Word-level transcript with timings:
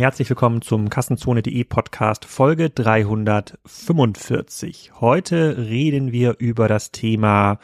herzlich 0.00 0.30
willkommen 0.30 0.62
zum 0.62 0.88
Kassenzone.de 0.88 1.64
Podcast 1.64 2.24
Folge 2.24 2.70
345. 2.70 4.92
Heute 4.98 5.58
reden 5.58 6.10
wir 6.10 6.36
über 6.38 6.68
das 6.68 6.90
Thema 6.90 7.58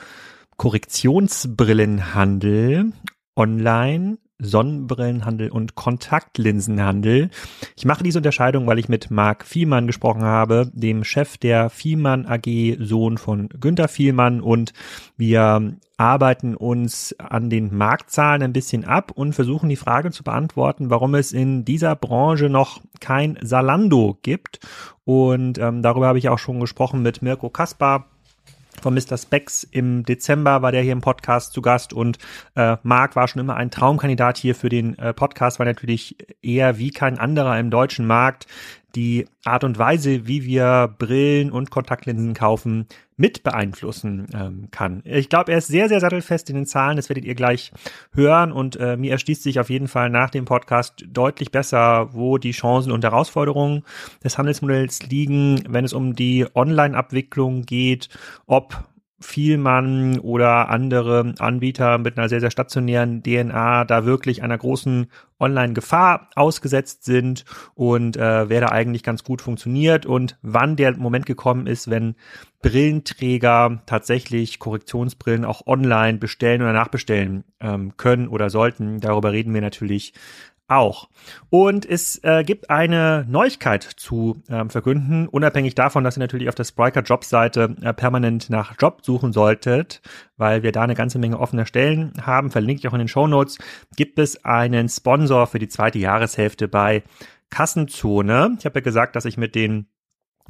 Korrektionsbrillenhandel 0.58 2.92
online 3.36 4.18
Sonnenbrillenhandel 4.38 5.50
und 5.50 5.74
Kontaktlinsenhandel. 5.74 7.30
Ich 7.76 7.84
mache 7.84 8.02
diese 8.02 8.18
Unterscheidung, 8.18 8.66
weil 8.66 8.78
ich 8.78 8.88
mit 8.88 9.10
Marc 9.10 9.44
Vielmann 9.44 9.86
gesprochen 9.86 10.22
habe, 10.22 10.70
dem 10.74 11.04
Chef 11.04 11.38
der 11.38 11.70
Vielmann 11.70 12.26
AG, 12.26 12.76
Sohn 12.80 13.18
von 13.18 13.48
Günter 13.48 13.88
Vielmann 13.88 14.40
und 14.40 14.72
wir 15.16 15.76
arbeiten 15.96 16.54
uns 16.54 17.14
an 17.18 17.48
den 17.48 17.74
Marktzahlen 17.74 18.42
ein 18.42 18.52
bisschen 18.52 18.84
ab 18.84 19.12
und 19.14 19.32
versuchen 19.34 19.68
die 19.68 19.76
Frage 19.76 20.10
zu 20.10 20.24
beantworten, 20.24 20.90
warum 20.90 21.14
es 21.14 21.32
in 21.32 21.64
dieser 21.64 21.96
Branche 21.96 22.50
noch 22.50 22.82
kein 23.00 23.38
Salando 23.40 24.18
gibt. 24.20 24.60
Und 25.04 25.58
ähm, 25.58 25.82
darüber 25.82 26.08
habe 26.08 26.18
ich 26.18 26.28
auch 26.28 26.38
schon 26.38 26.60
gesprochen 26.60 27.00
mit 27.00 27.22
Mirko 27.22 27.48
Kaspar, 27.48 28.10
von 28.80 28.94
Mr. 28.94 29.16
Specs. 29.16 29.64
Im 29.64 30.04
Dezember 30.04 30.62
war 30.62 30.72
der 30.72 30.82
hier 30.82 30.92
im 30.92 31.00
Podcast 31.00 31.52
zu 31.52 31.62
Gast 31.62 31.92
und 31.92 32.18
äh, 32.54 32.76
Marc 32.82 33.16
war 33.16 33.28
schon 33.28 33.40
immer 33.40 33.56
ein 33.56 33.70
Traumkandidat 33.70 34.38
hier 34.38 34.54
für 34.54 34.68
den 34.68 34.98
äh, 34.98 35.12
Podcast, 35.12 35.58
weil 35.58 35.66
natürlich 35.66 36.16
eher 36.42 36.78
wie 36.78 36.90
kein 36.90 37.18
anderer 37.18 37.58
im 37.58 37.70
deutschen 37.70 38.06
Markt 38.06 38.46
die 38.96 39.26
Art 39.44 39.62
und 39.62 39.78
Weise, 39.78 40.26
wie 40.26 40.44
wir 40.44 40.92
Brillen 40.98 41.52
und 41.52 41.70
Kontaktlinsen 41.70 42.34
kaufen, 42.34 42.86
mit 43.16 43.42
beeinflussen 43.42 44.26
ähm, 44.34 44.68
kann. 44.70 45.02
Ich 45.04 45.28
glaube, 45.28 45.52
er 45.52 45.58
ist 45.58 45.68
sehr, 45.68 45.88
sehr 45.88 46.00
sattelfest 46.00 46.50
in 46.50 46.56
den 46.56 46.66
Zahlen. 46.66 46.96
Das 46.96 47.08
werdet 47.08 47.24
ihr 47.24 47.34
gleich 47.34 47.72
hören. 48.12 48.52
Und 48.52 48.76
äh, 48.76 48.96
mir 48.96 49.12
erschließt 49.12 49.42
sich 49.42 49.60
auf 49.60 49.70
jeden 49.70 49.88
Fall 49.88 50.10
nach 50.10 50.30
dem 50.30 50.44
Podcast 50.44 51.04
deutlich 51.08 51.50
besser, 51.50 52.12
wo 52.12 52.38
die 52.38 52.50
Chancen 52.50 52.92
und 52.92 53.04
Herausforderungen 53.04 53.84
des 54.24 54.36
Handelsmodells 54.36 55.04
liegen, 55.04 55.62
wenn 55.68 55.84
es 55.84 55.92
um 55.92 56.14
die 56.14 56.46
Online-Abwicklung 56.54 57.62
geht, 57.62 58.08
ob 58.46 58.84
Vielmann 59.18 60.18
oder 60.18 60.68
andere 60.68 61.34
Anbieter 61.38 61.96
mit 61.96 62.18
einer 62.18 62.28
sehr, 62.28 62.40
sehr 62.40 62.50
stationären 62.50 63.22
DNA 63.22 63.84
da 63.84 64.04
wirklich 64.04 64.42
einer 64.42 64.58
großen 64.58 65.06
Online-Gefahr 65.40 66.28
ausgesetzt 66.34 67.04
sind 67.04 67.44
und 67.74 68.16
äh, 68.16 68.48
wer 68.48 68.60
da 68.60 68.68
eigentlich 68.68 69.02
ganz 69.02 69.24
gut 69.24 69.40
funktioniert 69.40 70.04
und 70.04 70.38
wann 70.42 70.76
der 70.76 70.96
Moment 70.98 71.24
gekommen 71.24 71.66
ist, 71.66 71.88
wenn 71.88 72.14
Brillenträger 72.60 73.82
tatsächlich 73.86 74.58
Korrektionsbrillen 74.58 75.44
auch 75.44 75.66
online 75.66 76.18
bestellen 76.18 76.62
oder 76.62 76.72
nachbestellen 76.72 77.44
ähm, 77.60 77.96
können 77.96 78.28
oder 78.28 78.50
sollten. 78.50 79.00
Darüber 79.00 79.32
reden 79.32 79.54
wir 79.54 79.60
natürlich 79.60 80.12
auch. 80.68 81.08
Und 81.50 81.86
es 81.86 82.22
äh, 82.24 82.42
gibt 82.44 82.70
eine 82.70 83.24
Neuigkeit 83.28 83.82
zu 83.82 84.42
ähm, 84.48 84.70
verkünden, 84.70 85.28
unabhängig 85.28 85.74
davon, 85.74 86.04
dass 86.04 86.16
ihr 86.16 86.20
natürlich 86.20 86.48
auf 86.48 86.54
der 86.54 86.64
Spriker 86.64 87.02
Jobseite 87.02 87.76
äh, 87.82 87.92
permanent 87.92 88.50
nach 88.50 88.74
Job 88.78 89.04
suchen 89.04 89.32
solltet, 89.32 90.02
weil 90.36 90.62
wir 90.62 90.72
da 90.72 90.82
eine 90.82 90.94
ganze 90.94 91.18
Menge 91.18 91.38
offener 91.38 91.66
Stellen 91.66 92.12
haben, 92.20 92.50
verlinke 92.50 92.80
ich 92.80 92.88
auch 92.88 92.94
in 92.94 92.98
den 92.98 93.08
Show 93.08 93.26
Notes, 93.26 93.58
gibt 93.96 94.18
es 94.18 94.44
einen 94.44 94.88
Sponsor 94.88 95.46
für 95.46 95.58
die 95.58 95.68
zweite 95.68 95.98
Jahreshälfte 95.98 96.68
bei 96.68 97.02
Kassenzone. 97.50 98.56
Ich 98.58 98.64
habe 98.64 98.80
ja 98.80 98.84
gesagt, 98.84 99.16
dass 99.16 99.24
ich 99.24 99.36
mit 99.36 99.54
den 99.54 99.86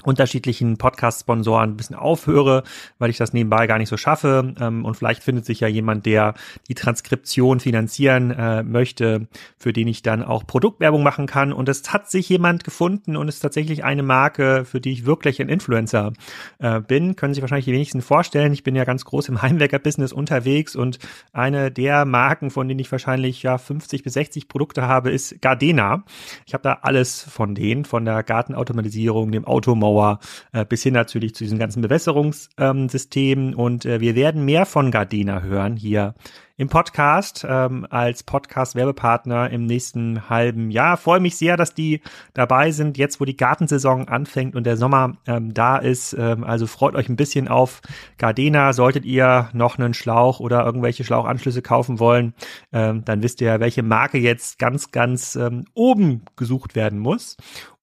unterschiedlichen 0.04 0.76
Podcast-Sponsoren 0.76 1.70
ein 1.70 1.76
bisschen 1.76 1.96
aufhöre, 1.96 2.62
weil 2.98 3.10
ich 3.10 3.16
das 3.16 3.32
nebenbei 3.32 3.66
gar 3.66 3.78
nicht 3.78 3.88
so 3.88 3.96
schaffe. 3.96 4.54
Ähm, 4.60 4.84
und 4.84 4.96
vielleicht 4.96 5.22
findet 5.22 5.44
sich 5.44 5.60
ja 5.60 5.68
jemand, 5.68 6.06
der 6.06 6.34
die 6.68 6.74
Transkription 6.74 7.60
finanzieren 7.60 8.30
äh, 8.30 8.62
möchte, 8.62 9.26
für 9.58 9.72
den 9.72 9.88
ich 9.88 10.02
dann 10.02 10.22
auch 10.22 10.46
Produktwerbung 10.46 11.02
machen 11.02 11.26
kann. 11.26 11.52
Und 11.52 11.68
es 11.68 11.92
hat 11.92 12.10
sich 12.10 12.28
jemand 12.28 12.64
gefunden 12.64 13.16
und 13.16 13.28
ist 13.28 13.40
tatsächlich 13.40 13.84
eine 13.84 14.02
Marke, 14.02 14.64
für 14.64 14.80
die 14.80 14.92
ich 14.92 15.06
wirklich 15.06 15.40
ein 15.40 15.48
Influencer 15.48 16.12
äh, 16.58 16.80
bin. 16.80 17.16
Können 17.16 17.34
sich 17.34 17.42
wahrscheinlich 17.42 17.64
die 17.64 17.72
wenigsten 17.72 18.02
vorstellen. 18.02 18.52
Ich 18.52 18.62
bin 18.62 18.76
ja 18.76 18.84
ganz 18.84 19.04
groß 19.04 19.28
im 19.28 19.42
Heimwerker-Business 19.42 20.12
unterwegs 20.12 20.76
und 20.76 20.98
eine 21.32 21.70
der 21.70 22.04
Marken, 22.04 22.50
von 22.50 22.68
denen 22.68 22.80
ich 22.80 22.92
wahrscheinlich 22.92 23.42
ja 23.42 23.58
50 23.58 24.02
bis 24.02 24.12
60 24.12 24.48
Produkte 24.48 24.86
habe, 24.86 25.10
ist 25.10 25.40
Gardena. 25.40 26.04
Ich 26.46 26.54
habe 26.54 26.62
da 26.62 26.78
alles 26.82 27.22
von 27.22 27.54
denen, 27.54 27.84
von 27.84 28.04
der 28.04 28.22
Gartenautomatisierung, 28.22 29.32
dem 29.32 29.44
Automobile 29.44 29.85
Mauer 29.86 30.18
äh, 30.52 30.64
bis 30.64 30.82
hin 30.82 30.94
natürlich 30.94 31.34
zu 31.34 31.44
diesen 31.44 31.58
ganzen 31.58 31.80
Bewässerungssystemen. 31.80 33.52
Ähm, 33.52 33.58
und 33.58 33.84
äh, 33.84 34.00
wir 34.00 34.16
werden 34.16 34.44
mehr 34.44 34.66
von 34.66 34.90
Gardena 34.90 35.42
hören 35.42 35.76
hier 35.76 36.14
im 36.56 36.68
Podcast 36.68 37.46
ähm, 37.48 37.86
als 37.90 38.22
Podcast-Werbepartner 38.22 39.50
im 39.50 39.66
nächsten 39.66 40.30
halben 40.30 40.70
Jahr. 40.70 40.96
Freue 40.96 41.20
mich 41.20 41.36
sehr, 41.36 41.56
dass 41.56 41.74
die 41.74 42.00
dabei 42.32 42.70
sind, 42.70 42.96
jetzt 42.96 43.20
wo 43.20 43.24
die 43.24 43.36
Gartensaison 43.36 44.08
anfängt 44.08 44.56
und 44.56 44.64
der 44.64 44.76
Sommer 44.76 45.16
ähm, 45.26 45.52
da 45.52 45.76
ist. 45.76 46.14
Ähm, 46.18 46.44
also 46.44 46.66
freut 46.66 46.94
euch 46.94 47.08
ein 47.08 47.16
bisschen 47.16 47.48
auf 47.48 47.82
Gardena. 48.18 48.72
Solltet 48.72 49.04
ihr 49.04 49.50
noch 49.52 49.78
einen 49.78 49.94
Schlauch 49.94 50.40
oder 50.40 50.64
irgendwelche 50.64 51.04
Schlauchanschlüsse 51.04 51.62
kaufen 51.62 51.98
wollen, 51.98 52.34
ähm, 52.72 53.04
dann 53.04 53.22
wisst 53.22 53.40
ihr, 53.40 53.60
welche 53.60 53.82
Marke 53.82 54.18
jetzt 54.18 54.58
ganz, 54.58 54.90
ganz 54.90 55.36
ähm, 55.36 55.64
oben 55.74 56.22
gesucht 56.36 56.74
werden 56.74 56.98
muss. 56.98 57.36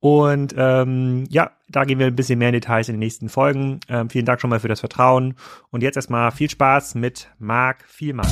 Und 0.03 0.53
ähm, 0.57 1.23
ja, 1.29 1.51
da 1.69 1.85
gehen 1.85 1.97
wir 1.97 2.07
ein 2.07 2.15
bisschen 2.15 2.37
mehr 2.37 2.49
in 2.49 2.53
Details 2.53 2.89
in 2.89 2.95
den 2.95 2.99
nächsten 2.99 3.29
Folgen. 3.29 3.79
Ähm, 3.87 4.09
vielen 4.09 4.25
Dank 4.25 4.41
schon 4.41 4.49
mal 4.49 4.59
für 4.59 4.67
das 4.67 4.81
Vertrauen. 4.81 5.35
Und 5.71 5.81
jetzt 5.81 5.95
erstmal 5.95 6.31
viel 6.31 6.49
Spaß 6.49 6.95
mit 6.95 7.29
Marc 7.39 7.85
Vielmann. 7.87 8.27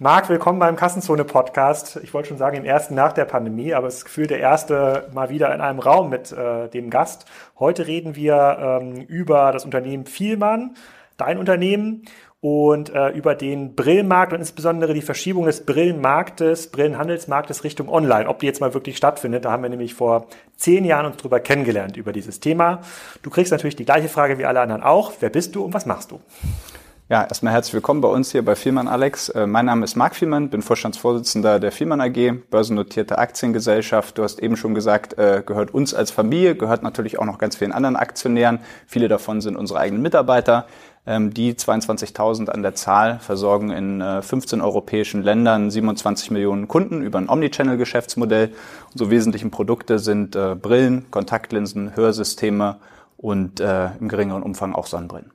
Marc, 0.00 0.28
willkommen 0.28 0.60
beim 0.60 0.76
Kassenzone-Podcast. 0.76 1.98
Ich 2.04 2.14
wollte 2.14 2.28
schon 2.28 2.38
sagen, 2.38 2.56
im 2.56 2.64
ersten 2.64 2.94
nach 2.94 3.12
der 3.12 3.24
Pandemie, 3.24 3.74
aber 3.74 3.88
es 3.88 3.96
ist 3.96 4.04
gefühlt 4.04 4.30
der 4.30 4.38
erste 4.38 5.08
mal 5.12 5.28
wieder 5.28 5.52
in 5.52 5.60
einem 5.60 5.80
Raum 5.80 6.08
mit 6.08 6.30
äh, 6.30 6.68
dem 6.68 6.88
Gast. 6.88 7.24
Heute 7.58 7.88
reden 7.88 8.14
wir 8.14 8.80
ähm, 8.80 9.00
über 9.08 9.50
das 9.50 9.64
Unternehmen 9.64 10.06
Vielmann, 10.06 10.76
dein 11.16 11.36
Unternehmen 11.36 12.02
und 12.40 12.94
äh, 12.94 13.08
über 13.08 13.34
den 13.34 13.74
Brillenmarkt 13.74 14.32
und 14.32 14.38
insbesondere 14.38 14.94
die 14.94 15.02
Verschiebung 15.02 15.46
des 15.46 15.66
Brillenmarktes, 15.66 16.70
Brillenhandelsmarktes 16.70 17.64
Richtung 17.64 17.88
Online, 17.88 18.28
ob 18.28 18.38
die 18.38 18.46
jetzt 18.46 18.60
mal 18.60 18.74
wirklich 18.74 18.96
stattfindet. 18.96 19.46
Da 19.46 19.50
haben 19.50 19.64
wir 19.64 19.70
nämlich 19.70 19.94
vor 19.94 20.28
zehn 20.56 20.84
Jahren 20.84 21.06
uns 21.06 21.16
drüber 21.16 21.40
kennengelernt 21.40 21.96
über 21.96 22.12
dieses 22.12 22.38
Thema. 22.38 22.82
Du 23.22 23.30
kriegst 23.30 23.50
natürlich 23.50 23.74
die 23.74 23.84
gleiche 23.84 24.08
Frage 24.08 24.38
wie 24.38 24.46
alle 24.46 24.60
anderen 24.60 24.84
auch. 24.84 25.14
Wer 25.18 25.30
bist 25.30 25.56
du 25.56 25.64
und 25.64 25.74
was 25.74 25.86
machst 25.86 26.12
du? 26.12 26.20
Ja, 27.10 27.22
erstmal 27.24 27.54
herzlich 27.54 27.72
willkommen 27.72 28.02
bei 28.02 28.08
uns 28.08 28.32
hier 28.32 28.44
bei 28.44 28.54
Vielmann 28.54 28.86
Alex. 28.86 29.30
Äh, 29.30 29.46
mein 29.46 29.64
Name 29.64 29.82
ist 29.82 29.96
Marc 29.96 30.14
Vielmann, 30.14 30.50
bin 30.50 30.60
Vorstandsvorsitzender 30.60 31.58
der 31.58 31.72
Vielmann 31.72 32.02
AG, 32.02 32.34
börsennotierte 32.50 33.16
Aktiengesellschaft. 33.16 34.18
Du 34.18 34.22
hast 34.22 34.40
eben 34.40 34.58
schon 34.58 34.74
gesagt, 34.74 35.16
äh, 35.16 35.42
gehört 35.46 35.72
uns 35.72 35.94
als 35.94 36.10
Familie, 36.10 36.54
gehört 36.54 36.82
natürlich 36.82 37.18
auch 37.18 37.24
noch 37.24 37.38
ganz 37.38 37.56
vielen 37.56 37.72
anderen 37.72 37.96
Aktionären. 37.96 38.58
Viele 38.86 39.08
davon 39.08 39.40
sind 39.40 39.56
unsere 39.56 39.78
eigenen 39.78 40.02
Mitarbeiter. 40.02 40.66
Ähm, 41.06 41.32
die 41.32 41.54
22.000 41.54 42.50
an 42.50 42.62
der 42.62 42.74
Zahl 42.74 43.20
versorgen 43.20 43.70
in 43.70 44.04
15 44.20 44.60
äh, 44.60 44.62
europäischen 44.62 45.22
Ländern 45.22 45.70
27 45.70 46.30
Millionen 46.30 46.68
Kunden 46.68 47.00
über 47.00 47.18
ein 47.18 47.30
Omnichannel-Geschäftsmodell. 47.30 48.52
Unsere 48.92 49.08
wesentlichen 49.08 49.50
Produkte 49.50 49.98
sind 49.98 50.32
Brillen, 50.32 51.10
Kontaktlinsen, 51.10 51.96
Hörsysteme 51.96 52.76
und 53.16 53.60
im 53.60 54.08
geringeren 54.08 54.42
Umfang 54.42 54.74
auch 54.74 54.86
Sonnenbrillen. 54.86 55.32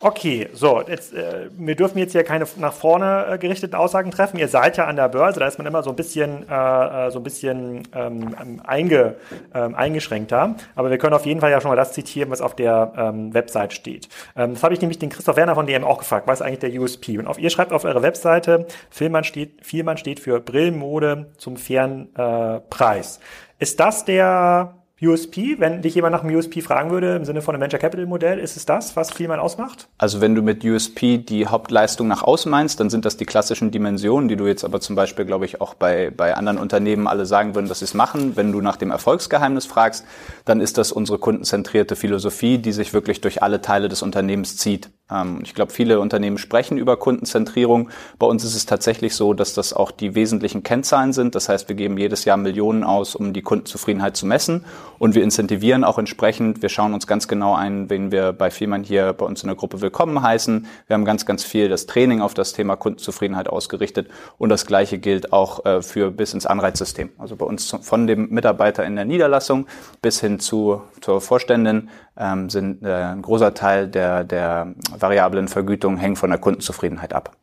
Okay, 0.00 0.48
so, 0.52 0.80
jetzt, 0.86 1.12
äh, 1.12 1.50
wir 1.58 1.74
dürfen 1.74 1.98
jetzt 1.98 2.12
hier 2.12 2.22
keine 2.22 2.46
nach 2.58 2.72
vorne 2.72 3.26
äh, 3.32 3.38
gerichteten 3.38 3.74
Aussagen 3.74 4.12
treffen. 4.12 4.38
Ihr 4.38 4.46
seid 4.46 4.76
ja 4.76 4.84
an 4.84 4.94
der 4.94 5.08
Börse, 5.08 5.40
da 5.40 5.48
ist 5.48 5.58
man 5.58 5.66
immer 5.66 5.82
so 5.82 5.90
ein 5.90 5.96
bisschen, 5.96 6.48
äh, 6.48 7.06
äh 7.06 7.10
so 7.10 7.18
ein 7.18 7.24
bisschen 7.24 7.82
ähm, 7.92 8.62
einge, 8.64 9.16
ähm, 9.52 9.74
eingeschränkter. 9.74 10.54
Aber 10.76 10.90
wir 10.90 10.98
können 10.98 11.14
auf 11.14 11.26
jeden 11.26 11.40
Fall 11.40 11.50
ja 11.50 11.60
schon 11.60 11.70
mal 11.70 11.76
das 11.76 11.94
zitieren, 11.94 12.30
was 12.30 12.40
auf 12.40 12.54
der 12.54 12.92
ähm, 12.96 13.34
Website 13.34 13.72
steht. 13.72 14.08
Ähm, 14.36 14.54
das 14.54 14.62
habe 14.62 14.72
ich 14.72 14.80
nämlich 14.80 15.00
den 15.00 15.08
Christoph 15.08 15.34
Werner 15.34 15.56
von 15.56 15.66
DM 15.66 15.82
auch 15.82 15.98
gefragt. 15.98 16.28
Was 16.28 16.38
ist 16.38 16.46
eigentlich 16.46 16.60
der 16.60 16.80
USP? 16.80 17.18
Und 17.18 17.26
auf, 17.26 17.40
ihr 17.40 17.50
schreibt 17.50 17.72
auf 17.72 17.84
eurer 17.84 18.02
Webseite, 18.02 18.68
Vielmann 18.90 19.24
steht, 19.24 19.66
Vielmann 19.66 19.96
steht 19.96 20.20
für 20.20 20.38
Brillenmode 20.38 21.32
zum 21.38 21.56
fairen 21.56 22.14
äh, 22.14 22.60
Preis. 22.70 23.18
Ist 23.58 23.80
das 23.80 24.04
der 24.04 24.78
USP, 25.00 25.60
wenn 25.60 25.80
dich 25.80 25.94
jemand 25.94 26.12
nach 26.12 26.22
dem 26.22 26.34
USP 26.34 26.60
fragen 26.60 26.90
würde, 26.90 27.14
im 27.14 27.24
Sinne 27.24 27.40
von 27.40 27.54
einem 27.54 27.62
Venture 27.62 27.78
Capital 27.78 28.06
Modell, 28.06 28.40
ist 28.40 28.56
es 28.56 28.66
das, 28.66 28.96
was 28.96 29.12
Vielmann 29.12 29.38
ausmacht? 29.38 29.88
Also 29.96 30.20
wenn 30.20 30.34
du 30.34 30.42
mit 30.42 30.64
USP 30.64 31.18
die 31.18 31.46
Hauptleistung 31.46 32.08
nach 32.08 32.24
außen 32.24 32.50
meinst, 32.50 32.80
dann 32.80 32.90
sind 32.90 33.04
das 33.04 33.16
die 33.16 33.24
klassischen 33.24 33.70
Dimensionen, 33.70 34.28
die 34.28 34.34
du 34.34 34.46
jetzt 34.48 34.64
aber 34.64 34.80
zum 34.80 34.96
Beispiel, 34.96 35.24
glaube 35.24 35.44
ich, 35.44 35.60
auch 35.60 35.74
bei, 35.74 36.10
bei 36.10 36.34
anderen 36.34 36.58
Unternehmen 36.58 37.06
alle 37.06 37.26
sagen 37.26 37.54
würden, 37.54 37.68
dass 37.68 37.78
sie 37.78 37.84
es 37.84 37.94
machen. 37.94 38.36
Wenn 38.36 38.50
du 38.50 38.60
nach 38.60 38.76
dem 38.76 38.90
Erfolgsgeheimnis 38.90 39.66
fragst, 39.66 40.04
dann 40.44 40.60
ist 40.60 40.78
das 40.78 40.90
unsere 40.90 41.18
kundenzentrierte 41.18 41.94
Philosophie, 41.94 42.58
die 42.58 42.72
sich 42.72 42.92
wirklich 42.92 43.20
durch 43.20 43.40
alle 43.40 43.60
Teile 43.60 43.88
des 43.88 44.02
Unternehmens 44.02 44.56
zieht. 44.56 44.90
Ähm, 45.10 45.40
ich 45.42 45.54
glaube, 45.54 45.72
viele 45.72 46.00
Unternehmen 46.00 46.38
sprechen 46.38 46.78
über 46.78 46.96
Kundenzentrierung. 46.96 47.90
Bei 48.18 48.26
uns 48.26 48.44
ist 48.44 48.54
es 48.54 48.66
tatsächlich 48.66 49.14
so, 49.14 49.34
dass 49.34 49.54
das 49.54 49.72
auch 49.72 49.90
die 49.90 50.14
wesentlichen 50.14 50.62
Kennzahlen 50.62 51.12
sind. 51.12 51.34
Das 51.34 51.48
heißt, 51.48 51.68
wir 51.68 51.76
geben 51.76 51.98
jedes 51.98 52.24
Jahr 52.24 52.36
Millionen 52.36 52.84
aus, 52.84 53.14
um 53.14 53.32
die 53.32 53.42
Kundenzufriedenheit 53.42 54.16
zu 54.16 54.26
messen. 54.26 54.64
Und 54.98 55.14
wir 55.14 55.22
incentivieren 55.22 55.84
auch 55.84 55.98
entsprechend. 55.98 56.62
Wir 56.62 56.68
schauen 56.68 56.94
uns 56.94 57.06
ganz 57.06 57.28
genau 57.28 57.54
ein, 57.54 57.90
wen 57.90 58.10
wir 58.10 58.32
bei 58.32 58.50
Firmen 58.50 58.84
hier 58.84 59.12
bei 59.12 59.26
uns 59.26 59.42
in 59.42 59.48
der 59.48 59.56
Gruppe 59.56 59.80
willkommen 59.80 60.22
heißen. 60.22 60.66
Wir 60.86 60.94
haben 60.94 61.04
ganz, 61.04 61.26
ganz 61.26 61.44
viel 61.44 61.68
das 61.68 61.86
Training 61.86 62.20
auf 62.20 62.34
das 62.34 62.52
Thema 62.52 62.76
Kundenzufriedenheit 62.76 63.48
ausgerichtet. 63.48 64.08
Und 64.38 64.48
das 64.48 64.66
Gleiche 64.66 64.98
gilt 64.98 65.32
auch 65.32 65.64
äh, 65.64 65.82
für 65.82 66.10
bis 66.10 66.34
ins 66.34 66.46
Anreizsystem. 66.46 67.10
Also 67.18 67.36
bei 67.36 67.46
uns 67.46 67.76
von 67.80 68.06
dem 68.06 68.28
Mitarbeiter 68.30 68.84
in 68.84 68.96
der 68.96 69.04
Niederlassung 69.04 69.66
bis 70.02 70.20
hin 70.20 70.40
zu, 70.40 70.82
zur 71.00 71.20
Vorständin 71.20 71.88
ähm, 72.18 72.50
sind 72.50 72.82
äh, 72.82 72.92
ein 72.92 73.22
großer 73.22 73.54
Teil 73.54 73.88
der, 73.88 74.24
der 74.24 74.74
variablen 74.98 75.48
Vergütung 75.48 75.96
hängt 75.96 76.18
von 76.18 76.30
der 76.30 76.38
Kundenzufriedenheit 76.38 77.12
ab. 77.12 77.36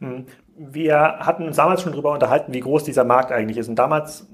Hm. 0.00 0.26
Wir 0.56 1.18
hatten 1.20 1.46
uns 1.46 1.56
damals 1.56 1.82
schon 1.82 1.92
darüber 1.92 2.12
unterhalten, 2.12 2.52
wie 2.52 2.60
groß 2.60 2.82
dieser 2.84 3.04
Markt 3.04 3.30
eigentlich 3.30 3.58
ist. 3.58 3.68
Und 3.68 3.76
damals, 3.76 4.26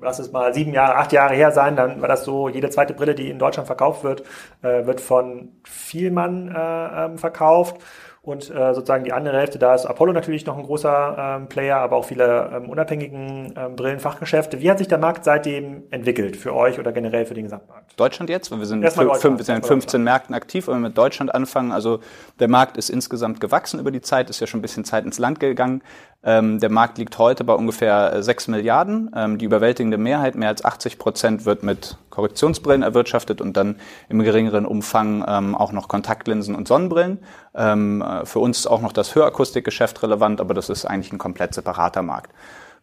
lass 0.00 0.18
es 0.18 0.32
mal 0.32 0.52
sieben 0.52 0.72
Jahre, 0.72 0.96
acht 0.96 1.12
Jahre 1.12 1.34
her 1.34 1.52
sein, 1.52 1.76
dann 1.76 2.00
war 2.00 2.08
das 2.08 2.24
so, 2.24 2.48
jede 2.48 2.68
zweite 2.68 2.94
Brille, 2.94 3.14
die 3.14 3.30
in 3.30 3.38
Deutschland 3.38 3.68
verkauft 3.68 4.02
wird, 4.02 4.24
äh, 4.62 4.86
wird 4.86 5.00
von 5.00 5.52
Vielmann 5.62 6.48
äh, 6.48 7.04
ähm, 7.04 7.18
verkauft. 7.18 7.76
Und 8.22 8.50
äh, 8.50 8.74
sozusagen 8.74 9.04
die 9.04 9.14
andere 9.14 9.38
Hälfte, 9.38 9.58
da 9.58 9.74
ist 9.74 9.86
Apollo 9.86 10.12
natürlich 10.12 10.44
noch 10.44 10.58
ein 10.58 10.62
großer 10.62 11.38
ähm, 11.38 11.48
Player, 11.48 11.78
aber 11.78 11.96
auch 11.96 12.04
viele 12.04 12.50
ähm, 12.54 12.68
unabhängigen 12.68 13.54
ähm, 13.56 13.76
Brillenfachgeschäfte. 13.76 14.60
Wie 14.60 14.70
hat 14.70 14.76
sich 14.76 14.88
der 14.88 14.98
Markt 14.98 15.24
seitdem 15.24 15.84
entwickelt 15.90 16.36
für 16.36 16.54
euch 16.54 16.78
oder 16.78 16.92
generell 16.92 17.24
für 17.24 17.32
den 17.32 17.44
Gesamtmarkt? 17.44 17.98
Deutschland 17.98 18.28
jetzt? 18.28 18.50
Wir 18.50 18.66
sind, 18.66 18.86
fünf, 18.92 19.38
wir 19.38 19.44
sind 19.44 19.56
in 19.56 19.62
15 19.62 20.04
Märkten 20.04 20.34
aktiv, 20.34 20.68
wenn 20.68 20.74
wir 20.74 20.88
mit 20.88 20.98
Deutschland 20.98 21.34
anfangen. 21.34 21.72
Also 21.72 22.00
der 22.38 22.48
Markt 22.48 22.76
ist 22.76 22.90
insgesamt 22.90 23.40
gewachsen 23.40 23.80
über 23.80 23.90
die 23.90 24.02
Zeit, 24.02 24.28
ist 24.28 24.38
ja 24.38 24.46
schon 24.46 24.58
ein 24.58 24.62
bisschen 24.62 24.84
Zeit 24.84 25.06
ins 25.06 25.18
Land 25.18 25.40
gegangen. 25.40 25.82
Ähm, 26.22 26.60
der 26.60 26.70
Markt 26.70 26.98
liegt 26.98 27.16
heute 27.16 27.44
bei 27.44 27.54
ungefähr 27.54 28.22
6 28.22 28.48
äh, 28.48 28.50
Milliarden. 28.50 29.10
Ähm, 29.16 29.38
die 29.38 29.46
überwältigende 29.46 29.96
Mehrheit, 29.96 30.34
mehr 30.34 30.48
als 30.48 30.64
80 30.64 30.98
Prozent, 30.98 31.46
wird 31.46 31.62
mit 31.62 31.96
Korrektionsbrillen 32.10 32.82
erwirtschaftet 32.82 33.40
und 33.40 33.56
dann 33.56 33.76
im 34.10 34.22
geringeren 34.22 34.66
Umfang 34.66 35.24
ähm, 35.26 35.54
auch 35.54 35.72
noch 35.72 35.88
Kontaktlinsen 35.88 36.54
und 36.54 36.68
Sonnenbrillen. 36.68 37.20
Ähm, 37.54 38.02
äh, 38.02 38.26
für 38.26 38.40
uns 38.40 38.58
ist 38.58 38.66
auch 38.66 38.82
noch 38.82 38.92
das 38.92 39.14
Hörakustikgeschäft 39.14 40.02
relevant, 40.02 40.42
aber 40.42 40.52
das 40.52 40.68
ist 40.68 40.84
eigentlich 40.84 41.12
ein 41.12 41.18
komplett 41.18 41.54
separater 41.54 42.02
Markt 42.02 42.32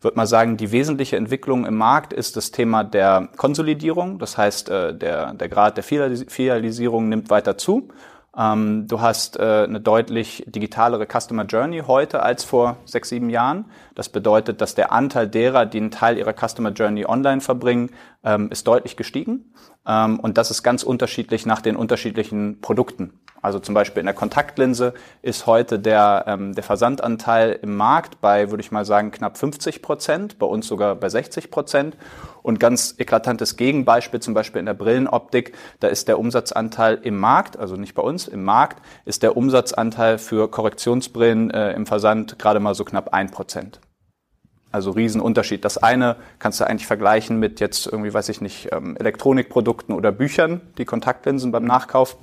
würde 0.01 0.17
mal 0.17 0.27
sagen, 0.27 0.57
die 0.57 0.71
wesentliche 0.71 1.17
Entwicklung 1.17 1.65
im 1.65 1.75
Markt 1.75 2.13
ist 2.13 2.37
das 2.37 2.51
Thema 2.51 2.83
der 2.83 3.29
Konsolidierung. 3.35 4.19
Das 4.19 4.37
heißt, 4.37 4.69
äh, 4.69 4.93
der, 4.95 5.33
der 5.33 5.49
Grad 5.49 5.77
der 5.77 5.83
Filialisierung 5.83 7.09
nimmt 7.09 7.29
weiter 7.29 7.57
zu. 7.57 7.89
Ähm, 8.37 8.87
du 8.87 9.01
hast 9.01 9.39
äh, 9.39 9.63
eine 9.63 9.81
deutlich 9.81 10.43
digitalere 10.47 11.07
Customer 11.07 11.45
Journey 11.45 11.83
heute 11.87 12.21
als 12.21 12.43
vor 12.43 12.77
sechs, 12.85 13.09
sieben 13.09 13.29
Jahren. 13.31 13.65
Das 13.95 14.09
bedeutet, 14.09 14.61
dass 14.61 14.75
der 14.75 14.91
Anteil 14.91 15.27
derer, 15.27 15.65
die 15.65 15.79
einen 15.79 15.91
Teil 15.91 16.17
ihrer 16.17 16.33
Customer 16.33 16.69
Journey 16.69 17.05
online 17.05 17.41
verbringen, 17.41 17.89
ähm, 18.23 18.51
ist 18.51 18.67
deutlich 18.67 18.95
gestiegen. 18.95 19.53
Ähm, 19.87 20.19
und 20.19 20.37
das 20.37 20.51
ist 20.51 20.63
ganz 20.63 20.83
unterschiedlich 20.83 21.45
nach 21.45 21.61
den 21.61 21.75
unterschiedlichen 21.75 22.61
Produkten. 22.61 23.13
Also 23.41 23.59
zum 23.59 23.75
Beispiel 23.75 24.01
in 24.01 24.07
der 24.07 24.15
Kontaktlinse 24.15 24.93
ist 25.21 25.45
heute 25.45 25.79
der, 25.79 26.25
ähm, 26.27 26.53
der 26.53 26.63
Versandanteil 26.63 27.57
im 27.61 27.77
Markt 27.77 28.19
bei, 28.19 28.49
würde 28.49 28.61
ich 28.61 28.71
mal 28.71 28.83
sagen, 28.83 29.11
knapp 29.11 29.37
50 29.37 29.81
Prozent, 29.81 30.39
bei 30.39 30.45
uns 30.45 30.67
sogar 30.67 30.95
bei 30.95 31.07
60 31.07 31.51
Prozent. 31.51 31.95
Und 32.41 32.59
ganz 32.59 32.95
eklatantes 32.97 33.55
Gegenbeispiel, 33.55 34.19
zum 34.21 34.33
Beispiel 34.33 34.59
in 34.59 34.65
der 34.65 34.73
Brillenoptik, 34.73 35.53
da 35.79 35.87
ist 35.87 36.07
der 36.07 36.17
Umsatzanteil 36.17 36.99
im 37.03 37.17
Markt, 37.17 37.57
also 37.57 37.75
nicht 37.75 37.93
bei 37.93 38.01
uns, 38.01 38.27
im 38.27 38.43
Markt, 38.43 38.81
ist 39.05 39.21
der 39.21 39.37
Umsatzanteil 39.37 40.17
für 40.17 40.49
Korrektionsbrillen 40.49 41.51
äh, 41.51 41.73
im 41.73 41.85
Versand 41.85 42.39
gerade 42.39 42.59
mal 42.59 42.73
so 42.73 42.85
knapp 42.85 43.13
ein 43.13 43.31
Prozent. 43.31 43.81
Also 44.71 44.91
Riesenunterschied. 44.91 45.63
Das 45.63 45.77
eine 45.77 46.17
kannst 46.39 46.59
du 46.59 46.67
eigentlich 46.67 46.87
vergleichen 46.87 47.39
mit 47.39 47.59
jetzt 47.59 47.87
irgendwie, 47.87 48.13
weiß 48.13 48.29
ich 48.29 48.41
nicht, 48.41 48.69
ähm, 48.71 48.97
Elektronikprodukten 48.97 49.95
oder 49.95 50.11
Büchern, 50.11 50.61
die 50.77 50.85
Kontaktlinsen 50.85 51.51
beim 51.51 51.65
Nachkauf. 51.65 52.17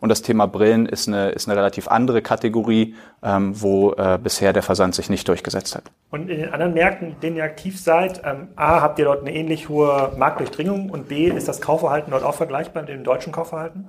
Und 0.00 0.10
das 0.10 0.22
Thema 0.22 0.46
Brillen 0.46 0.86
ist 0.86 1.08
eine, 1.08 1.30
ist 1.30 1.48
eine 1.48 1.58
relativ 1.58 1.88
andere 1.88 2.22
Kategorie, 2.22 2.94
ähm, 3.22 3.60
wo 3.60 3.92
äh, 3.94 4.18
bisher 4.22 4.52
der 4.52 4.62
Versand 4.62 4.94
sich 4.94 5.10
nicht 5.10 5.26
durchgesetzt 5.26 5.74
hat. 5.74 5.84
Und 6.10 6.30
in 6.30 6.40
den 6.40 6.52
anderen 6.52 6.74
Märkten, 6.74 7.08
in 7.08 7.20
denen 7.20 7.36
ihr 7.36 7.44
aktiv 7.44 7.80
seid, 7.80 8.22
ähm, 8.24 8.48
A, 8.54 8.80
habt 8.80 8.98
ihr 8.98 9.06
dort 9.06 9.22
eine 9.22 9.34
ähnlich 9.34 9.68
hohe 9.68 10.12
Marktdurchdringung 10.16 10.90
und 10.90 11.08
B, 11.08 11.26
ist 11.26 11.48
das 11.48 11.60
Kaufverhalten 11.60 12.12
dort 12.12 12.22
auch 12.22 12.34
vergleichbar 12.34 12.82
mit 12.82 12.90
dem 12.90 13.02
deutschen 13.02 13.32
Kaufverhalten? 13.32 13.88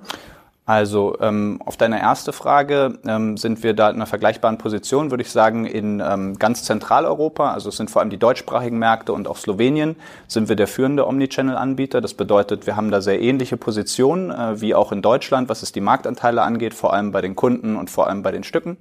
Also 0.66 1.16
ähm, 1.20 1.60
auf 1.64 1.76
deine 1.76 2.00
erste 2.00 2.32
Frage 2.32 2.98
ähm, 3.04 3.36
sind 3.36 3.64
wir 3.64 3.74
da 3.74 3.88
in 3.90 3.96
einer 3.96 4.06
vergleichbaren 4.06 4.56
Position, 4.56 5.10
würde 5.10 5.22
ich 5.22 5.30
sagen, 5.30 5.66
in 5.66 6.00
ähm, 6.00 6.38
ganz 6.38 6.62
Zentraleuropa, 6.62 7.52
also 7.52 7.70
es 7.70 7.76
sind 7.76 7.90
vor 7.90 8.00
allem 8.00 8.10
die 8.10 8.18
deutschsprachigen 8.18 8.78
Märkte 8.78 9.12
und 9.12 9.26
auch 9.26 9.36
Slowenien, 9.36 9.96
sind 10.28 10.48
wir 10.48 10.54
der 10.54 10.68
führende 10.68 11.08
Omnichannel-Anbieter. 11.08 12.00
Das 12.00 12.14
bedeutet, 12.14 12.66
wir 12.66 12.76
haben 12.76 12.92
da 12.92 13.00
sehr 13.00 13.20
ähnliche 13.20 13.56
Positionen 13.56 14.30
äh, 14.30 14.60
wie 14.60 14.74
auch 14.74 14.92
in 14.92 15.02
Deutschland, 15.02 15.48
was 15.48 15.62
es 15.62 15.72
die 15.72 15.80
Marktanteile 15.80 16.42
angeht, 16.42 16.74
vor 16.74 16.92
allem 16.92 17.10
bei 17.10 17.20
den 17.20 17.34
Kunden 17.34 17.74
und 17.74 17.90
vor 17.90 18.06
allem 18.06 18.22
bei 18.22 18.30
den 18.30 18.44
Stücken. 18.44 18.76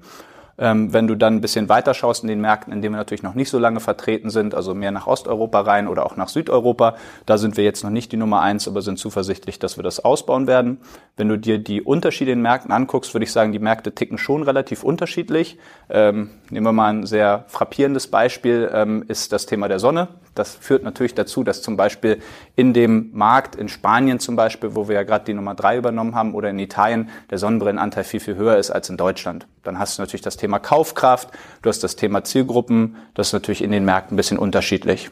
Ähm, 0.59 0.93
wenn 0.93 1.07
du 1.07 1.15
dann 1.15 1.35
ein 1.35 1.41
bisschen 1.41 1.69
weiter 1.69 1.93
schaust 1.93 2.23
in 2.23 2.27
den 2.27 2.41
Märkten, 2.41 2.73
in 2.73 2.81
denen 2.81 2.93
wir 2.93 2.97
natürlich 2.97 3.23
noch 3.23 3.33
nicht 3.33 3.49
so 3.49 3.57
lange 3.59 3.79
vertreten 3.79 4.29
sind, 4.29 4.53
also 4.53 4.75
mehr 4.75 4.91
nach 4.91 5.07
Osteuropa 5.07 5.61
rein 5.61 5.87
oder 5.87 6.05
auch 6.05 6.17
nach 6.17 6.27
Südeuropa, 6.27 6.95
da 7.25 7.37
sind 7.37 7.57
wir 7.57 7.63
jetzt 7.63 7.83
noch 7.83 7.89
nicht 7.89 8.11
die 8.11 8.17
Nummer 8.17 8.41
eins, 8.41 8.67
aber 8.67 8.81
sind 8.81 8.99
zuversichtlich, 8.99 9.59
dass 9.59 9.77
wir 9.77 9.83
das 9.83 10.03
ausbauen 10.03 10.47
werden. 10.47 10.79
Wenn 11.15 11.29
du 11.29 11.37
dir 11.37 11.59
die 11.59 11.81
Unterschiede 11.81 12.31
in 12.31 12.39
den 12.39 12.43
Märkten 12.43 12.71
anguckst, 12.71 13.13
würde 13.13 13.23
ich 13.23 13.31
sagen, 13.31 13.51
die 13.51 13.59
Märkte 13.59 13.93
ticken 13.93 14.17
schon 14.17 14.43
relativ 14.43 14.83
unterschiedlich. 14.83 15.57
Ähm, 15.89 16.29
nehmen 16.49 16.65
wir 16.65 16.73
mal 16.73 16.89
ein 16.89 17.05
sehr 17.05 17.45
frappierendes 17.47 18.07
Beispiel, 18.07 18.69
ähm, 18.73 19.05
ist 19.07 19.31
das 19.31 19.45
Thema 19.45 19.67
der 19.67 19.79
Sonne. 19.79 20.09
Das 20.35 20.55
führt 20.55 20.83
natürlich 20.83 21.15
dazu, 21.15 21.43
dass 21.43 21.61
zum 21.61 21.75
Beispiel 21.75 22.19
in 22.55 22.73
dem 22.73 23.09
Markt 23.13 23.55
in 23.55 23.67
Spanien 23.67 24.19
zum 24.19 24.35
Beispiel, 24.35 24.75
wo 24.75 24.87
wir 24.87 24.95
ja 24.95 25.03
gerade 25.03 25.25
die 25.25 25.33
Nummer 25.33 25.53
drei 25.53 25.77
übernommen 25.77 26.15
haben, 26.15 26.33
oder 26.33 26.49
in 26.49 26.59
Italien 26.59 27.09
der 27.29 27.37
Sonnenbrillenanteil 27.37 28.03
viel, 28.03 28.19
viel 28.19 28.35
höher 28.35 28.57
ist 28.57 28.71
als 28.71 28.89
in 28.89 28.97
Deutschland. 28.97 29.47
Dann 29.63 29.79
hast 29.79 29.97
du 29.97 30.01
natürlich 30.01 30.21
das 30.21 30.37
Thema 30.37 30.48
Kaufkraft, 30.57 31.29
du 31.61 31.69
hast 31.69 31.83
das 31.83 31.95
Thema 31.95 32.23
Zielgruppen, 32.23 32.95
das 33.13 33.27
ist 33.27 33.33
natürlich 33.33 33.63
in 33.63 33.69
den 33.69 33.85
Märkten 33.85 34.15
ein 34.15 34.17
bisschen 34.17 34.39
unterschiedlich. 34.39 35.11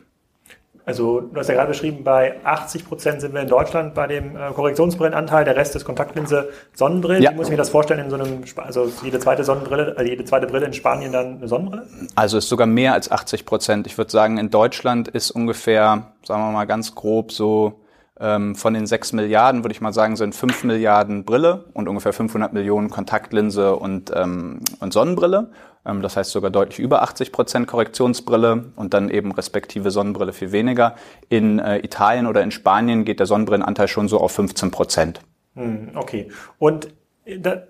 Also 0.87 1.19
du 1.19 1.37
hast 1.37 1.49
ja 1.49 1.53
gerade 1.53 1.67
beschrieben, 1.67 2.05
bei 2.05 2.37
80 2.45 2.87
Prozent 2.87 3.19
sind 3.19 3.33
wir 3.33 3.41
in 3.41 3.49
Deutschland 3.49 3.93
bei 3.93 4.07
dem 4.07 4.37
äh, 4.37 4.51
Korrektionsbrillenanteil, 4.53 5.43
der 5.43 5.57
Rest 5.57 5.75
ist 5.75 5.83
Kontaktlinse 5.83 6.47
Sonnenbrillen. 6.73 7.21
Ja. 7.21 7.31
Wie 7.31 7.35
muss 7.35 7.47
ich 7.47 7.51
mir 7.51 7.57
das 7.57 7.69
vorstellen 7.69 7.99
in 7.99 8.09
so 8.09 8.15
einem, 8.15 8.45
also 8.55 8.89
jede 9.03 9.19
zweite 9.19 9.43
Sonnenbrille, 9.43 9.97
äh, 9.97 10.07
jede 10.07 10.23
zweite 10.23 10.47
Brille 10.47 10.65
in 10.65 10.71
Spanien 10.71 11.11
dann 11.11 11.39
eine 11.39 11.47
Sonnenbrille? 11.49 11.85
Also 12.15 12.37
ist 12.37 12.47
sogar 12.47 12.67
mehr 12.67 12.93
als 12.93 13.11
80 13.11 13.45
Prozent. 13.45 13.85
Ich 13.85 13.97
würde 13.97 14.11
sagen, 14.11 14.37
in 14.37 14.49
Deutschland 14.49 15.09
ist 15.09 15.29
ungefähr, 15.29 16.13
sagen 16.23 16.41
wir 16.41 16.51
mal 16.53 16.63
ganz 16.63 16.95
grob 16.95 17.33
so 17.33 17.81
von 18.19 18.73
den 18.73 18.87
6 18.87 19.13
Milliarden, 19.13 19.63
würde 19.63 19.73
ich 19.73 19.81
mal 19.81 19.93
sagen, 19.93 20.15
sind 20.15 20.33
5 20.33 20.63
Milliarden 20.63 21.23
Brille 21.23 21.65
und 21.73 21.87
ungefähr 21.87 22.13
500 22.13 22.51
Millionen 22.51 22.89
Kontaktlinse 22.89 23.75
und, 23.75 24.11
ähm, 24.15 24.61
und 24.79 24.91
Sonnenbrille. 24.91 25.51
Ähm, 25.87 26.01
das 26.01 26.17
heißt 26.17 26.31
sogar 26.31 26.51
deutlich 26.51 26.79
über 26.79 27.01
80 27.01 27.31
Prozent 27.31 27.67
Korrektionsbrille 27.67 28.65
und 28.75 28.93
dann 28.93 29.09
eben 29.09 29.31
respektive 29.31 29.91
Sonnenbrille 29.91 30.33
viel 30.33 30.51
weniger. 30.51 30.95
In 31.29 31.59
äh, 31.59 31.79
Italien 31.79 32.27
oder 32.27 32.43
in 32.43 32.51
Spanien 32.51 33.05
geht 33.05 33.19
der 33.19 33.25
Sonnenbrillenanteil 33.25 33.87
schon 33.87 34.07
so 34.07 34.19
auf 34.19 34.33
15 34.33 34.71
Prozent. 34.71 35.21
Hm, 35.55 35.91
okay. 35.95 36.29
Und 36.59 36.89
äh, 37.25 37.39
da, 37.39 37.63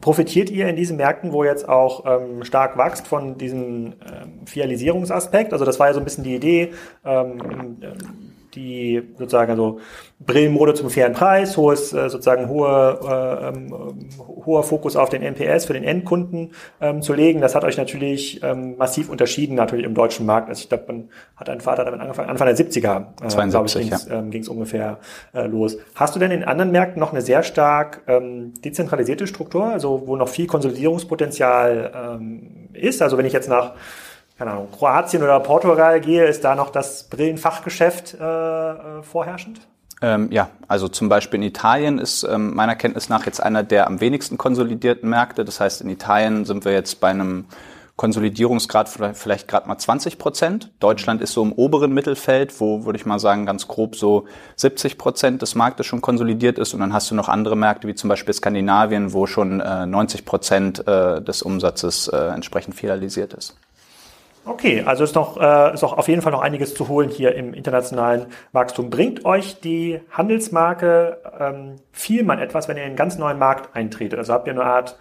profitiert 0.00 0.50
ihr 0.50 0.68
in 0.68 0.76
diesen 0.76 0.96
Märkten, 0.96 1.32
wo 1.32 1.44
jetzt 1.44 1.68
auch 1.68 2.04
ähm, 2.06 2.44
stark 2.44 2.76
wächst 2.76 3.06
von 3.06 3.38
diesem 3.38 3.94
ähm, 4.04 4.46
Fialisierungsaspekt? 4.46 5.52
Also 5.52 5.64
das 5.64 5.80
war 5.80 5.88
ja 5.88 5.94
so 5.94 6.00
ein 6.00 6.04
bisschen 6.04 6.24
die 6.24 6.34
Idee. 6.34 6.72
Ähm, 7.04 7.38
ähm 7.82 8.23
die 8.54 9.02
sozusagen 9.18 9.50
also 9.50 9.80
Brillenmode 10.20 10.74
zum 10.74 10.90
fairen 10.90 11.12
Preis, 11.12 11.56
hohes 11.56 11.92
äh, 11.92 12.08
sozusagen 12.08 12.48
hohe, 12.48 12.98
äh, 13.02 13.48
ähm, 13.48 13.74
hoher 14.18 14.62
Fokus 14.62 14.96
auf 14.96 15.10
den 15.10 15.22
NPS 15.22 15.66
für 15.66 15.72
den 15.72 15.84
Endkunden 15.84 16.52
ähm, 16.80 17.02
zu 17.02 17.14
legen. 17.14 17.40
Das 17.40 17.54
hat 17.54 17.64
euch 17.64 17.76
natürlich 17.76 18.42
ähm, 18.42 18.76
massiv 18.76 19.08
unterschieden 19.10 19.54
natürlich 19.54 19.84
im 19.84 19.94
deutschen 19.94 20.24
Markt. 20.24 20.48
Also 20.48 20.62
ich 20.62 20.68
glaube, 20.68 20.84
man 20.88 21.08
hat 21.36 21.48
ein 21.48 21.60
Vater 21.60 21.84
damit 21.84 22.00
angefangen, 22.00 22.30
Anfang 22.30 22.46
der 22.46 22.56
70er, 22.56 23.24
äh, 23.24 23.28
72, 23.28 23.82
ich, 23.82 23.90
ging's, 23.90 24.08
ja. 24.08 24.18
ähm, 24.18 24.56
ungefähr 24.56 24.98
äh, 25.34 25.46
los. 25.46 25.76
Hast 25.94 26.14
du 26.14 26.20
denn 26.20 26.30
in 26.30 26.44
anderen 26.44 26.70
Märkten 26.70 27.00
noch 27.00 27.12
eine 27.12 27.20
sehr 27.20 27.42
stark 27.42 28.02
ähm, 28.06 28.54
dezentralisierte 28.64 29.26
Struktur, 29.26 29.66
also 29.66 30.04
wo 30.06 30.16
noch 30.16 30.28
viel 30.28 30.46
Konsolidierungspotenzial 30.46 31.92
ähm, 31.94 32.68
ist? 32.72 33.02
Also 33.02 33.18
wenn 33.18 33.26
ich 33.26 33.32
jetzt 33.32 33.48
nach 33.48 33.74
keine 34.36 34.50
Ahnung, 34.50 34.68
Kroatien 34.76 35.22
oder 35.22 35.38
Portugal 35.40 36.00
gehe, 36.00 36.24
ist 36.24 36.44
da 36.44 36.54
noch 36.54 36.70
das 36.70 37.04
Brillenfachgeschäft 37.04 38.14
äh, 38.14 38.70
äh, 38.70 39.02
vorherrschend? 39.02 39.60
Ähm, 40.02 40.30
ja, 40.32 40.50
also 40.66 40.88
zum 40.88 41.08
Beispiel 41.08 41.38
in 41.40 41.46
Italien 41.46 41.98
ist 41.98 42.24
ähm, 42.24 42.54
meiner 42.54 42.74
Kenntnis 42.74 43.08
nach 43.08 43.26
jetzt 43.26 43.40
einer 43.40 43.62
der 43.62 43.86
am 43.86 44.00
wenigsten 44.00 44.36
konsolidierten 44.36 45.08
Märkte. 45.08 45.44
Das 45.44 45.60
heißt, 45.60 45.82
in 45.82 45.88
Italien 45.88 46.44
sind 46.44 46.64
wir 46.64 46.72
jetzt 46.72 47.00
bei 47.00 47.08
einem 47.08 47.46
Konsolidierungsgrad 47.96 48.88
vielleicht 48.88 49.46
gerade 49.46 49.68
mal 49.68 49.78
20 49.78 50.18
Prozent. 50.18 50.72
Deutschland 50.80 51.22
ist 51.22 51.32
so 51.32 51.44
im 51.44 51.52
oberen 51.52 51.92
Mittelfeld, 51.94 52.60
wo 52.60 52.84
würde 52.84 52.98
ich 52.98 53.06
mal 53.06 53.20
sagen 53.20 53.46
ganz 53.46 53.68
grob 53.68 53.94
so 53.94 54.26
70 54.56 54.98
Prozent 54.98 55.42
des 55.42 55.54
Marktes 55.54 55.86
schon 55.86 56.00
konsolidiert 56.00 56.58
ist. 56.58 56.74
Und 56.74 56.80
dann 56.80 56.92
hast 56.92 57.12
du 57.12 57.14
noch 57.14 57.28
andere 57.28 57.56
Märkte 57.56 57.86
wie 57.86 57.94
zum 57.94 58.08
Beispiel 58.08 58.34
Skandinavien, 58.34 59.12
wo 59.12 59.26
schon 59.26 59.60
äh, 59.60 59.86
90 59.86 60.24
Prozent 60.24 60.88
äh, 60.88 61.22
des 61.22 61.42
Umsatzes 61.42 62.08
äh, 62.08 62.16
entsprechend 62.16 62.74
filialisiert 62.74 63.32
ist. 63.32 63.54
Okay, 64.46 64.82
also 64.84 65.04
ist 65.04 65.14
noch 65.14 65.40
äh, 65.40 65.72
ist 65.72 65.82
auch 65.84 65.96
auf 65.96 66.08
jeden 66.08 66.20
Fall 66.20 66.32
noch 66.32 66.42
einiges 66.42 66.74
zu 66.74 66.88
holen 66.88 67.08
hier 67.08 67.34
im 67.34 67.54
internationalen 67.54 68.26
Wachstum. 68.52 68.90
Bringt 68.90 69.24
euch 69.24 69.60
die 69.60 70.00
Handelsmarke 70.10 71.18
ähm, 71.38 71.76
Vielmann 71.92 72.38
etwas, 72.38 72.68
wenn 72.68 72.76
ihr 72.76 72.82
in 72.82 72.88
einen 72.88 72.96
ganz 72.96 73.16
neuen 73.16 73.38
Markt 73.38 73.74
eintretet? 73.74 74.18
Also 74.18 74.34
habt 74.34 74.46
ihr 74.46 74.52
eine 74.52 74.64
Art 74.64 74.98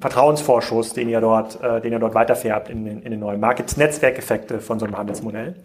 Vertrauensvorschuss, 0.00 0.92
den 0.92 1.08
ihr 1.08 1.20
dort, 1.20 1.60
äh, 1.60 1.80
den 1.80 1.92
ihr 1.92 1.98
dort 1.98 2.14
weiterfärbt 2.14 2.68
in 2.68 2.84
den, 2.84 3.02
in 3.02 3.10
den 3.10 3.20
neuen 3.20 3.40
Markt? 3.40 3.56
Gibt 3.56 3.70
es 3.70 3.76
Netzwerkeffekte 3.76 4.60
von 4.60 4.78
so 4.78 4.86
einem 4.86 4.96
Handelsmodell? 4.96 5.56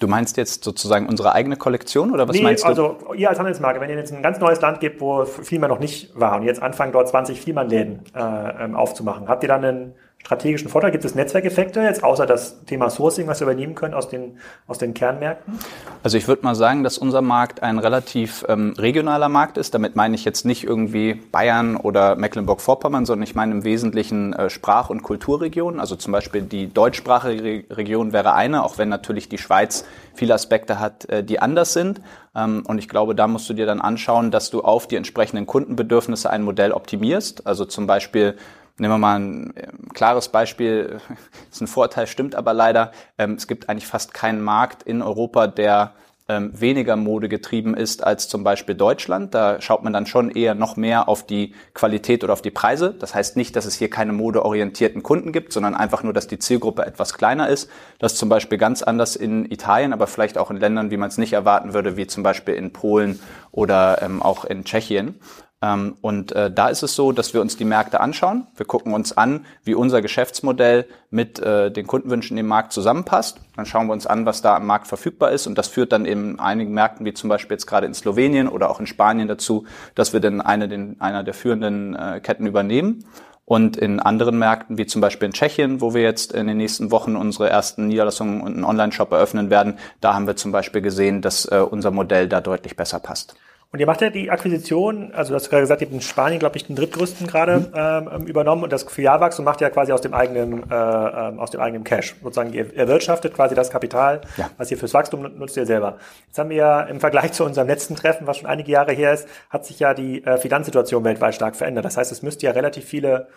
Du 0.00 0.08
meinst 0.08 0.36
jetzt 0.36 0.64
sozusagen 0.64 1.08
unsere 1.08 1.32
eigene 1.32 1.56
Kollektion 1.56 2.10
oder 2.10 2.26
was 2.26 2.34
nee, 2.34 2.42
meinst 2.42 2.64
du? 2.64 2.68
Also 2.68 2.96
ihr 3.14 3.28
als 3.28 3.38
Handelsmarke, 3.38 3.80
wenn 3.80 3.88
ihr 3.88 3.96
jetzt 3.96 4.12
ein 4.12 4.20
ganz 4.20 4.40
neues 4.40 4.60
Land 4.60 4.80
gibt, 4.80 5.00
wo 5.00 5.24
Vielmann 5.24 5.70
noch 5.70 5.78
nicht 5.78 6.18
war 6.18 6.40
und 6.40 6.42
jetzt 6.42 6.60
anfangen 6.60 6.90
dort 6.90 7.08
20 7.08 7.40
Vielmann-Läden 7.40 8.00
äh, 8.12 8.64
ähm, 8.64 8.74
aufzumachen, 8.74 9.28
habt 9.28 9.44
ihr 9.44 9.48
dann 9.48 9.64
einen 9.64 9.94
strategischen 10.24 10.68
Vorteil? 10.68 10.92
Gibt 10.92 11.04
es 11.04 11.14
Netzwerkeffekte 11.14 11.80
jetzt, 11.80 12.04
außer 12.04 12.26
das 12.26 12.64
Thema 12.64 12.90
Sourcing, 12.90 13.26
was 13.26 13.40
wir 13.40 13.46
übernehmen 13.46 13.74
können 13.74 13.94
aus 13.94 14.08
den, 14.08 14.38
aus 14.66 14.78
den 14.78 14.94
Kernmärkten? 14.94 15.58
Also 16.02 16.16
ich 16.16 16.28
würde 16.28 16.42
mal 16.44 16.54
sagen, 16.54 16.84
dass 16.84 16.96
unser 16.98 17.22
Markt 17.22 17.62
ein 17.62 17.78
relativ 17.78 18.44
ähm, 18.48 18.74
regionaler 18.78 19.28
Markt 19.28 19.58
ist. 19.58 19.74
Damit 19.74 19.96
meine 19.96 20.14
ich 20.14 20.24
jetzt 20.24 20.44
nicht 20.44 20.64
irgendwie 20.64 21.14
Bayern 21.14 21.76
oder 21.76 22.16
Mecklenburg-Vorpommern, 22.16 23.04
sondern 23.04 23.24
ich 23.24 23.34
meine 23.34 23.52
im 23.52 23.64
Wesentlichen 23.64 24.32
äh, 24.32 24.48
Sprach- 24.48 24.90
und 24.90 25.02
Kulturregionen. 25.02 25.80
Also 25.80 25.96
zum 25.96 26.12
Beispiel 26.12 26.42
die 26.42 26.72
deutschsprachige 26.72 27.64
Region 27.74 28.12
wäre 28.12 28.34
eine, 28.34 28.64
auch 28.64 28.78
wenn 28.78 28.88
natürlich 28.88 29.28
die 29.28 29.38
Schweiz 29.38 29.84
viele 30.14 30.34
Aspekte 30.34 30.78
hat, 30.78 31.08
äh, 31.08 31.24
die 31.24 31.40
anders 31.40 31.72
sind. 31.72 32.00
Ähm, 32.34 32.62
und 32.66 32.78
ich 32.78 32.88
glaube, 32.88 33.14
da 33.14 33.26
musst 33.26 33.48
du 33.48 33.54
dir 33.54 33.66
dann 33.66 33.80
anschauen, 33.80 34.30
dass 34.30 34.50
du 34.50 34.62
auf 34.62 34.86
die 34.86 34.96
entsprechenden 34.96 35.46
Kundenbedürfnisse 35.46 36.30
ein 36.30 36.42
Modell 36.42 36.72
optimierst. 36.72 37.46
Also 37.46 37.64
zum 37.64 37.86
Beispiel 37.86 38.36
Nehmen 38.82 38.94
wir 38.94 38.98
mal 38.98 39.20
ein 39.20 39.56
äh, 39.56 39.68
klares 39.94 40.28
Beispiel, 40.28 41.00
ist 41.52 41.60
ein 41.60 41.68
Vorteil, 41.68 42.08
stimmt 42.08 42.34
aber 42.34 42.52
leider. 42.52 42.90
Ähm, 43.16 43.34
es 43.34 43.46
gibt 43.46 43.68
eigentlich 43.68 43.86
fast 43.86 44.12
keinen 44.12 44.42
Markt 44.42 44.82
in 44.82 45.02
Europa, 45.02 45.46
der 45.46 45.92
ähm, 46.28 46.50
weniger 46.52 46.96
Mode 46.96 47.28
getrieben 47.28 47.76
ist 47.76 48.02
als 48.02 48.28
zum 48.28 48.42
Beispiel 48.42 48.74
Deutschland. 48.74 49.36
Da 49.36 49.60
schaut 49.60 49.84
man 49.84 49.92
dann 49.92 50.06
schon 50.06 50.32
eher 50.32 50.56
noch 50.56 50.74
mehr 50.76 51.08
auf 51.08 51.24
die 51.24 51.54
Qualität 51.74 52.24
oder 52.24 52.32
auf 52.32 52.42
die 52.42 52.50
Preise. 52.50 52.92
Das 52.98 53.14
heißt 53.14 53.36
nicht, 53.36 53.54
dass 53.54 53.66
es 53.66 53.76
hier 53.76 53.88
keine 53.88 54.12
modeorientierten 54.12 55.04
Kunden 55.04 55.30
gibt, 55.30 55.52
sondern 55.52 55.76
einfach 55.76 56.02
nur, 56.02 56.12
dass 56.12 56.26
die 56.26 56.40
Zielgruppe 56.40 56.84
etwas 56.84 57.14
kleiner 57.14 57.48
ist. 57.48 57.70
Das 58.00 58.14
ist 58.14 58.18
zum 58.18 58.30
Beispiel 58.30 58.58
ganz 58.58 58.82
anders 58.82 59.14
in 59.14 59.48
Italien, 59.48 59.92
aber 59.92 60.08
vielleicht 60.08 60.38
auch 60.38 60.50
in 60.50 60.56
Ländern, 60.56 60.90
wie 60.90 60.96
man 60.96 61.08
es 61.08 61.18
nicht 61.18 61.34
erwarten 61.34 61.72
würde, 61.72 61.96
wie 61.96 62.08
zum 62.08 62.24
Beispiel 62.24 62.54
in 62.54 62.72
Polen 62.72 63.20
oder 63.52 64.02
ähm, 64.02 64.20
auch 64.20 64.44
in 64.44 64.64
Tschechien. 64.64 65.20
Ähm, 65.62 65.96
und 66.00 66.32
äh, 66.32 66.50
da 66.50 66.68
ist 66.68 66.82
es 66.82 66.96
so, 66.96 67.12
dass 67.12 67.32
wir 67.32 67.40
uns 67.40 67.56
die 67.56 67.64
Märkte 67.64 68.00
anschauen. 68.00 68.48
Wir 68.56 68.66
gucken 68.66 68.92
uns 68.92 69.16
an, 69.16 69.46
wie 69.62 69.74
unser 69.74 70.02
Geschäftsmodell 70.02 70.86
mit 71.10 71.38
äh, 71.38 71.70
den 71.70 71.86
Kundenwünschen 71.86 72.36
im 72.36 72.48
Markt 72.48 72.72
zusammenpasst. 72.72 73.38
Dann 73.56 73.64
schauen 73.64 73.86
wir 73.86 73.92
uns 73.92 74.06
an, 74.06 74.26
was 74.26 74.42
da 74.42 74.56
am 74.56 74.66
Markt 74.66 74.88
verfügbar 74.88 75.30
ist. 75.30 75.46
Und 75.46 75.56
das 75.56 75.68
führt 75.68 75.92
dann 75.92 76.04
in 76.04 76.40
einigen 76.40 76.72
Märkten, 76.72 77.06
wie 77.06 77.14
zum 77.14 77.30
Beispiel 77.30 77.54
jetzt 77.54 77.66
gerade 77.66 77.86
in 77.86 77.94
Slowenien 77.94 78.48
oder 78.48 78.70
auch 78.70 78.80
in 78.80 78.86
Spanien 78.86 79.28
dazu, 79.28 79.64
dass 79.94 80.12
wir 80.12 80.20
dann 80.20 80.40
eine 80.40 80.68
den, 80.68 81.00
einer 81.00 81.22
der 81.22 81.34
führenden 81.34 81.94
äh, 81.94 82.20
Ketten 82.20 82.46
übernehmen. 82.46 83.04
Und 83.44 83.76
in 83.76 84.00
anderen 84.00 84.38
Märkten, 84.38 84.78
wie 84.78 84.86
zum 84.86 85.00
Beispiel 85.00 85.26
in 85.26 85.32
Tschechien, 85.32 85.80
wo 85.80 85.94
wir 85.94 86.02
jetzt 86.02 86.32
in 86.32 86.46
den 86.46 86.56
nächsten 86.56 86.90
Wochen 86.90 87.16
unsere 87.16 87.50
ersten 87.50 87.86
Niederlassungen 87.86 88.40
und 88.40 88.54
einen 88.54 88.64
Online-Shop 88.64 89.12
eröffnen 89.12 89.50
werden, 89.50 89.78
da 90.00 90.14
haben 90.14 90.26
wir 90.26 90.36
zum 90.36 90.52
Beispiel 90.52 90.80
gesehen, 90.80 91.22
dass 91.22 91.44
äh, 91.44 91.58
unser 91.58 91.90
Modell 91.90 92.28
da 92.28 92.40
deutlich 92.40 92.76
besser 92.76 92.98
passt. 92.98 93.36
Und 93.74 93.78
ihr 93.78 93.86
macht 93.86 94.02
ja 94.02 94.10
die 94.10 94.30
Akquisition, 94.30 95.14
also 95.14 95.30
du 95.30 95.36
hast 95.36 95.48
gerade 95.48 95.62
gesagt, 95.62 95.80
ihr 95.80 95.86
habt 95.86 95.94
in 95.94 96.02
Spanien, 96.02 96.38
glaube 96.38 96.58
ich, 96.58 96.66
den 96.66 96.76
drittgrößten 96.76 97.26
gerade 97.26 97.58
mhm. 97.58 98.18
ähm, 98.20 98.26
übernommen 98.26 98.62
und 98.64 98.70
das 98.70 98.82
Filialwachstum 98.82 99.46
macht 99.46 99.62
ja 99.62 99.70
quasi 99.70 99.92
aus 99.92 100.02
dem 100.02 100.12
eigenen, 100.12 100.70
äh, 100.70 100.74
ähm, 100.74 101.40
aus 101.40 101.52
dem 101.52 101.60
eigenen 101.62 101.82
Cash. 101.82 102.14
Sozusagen, 102.22 102.52
ihr 102.52 102.76
erwirtschaftet 102.76 103.32
quasi 103.32 103.54
das 103.54 103.70
Kapital, 103.70 104.20
ja. 104.36 104.50
was 104.58 104.70
ihr 104.70 104.76
fürs 104.76 104.92
Wachstum 104.92 105.22
nutzt 105.38 105.56
ihr 105.56 105.64
selber. 105.64 105.96
Jetzt 106.26 106.38
haben 106.38 106.50
wir 106.50 106.56
ja 106.58 106.82
im 106.82 107.00
Vergleich 107.00 107.32
zu 107.32 107.46
unserem 107.46 107.66
letzten 107.66 107.96
Treffen, 107.96 108.26
was 108.26 108.36
schon 108.36 108.46
einige 108.46 108.70
Jahre 108.70 108.92
her 108.92 109.14
ist, 109.14 109.26
hat 109.48 109.64
sich 109.64 109.78
ja 109.78 109.94
die 109.94 110.22
äh, 110.22 110.36
Finanzsituation 110.36 111.02
weltweit 111.02 111.34
stark 111.34 111.56
verändert. 111.56 111.86
Das 111.86 111.96
heißt, 111.96 112.12
es 112.12 112.20
müsste 112.20 112.44
ja 112.44 112.52
relativ 112.52 112.84
viele 112.84 113.28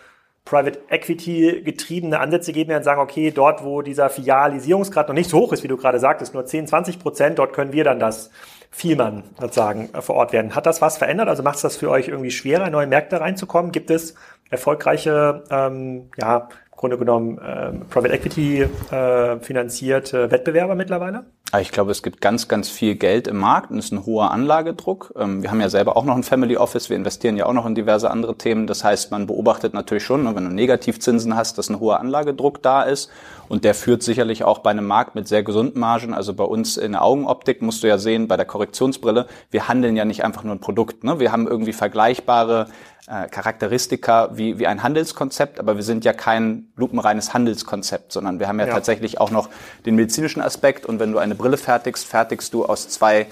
Private 0.44 0.78
Equity 0.90 1.62
getriebene 1.64 2.20
Ansätze 2.20 2.52
geben, 2.52 2.68
die 2.68 2.74
dann 2.74 2.82
sagen, 2.82 3.00
okay, 3.00 3.30
dort, 3.30 3.64
wo 3.64 3.80
dieser 3.80 4.10
Filialisierungsgrad 4.10 5.08
noch 5.08 5.14
nicht 5.14 5.30
so 5.30 5.38
hoch 5.38 5.54
ist, 5.54 5.62
wie 5.62 5.68
du 5.68 5.78
gerade 5.78 5.98
sagtest, 5.98 6.34
nur 6.34 6.44
10, 6.44 6.66
20 6.66 6.98
Prozent, 6.98 7.38
dort 7.38 7.54
können 7.54 7.72
wir 7.72 7.84
dann 7.84 7.98
das 7.98 8.30
Vielmann 8.70 9.24
sozusagen 9.40 9.90
äh, 9.92 10.02
vor 10.02 10.16
Ort 10.16 10.32
werden. 10.32 10.54
Hat 10.54 10.66
das 10.66 10.82
was 10.82 10.98
verändert? 10.98 11.28
Also 11.28 11.42
macht 11.42 11.56
es 11.56 11.62
das 11.62 11.76
für 11.76 11.90
euch 11.90 12.08
irgendwie 12.08 12.30
schwerer, 12.30 12.66
in 12.66 12.72
neue 12.72 12.86
Märkte 12.86 13.20
reinzukommen? 13.20 13.72
Gibt 13.72 13.90
es 13.90 14.14
erfolgreiche, 14.50 15.44
ähm, 15.50 16.10
ja, 16.18 16.48
im 16.70 16.76
Grunde 16.76 16.98
genommen 16.98 17.40
ähm, 17.44 17.86
Private 17.88 18.12
Equity 18.12 18.62
äh, 18.90 19.38
finanzierte 19.40 20.30
Wettbewerber 20.30 20.74
mittlerweile? 20.74 21.24
Ich 21.60 21.70
glaube, 21.70 21.92
es 21.92 22.02
gibt 22.02 22.20
ganz, 22.20 22.48
ganz 22.48 22.68
viel 22.68 22.96
Geld 22.96 23.28
im 23.28 23.36
Markt 23.36 23.70
und 23.70 23.78
es 23.78 23.86
ist 23.86 23.92
ein 23.92 24.04
hoher 24.04 24.32
Anlagedruck. 24.32 25.14
Ähm, 25.16 25.42
wir 25.42 25.50
haben 25.50 25.60
ja 25.60 25.68
selber 25.68 25.96
auch 25.96 26.04
noch 26.04 26.16
ein 26.16 26.24
Family 26.24 26.56
Office, 26.56 26.90
wir 26.90 26.96
investieren 26.96 27.36
ja 27.36 27.46
auch 27.46 27.52
noch 27.52 27.66
in 27.66 27.74
diverse 27.74 28.10
andere 28.10 28.36
Themen. 28.36 28.66
Das 28.66 28.84
heißt, 28.84 29.10
man 29.12 29.26
beobachtet 29.26 29.72
natürlich 29.72 30.04
schon, 30.04 30.24
ne, 30.24 30.34
wenn 30.34 30.44
du 30.44 30.50
Negativzinsen 30.50 31.36
hast, 31.36 31.56
dass 31.56 31.70
ein 31.70 31.78
hoher 31.80 32.00
Anlagedruck 32.00 32.62
da 32.62 32.82
ist. 32.82 33.10
Und 33.48 33.64
der 33.64 33.74
führt 33.74 34.02
sicherlich 34.02 34.44
auch 34.44 34.58
bei 34.58 34.70
einem 34.70 34.86
Markt 34.86 35.14
mit 35.14 35.28
sehr 35.28 35.42
gesunden 35.42 35.80
Margen. 35.80 36.14
Also 36.14 36.34
bei 36.34 36.44
uns 36.44 36.76
in 36.76 36.92
der 36.92 37.02
Augenoptik 37.02 37.62
musst 37.62 37.82
du 37.82 37.88
ja 37.88 37.98
sehen, 37.98 38.28
bei 38.28 38.36
der 38.36 38.46
Korrektionsbrille, 38.46 39.26
wir 39.50 39.68
handeln 39.68 39.96
ja 39.96 40.04
nicht 40.04 40.24
einfach 40.24 40.42
nur 40.42 40.54
ein 40.54 40.60
Produkt. 40.60 41.04
Ne? 41.04 41.20
Wir 41.20 41.32
haben 41.32 41.46
irgendwie 41.46 41.72
vergleichbare 41.72 42.68
äh, 43.08 43.28
Charakteristika 43.28 44.30
wie, 44.32 44.58
wie 44.58 44.66
ein 44.66 44.82
Handelskonzept, 44.82 45.60
aber 45.60 45.76
wir 45.76 45.84
sind 45.84 46.04
ja 46.04 46.12
kein 46.12 46.72
lupenreines 46.74 47.34
Handelskonzept, 47.34 48.10
sondern 48.10 48.40
wir 48.40 48.48
haben 48.48 48.58
ja, 48.58 48.66
ja, 48.66 48.72
tatsächlich 48.72 49.20
auch 49.20 49.30
noch 49.30 49.48
den 49.84 49.94
medizinischen 49.94 50.42
Aspekt. 50.42 50.86
Und 50.86 50.98
wenn 50.98 51.12
du 51.12 51.18
eine 51.18 51.36
Brille 51.36 51.56
fertigst, 51.56 52.04
fertigst 52.04 52.52
du 52.52 52.64
aus 52.64 52.88
zwei 52.88 53.28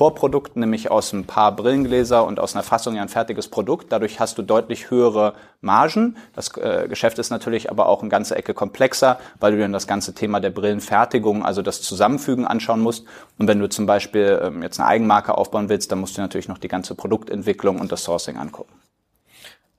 Vorprodukten, 0.00 0.60
nämlich 0.60 0.90
aus 0.90 1.12
ein 1.12 1.26
paar 1.26 1.54
Brillengläser 1.54 2.24
und 2.26 2.40
aus 2.40 2.54
einer 2.54 2.62
Fassung 2.62 2.96
ja 2.96 3.02
ein 3.02 3.10
fertiges 3.10 3.48
Produkt. 3.48 3.92
Dadurch 3.92 4.18
hast 4.18 4.38
du 4.38 4.42
deutlich 4.42 4.88
höhere 4.88 5.34
Margen. 5.60 6.16
Das 6.34 6.56
äh, 6.56 6.86
Geschäft 6.88 7.18
ist 7.18 7.28
natürlich 7.28 7.70
aber 7.70 7.84
auch 7.84 8.00
eine 8.00 8.08
ganze 8.08 8.34
Ecke 8.34 8.54
komplexer, 8.54 9.20
weil 9.40 9.52
du 9.52 9.58
dann 9.58 9.74
das 9.74 9.86
ganze 9.86 10.14
Thema 10.14 10.40
der 10.40 10.48
Brillenfertigung, 10.48 11.44
also 11.44 11.60
das 11.60 11.82
Zusammenfügen 11.82 12.46
anschauen 12.46 12.80
musst. 12.80 13.04
Und 13.38 13.46
wenn 13.46 13.58
du 13.58 13.68
zum 13.68 13.84
Beispiel 13.84 14.40
ähm, 14.42 14.62
jetzt 14.62 14.80
eine 14.80 14.88
Eigenmarke 14.88 15.36
aufbauen 15.36 15.68
willst, 15.68 15.92
dann 15.92 16.00
musst 16.00 16.16
du 16.16 16.22
natürlich 16.22 16.48
noch 16.48 16.56
die 16.56 16.68
ganze 16.68 16.94
Produktentwicklung 16.94 17.78
und 17.78 17.92
das 17.92 18.02
Sourcing 18.02 18.38
angucken. 18.38 18.72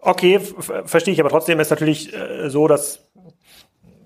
Okay, 0.03 0.39
verstehe 0.85 1.15
ich, 1.15 1.19
aber 1.19 1.29
trotzdem 1.29 1.59
ist 1.59 1.71
natürlich 1.71 2.13
äh, 2.13 2.47
so, 2.51 2.67
dass 2.67 3.10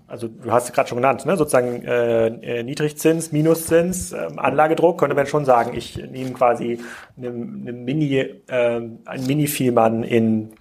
also 0.07 0.27
du 0.27 0.51
hast 0.51 0.65
es 0.65 0.73
gerade 0.73 0.87
schon 0.87 0.97
genannt, 0.97 1.25
ne? 1.25 1.37
sozusagen 1.37 1.83
äh, 1.83 2.27
äh, 2.27 2.63
Niedrigzins, 2.63 3.31
Minuszins, 3.31 4.11
äh, 4.11 4.27
Anlagedruck, 4.37 4.99
könnte 4.99 5.15
man 5.15 5.25
schon 5.27 5.45
sagen, 5.45 5.75
ich 5.75 5.97
nehme 5.97 6.31
quasi 6.31 6.79
eine, 7.17 7.27
eine 7.27 7.73
Mini, 7.73 8.15
äh, 8.17 8.31
einen 8.47 9.27
Mini-Vielmann 9.27 10.03
in 10.03 10.53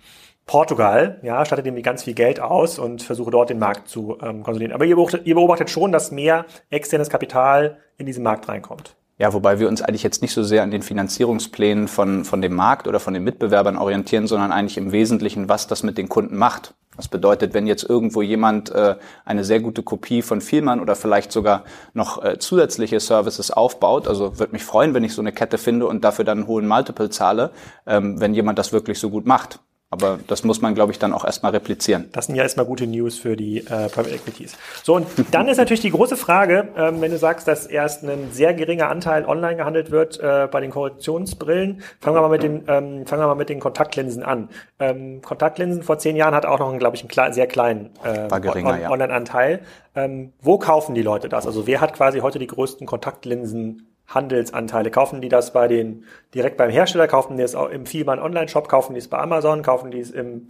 Portugal, 0.46 1.20
ja, 1.22 1.44
statte 1.44 1.62
dem 1.62 1.80
ganz 1.82 2.04
viel 2.04 2.14
Geld 2.14 2.38
aus 2.38 2.78
und 2.78 3.02
versuche 3.02 3.30
dort 3.30 3.48
den 3.50 3.58
Markt 3.58 3.88
zu 3.88 4.18
ähm, 4.22 4.42
konsolidieren. 4.42 4.74
Aber 4.74 4.84
ihr 4.84 4.94
beobachtet, 4.96 5.26
ihr 5.26 5.34
beobachtet 5.34 5.70
schon, 5.70 5.90
dass 5.90 6.10
mehr 6.10 6.44
externes 6.68 7.08
Kapital 7.08 7.78
in 7.96 8.06
diesen 8.06 8.22
Markt 8.22 8.48
reinkommt. 8.48 8.94
Ja, 9.16 9.32
wobei 9.32 9.60
wir 9.60 9.68
uns 9.68 9.80
eigentlich 9.80 10.02
jetzt 10.02 10.22
nicht 10.22 10.32
so 10.32 10.42
sehr 10.42 10.62
an 10.62 10.72
den 10.72 10.82
Finanzierungsplänen 10.82 11.86
von, 11.86 12.24
von 12.24 12.42
dem 12.42 12.52
Markt 12.54 12.88
oder 12.88 12.98
von 12.98 13.14
den 13.14 13.22
Mitbewerbern 13.22 13.78
orientieren, 13.78 14.26
sondern 14.26 14.50
eigentlich 14.50 14.76
im 14.76 14.90
Wesentlichen, 14.90 15.48
was 15.48 15.66
das 15.68 15.84
mit 15.84 15.96
den 15.98 16.08
Kunden 16.08 16.36
macht. 16.36 16.74
Das 16.96 17.08
bedeutet, 17.08 17.54
wenn 17.54 17.66
jetzt 17.66 17.82
irgendwo 17.88 18.22
jemand 18.22 18.70
äh, 18.70 18.96
eine 19.24 19.44
sehr 19.44 19.60
gute 19.60 19.82
Kopie 19.82 20.22
von 20.22 20.40
Vielmann 20.40 20.80
oder 20.80 20.94
vielleicht 20.94 21.32
sogar 21.32 21.64
noch 21.92 22.22
äh, 22.22 22.38
zusätzliche 22.38 23.00
Services 23.00 23.50
aufbaut, 23.50 24.06
also 24.06 24.38
würde 24.38 24.52
mich 24.52 24.64
freuen, 24.64 24.94
wenn 24.94 25.04
ich 25.04 25.14
so 25.14 25.20
eine 25.20 25.32
Kette 25.32 25.58
finde 25.58 25.86
und 25.86 26.04
dafür 26.04 26.24
dann 26.24 26.38
einen 26.38 26.46
hohen 26.46 26.68
Multiple 26.68 27.10
zahle, 27.10 27.50
ähm, 27.86 28.20
wenn 28.20 28.34
jemand 28.34 28.58
das 28.58 28.72
wirklich 28.72 28.98
so 28.98 29.10
gut 29.10 29.26
macht. 29.26 29.58
Aber 29.94 30.18
das 30.26 30.42
muss 30.42 30.60
man, 30.60 30.74
glaube 30.74 30.90
ich, 30.90 30.98
dann 30.98 31.12
auch 31.12 31.24
erstmal 31.24 31.52
replizieren. 31.52 32.08
Das 32.10 32.26
sind 32.26 32.34
ja 32.34 32.42
erstmal 32.42 32.66
gute 32.66 32.84
News 32.84 33.16
für 33.16 33.36
die 33.36 33.58
äh, 33.58 33.88
Private 33.88 34.10
Equities. 34.10 34.56
So, 34.82 34.96
und 34.96 35.06
dann 35.30 35.46
ist 35.46 35.58
natürlich 35.58 35.82
die 35.82 35.92
große 35.92 36.16
Frage, 36.16 36.66
ähm, 36.76 37.00
wenn 37.00 37.12
du 37.12 37.16
sagst, 37.16 37.46
dass 37.46 37.64
erst 37.64 38.02
ein 38.02 38.32
sehr 38.32 38.54
geringer 38.54 38.88
Anteil 38.88 39.24
online 39.24 39.54
gehandelt 39.54 39.92
wird 39.92 40.18
äh, 40.18 40.48
bei 40.50 40.60
den 40.60 40.72
Korrektionsbrillen, 40.72 41.80
fangen 42.00 42.16
wir 42.16 42.22
mal 42.22 42.28
mit 42.28 42.42
den, 42.42 42.64
ähm, 42.66 43.06
fangen 43.06 43.22
wir 43.22 43.28
mal 43.28 43.36
mit 43.36 43.48
den 43.48 43.60
Kontaktlinsen 43.60 44.24
an. 44.24 44.48
Ähm, 44.80 45.22
Kontaktlinsen 45.22 45.84
vor 45.84 45.98
zehn 45.98 46.16
Jahren 46.16 46.34
hat 46.34 46.44
auch 46.44 46.58
noch, 46.58 46.76
glaube 46.76 46.96
ich, 46.96 47.02
einen 47.02 47.08
kle 47.08 47.32
sehr 47.32 47.46
kleinen 47.46 47.90
äh, 48.02 48.28
on 48.32 48.66
Online-Anteil. 48.66 49.60
Ähm, 49.94 50.32
wo 50.42 50.58
kaufen 50.58 50.96
die 50.96 51.02
Leute 51.02 51.28
das? 51.28 51.46
Also 51.46 51.68
wer 51.68 51.80
hat 51.80 51.94
quasi 51.94 52.18
heute 52.18 52.40
die 52.40 52.48
größten 52.48 52.84
Kontaktlinsen 52.84 53.93
Handelsanteile? 54.06 54.90
Kaufen 54.90 55.20
die 55.20 55.28
das 55.28 55.52
bei 55.52 55.68
den, 55.68 56.04
direkt 56.34 56.56
beim 56.56 56.70
Hersteller, 56.70 57.08
kaufen 57.08 57.36
die 57.36 57.42
es 57.42 57.54
auch 57.54 57.68
im 57.68 57.86
Vielmann 57.86 58.18
Online-Shop, 58.18 58.68
kaufen 58.68 58.94
die 58.94 58.98
es 58.98 59.08
bei 59.08 59.18
Amazon, 59.18 59.62
kaufen 59.62 59.90
die 59.90 60.00
es 60.00 60.10
im 60.10 60.48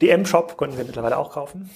DM-Shop, 0.00 0.56
können 0.56 0.76
wir 0.76 0.84
mittlerweile 0.84 1.18
auch 1.18 1.30
kaufen? 1.30 1.70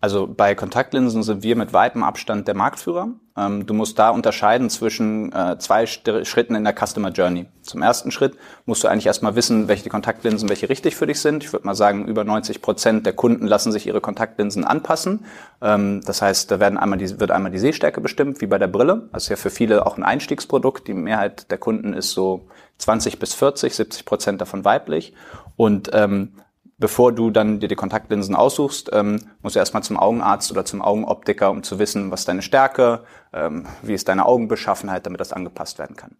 Also 0.00 0.28
bei 0.28 0.54
Kontaktlinsen 0.54 1.24
sind 1.24 1.42
wir 1.42 1.56
mit 1.56 1.72
weitem 1.72 2.04
Abstand 2.04 2.46
der 2.46 2.54
Marktführer. 2.54 3.08
Ähm, 3.36 3.66
du 3.66 3.74
musst 3.74 3.98
da 3.98 4.10
unterscheiden 4.10 4.70
zwischen 4.70 5.32
äh, 5.32 5.58
zwei 5.58 5.86
Schritten 5.86 6.54
in 6.54 6.62
der 6.62 6.72
Customer 6.72 7.10
Journey. 7.10 7.46
Zum 7.62 7.82
ersten 7.82 8.12
Schritt 8.12 8.36
musst 8.64 8.84
du 8.84 8.88
eigentlich 8.88 9.06
erstmal 9.06 9.34
wissen, 9.34 9.66
welche 9.66 9.88
Kontaktlinsen 9.88 10.48
welche 10.48 10.68
richtig 10.68 10.94
für 10.94 11.08
dich 11.08 11.20
sind. 11.20 11.42
Ich 11.42 11.52
würde 11.52 11.66
mal 11.66 11.74
sagen, 11.74 12.06
über 12.06 12.22
90 12.22 12.62
Prozent 12.62 13.06
der 13.06 13.12
Kunden 13.12 13.48
lassen 13.48 13.72
sich 13.72 13.88
ihre 13.88 14.00
Kontaktlinsen 14.00 14.64
anpassen. 14.64 15.24
Ähm, 15.60 16.00
das 16.04 16.22
heißt, 16.22 16.48
da 16.52 16.60
werden 16.60 16.78
einmal 16.78 17.00
die, 17.00 17.18
wird 17.18 17.32
einmal 17.32 17.50
die 17.50 17.58
Sehstärke 17.58 18.00
bestimmt, 18.00 18.40
wie 18.40 18.46
bei 18.46 18.58
der 18.58 18.68
Brille. 18.68 19.08
Das 19.12 19.24
ist 19.24 19.30
ja 19.30 19.36
für 19.36 19.50
viele 19.50 19.84
auch 19.84 19.96
ein 19.96 20.04
Einstiegsprodukt. 20.04 20.86
Die 20.86 20.94
Mehrheit 20.94 21.50
der 21.50 21.58
Kunden 21.58 21.92
ist 21.92 22.12
so 22.12 22.46
20 22.78 23.18
bis 23.18 23.34
40, 23.34 23.74
70 23.74 24.04
Prozent 24.04 24.40
davon 24.40 24.64
weiblich. 24.64 25.12
Und 25.56 25.90
ähm, 25.92 26.34
bevor 26.78 27.12
du 27.12 27.30
dann 27.30 27.60
dir 27.60 27.68
die 27.68 27.74
Kontaktlinsen 27.74 28.34
aussuchst, 28.34 28.90
ähm, 28.92 29.20
musst 29.42 29.56
du 29.56 29.60
erstmal 29.60 29.82
zum 29.82 29.98
Augenarzt 29.98 30.50
oder 30.50 30.64
zum 30.64 30.80
Augenoptiker, 30.80 31.50
um 31.50 31.62
zu 31.62 31.78
wissen, 31.78 32.10
was 32.10 32.24
deine 32.24 32.42
Stärke, 32.42 33.00
ähm, 33.32 33.66
wie 33.82 33.94
ist 33.94 34.08
deine 34.08 34.26
Augenbeschaffenheit, 34.26 35.04
damit 35.04 35.20
das 35.20 35.32
angepasst 35.32 35.78
werden 35.78 35.96
kann. 35.96 36.16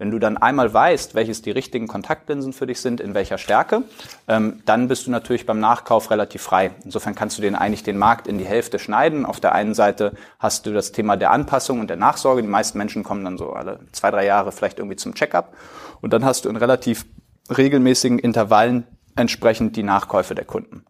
Wenn 0.00 0.10
du 0.10 0.18
dann 0.18 0.38
einmal 0.38 0.72
weißt, 0.72 1.14
welches 1.14 1.42
die 1.42 1.50
richtigen 1.50 1.86
Kontaktlinsen 1.86 2.54
für 2.54 2.66
dich 2.66 2.80
sind, 2.80 3.02
in 3.02 3.12
welcher 3.12 3.36
Stärke, 3.36 3.82
ähm, 4.28 4.62
dann 4.64 4.88
bist 4.88 5.06
du 5.06 5.10
natürlich 5.10 5.44
beim 5.44 5.60
Nachkauf 5.60 6.10
relativ 6.10 6.40
frei. 6.40 6.70
Insofern 6.84 7.14
kannst 7.14 7.36
du 7.36 7.42
den 7.42 7.54
eigentlich 7.54 7.82
den 7.82 7.98
Markt 7.98 8.26
in 8.26 8.38
die 8.38 8.46
Hälfte 8.46 8.78
schneiden. 8.78 9.26
Auf 9.26 9.40
der 9.40 9.52
einen 9.52 9.74
Seite 9.74 10.14
hast 10.38 10.64
du 10.64 10.72
das 10.72 10.92
Thema 10.92 11.18
der 11.18 11.32
Anpassung 11.32 11.80
und 11.80 11.90
der 11.90 11.98
Nachsorge. 11.98 12.40
Die 12.40 12.48
meisten 12.48 12.78
Menschen 12.78 13.04
kommen 13.04 13.24
dann 13.24 13.36
so 13.36 13.52
alle 13.52 13.80
zwei, 13.92 14.10
drei 14.10 14.24
Jahre 14.24 14.52
vielleicht 14.52 14.78
irgendwie 14.78 14.96
zum 14.96 15.14
Checkup. 15.14 15.54
Und 16.00 16.14
dann 16.14 16.24
hast 16.24 16.46
du 16.46 16.48
in 16.48 16.56
relativ 16.56 17.04
regelmäßigen 17.54 18.18
Intervallen 18.18 18.86
entsprechend 19.16 19.76
die 19.76 19.82
Nachkäufe 19.82 20.34
der 20.34 20.44
Kunden. 20.44 20.84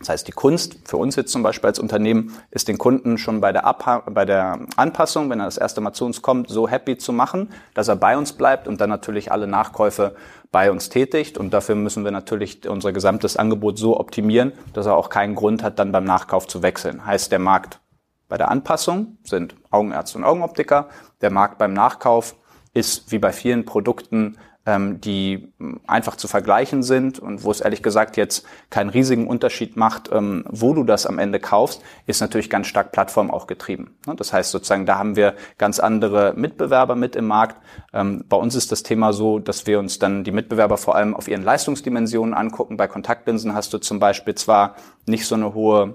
Das 0.00 0.08
heißt, 0.08 0.28
die 0.28 0.32
Kunst 0.32 0.78
für 0.86 0.96
uns 0.96 1.14
jetzt 1.16 1.30
zum 1.30 1.42
Beispiel 1.42 1.68
als 1.68 1.78
Unternehmen 1.78 2.34
ist 2.50 2.68
den 2.68 2.78
Kunden 2.78 3.18
schon 3.18 3.42
bei 3.42 3.52
der, 3.52 3.66
Abha 3.66 3.98
bei 4.10 4.24
der 4.24 4.60
Anpassung, 4.76 5.28
wenn 5.28 5.40
er 5.40 5.44
das 5.44 5.58
erste 5.58 5.82
Mal 5.82 5.92
zu 5.92 6.06
uns 6.06 6.22
kommt, 6.22 6.48
so 6.48 6.66
happy 6.66 6.96
zu 6.96 7.12
machen, 7.12 7.50
dass 7.74 7.88
er 7.88 7.96
bei 7.96 8.16
uns 8.16 8.32
bleibt 8.32 8.66
und 8.66 8.80
dann 8.80 8.88
natürlich 8.88 9.30
alle 9.30 9.46
Nachkäufe 9.46 10.14
bei 10.50 10.70
uns 10.70 10.88
tätigt. 10.88 11.36
Und 11.36 11.52
dafür 11.52 11.74
müssen 11.74 12.04
wir 12.04 12.12
natürlich 12.12 12.66
unser 12.66 12.92
gesamtes 12.92 13.36
Angebot 13.36 13.78
so 13.78 14.00
optimieren, 14.00 14.52
dass 14.72 14.86
er 14.86 14.96
auch 14.96 15.10
keinen 15.10 15.34
Grund 15.34 15.62
hat, 15.62 15.78
dann 15.78 15.92
beim 15.92 16.04
Nachkauf 16.04 16.48
zu 16.48 16.62
wechseln. 16.62 17.04
Heißt, 17.04 17.30
der 17.30 17.38
Markt 17.38 17.80
bei 18.28 18.38
der 18.38 18.50
Anpassung 18.50 19.18
sind 19.22 19.54
Augenärzte 19.70 20.16
und 20.16 20.24
Augenoptiker. 20.24 20.88
Der 21.20 21.30
Markt 21.30 21.58
beim 21.58 21.74
Nachkauf 21.74 22.36
ist 22.72 23.12
wie 23.12 23.18
bei 23.18 23.32
vielen 23.32 23.66
Produkten 23.66 24.38
ähm, 24.66 25.00
die 25.00 25.52
einfach 25.86 26.16
zu 26.16 26.28
vergleichen 26.28 26.82
sind 26.82 27.18
und 27.18 27.44
wo 27.44 27.50
es 27.50 27.60
ehrlich 27.60 27.82
gesagt 27.82 28.16
jetzt 28.16 28.44
keinen 28.68 28.90
riesigen 28.90 29.26
Unterschied 29.26 29.76
macht, 29.76 30.10
ähm, 30.12 30.44
wo 30.48 30.74
du 30.74 30.84
das 30.84 31.06
am 31.06 31.18
Ende 31.18 31.40
kaufst, 31.40 31.82
ist 32.06 32.20
natürlich 32.20 32.50
ganz 32.50 32.66
stark 32.66 32.92
Plattform 32.92 33.30
auch 33.30 33.46
getrieben. 33.46 33.96
Ne? 34.06 34.14
Das 34.16 34.32
heißt 34.32 34.50
sozusagen, 34.50 34.84
da 34.84 34.98
haben 34.98 35.16
wir 35.16 35.34
ganz 35.56 35.80
andere 35.80 36.34
Mitbewerber 36.36 36.94
mit 36.94 37.16
im 37.16 37.26
Markt. 37.26 37.56
Ähm, 37.92 38.24
bei 38.28 38.36
uns 38.36 38.54
ist 38.54 38.70
das 38.70 38.82
Thema 38.82 39.12
so, 39.12 39.38
dass 39.38 39.66
wir 39.66 39.78
uns 39.78 39.98
dann 39.98 40.24
die 40.24 40.32
Mitbewerber 40.32 40.76
vor 40.76 40.94
allem 40.94 41.14
auf 41.14 41.26
ihren 41.26 41.42
Leistungsdimensionen 41.42 42.34
angucken. 42.34 42.76
Bei 42.76 42.86
Kontaktlinsen 42.86 43.54
hast 43.54 43.72
du 43.72 43.78
zum 43.78 43.98
Beispiel 43.98 44.34
zwar 44.34 44.76
nicht 45.06 45.26
so 45.26 45.34
eine 45.34 45.54
hohe 45.54 45.94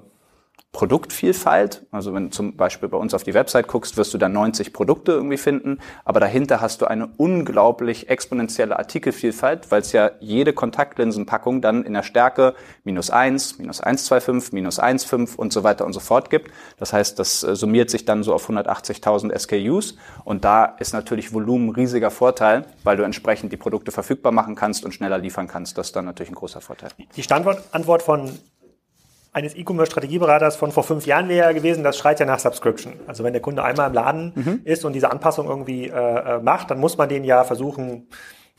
Produktvielfalt. 0.75 1.85
Also 1.89 2.13
wenn 2.13 2.25
du 2.25 2.29
zum 2.31 2.57
Beispiel 2.57 2.89
bei 2.89 2.97
uns 2.97 3.13
auf 3.13 3.23
die 3.23 3.33
Website 3.33 3.69
guckst, 3.69 3.95
wirst 3.95 4.13
du 4.13 4.17
da 4.17 4.27
90 4.27 4.73
Produkte 4.73 5.13
irgendwie 5.13 5.37
finden. 5.37 5.79
Aber 6.03 6.19
dahinter 6.19 6.59
hast 6.59 6.81
du 6.81 6.85
eine 6.85 7.07
unglaublich 7.15 8.09
exponentielle 8.09 8.77
Artikelvielfalt, 8.77 9.71
weil 9.71 9.79
es 9.79 9.93
ja 9.93 10.11
jede 10.19 10.51
Kontaktlinsenpackung 10.51 11.61
dann 11.61 11.85
in 11.85 11.93
der 11.93 12.03
Stärke 12.03 12.55
minus 12.83 13.09
1, 13.09 13.57
minus 13.57 13.81
1,25, 13.81 14.49
minus 14.51 14.77
1,5 14.77 15.37
und 15.37 15.53
so 15.53 15.63
weiter 15.63 15.85
und 15.85 15.93
so 15.93 16.01
fort 16.01 16.29
gibt. 16.29 16.51
Das 16.75 16.91
heißt, 16.91 17.19
das 17.19 17.43
äh, 17.43 17.55
summiert 17.55 17.89
sich 17.89 18.03
dann 18.03 18.23
so 18.23 18.33
auf 18.33 18.49
180.000 18.49 19.33
SKUs. 19.39 19.95
Und 20.25 20.43
da 20.43 20.65
ist 20.65 20.91
natürlich 20.91 21.31
Volumen 21.33 21.69
riesiger 21.69 22.11
Vorteil, 22.11 22.65
weil 22.83 22.97
du 22.97 23.03
entsprechend 23.03 23.53
die 23.53 23.57
Produkte 23.57 23.93
verfügbar 23.93 24.33
machen 24.33 24.55
kannst 24.55 24.83
und 24.83 24.91
schneller 24.91 25.19
liefern 25.19 25.47
kannst. 25.47 25.77
Das 25.77 25.87
ist 25.87 25.95
dann 25.95 26.03
natürlich 26.03 26.33
ein 26.33 26.35
großer 26.35 26.59
Vorteil. 26.59 26.89
Die 27.15 27.23
Standortantwort 27.23 28.03
von 28.03 28.29
eines 29.35 29.53
E-Commerce-Strategieberaters 29.53 30.55
von 30.55 30.71
vor 30.71 30.83
fünf 30.83 31.05
Jahren 31.05 31.27
wäre 31.27 31.47
ja 31.47 31.51
gewesen, 31.51 31.83
das 31.83 31.97
schreit 31.97 32.21
ja 32.21 32.25
nach 32.25 32.39
Subscription. 32.39 32.93
Also 33.05 33.25
wenn 33.25 33.33
der 33.33 33.41
Kunde 33.41 33.65
einmal 33.65 33.89
im 33.89 33.93
Laden 33.93 34.31
mhm. 34.33 34.61
ist 34.63 34.85
und 34.85 34.93
diese 34.93 35.11
Anpassung 35.11 35.47
irgendwie 35.47 35.87
äh, 35.87 35.91
äh 35.91 36.39
macht, 36.39 36.71
dann 36.71 36.79
muss 36.79 36.97
man 36.97 37.09
den 37.09 37.25
ja 37.25 37.43
versuchen, 37.43 38.07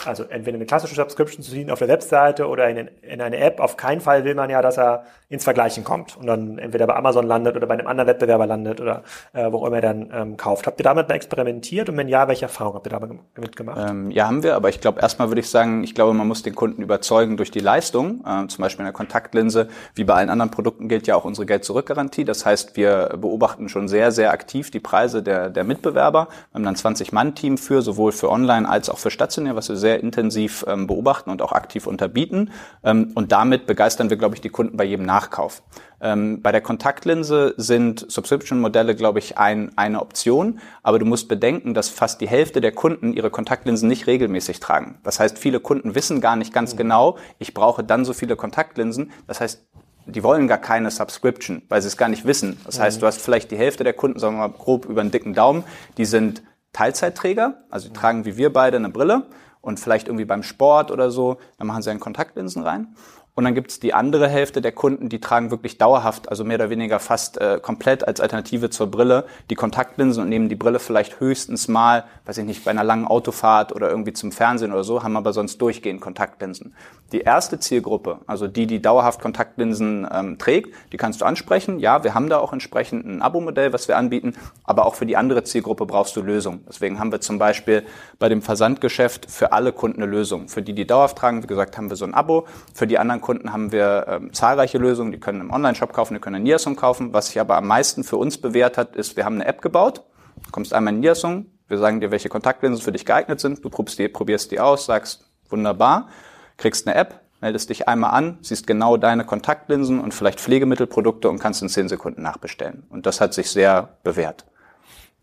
also 0.04 0.24
entweder 0.24 0.56
eine 0.56 0.66
klassische 0.66 0.94
Subscription 0.94 1.42
zu 1.42 1.50
ziehen 1.50 1.70
auf 1.70 1.78
der 1.78 1.88
Webseite 1.88 2.46
oder 2.48 2.68
in, 2.68 2.88
in, 3.02 3.20
eine 3.20 3.38
App. 3.38 3.60
Auf 3.60 3.76
keinen 3.76 4.00
Fall 4.00 4.24
will 4.24 4.34
man 4.34 4.50
ja, 4.50 4.60
dass 4.60 4.76
er 4.78 5.04
ins 5.28 5.44
Vergleichen 5.44 5.84
kommt 5.84 6.16
und 6.16 6.26
dann 6.26 6.58
entweder 6.58 6.86
bei 6.86 6.94
Amazon 6.94 7.26
landet 7.26 7.56
oder 7.56 7.66
bei 7.66 7.74
einem 7.74 7.86
anderen 7.86 8.08
Wettbewerber 8.08 8.46
landet 8.46 8.80
oder 8.80 9.02
äh, 9.32 9.50
wo 9.50 9.66
immer 9.66 9.76
er 9.76 9.82
dann 9.82 10.10
ähm, 10.12 10.36
kauft. 10.36 10.66
Habt 10.66 10.78
ihr 10.78 10.84
damit 10.84 11.08
mal 11.08 11.14
experimentiert 11.14 11.88
und 11.88 11.96
wenn 11.96 12.08
ja, 12.08 12.28
welche 12.28 12.44
Erfahrungen 12.44 12.76
habt 12.76 12.86
ihr 12.86 12.90
damit 13.34 13.56
gemacht? 13.56 13.90
Ähm, 13.90 14.10
ja, 14.10 14.26
haben 14.26 14.42
wir, 14.42 14.54
aber 14.54 14.68
ich 14.68 14.80
glaube, 14.80 15.00
erstmal 15.00 15.28
würde 15.28 15.40
ich 15.40 15.50
sagen, 15.50 15.82
ich 15.82 15.94
glaube, 15.94 16.12
man 16.14 16.28
muss 16.28 16.42
den 16.42 16.54
Kunden 16.54 16.82
überzeugen 16.82 17.36
durch 17.36 17.50
die 17.50 17.60
Leistung. 17.60 18.22
Äh, 18.26 18.46
zum 18.48 18.62
Beispiel 18.62 18.82
in 18.82 18.86
der 18.86 18.92
Kontaktlinse, 18.92 19.68
wie 19.94 20.04
bei 20.04 20.14
allen 20.14 20.30
anderen 20.30 20.50
Produkten 20.50 20.88
gilt 20.88 21.06
ja 21.06 21.16
auch 21.16 21.24
unsere 21.24 21.46
Geld-Zurück-Garantie. 21.46 22.24
Das 22.24 22.46
heißt, 22.46 22.76
wir 22.76 23.14
beobachten 23.18 23.68
schon 23.68 23.88
sehr, 23.88 24.12
sehr 24.12 24.30
aktiv 24.30 24.70
die 24.70 24.80
Preise 24.80 25.22
der, 25.22 25.48
der 25.48 25.64
Mitbewerber. 25.64 26.28
Wir 26.52 26.54
haben 26.54 26.64
dann 26.64 26.76
20-Mann-Team 26.76 27.58
für, 27.58 27.82
sowohl 27.82 28.12
für 28.12 28.30
online 28.30 28.68
als 28.68 28.90
auch 28.90 28.98
für 28.98 29.10
stationär, 29.10 29.56
was 29.56 29.68
wir 29.68 29.76
sehr 29.86 30.00
intensiv 30.00 30.64
ähm, 30.66 30.88
beobachten 30.88 31.30
und 31.30 31.42
auch 31.42 31.52
aktiv 31.52 31.86
unterbieten. 31.86 32.50
Ähm, 32.82 33.12
und 33.14 33.30
damit 33.30 33.66
begeistern 33.66 34.10
wir, 34.10 34.16
glaube 34.16 34.34
ich, 34.34 34.40
die 34.40 34.48
Kunden 34.48 34.76
bei 34.76 34.82
jedem 34.82 35.06
Nachkauf. 35.06 35.62
Ähm, 36.00 36.42
bei 36.42 36.50
der 36.50 36.60
Kontaktlinse 36.60 37.54
sind 37.56 38.04
Subscription-Modelle, 38.10 38.96
glaube 38.96 39.20
ich, 39.20 39.38
ein, 39.38 39.70
eine 39.76 40.00
Option. 40.00 40.58
Aber 40.82 40.98
du 40.98 41.06
musst 41.06 41.28
bedenken, 41.28 41.72
dass 41.72 41.88
fast 41.88 42.20
die 42.20 42.26
Hälfte 42.26 42.60
der 42.60 42.72
Kunden 42.72 43.12
ihre 43.12 43.30
Kontaktlinsen 43.30 43.88
nicht 43.88 44.08
regelmäßig 44.08 44.58
tragen. 44.58 44.98
Das 45.04 45.20
heißt, 45.20 45.38
viele 45.38 45.60
Kunden 45.60 45.94
wissen 45.94 46.20
gar 46.20 46.34
nicht 46.34 46.52
ganz 46.52 46.72
mhm. 46.72 46.78
genau, 46.78 47.18
ich 47.38 47.54
brauche 47.54 47.84
dann 47.84 48.04
so 48.04 48.12
viele 48.12 48.34
Kontaktlinsen. 48.34 49.12
Das 49.28 49.40
heißt, 49.40 49.64
die 50.06 50.24
wollen 50.24 50.48
gar 50.48 50.58
keine 50.58 50.90
Subscription, 50.90 51.62
weil 51.68 51.80
sie 51.80 51.88
es 51.88 51.96
gar 51.96 52.08
nicht 52.08 52.24
wissen. 52.24 52.58
Das 52.64 52.80
heißt, 52.80 52.96
mhm. 52.96 53.00
du 53.02 53.06
hast 53.06 53.20
vielleicht 53.20 53.52
die 53.52 53.56
Hälfte 53.56 53.84
der 53.84 53.92
Kunden, 53.92 54.18
sagen 54.18 54.34
wir 54.34 54.48
mal 54.48 54.54
grob 54.54 54.86
über 54.86 55.00
einen 55.00 55.12
dicken 55.12 55.32
Daumen, 55.32 55.62
die 55.96 56.06
sind 56.06 56.42
Teilzeitträger, 56.72 57.64
also 57.70 57.88
die 57.88 57.94
tragen 57.94 58.26
wie 58.26 58.36
wir 58.36 58.52
beide 58.52 58.76
eine 58.76 58.90
Brille 58.90 59.26
und 59.66 59.80
vielleicht 59.80 60.06
irgendwie 60.06 60.24
beim 60.24 60.42
Sport 60.42 60.90
oder 60.90 61.10
so, 61.10 61.38
dann 61.58 61.66
machen 61.66 61.82
sie 61.82 61.90
einen 61.90 62.00
Kontaktlinsen 62.00 62.62
rein. 62.62 62.94
Und 63.34 63.44
dann 63.44 63.54
gibt 63.54 63.70
es 63.70 63.80
die 63.80 63.92
andere 63.92 64.28
Hälfte 64.28 64.62
der 64.62 64.72
Kunden, 64.72 65.10
die 65.10 65.20
tragen 65.20 65.50
wirklich 65.50 65.76
dauerhaft, 65.76 66.30
also 66.30 66.42
mehr 66.42 66.56
oder 66.56 66.70
weniger 66.70 66.98
fast 66.98 67.36
äh, 67.38 67.60
komplett 67.60 68.08
als 68.08 68.18
Alternative 68.18 68.70
zur 68.70 68.90
Brille, 68.90 69.26
die 69.50 69.56
Kontaktlinsen 69.56 70.22
und 70.22 70.30
nehmen 70.30 70.48
die 70.48 70.54
Brille 70.54 70.78
vielleicht 70.78 71.20
höchstens 71.20 71.68
mal, 71.68 72.04
weiß 72.24 72.38
ich 72.38 72.46
nicht, 72.46 72.64
bei 72.64 72.70
einer 72.70 72.84
langen 72.84 73.06
Autofahrt 73.06 73.74
oder 73.74 73.90
irgendwie 73.90 74.14
zum 74.14 74.32
Fernsehen 74.32 74.72
oder 74.72 74.84
so, 74.84 75.02
haben 75.02 75.18
aber 75.18 75.34
sonst 75.34 75.60
durchgehend 75.60 76.00
Kontaktlinsen. 76.00 76.74
Die 77.12 77.20
erste 77.20 77.60
Zielgruppe, 77.60 78.18
also 78.26 78.48
die, 78.48 78.66
die 78.66 78.82
dauerhaft 78.82 79.20
Kontaktlinsen 79.20 80.08
ähm, 80.12 80.38
trägt, 80.38 80.74
die 80.92 80.96
kannst 80.96 81.20
du 81.20 81.24
ansprechen. 81.24 81.78
Ja, 81.78 82.02
wir 82.02 82.14
haben 82.14 82.28
da 82.28 82.38
auch 82.38 82.52
entsprechend 82.52 83.06
ein 83.06 83.22
Abo-Modell, 83.22 83.72
was 83.72 83.86
wir 83.86 83.96
anbieten, 83.96 84.34
aber 84.64 84.86
auch 84.86 84.96
für 84.96 85.06
die 85.06 85.16
andere 85.16 85.44
Zielgruppe 85.44 85.86
brauchst 85.86 86.16
du 86.16 86.22
Lösungen. 86.22 86.64
Deswegen 86.68 86.98
haben 86.98 87.12
wir 87.12 87.20
zum 87.20 87.38
Beispiel 87.38 87.84
bei 88.18 88.28
dem 88.28 88.42
Versandgeschäft 88.42 89.30
für 89.30 89.52
alle 89.52 89.72
Kunden 89.72 90.02
eine 90.02 90.10
Lösung. 90.10 90.48
Für 90.48 90.62
die, 90.62 90.72
die 90.72 90.86
dauerhaft 90.86 91.16
tragen, 91.16 91.44
wie 91.44 91.46
gesagt, 91.46 91.76
haben 91.76 91.90
wir 91.90 91.96
so 91.96 92.04
ein 92.04 92.14
Abo. 92.14 92.46
Für 92.74 92.88
die 92.88 92.98
anderen 92.98 93.20
Kunden 93.20 93.52
haben 93.52 93.70
wir 93.70 94.06
ähm, 94.08 94.32
zahlreiche 94.32 94.78
Lösungen. 94.78 95.12
Die 95.12 95.20
können 95.20 95.40
im 95.40 95.52
Online-Shop 95.52 95.92
kaufen, 95.92 96.14
die 96.14 96.20
können 96.20 96.36
in 96.36 96.42
Niasum 96.42 96.74
kaufen. 96.74 97.12
Was 97.12 97.28
sich 97.28 97.38
aber 97.38 97.56
am 97.56 97.68
meisten 97.68 98.02
für 98.02 98.16
uns 98.16 98.38
bewährt 98.38 98.76
hat, 98.76 98.96
ist, 98.96 99.16
wir 99.16 99.24
haben 99.24 99.36
eine 99.36 99.46
App 99.46 99.62
gebaut. 99.62 100.02
Du 100.44 100.50
kommst 100.50 100.74
einmal 100.74 100.92
in 100.92 101.00
Niasum, 101.00 101.46
wir 101.68 101.78
sagen 101.78 102.00
dir, 102.00 102.10
welche 102.10 102.28
Kontaktlinsen 102.28 102.82
für 102.82 102.92
dich 102.92 103.06
geeignet 103.06 103.40
sind. 103.40 103.64
Du 103.64 103.70
probierst 103.70 103.98
die, 103.98 104.08
probierst 104.08 104.50
die 104.50 104.60
aus, 104.60 104.86
sagst, 104.86 105.26
wunderbar, 105.48 106.08
kriegst 106.56 106.86
eine 106.86 106.96
App, 106.96 107.20
meldest 107.40 107.70
dich 107.70 107.88
einmal 107.88 108.10
an, 108.10 108.38
siehst 108.40 108.66
genau 108.66 108.96
deine 108.96 109.24
Kontaktlinsen 109.24 110.00
und 110.00 110.14
vielleicht 110.14 110.40
Pflegemittelprodukte 110.40 111.28
und 111.28 111.38
kannst 111.38 111.62
in 111.62 111.68
zehn 111.68 111.88
Sekunden 111.88 112.22
nachbestellen. 112.22 112.84
Und 112.88 113.06
das 113.06 113.20
hat 113.20 113.34
sich 113.34 113.50
sehr 113.50 113.90
bewährt. 114.02 114.44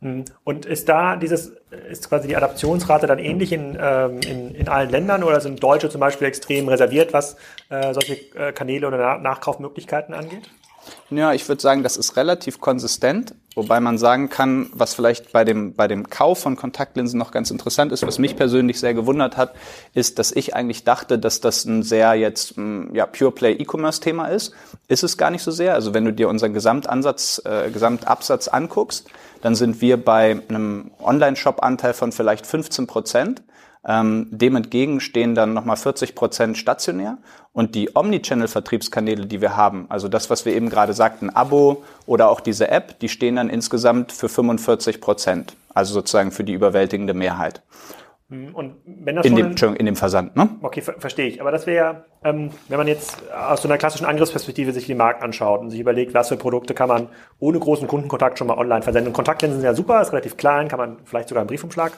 Mhm. 0.03 0.25
Und 0.43 0.65
ist 0.65 0.89
da 0.89 1.15
dieses, 1.15 1.53
ist 1.89 2.09
quasi 2.09 2.27
die 2.27 2.35
Adaptionsrate 2.35 3.07
dann 3.07 3.19
ähnlich 3.19 3.51
in, 3.51 3.77
ähm, 3.79 4.19
in, 4.21 4.53
in 4.53 4.67
allen 4.67 4.89
Ländern 4.89 5.23
oder 5.23 5.41
sind 5.41 5.63
Deutsche 5.63 5.89
zum 5.89 6.01
Beispiel 6.01 6.27
extrem 6.27 6.67
reserviert, 6.67 7.13
was 7.13 7.37
äh, 7.69 7.93
solche 7.93 8.15
äh, 8.35 8.51
Kanäle 8.51 8.87
oder 8.87 9.17
Nachkaufmöglichkeiten 9.17 10.13
angeht? 10.13 10.49
Ja, 11.09 11.33
ich 11.33 11.47
würde 11.47 11.61
sagen, 11.61 11.83
das 11.83 11.97
ist 11.97 12.15
relativ 12.17 12.59
konsistent, 12.59 13.35
wobei 13.55 13.79
man 13.79 13.97
sagen 13.97 14.29
kann, 14.29 14.69
was 14.73 14.95
vielleicht 14.95 15.31
bei 15.31 15.43
dem, 15.43 15.75
bei 15.75 15.87
dem 15.87 16.09
Kauf 16.09 16.39
von 16.39 16.55
Kontaktlinsen 16.55 17.19
noch 17.19 17.31
ganz 17.31 17.51
interessant 17.51 17.91
ist, 17.91 18.07
was 18.07 18.17
mich 18.19 18.35
persönlich 18.35 18.79
sehr 18.79 18.93
gewundert 18.93 19.37
hat, 19.37 19.53
ist, 19.93 20.17
dass 20.17 20.31
ich 20.31 20.55
eigentlich 20.55 20.85
dachte, 20.85 21.19
dass 21.19 21.39
das 21.39 21.65
ein 21.65 21.83
sehr 21.83 22.15
jetzt 22.15 22.55
ja, 22.93 23.05
Pure 23.05 23.31
Play 23.31 23.53
E-Commerce 23.53 24.01
Thema 24.01 24.27
ist. 24.27 24.53
Ist 24.87 25.03
es 25.03 25.17
gar 25.17 25.29
nicht 25.29 25.43
so 25.43 25.51
sehr. 25.51 25.75
Also 25.75 25.93
wenn 25.93 26.05
du 26.05 26.13
dir 26.13 26.29
unseren 26.29 26.53
Gesamtansatz, 26.53 27.41
äh, 27.45 27.69
Gesamtabsatz 27.69 28.47
anguckst, 28.47 29.07
dann 29.43 29.55
sind 29.55 29.81
wir 29.81 30.03
bei 30.03 30.41
einem 30.47 30.91
Online-Shop-Anteil 31.03 31.93
von 31.93 32.13
vielleicht 32.13 32.47
15 32.47 32.87
Prozent. 32.87 33.43
Ähm, 33.85 34.27
dem 34.31 34.55
entgegen 34.55 35.01
stehen 35.01 35.35
dann 35.35 35.53
nochmal 35.53 35.75
40 35.75 36.15
Prozent 36.15 36.57
stationär 36.57 37.17
und 37.51 37.75
die 37.75 37.93
Omnichannel-Vertriebskanäle, 37.93 39.25
die 39.25 39.41
wir 39.41 39.57
haben, 39.57 39.87
also 39.89 40.07
das, 40.07 40.29
was 40.29 40.45
wir 40.45 40.55
eben 40.55 40.69
gerade 40.69 40.93
sagten, 40.93 41.29
Abo 41.29 41.83
oder 42.05 42.29
auch 42.29 42.39
diese 42.39 42.69
App, 42.69 42.97
die 42.99 43.09
stehen 43.09 43.35
dann 43.35 43.49
insgesamt 43.49 44.13
für 44.13 44.29
45 44.29 45.01
Prozent, 45.01 45.57
also 45.73 45.93
sozusagen 45.93 46.31
für 46.31 46.45
die 46.45 46.53
überwältigende 46.53 47.13
Mehrheit. 47.13 47.61
Mhm. 48.33 48.55
Und 48.55 48.75
wenn 48.85 49.15
das 49.15 49.25
in, 49.25 49.35
dem, 49.35 49.55
in 49.75 49.85
dem 49.85 49.95
Versand, 49.95 50.35
ne? 50.35 50.49
Okay, 50.61 50.81
ver 50.81 50.95
verstehe 50.97 51.27
ich. 51.27 51.39
Aber 51.39 51.51
das 51.51 51.67
wäre, 51.67 52.05
ähm, 52.23 52.49
wenn 52.67 52.77
man 52.77 52.87
jetzt 52.87 53.21
aus 53.31 53.61
so 53.61 53.67
einer 53.67 53.77
klassischen 53.77 54.05
Angriffsperspektive 54.05 54.71
sich 54.71 54.87
den 54.87 54.97
Markt 54.97 55.21
anschaut 55.21 55.61
und 55.61 55.69
sich 55.69 55.79
überlegt, 55.79 56.13
was 56.15 56.29
für 56.29 56.37
Produkte 56.37 56.73
kann 56.73 56.89
man 56.89 57.09
ohne 57.39 57.59
großen 57.59 57.87
Kundenkontakt 57.87 58.39
schon 58.39 58.47
mal 58.47 58.57
online 58.57 58.81
versenden. 58.81 59.09
Und 59.09 59.13
Kontaktlinsen 59.13 59.61
sind 59.61 59.67
ja 59.67 59.75
super, 59.75 60.01
ist 60.01 60.11
relativ 60.11 60.35
klein, 60.35 60.67
kann 60.67 60.79
man 60.79 60.97
vielleicht 61.05 61.29
sogar 61.29 61.41
einen 61.41 61.47
Briefumschlag 61.47 61.93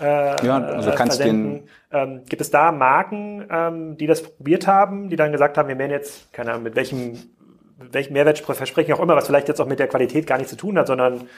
äh, 0.00 0.44
ja, 0.44 0.58
also 0.58 0.90
kannst 0.90 1.18
versenden. 1.18 1.68
Ähm, 1.92 2.22
gibt 2.28 2.42
es 2.42 2.50
da 2.50 2.72
Marken, 2.72 3.46
ähm, 3.48 3.96
die 3.96 4.08
das 4.08 4.22
probiert 4.22 4.66
haben, 4.66 5.08
die 5.08 5.16
dann 5.16 5.30
gesagt 5.30 5.56
haben, 5.56 5.68
wir 5.68 5.78
werden 5.78 5.92
jetzt, 5.92 6.32
keine 6.32 6.50
Ahnung, 6.50 6.64
mit 6.64 6.74
welchem, 6.74 7.16
welchem 7.78 8.14
Mehrwertversprechen 8.14 8.92
auch 8.94 9.00
immer, 9.00 9.14
was 9.14 9.26
vielleicht 9.26 9.46
jetzt 9.46 9.60
auch 9.60 9.68
mit 9.68 9.78
der 9.78 9.86
Qualität 9.86 10.26
gar 10.26 10.38
nichts 10.38 10.50
zu 10.50 10.56
tun 10.56 10.76
hat, 10.78 10.88
sondern 10.88 11.28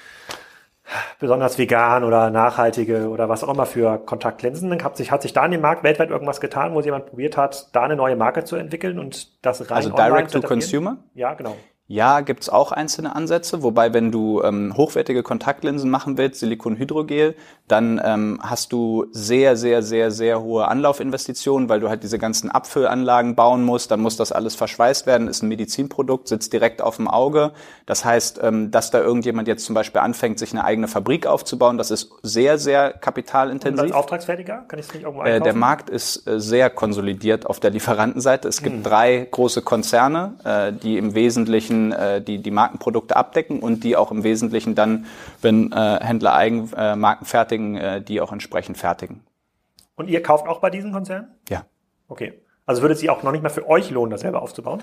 besonders 1.18 1.58
vegan 1.58 2.04
oder 2.04 2.30
nachhaltige 2.30 3.08
oder 3.08 3.28
was 3.28 3.44
auch 3.44 3.52
immer 3.52 3.66
für 3.66 3.98
Kontaktlinsen. 3.98 4.82
Hat 4.82 4.96
sich, 4.96 5.10
hat 5.10 5.22
sich 5.22 5.32
da 5.32 5.44
in 5.44 5.52
dem 5.52 5.60
Markt 5.60 5.82
weltweit 5.82 6.10
irgendwas 6.10 6.40
getan, 6.40 6.74
wo 6.74 6.80
jemand 6.80 7.06
probiert 7.06 7.36
hat, 7.36 7.68
da 7.74 7.82
eine 7.82 7.96
neue 7.96 8.16
Marke 8.16 8.44
zu 8.44 8.56
entwickeln 8.56 8.98
und 8.98 9.44
das 9.44 9.60
rein 9.70 9.76
Also 9.76 9.90
Direct 9.90 10.32
to 10.32 10.40
Consumer? 10.40 10.98
Ja, 11.14 11.34
genau. 11.34 11.56
Ja, 11.90 12.20
gibt's 12.20 12.50
auch 12.50 12.70
einzelne 12.70 13.16
Ansätze, 13.16 13.62
wobei 13.62 13.94
wenn 13.94 14.12
du 14.12 14.42
ähm, 14.42 14.74
hochwertige 14.76 15.22
Kontaktlinsen 15.22 15.88
machen 15.88 16.18
willst, 16.18 16.40
Silikonhydrogel, 16.40 17.34
dann 17.66 17.98
ähm, 18.04 18.38
hast 18.42 18.72
du 18.72 19.06
sehr, 19.12 19.56
sehr, 19.56 19.82
sehr, 19.82 20.10
sehr 20.10 20.42
hohe 20.42 20.68
Anlaufinvestitionen, 20.68 21.70
weil 21.70 21.80
du 21.80 21.88
halt 21.88 22.02
diese 22.02 22.18
ganzen 22.18 22.50
Abfüllanlagen 22.50 23.34
bauen 23.34 23.64
musst, 23.64 23.90
dann 23.90 24.00
muss 24.00 24.18
das 24.18 24.32
alles 24.32 24.54
verschweißt 24.54 25.06
werden, 25.06 25.28
ist 25.28 25.42
ein 25.42 25.48
Medizinprodukt, 25.48 26.28
sitzt 26.28 26.52
direkt 26.52 26.82
auf 26.82 26.96
dem 26.96 27.08
Auge. 27.08 27.52
Das 27.86 28.04
heißt, 28.04 28.40
ähm, 28.42 28.70
dass 28.70 28.90
da 28.90 29.00
irgendjemand 29.00 29.48
jetzt 29.48 29.64
zum 29.64 29.74
Beispiel 29.74 30.02
anfängt, 30.02 30.38
sich 30.38 30.52
eine 30.52 30.66
eigene 30.66 30.88
Fabrik 30.88 31.26
aufzubauen, 31.26 31.78
das 31.78 31.90
ist 31.90 32.12
sehr, 32.22 32.58
sehr 32.58 32.92
kapitalintensiv. 32.92 33.80
Und 33.80 33.86
als 33.86 33.96
Auftragsfertiger 33.96 34.66
kann 34.68 34.78
ich 34.78 34.88
es 34.88 34.92
nicht 34.92 35.04
irgendwo 35.04 35.22
einkaufen? 35.22 35.40
Äh, 35.40 35.44
der 35.44 35.54
Markt 35.54 35.88
ist 35.88 36.26
äh, 36.26 36.38
sehr 36.38 36.68
konsolidiert 36.68 37.46
auf 37.46 37.60
der 37.60 37.70
Lieferantenseite. 37.70 38.46
Es 38.46 38.62
gibt 38.62 38.76
hm. 38.76 38.82
drei 38.82 39.26
große 39.30 39.62
Konzerne, 39.62 40.34
äh, 40.44 40.72
die 40.74 40.98
im 40.98 41.14
Wesentlichen 41.14 41.77
Wesentlichen 41.78 41.92
äh, 41.92 42.20
die, 42.20 42.42
die 42.42 42.50
Markenprodukte 42.50 43.16
abdecken 43.16 43.60
und 43.60 43.84
die 43.84 43.96
auch 43.96 44.10
im 44.10 44.24
Wesentlichen 44.24 44.74
dann, 44.74 45.06
wenn 45.40 45.72
äh, 45.72 45.98
Händler 46.00 46.34
Eigenmarken 46.34 47.24
äh, 47.24 47.28
fertigen, 47.28 47.76
äh, 47.76 48.02
die 48.02 48.20
auch 48.20 48.32
entsprechend 48.32 48.78
fertigen. 48.78 49.22
Und 49.96 50.08
ihr 50.08 50.22
kauft 50.22 50.46
auch 50.46 50.60
bei 50.60 50.70
diesen 50.70 50.92
Konzernen? 50.92 51.28
Ja. 51.48 51.64
Okay. 52.08 52.34
Also 52.66 52.82
würde 52.82 52.94
es 52.94 53.00
sich 53.00 53.10
auch 53.10 53.22
noch 53.22 53.32
nicht 53.32 53.42
mal 53.42 53.48
für 53.48 53.68
euch 53.68 53.90
lohnen, 53.90 54.10
das 54.10 54.20
selber 54.20 54.42
aufzubauen? 54.42 54.82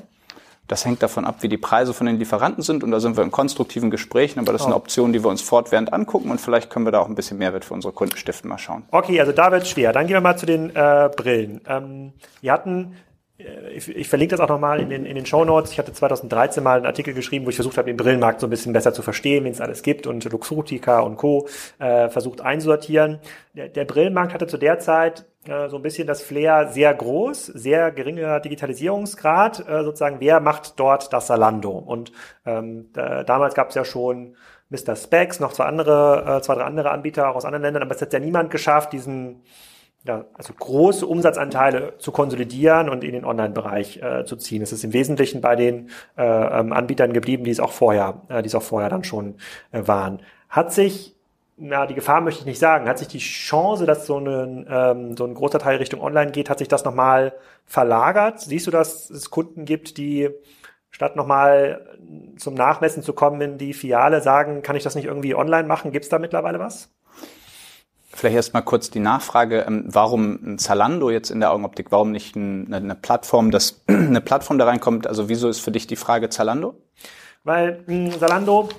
Das 0.67 0.83
hängt 0.83 1.03
davon 1.03 1.25
ab, 1.25 1.35
wie 1.41 1.47
die 1.47 1.59
Preise 1.59 1.93
von 1.93 2.07
den 2.07 2.17
Lieferanten 2.17 2.63
sind 2.63 2.83
und 2.83 2.89
da 2.89 2.99
sind 2.99 3.17
wir 3.17 3.23
in 3.23 3.29
konstruktiven 3.29 3.91
Gesprächen, 3.91 4.39
aber 4.39 4.51
das 4.51 4.61
ist 4.61 4.65
eine 4.65 4.73
oh. 4.73 4.79
Option, 4.79 5.13
die 5.13 5.23
wir 5.23 5.29
uns 5.29 5.43
fortwährend 5.43 5.93
angucken 5.93 6.31
und 6.31 6.41
vielleicht 6.41 6.71
können 6.71 6.85
wir 6.87 6.91
da 6.91 7.01
auch 7.01 7.07
ein 7.07 7.13
bisschen 7.13 7.37
Mehrwert 7.37 7.63
für 7.63 7.75
unsere 7.75 7.93
Kunden 7.93 8.17
stiften. 8.17 8.49
Mal 8.49 8.57
schauen. 8.57 8.83
Okay, 8.89 9.19
also 9.19 9.31
da 9.31 9.51
wird 9.51 9.61
es 9.61 9.69
schwer. 9.69 9.93
Dann 9.93 10.07
gehen 10.07 10.15
wir 10.15 10.21
mal 10.21 10.37
zu 10.37 10.47
den 10.47 10.75
äh, 10.75 11.11
Brillen. 11.15 11.61
Ähm, 11.67 12.13
wir 12.41 12.51
hatten 12.51 12.95
ich, 13.37 13.89
ich, 13.89 14.07
verlinke 14.07 14.35
das 14.35 14.39
auch 14.39 14.49
nochmal 14.49 14.79
in 14.79 14.89
den, 14.89 15.05
in 15.05 15.15
den 15.15 15.25
Show 15.25 15.43
Notes. 15.43 15.71
Ich 15.71 15.79
hatte 15.79 15.91
2013 15.91 16.63
mal 16.63 16.77
einen 16.77 16.85
Artikel 16.85 17.13
geschrieben, 17.13 17.45
wo 17.45 17.49
ich 17.49 17.55
versucht 17.55 17.77
habe, 17.77 17.87
den 17.87 17.97
Brillenmarkt 17.97 18.39
so 18.39 18.47
ein 18.47 18.49
bisschen 18.49 18.71
besser 18.71 18.93
zu 18.93 19.01
verstehen, 19.01 19.43
wen 19.43 19.51
es 19.51 19.59
alles 19.59 19.83
gibt 19.83 20.07
und 20.07 20.23
Luxutica 20.23 21.01
und 21.01 21.17
Co. 21.17 21.47
Äh, 21.77 22.07
versucht 22.09 22.39
einsortieren. 22.39 23.19
Der, 23.53 23.67
der 23.67 23.83
Brillenmarkt 23.83 24.33
hatte 24.33 24.47
zu 24.47 24.57
der 24.57 24.79
Zeit 24.79 25.25
äh, 25.47 25.67
so 25.67 25.75
ein 25.75 25.81
bisschen 25.81 26.07
das 26.07 26.21
Flair 26.21 26.69
sehr 26.71 26.93
groß, 26.93 27.47
sehr 27.47 27.91
geringer 27.91 28.39
Digitalisierungsgrad. 28.39 29.67
Äh, 29.67 29.83
sozusagen, 29.83 30.21
wer 30.21 30.39
macht 30.39 30.79
dort 30.79 31.11
das 31.11 31.27
Salando? 31.27 31.71
Und 31.71 32.13
ähm, 32.45 32.89
da, 32.93 33.23
damals 33.23 33.53
gab 33.53 33.69
es 33.69 33.75
ja 33.75 33.83
schon 33.83 34.37
Mr. 34.69 34.95
Specs, 34.95 35.41
noch 35.41 35.51
zwei 35.51 35.65
andere, 35.65 36.37
äh, 36.37 36.41
zwei, 36.41 36.55
drei 36.55 36.63
andere 36.63 36.91
Anbieter 36.91 37.29
auch 37.29 37.35
aus 37.35 37.45
anderen 37.45 37.63
Ländern, 37.63 37.83
aber 37.83 37.95
es 37.95 38.01
hat 38.01 38.13
ja 38.13 38.19
niemand 38.19 38.49
geschafft, 38.49 38.93
diesen 38.93 39.43
ja, 40.05 40.25
also 40.33 40.53
große 40.53 41.05
Umsatzanteile 41.05 41.97
zu 41.97 42.11
konsolidieren 42.11 42.89
und 42.89 43.03
in 43.03 43.13
den 43.13 43.25
Online-Bereich 43.25 43.97
äh, 44.03 44.23
zu 44.23 44.35
ziehen. 44.35 44.61
Es 44.61 44.71
ist 44.71 44.83
im 44.83 44.93
Wesentlichen 44.93 45.41
bei 45.41 45.55
den 45.55 45.89
äh, 46.15 46.23
ähm, 46.23 46.73
Anbietern 46.73 47.11
geblieben, 47.11 47.43
die 47.43 47.51
es 47.51 47.59
auch 47.59 47.71
vorher, 47.71 48.21
äh, 48.29 48.43
die 48.43 48.47
es 48.47 48.55
auch 48.55 48.61
vorher 48.61 48.89
dann 48.89 49.03
schon 49.03 49.35
äh, 49.71 49.87
waren. 49.87 50.21
Hat 50.47 50.71
sich, 50.71 51.15
na, 51.57 51.87
die 51.87 51.95
Gefahr 51.95 52.21
möchte 52.21 52.41
ich 52.41 52.45
nicht 52.45 52.59
sagen, 52.59 52.87
hat 52.87 52.99
sich 52.99 53.07
die 53.07 53.17
Chance, 53.17 53.87
dass 53.87 54.05
so 54.05 54.19
ein, 54.19 54.67
ähm, 54.69 55.17
so 55.17 55.25
ein 55.25 55.33
großer 55.33 55.57
Teil 55.57 55.77
Richtung 55.77 56.01
Online 56.01 56.31
geht, 56.31 56.51
hat 56.51 56.59
sich 56.59 56.67
das 56.67 56.85
nochmal 56.85 57.33
verlagert? 57.65 58.41
Siehst 58.41 58.67
du, 58.67 58.71
dass 58.71 59.09
es 59.09 59.31
Kunden 59.31 59.65
gibt, 59.65 59.97
die 59.97 60.29
statt 60.91 61.15
nochmal 61.15 61.97
zum 62.37 62.53
Nachmessen 62.53 63.01
zu 63.01 63.13
kommen 63.13 63.41
in 63.41 63.57
die 63.57 63.73
Filiale 63.73 64.21
sagen, 64.21 64.61
kann 64.61 64.75
ich 64.75 64.83
das 64.83 64.93
nicht 64.93 65.05
irgendwie 65.05 65.33
online 65.33 65.67
machen? 65.67 65.91
Gibt 65.91 66.05
es 66.05 66.09
da 66.09 66.19
mittlerweile 66.19 66.59
was? 66.59 66.91
Vielleicht 68.15 68.37
erst 68.37 68.53
mal 68.53 68.61
kurz 68.61 68.89
die 68.89 69.01
Nachfrage, 69.01 69.65
ähm, 69.67 69.83
warum 69.87 70.39
ein 70.41 70.57
Zalando 70.57 71.09
jetzt 71.09 71.31
in 71.31 71.41
der 71.41 71.51
Augenoptik, 71.51 71.91
warum 71.91 72.11
nicht 72.11 72.37
eine 72.37 72.95
Plattform, 72.95 73.51
dass 73.51 73.83
eine 73.87 74.21
Plattform 74.21 74.57
da 74.57 74.63
reinkommt? 74.63 75.05
Also 75.05 75.27
wieso 75.27 75.49
ist 75.49 75.59
für 75.59 75.71
dich 75.71 75.85
die 75.85 75.97
Frage 75.97 76.29
Zalando? 76.29 76.75
Weil 77.43 77.83
mh, 77.85 78.17
Zalando 78.17 78.69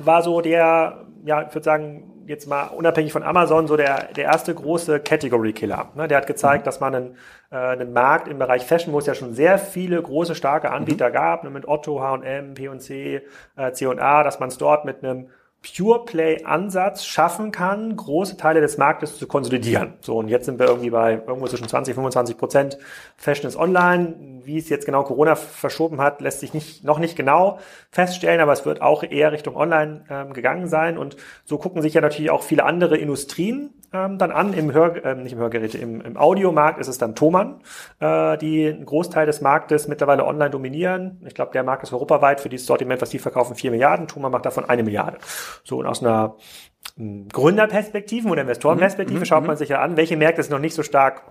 war 0.00 0.22
so 0.22 0.40
der, 0.40 1.06
ja, 1.24 1.42
ich 1.42 1.54
würde 1.54 1.64
sagen, 1.64 2.24
jetzt 2.26 2.48
mal 2.48 2.64
unabhängig 2.64 3.12
von 3.12 3.22
Amazon, 3.22 3.68
so 3.68 3.76
der, 3.76 4.12
der 4.12 4.24
erste 4.24 4.52
große 4.52 4.98
Category 4.98 5.52
Killer. 5.52 5.90
Ne? 5.94 6.08
Der 6.08 6.18
hat 6.18 6.26
gezeigt, 6.26 6.64
mhm. 6.64 6.66
dass 6.66 6.80
man 6.80 6.94
einen, 6.96 7.16
äh, 7.52 7.56
einen 7.56 7.92
Markt 7.92 8.26
im 8.26 8.40
Bereich 8.40 8.64
Fashion, 8.64 8.92
wo 8.92 8.98
es 8.98 9.06
ja 9.06 9.14
schon 9.14 9.34
sehr 9.34 9.58
viele 9.58 10.02
große, 10.02 10.34
starke 10.34 10.72
Anbieter 10.72 11.10
mhm. 11.10 11.12
gab, 11.12 11.44
ne, 11.44 11.50
mit 11.50 11.68
Otto, 11.68 12.00
H&M, 12.00 12.54
P&C, 12.54 13.22
äh, 13.56 13.72
C&A, 13.72 14.24
dass 14.24 14.40
man 14.40 14.48
es 14.48 14.58
dort 14.58 14.84
mit 14.84 15.04
einem 15.04 15.28
Pure 15.64 16.04
Play 16.04 16.44
Ansatz 16.44 17.04
schaffen 17.04 17.50
kann, 17.50 17.96
große 17.96 18.36
Teile 18.36 18.60
des 18.60 18.76
Marktes 18.76 19.18
zu 19.18 19.26
konsolidieren. 19.26 19.94
So, 20.00 20.18
und 20.18 20.28
jetzt 20.28 20.44
sind 20.44 20.58
wir 20.58 20.66
irgendwie 20.66 20.90
bei 20.90 21.14
irgendwo 21.14 21.46
zwischen 21.46 21.68
20, 21.68 21.94
25 21.94 22.36
Prozent 22.36 22.78
Fashion 23.16 23.48
ist 23.48 23.56
online. 23.56 24.33
Wie 24.44 24.58
es 24.58 24.68
jetzt 24.68 24.86
genau 24.86 25.02
Corona 25.02 25.34
verschoben 25.34 26.00
hat, 26.00 26.20
lässt 26.20 26.40
sich 26.40 26.54
nicht, 26.54 26.84
noch 26.84 26.98
nicht 26.98 27.16
genau 27.16 27.58
feststellen, 27.90 28.40
aber 28.40 28.52
es 28.52 28.64
wird 28.66 28.82
auch 28.82 29.02
eher 29.02 29.32
Richtung 29.32 29.56
online 29.56 30.04
ähm, 30.10 30.32
gegangen 30.32 30.68
sein. 30.68 30.98
Und 30.98 31.16
so 31.44 31.58
gucken 31.58 31.82
sich 31.82 31.94
ja 31.94 32.00
natürlich 32.00 32.30
auch 32.30 32.42
viele 32.42 32.64
andere 32.64 32.96
Industrien 32.96 33.70
ähm, 33.92 34.18
dann 34.18 34.30
an. 34.30 34.52
Im 34.52 34.72
Hör, 34.72 35.04
äh, 35.04 35.14
nicht 35.14 35.32
im 35.32 35.38
Hörgeräte, 35.38 35.78
im, 35.78 36.00
im 36.00 36.16
Audiomarkt 36.16 36.78
ist 36.78 36.88
es 36.88 36.98
dann 36.98 37.14
Thomann, 37.14 37.60
äh, 38.00 38.36
die 38.38 38.66
einen 38.66 38.84
Großteil 38.84 39.26
des 39.26 39.40
Marktes 39.40 39.88
mittlerweile 39.88 40.26
online 40.26 40.50
dominieren. 40.50 41.22
Ich 41.26 41.34
glaube, 41.34 41.52
der 41.52 41.62
Markt 41.62 41.82
ist 41.84 41.92
europaweit 41.92 42.40
für 42.40 42.48
dieses 42.48 42.66
Sortiment, 42.66 43.00
was 43.00 43.10
die 43.10 43.18
verkaufen, 43.18 43.54
vier 43.54 43.70
Milliarden. 43.70 44.08
Thomann 44.08 44.32
macht 44.32 44.46
davon 44.46 44.68
eine 44.68 44.82
Milliarde. 44.82 45.18
So, 45.62 45.78
und 45.78 45.86
aus 45.86 46.02
einer 46.02 46.36
hm, 46.96 47.28
Gründerperspektive 47.28 48.28
oder 48.28 48.42
Investorenperspektive 48.42 49.20
mhm, 49.20 49.24
schaut 49.24 49.42
mhm. 49.42 49.48
man 49.48 49.56
sich 49.56 49.68
ja 49.68 49.80
an, 49.80 49.96
welche 49.96 50.16
Märkte 50.16 50.42
sind 50.42 50.52
noch 50.52 50.58
nicht 50.58 50.74
so 50.74 50.82
stark 50.82 51.22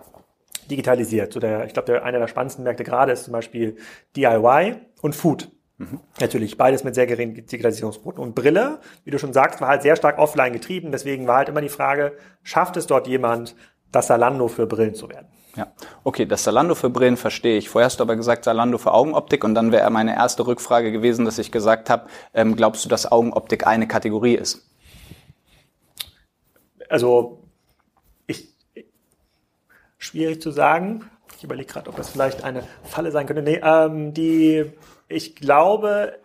digitalisiert. 0.69 1.33
So 1.33 1.39
der, 1.39 1.65
ich 1.65 1.73
glaube, 1.73 1.91
der, 1.91 2.03
einer 2.03 2.19
der 2.19 2.27
spannendsten 2.27 2.63
Märkte 2.63 2.83
gerade 2.83 3.11
ist 3.11 3.25
zum 3.25 3.33
Beispiel 3.33 3.77
DIY 4.15 4.75
und 5.01 5.15
Food. 5.15 5.51
Mhm. 5.77 5.99
Natürlich, 6.19 6.57
beides 6.57 6.83
mit 6.83 6.95
sehr 6.95 7.07
geringen 7.07 7.33
Digitalisierungsquoten. 7.33 8.21
Und 8.21 8.35
Brille, 8.35 8.79
wie 9.03 9.11
du 9.11 9.17
schon 9.17 9.33
sagst, 9.33 9.61
war 9.61 9.69
halt 9.69 9.81
sehr 9.81 9.95
stark 9.95 10.19
offline 10.19 10.53
getrieben. 10.53 10.91
Deswegen 10.91 11.27
war 11.27 11.37
halt 11.37 11.49
immer 11.49 11.61
die 11.61 11.69
Frage, 11.69 12.17
schafft 12.43 12.77
es 12.77 12.87
dort 12.87 13.07
jemand, 13.07 13.55
das 13.91 14.07
Salando 14.07 14.47
für 14.47 14.67
Brillen 14.67 14.95
zu 14.95 15.09
werden? 15.09 15.27
Ja, 15.55 15.71
okay, 16.03 16.25
das 16.25 16.43
Salando 16.43 16.73
für 16.73 16.89
Brillen 16.89 17.15
verstehe 17.15 17.57
ich. 17.57 17.69
Vorher 17.69 17.85
hast 17.85 17.99
du 17.99 18.03
aber 18.03 18.15
gesagt 18.15 18.43
Salando 18.43 18.79
für 18.79 18.91
Augenoptik 18.91 19.43
und 19.43 19.53
dann 19.53 19.71
wäre 19.71 19.89
meine 19.91 20.15
erste 20.15 20.47
Rückfrage 20.47 20.91
gewesen, 20.91 21.25
dass 21.25 21.37
ich 21.37 21.51
gesagt 21.51 21.91
habe, 21.91 22.07
ähm, 22.33 22.55
glaubst 22.55 22.83
du, 22.85 22.89
dass 22.89 23.11
Augenoptik 23.11 23.67
eine 23.67 23.87
Kategorie 23.87 24.33
ist? 24.33 24.67
Also, 26.89 27.42
schwierig 30.03 30.41
zu 30.41 30.51
sagen. 30.51 31.09
Ich 31.37 31.43
überlege 31.43 31.71
gerade, 31.71 31.89
ob 31.89 31.95
das 31.95 32.09
vielleicht 32.09 32.43
eine 32.43 32.63
Falle 32.83 33.11
sein 33.11 33.25
könnte. 33.25 33.41
Nee, 33.41 33.61
ähm, 33.63 34.13
die 34.13 34.71
ich 35.07 35.35
glaube, 35.35 36.19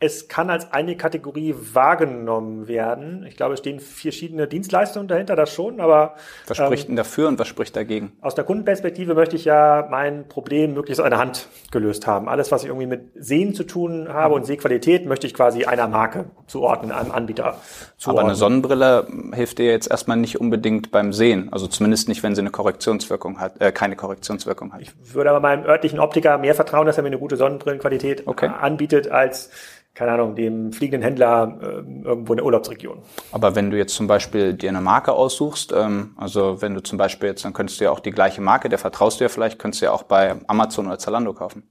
es 0.00 0.28
kann 0.28 0.48
als 0.48 0.72
eine 0.72 0.96
Kategorie 0.96 1.56
wahrgenommen 1.72 2.68
werden. 2.68 3.24
Ich 3.26 3.36
glaube, 3.36 3.54
es 3.54 3.60
stehen 3.60 3.80
verschiedene 3.80 4.46
Dienstleistungen 4.46 5.08
dahinter, 5.08 5.34
das 5.34 5.52
schon, 5.52 5.80
aber. 5.80 6.14
Was 6.46 6.56
spricht 6.56 6.84
ähm, 6.84 6.90
denn 6.90 6.96
dafür 6.96 7.26
und 7.26 7.38
was 7.40 7.48
spricht 7.48 7.74
dagegen? 7.74 8.12
Aus 8.20 8.36
der 8.36 8.44
Kundenperspektive 8.44 9.14
möchte 9.14 9.34
ich 9.34 9.44
ja 9.44 9.88
mein 9.90 10.28
Problem 10.28 10.74
möglichst 10.74 11.00
an 11.00 11.10
der 11.10 11.18
Hand 11.18 11.48
gelöst 11.72 12.06
haben. 12.06 12.28
Alles, 12.28 12.52
was 12.52 12.62
ich 12.62 12.68
irgendwie 12.68 12.86
mit 12.86 13.10
Sehen 13.16 13.54
zu 13.54 13.64
tun 13.64 14.08
habe 14.08 14.34
und 14.34 14.46
Sehqualität, 14.46 15.04
möchte 15.04 15.26
ich 15.26 15.34
quasi 15.34 15.64
einer 15.64 15.88
Marke 15.88 16.26
zuordnen, 16.46 16.92
einem 16.92 17.10
Anbieter 17.10 17.56
zuordnen. 17.96 18.20
Aber 18.20 18.28
eine 18.28 18.36
Sonnenbrille 18.36 19.08
hilft 19.34 19.58
dir 19.58 19.66
jetzt 19.66 19.90
erstmal 19.90 20.16
nicht 20.16 20.40
unbedingt 20.40 20.92
beim 20.92 21.12
Sehen. 21.12 21.48
Also 21.50 21.66
zumindest 21.66 22.08
nicht, 22.08 22.22
wenn 22.22 22.36
sie 22.36 22.40
eine 22.40 22.50
Korrektionswirkung 22.50 23.40
hat, 23.40 23.60
äh, 23.60 23.72
keine 23.72 23.96
Korrektionswirkung 23.96 24.72
hat. 24.72 24.80
Ich 24.80 24.92
würde 25.12 25.30
aber 25.30 25.40
meinem 25.40 25.64
örtlichen 25.64 25.98
Optiker 25.98 26.38
mehr 26.38 26.54
vertrauen, 26.54 26.86
dass 26.86 26.98
er 26.98 27.02
mir 27.02 27.08
eine 27.08 27.18
gute 27.18 27.36
Sonnenbrillenqualität 27.36 28.28
okay. 28.28 28.46
anbietet, 28.46 29.10
als 29.10 29.50
keine 29.94 30.12
Ahnung, 30.12 30.34
dem 30.36 30.72
fliegenden 30.72 31.02
Händler 31.02 31.58
äh, 31.60 31.66
irgendwo 32.06 32.32
in 32.32 32.36
der 32.36 32.46
Urlaubsregion. 32.46 33.02
Aber 33.32 33.56
wenn 33.56 33.70
du 33.70 33.76
jetzt 33.76 33.94
zum 33.94 34.06
Beispiel 34.06 34.54
dir 34.54 34.68
eine 34.68 34.80
Marke 34.80 35.12
aussuchst, 35.12 35.72
ähm, 35.72 36.14
also 36.16 36.62
wenn 36.62 36.74
du 36.74 36.82
zum 36.82 36.98
Beispiel 36.98 37.30
jetzt, 37.30 37.44
dann 37.44 37.52
könntest 37.52 37.80
du 37.80 37.84
ja 37.84 37.90
auch 37.90 38.00
die 38.00 38.12
gleiche 38.12 38.40
Marke, 38.40 38.68
der 38.68 38.78
vertraust 38.78 39.18
du 39.18 39.24
ja 39.24 39.28
vielleicht, 39.28 39.58
könntest 39.58 39.82
du 39.82 39.86
ja 39.86 39.92
auch 39.92 40.04
bei 40.04 40.36
Amazon 40.46 40.86
oder 40.86 40.98
Zalando 40.98 41.32
kaufen. 41.32 41.68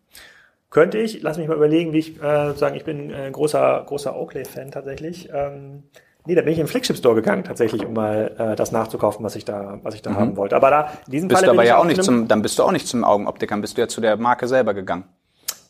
Könnte 0.69 0.97
ich, 0.97 1.21
lass 1.21 1.37
mich 1.37 1.47
mal 1.47 1.55
überlegen, 1.55 1.93
wie 1.93 1.99
ich 1.99 2.21
äh, 2.21 2.53
sagen, 2.53 2.75
ich 2.75 2.83
bin 2.83 3.13
ein 3.13 3.31
großer, 3.31 3.83
großer 3.87 4.15
Oakley-Fan 4.15 4.71
tatsächlich. 4.71 5.29
Ähm, 5.33 5.83
Nee, 6.27 6.35
da 6.35 6.41
bin 6.41 6.51
ich 6.51 6.59
in 6.59 6.65
den 6.65 6.69
Flagship 6.69 6.97
Store 6.97 7.15
gegangen, 7.15 7.45
tatsächlich, 7.45 7.85
um 7.85 7.93
mal 7.93 8.35
äh, 8.37 8.55
das 8.57 8.73
nachzukaufen, 8.73 9.23
was 9.23 9.37
ich 9.37 9.45
da, 9.45 9.79
was 9.81 9.95
ich 9.95 10.01
da 10.01 10.09
mhm. 10.09 10.15
haben 10.17 10.37
wollte. 10.37 10.57
Aber 10.57 10.69
da, 10.69 10.91
in 11.05 11.11
diesem 11.11 11.29
bist 11.29 11.39
Fall. 11.39 11.47
Du 11.47 11.53
aber 11.53 11.63
ja 11.63 11.77
auch 11.77 11.85
nicht 11.85 12.03
zum, 12.03 12.27
dann 12.27 12.41
bist 12.41 12.59
du 12.59 12.63
auch 12.63 12.73
nicht 12.73 12.85
zum 12.85 13.05
Augenoptiker, 13.05 13.51
dann 13.53 13.61
bist 13.61 13.77
du 13.77 13.81
ja 13.81 13.87
zu 13.87 14.01
der 14.01 14.17
Marke 14.17 14.45
selber 14.45 14.73
gegangen. 14.73 15.05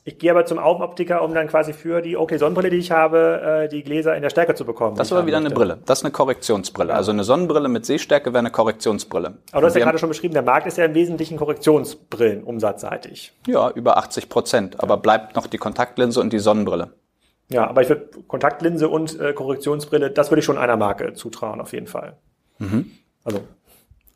Ich 0.08 0.20
gehe 0.20 0.32
aber 0.32 0.46
zum 0.46 0.58
Augenoptiker, 0.58 1.22
um 1.22 1.34
dann 1.34 1.50
quasi 1.50 1.74
für 1.74 2.02
die 2.02 2.16
okay 2.16 2.38
Sonnenbrille, 2.38 2.70
die 2.70 2.78
ich 2.78 2.92
habe, 2.92 3.66
äh, 3.66 3.68
die 3.68 3.84
Gläser 3.84 4.16
in 4.16 4.22
der 4.22 4.30
Stärke 4.30 4.56
zu 4.56 4.64
bekommen. 4.64 4.96
Das 4.96 5.08
ist 5.08 5.12
aber 5.12 5.28
wieder 5.28 5.42
möchte. 5.42 5.54
eine 5.54 5.56
Brille. 5.56 5.80
Das 5.86 6.00
ist 6.00 6.06
eine 6.06 6.14
Korrektionsbrille. 6.14 6.92
Ja. 6.92 6.96
Also 6.96 7.12
eine 7.12 7.26
Sonnenbrille 7.26 7.68
mit 7.68 7.86
Sehstärke 7.86 8.32
wäre 8.32 8.40
eine 8.40 8.50
Korrektionsbrille. 8.50 9.34
Aber 9.52 9.62
du 9.62 9.68
hast 9.68 9.76
ja 9.76 9.84
gerade 9.84 9.98
schon 9.98 10.08
beschrieben, 10.08 10.34
der 10.34 10.44
Markt 10.44 10.66
ist 10.66 10.78
ja 10.78 10.86
im 10.86 10.94
Wesentlichen 10.94 11.38
Korrektionsbrillen 11.38 12.46
umsatzseitig. 12.46 13.34
Ja, 13.48 13.70
über 13.72 13.98
80 13.98 14.30
Prozent. 14.30 14.82
Aber 14.82 14.96
bleibt 14.96 15.36
noch 15.36 15.46
die 15.46 15.58
Kontaktlinse 15.58 16.22
und 16.22 16.32
die 16.32 16.40
Sonnenbrille. 16.40 16.92
Ja, 17.50 17.68
aber 17.68 17.82
ich 17.82 17.90
würde 17.90 18.08
Kontaktlinse 18.30 18.88
und 18.88 19.20
äh, 19.20 19.34
Korrektionsbrille, 19.34 20.10
das 20.10 20.32
würde 20.32 20.40
ich 20.40 20.46
schon 20.46 20.58
einer 20.58 20.78
Marke 20.78 21.16
zutrauen, 21.16 21.60
auf 21.60 21.74
jeden 21.74 21.88
Fall. 21.88 22.16
Mhm. 22.60 22.92
Also. 23.26 23.42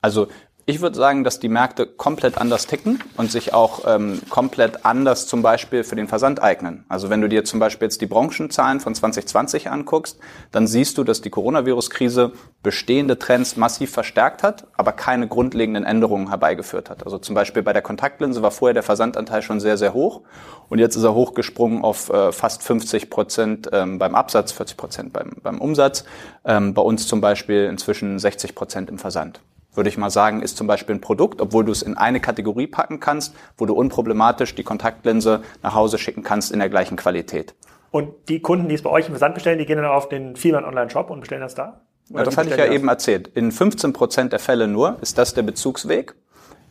Also 0.01 0.29
ich 0.65 0.81
würde 0.81 0.95
sagen, 0.95 1.23
dass 1.23 1.39
die 1.39 1.49
Märkte 1.49 1.87
komplett 1.87 2.37
anders 2.37 2.67
ticken 2.67 3.03
und 3.17 3.31
sich 3.31 3.53
auch 3.53 3.81
ähm, 3.87 4.21
komplett 4.29 4.85
anders 4.85 5.27
zum 5.27 5.41
Beispiel 5.41 5.83
für 5.83 5.95
den 5.95 6.07
Versand 6.07 6.41
eignen. 6.41 6.85
Also 6.87 7.09
wenn 7.09 7.21
du 7.21 7.27
dir 7.27 7.43
zum 7.43 7.59
Beispiel 7.59 7.87
jetzt 7.87 8.01
die 8.01 8.05
Branchenzahlen 8.05 8.79
von 8.79 8.93
2020 8.93 9.69
anguckst, 9.69 10.19
dann 10.51 10.67
siehst 10.67 10.97
du, 10.97 11.03
dass 11.03 11.21
die 11.21 11.29
Coronavirus-Krise 11.29 12.33
bestehende 12.63 13.17
Trends 13.17 13.57
massiv 13.57 13.91
verstärkt 13.91 14.43
hat, 14.43 14.67
aber 14.77 14.91
keine 14.91 15.27
grundlegenden 15.27 15.83
Änderungen 15.83 16.29
herbeigeführt 16.29 16.89
hat. 16.89 17.03
Also 17.03 17.17
zum 17.17 17.33
Beispiel 17.33 17.63
bei 17.63 17.73
der 17.73 17.81
Kontaktlinse 17.81 18.41
war 18.41 18.51
vorher 18.51 18.73
der 18.73 18.83
Versandanteil 18.83 19.41
schon 19.41 19.59
sehr, 19.59 19.77
sehr 19.77 19.93
hoch 19.93 20.21
und 20.69 20.79
jetzt 20.79 20.95
ist 20.95 21.03
er 21.03 21.15
hochgesprungen 21.15 21.83
auf 21.83 22.09
äh, 22.09 22.31
fast 22.31 22.63
50 22.63 23.09
Prozent 23.09 23.69
ähm, 23.73 23.99
beim 23.99 24.15
Absatz, 24.15 24.51
40 24.51 24.77
Prozent 24.77 25.13
beim, 25.13 25.31
beim 25.41 25.59
Umsatz. 25.59 26.05
Ähm, 26.45 26.73
bei 26.73 26.81
uns 26.81 27.07
zum 27.07 27.19
Beispiel 27.19 27.65
inzwischen 27.65 28.19
60 28.19 28.55
Prozent 28.55 28.89
im 28.89 28.99
Versand 28.99 29.41
würde 29.73 29.89
ich 29.89 29.97
mal 29.97 30.09
sagen, 30.09 30.41
ist 30.41 30.57
zum 30.57 30.67
Beispiel 30.67 30.95
ein 30.95 31.01
Produkt, 31.01 31.41
obwohl 31.41 31.63
du 31.65 31.71
es 31.71 31.81
in 31.81 31.97
eine 31.97 32.19
Kategorie 32.19 32.67
packen 32.67 32.99
kannst, 32.99 33.35
wo 33.57 33.65
du 33.65 33.73
unproblematisch 33.73 34.55
die 34.55 34.63
Kontaktlinse 34.63 35.41
nach 35.63 35.75
Hause 35.75 35.97
schicken 35.97 36.23
kannst 36.23 36.51
in 36.51 36.59
der 36.59 36.69
gleichen 36.69 36.97
Qualität. 36.97 37.55
Und 37.91 38.13
die 38.29 38.39
Kunden, 38.39 38.69
die 38.69 38.75
es 38.75 38.81
bei 38.81 38.89
euch 38.89 39.07
im 39.07 39.11
Versand 39.11 39.35
bestellen, 39.35 39.59
die 39.59 39.65
gehen 39.65 39.77
dann 39.77 39.85
auf 39.85 40.09
den 40.09 40.35
Vielmann 40.35 40.65
Online-Shop 40.65 41.09
und 41.09 41.21
bestellen 41.21 41.41
das 41.41 41.55
da? 41.55 41.81
ja, 42.09 42.23
das 42.23 42.37
hatte 42.37 42.49
ich 42.49 42.57
ja 42.57 42.65
das? 42.65 42.75
eben 42.75 42.87
erzählt. 42.87 43.27
In 43.29 43.51
15 43.51 43.93
Prozent 43.93 44.31
der 44.31 44.39
Fälle 44.39 44.67
nur 44.67 44.97
ist 45.01 45.17
das 45.17 45.33
der 45.33 45.43
Bezugsweg. 45.43 46.15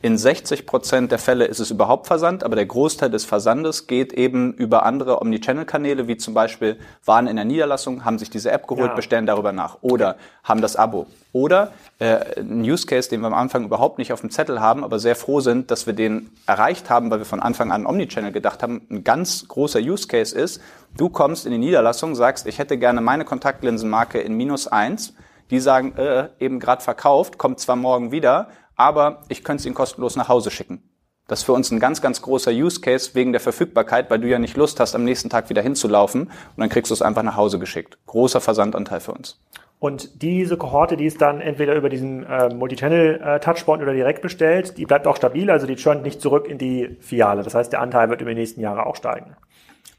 In 0.02 0.16
60 0.16 0.64
Prozent 0.64 1.12
der 1.12 1.18
Fälle 1.18 1.44
ist 1.44 1.58
es 1.58 1.70
überhaupt 1.70 2.06
Versand, 2.06 2.42
aber 2.42 2.56
der 2.56 2.64
Großteil 2.64 3.10
des 3.10 3.26
Versandes 3.26 3.86
geht 3.86 4.14
eben 4.14 4.54
über 4.54 4.86
andere 4.86 5.20
Omnichannel-Kanäle, 5.20 6.08
wie 6.08 6.16
zum 6.16 6.32
Beispiel 6.32 6.78
waren 7.04 7.26
in 7.26 7.36
der 7.36 7.44
Niederlassung, 7.44 8.02
haben 8.02 8.18
sich 8.18 8.30
diese 8.30 8.50
App 8.50 8.66
geholt, 8.66 8.88
ja. 8.88 8.94
bestellen 8.94 9.26
darüber 9.26 9.52
nach 9.52 9.76
oder 9.82 10.16
haben 10.42 10.62
das 10.62 10.76
Abo. 10.76 11.06
Oder 11.34 11.72
äh, 11.98 12.40
ein 12.40 12.62
Use 12.62 12.86
Case, 12.86 13.10
den 13.10 13.20
wir 13.20 13.26
am 13.26 13.34
Anfang 13.34 13.62
überhaupt 13.62 13.98
nicht 13.98 14.10
auf 14.14 14.22
dem 14.22 14.30
Zettel 14.30 14.62
haben, 14.62 14.84
aber 14.84 14.98
sehr 14.98 15.16
froh 15.16 15.40
sind, 15.40 15.70
dass 15.70 15.86
wir 15.86 15.92
den 15.92 16.30
erreicht 16.46 16.88
haben, 16.88 17.10
weil 17.10 17.18
wir 17.18 17.26
von 17.26 17.40
Anfang 17.40 17.70
an 17.70 17.84
Omnichannel 17.84 18.32
gedacht 18.32 18.62
haben. 18.62 18.80
Ein 18.90 19.04
ganz 19.04 19.48
großer 19.48 19.80
Use 19.80 20.08
Case 20.08 20.34
ist, 20.34 20.62
du 20.96 21.10
kommst 21.10 21.44
in 21.44 21.52
die 21.52 21.58
Niederlassung, 21.58 22.14
sagst, 22.14 22.46
ich 22.46 22.58
hätte 22.58 22.78
gerne 22.78 23.02
meine 23.02 23.26
Kontaktlinsenmarke 23.26 24.18
in 24.18 24.32
minus 24.32 24.66
eins. 24.66 25.12
Die 25.50 25.60
sagen, 25.60 25.94
äh, 25.96 26.28
eben 26.38 26.58
gerade 26.58 26.80
verkauft, 26.80 27.36
kommt 27.36 27.58
zwar 27.58 27.76
morgen 27.76 28.12
wieder, 28.12 28.48
aber 28.81 29.25
ich 29.29 29.45
könnte 29.45 29.61
es 29.61 29.66
Ihnen 29.66 29.75
kostenlos 29.75 30.16
nach 30.16 30.29
Hause 30.31 30.51
schicken. 30.51 30.83
Das 31.29 31.40
ist 31.40 31.45
für 31.45 31.53
uns 31.53 31.71
ein 31.71 31.79
ganz, 31.79 32.01
ganz 32.01 32.23
großer 32.23 32.51
Use 32.51 32.81
Case 32.81 33.11
wegen 33.14 33.33
der 33.33 33.40
Verfügbarkeit, 33.40 34.11
weil 34.11 34.21
du 34.21 34.27
ja 34.27 34.38
nicht 34.38 34.57
Lust 34.57 34.81
hast, 34.81 34.95
am 34.95 35.05
nächsten 35.05 35.29
Tag 35.29 35.51
wieder 35.51 35.61
hinzulaufen 35.61 36.23
und 36.23 36.31
dann 36.57 36.71
kriegst 36.71 36.90
du 36.90 36.95
es 36.95 37.03
einfach 37.03 37.23
nach 37.23 37.37
Hause 37.37 37.59
geschickt. 37.59 37.99
Großer 38.07 38.40
Versandanteil 38.40 39.01
für 39.01 39.12
uns. 39.12 39.38
Und 39.79 40.23
diese 40.23 40.57
Kohorte, 40.57 40.97
die 40.97 41.05
ist 41.05 41.21
dann 41.21 41.40
entweder 41.40 41.75
über 41.75 41.88
diesen 41.88 42.25
äh, 42.25 42.53
Multichannel-Touchpoint 42.55 43.81
äh, 43.81 43.85
oder 43.85 43.93
direkt 43.93 44.23
bestellt, 44.23 44.77
die 44.77 44.87
bleibt 44.87 45.07
auch 45.07 45.16
stabil, 45.16 45.51
also 45.51 45.66
die 45.66 45.77
churnt 45.77 46.03
nicht 46.03 46.21
zurück 46.21 46.49
in 46.49 46.59
die 46.59 46.97
Filiale. 47.01 47.43
Das 47.43 47.55
heißt, 47.55 47.73
der 47.73 47.81
Anteil 47.81 48.09
wird 48.09 48.23
über 48.23 48.31
die 48.31 48.40
nächsten 48.40 48.61
Jahre 48.61 48.87
auch 48.87 48.97
steigen. 48.97 49.37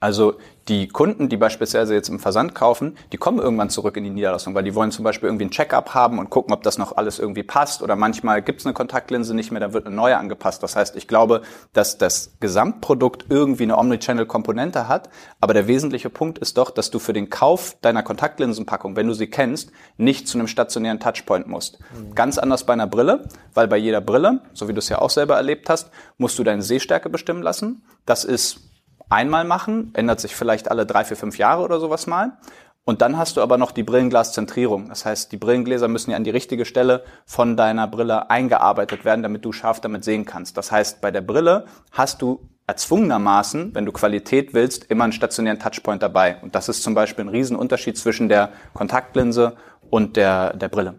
Also 0.01 0.39
die 0.67 0.87
Kunden, 0.87 1.29
die 1.29 1.37
beispielsweise 1.37 1.93
jetzt 1.93 2.09
im 2.09 2.19
Versand 2.19 2.55
kaufen, 2.55 2.97
die 3.11 3.17
kommen 3.17 3.37
irgendwann 3.37 3.69
zurück 3.69 3.97
in 3.97 4.03
die 4.03 4.09
Niederlassung, 4.09 4.55
weil 4.55 4.63
die 4.63 4.73
wollen 4.73 4.91
zum 4.91 5.03
Beispiel 5.03 5.27
irgendwie 5.29 5.45
ein 5.45 5.51
Check-up 5.51 5.93
haben 5.93 6.17
und 6.17 6.31
gucken, 6.31 6.53
ob 6.53 6.63
das 6.63 6.79
noch 6.79 6.97
alles 6.97 7.19
irgendwie 7.19 7.43
passt. 7.43 7.83
Oder 7.83 7.95
manchmal 7.95 8.41
gibt 8.41 8.61
es 8.61 8.65
eine 8.65 8.73
Kontaktlinse 8.73 9.35
nicht 9.35 9.51
mehr, 9.51 9.59
dann 9.59 9.73
wird 9.73 9.85
eine 9.85 9.95
neue 9.95 10.17
angepasst. 10.17 10.63
Das 10.63 10.75
heißt, 10.75 10.95
ich 10.95 11.07
glaube, 11.07 11.43
dass 11.73 11.99
das 11.99 12.33
Gesamtprodukt 12.39 13.25
irgendwie 13.29 13.63
eine 13.63 13.77
Omnichannel-Komponente 13.77 14.87
hat. 14.87 15.09
Aber 15.39 15.53
der 15.53 15.67
wesentliche 15.67 16.09
Punkt 16.09 16.39
ist 16.39 16.57
doch, 16.57 16.71
dass 16.71 16.89
du 16.89 16.97
für 16.97 17.13
den 17.13 17.29
Kauf 17.29 17.77
deiner 17.81 18.01
Kontaktlinsenpackung, 18.01 18.95
wenn 18.95 19.07
du 19.07 19.13
sie 19.13 19.27
kennst, 19.27 19.71
nicht 19.97 20.27
zu 20.27 20.39
einem 20.39 20.47
stationären 20.47 20.99
Touchpoint 20.99 21.47
musst. 21.47 21.77
Mhm. 21.79 22.15
Ganz 22.15 22.39
anders 22.39 22.65
bei 22.65 22.73
einer 22.73 22.87
Brille, 22.87 23.27
weil 23.53 23.67
bei 23.67 23.77
jeder 23.77 24.01
Brille, 24.01 24.41
so 24.53 24.67
wie 24.67 24.73
du 24.73 24.79
es 24.79 24.89
ja 24.89 24.97
auch 24.97 25.11
selber 25.11 25.35
erlebt 25.35 25.69
hast, 25.69 25.91
musst 26.17 26.39
du 26.39 26.43
deine 26.43 26.63
Sehstärke 26.63 27.09
bestimmen 27.09 27.43
lassen. 27.43 27.83
Das 28.07 28.25
ist 28.25 28.70
einmal 29.11 29.43
machen, 29.43 29.91
ändert 29.93 30.19
sich 30.19 30.35
vielleicht 30.35 30.71
alle 30.71 30.85
drei, 30.85 31.03
vier, 31.03 31.17
fünf 31.17 31.37
Jahre 31.37 31.63
oder 31.63 31.79
sowas 31.79 32.07
mal. 32.07 32.37
Und 32.83 33.01
dann 33.03 33.17
hast 33.17 33.37
du 33.37 33.41
aber 33.41 33.57
noch 33.57 33.71
die 33.71 33.83
Brillenglaszentrierung. 33.83 34.89
Das 34.89 35.05
heißt, 35.05 35.31
die 35.31 35.37
Brillengläser 35.37 35.87
müssen 35.87 36.11
ja 36.11 36.17
an 36.17 36.23
die 36.23 36.31
richtige 36.31 36.65
Stelle 36.65 37.03
von 37.25 37.55
deiner 37.55 37.87
Brille 37.87 38.31
eingearbeitet 38.31 39.05
werden, 39.05 39.21
damit 39.21 39.45
du 39.45 39.51
scharf 39.51 39.79
damit 39.81 40.03
sehen 40.03 40.25
kannst. 40.25 40.57
Das 40.57 40.71
heißt, 40.71 40.99
bei 40.99 41.11
der 41.11 41.21
Brille 41.21 41.65
hast 41.91 42.23
du 42.23 42.49
erzwungenermaßen, 42.65 43.75
wenn 43.75 43.85
du 43.85 43.91
Qualität 43.91 44.53
willst, 44.53 44.85
immer 44.85 45.03
einen 45.03 45.13
stationären 45.13 45.59
Touchpoint 45.59 46.01
dabei. 46.01 46.37
Und 46.41 46.55
das 46.55 46.69
ist 46.69 46.81
zum 46.81 46.95
Beispiel 46.95 47.25
ein 47.25 47.29
Riesenunterschied 47.29 47.97
zwischen 47.97 48.29
der 48.29 48.51
Kontaktlinse 48.73 49.55
und 49.89 50.15
der, 50.15 50.55
der 50.55 50.69
Brille. 50.69 50.95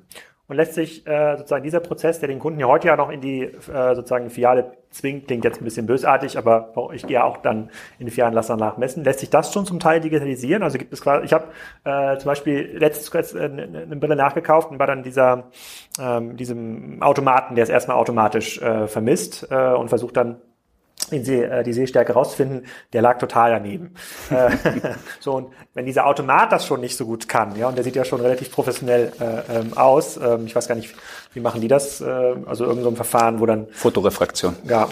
Und 0.52 0.56
lässt 0.58 0.74
sich 0.74 1.06
äh, 1.06 1.38
sozusagen 1.38 1.64
dieser 1.64 1.80
Prozess, 1.80 2.20
der 2.20 2.28
den 2.28 2.38
Kunden 2.38 2.60
ja 2.60 2.66
heute 2.66 2.88
ja 2.88 2.94
noch 2.94 3.08
in 3.08 3.22
die 3.22 3.44
äh, 3.44 3.94
sozusagen 3.94 4.28
Filiale 4.28 4.72
zwingt, 4.90 5.26
klingt 5.26 5.46
jetzt 5.46 5.62
ein 5.62 5.64
bisschen 5.64 5.86
bösartig, 5.86 6.36
aber 6.36 6.74
ich 6.92 7.06
gehe 7.06 7.24
auch 7.24 7.38
dann 7.38 7.70
in 7.98 8.04
die 8.04 8.10
Filialen 8.10 8.34
lasse 8.34 8.48
danach 8.48 8.76
messen. 8.76 9.02
Lässt 9.02 9.20
sich 9.20 9.30
das 9.30 9.50
schon 9.50 9.64
zum 9.64 9.80
Teil 9.80 10.02
digitalisieren? 10.02 10.62
Also 10.62 10.76
gibt 10.76 10.92
es 10.92 11.00
quasi, 11.00 11.24
ich 11.24 11.32
habe 11.32 11.46
äh, 11.84 12.18
zum 12.18 12.28
Beispiel 12.28 12.76
letztens 12.76 13.32
äh, 13.32 13.44
eine 13.44 13.96
Brille 13.96 14.14
nachgekauft 14.14 14.70
und 14.70 14.78
war 14.78 14.86
dann 14.86 15.02
dieser 15.02 15.44
ähm, 15.98 16.36
diesem 16.36 17.02
Automaten, 17.02 17.54
der 17.54 17.62
es 17.62 17.70
erstmal 17.70 17.96
automatisch 17.96 18.60
äh, 18.60 18.88
vermisst 18.88 19.48
äh, 19.50 19.72
und 19.72 19.88
versucht 19.88 20.18
dann 20.18 20.36
die, 21.12 21.25
See, 21.25 21.42
äh, 21.42 21.62
die 21.62 21.72
Sehstärke 21.72 22.12
rauszufinden, 22.12 22.66
der 22.92 23.03
lag 23.03 23.18
total 23.18 23.51
daneben. 23.51 23.94
Äh, 24.31 24.51
so 25.20 25.35
und 25.35 25.53
wenn 25.75 25.85
dieser 25.85 26.07
Automat 26.07 26.53
das 26.53 26.64
schon 26.64 26.81
nicht 26.81 26.96
so 26.96 27.05
gut 27.05 27.29
kann, 27.29 27.55
ja, 27.57 27.68
und 27.68 27.77
der 27.77 27.85
sieht 27.85 27.96
ja 27.96 28.05
schon 28.05 28.20
relativ 28.20 28.51
professionell 28.51 29.12
äh, 29.20 29.59
ähm, 29.59 29.77
aus. 29.77 30.16
Ähm, 30.16 30.46
ich 30.46 30.55
weiß 30.55 30.68
gar 30.68 30.75
nicht, 30.75 30.94
wie 31.35 31.40
machen 31.40 31.61
die 31.61 31.68
das? 31.68 32.01
Äh, 32.01 32.05
also 32.46 32.64
irgendein 32.64 32.85
so 32.85 32.96
Verfahren, 32.96 33.40
wo 33.40 33.46
dann 33.46 33.66
Fotorefraktion. 33.72 34.57
Ja, 34.64 34.88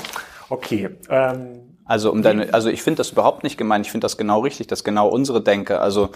okay. 0.50 0.90
Ähm, 1.08 1.78
also 1.90 2.12
um 2.12 2.22
deine, 2.22 2.54
also 2.54 2.68
ich 2.68 2.82
finde 2.82 2.98
das 2.98 3.10
überhaupt 3.10 3.42
nicht 3.42 3.56
gemeint. 3.56 3.86
Ich 3.86 3.90
finde 3.90 4.04
das 4.04 4.16
genau 4.16 4.40
richtig. 4.40 4.66
Das 4.68 4.80
ist 4.80 4.84
genau 4.84 5.08
unsere 5.08 5.42
Denke. 5.42 5.80
Also 5.80 6.10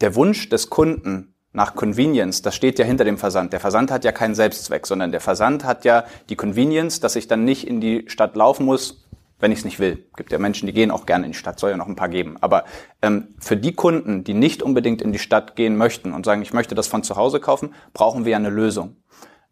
der 0.00 0.14
Wunsch 0.14 0.48
des 0.48 0.70
Kunden 0.70 1.34
nach 1.52 1.74
Convenience, 1.74 2.40
das 2.42 2.54
steht 2.54 2.78
ja 2.78 2.84
hinter 2.84 3.04
dem 3.04 3.18
Versand. 3.18 3.52
Der 3.52 3.60
Versand 3.60 3.90
hat 3.90 4.04
ja 4.04 4.12
keinen 4.12 4.34
Selbstzweck, 4.34 4.86
sondern 4.86 5.12
der 5.12 5.20
Versand 5.20 5.64
hat 5.64 5.84
ja 5.84 6.04
die 6.28 6.36
Convenience, 6.36 7.00
dass 7.00 7.16
ich 7.16 7.26
dann 7.26 7.44
nicht 7.44 7.66
in 7.66 7.80
die 7.80 8.04
Stadt 8.06 8.36
laufen 8.36 8.64
muss, 8.64 9.04
wenn 9.38 9.52
ich 9.52 9.60
es 9.60 9.64
nicht 9.64 9.78
will. 9.78 10.06
Gibt 10.16 10.32
ja 10.32 10.38
Menschen, 10.38 10.66
die 10.66 10.72
gehen 10.72 10.90
auch 10.90 11.06
gerne 11.06 11.26
in 11.26 11.32
die 11.32 11.38
Stadt, 11.38 11.58
soll 11.58 11.70
ja 11.70 11.76
noch 11.76 11.86
ein 11.86 11.96
paar 11.96 12.08
geben. 12.08 12.36
Aber 12.40 12.64
ähm, 13.02 13.34
für 13.38 13.56
die 13.56 13.74
Kunden, 13.74 14.24
die 14.24 14.34
nicht 14.34 14.62
unbedingt 14.62 15.02
in 15.02 15.12
die 15.12 15.18
Stadt 15.18 15.56
gehen 15.56 15.76
möchten 15.76 16.12
und 16.12 16.24
sagen, 16.24 16.42
ich 16.42 16.52
möchte 16.52 16.74
das 16.74 16.88
von 16.88 17.02
zu 17.02 17.16
Hause 17.16 17.40
kaufen, 17.40 17.74
brauchen 17.92 18.24
wir 18.24 18.36
eine 18.36 18.50
Lösung. 18.50 18.96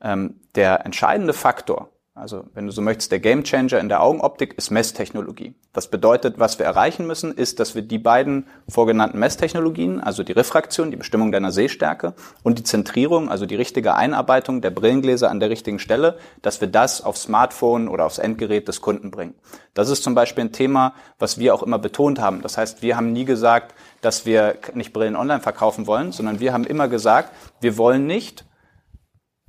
Ähm, 0.01 0.41
der 0.55 0.85
entscheidende 0.85 1.33
Faktor 1.33 1.91
also 2.17 2.45
wenn 2.55 2.65
du 2.65 2.73
so 2.73 2.81
möchtest, 2.81 3.13
der 3.13 3.21
Gamechanger 3.21 3.79
in 3.79 3.91
der 3.91 4.03
Augenoptik 4.03 4.55
ist 4.57 4.71
Messtechnologie. 4.71 5.55
Das 5.75 5.89
bedeutet, 5.91 6.39
was 6.39 6.59
wir 6.59 6.65
erreichen 6.65 7.07
müssen, 7.07 7.31
ist, 7.31 7.61
dass 7.61 7.75
wir 7.75 7.83
die 7.83 7.99
beiden 7.99 8.47
vorgenannten 8.67 9.19
Messtechnologien, 9.19 10.01
also 10.01 10.23
die 10.23 10.33
Refraktion, 10.33 10.91
die 10.91 10.97
Bestimmung 10.97 11.31
deiner 11.31 11.53
Sehstärke 11.53 12.15
und 12.43 12.59
die 12.59 12.63
Zentrierung, 12.63 13.29
also 13.29 13.45
die 13.45 13.55
richtige 13.55 13.95
Einarbeitung 13.95 14.63
der 14.63 14.71
Brillengläser 14.71 15.31
an 15.31 15.41
der 15.41 15.51
richtigen 15.51 15.79
Stelle, 15.79 16.17
dass 16.41 16.63
wir 16.63 16.69
das 16.69 17.03
aufs 17.03 17.25
Smartphone 17.25 17.87
oder 17.87 18.07
aufs 18.07 18.17
Endgerät 18.17 18.67
des 18.67 18.81
Kunden 18.81 19.11
bringen. 19.11 19.35
Das 19.75 19.91
ist 19.91 20.03
zum 20.03 20.15
Beispiel 20.15 20.45
ein 20.45 20.53
Thema, 20.53 20.95
was 21.19 21.37
wir 21.39 21.55
auch 21.55 21.63
immer 21.63 21.79
betont 21.79 22.19
haben. 22.19 22.41
Das 22.41 22.57
heißt, 22.57 22.81
wir 22.81 22.97
haben 22.97 23.13
nie 23.13 23.27
gesagt, 23.27 23.75
dass 24.01 24.25
wir 24.25 24.57
nicht 24.73 24.95
Brillen 24.95 25.17
online 25.17 25.41
verkaufen 25.41 25.87
wollen, 25.87 26.13
sondern 26.13 26.41
wir 26.41 26.55
haben 26.55 26.65
immer 26.65 26.89
gesagt, 26.89 27.31
wir 27.61 27.77
wollen 27.77 28.07
nicht 28.07 28.47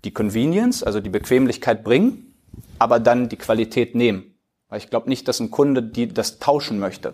die 0.04 0.14
Convenience, 0.14 0.84
also 0.84 1.00
die 1.00 1.10
Bequemlichkeit 1.10 1.86
bringen, 1.86 2.27
aber 2.80 3.00
dann 3.00 3.30
die 3.30 3.38
Qualität 3.38 3.96
nehmen. 3.96 4.36
Weil 4.70 4.80
ich 4.80 4.90
glaube 4.90 5.08
nicht, 5.08 5.28
dass 5.28 5.40
ein 5.40 5.52
Kunde 5.52 5.82
die 5.82 6.08
das 6.08 6.40
tauschen 6.40 6.80
möchte. 6.80 7.14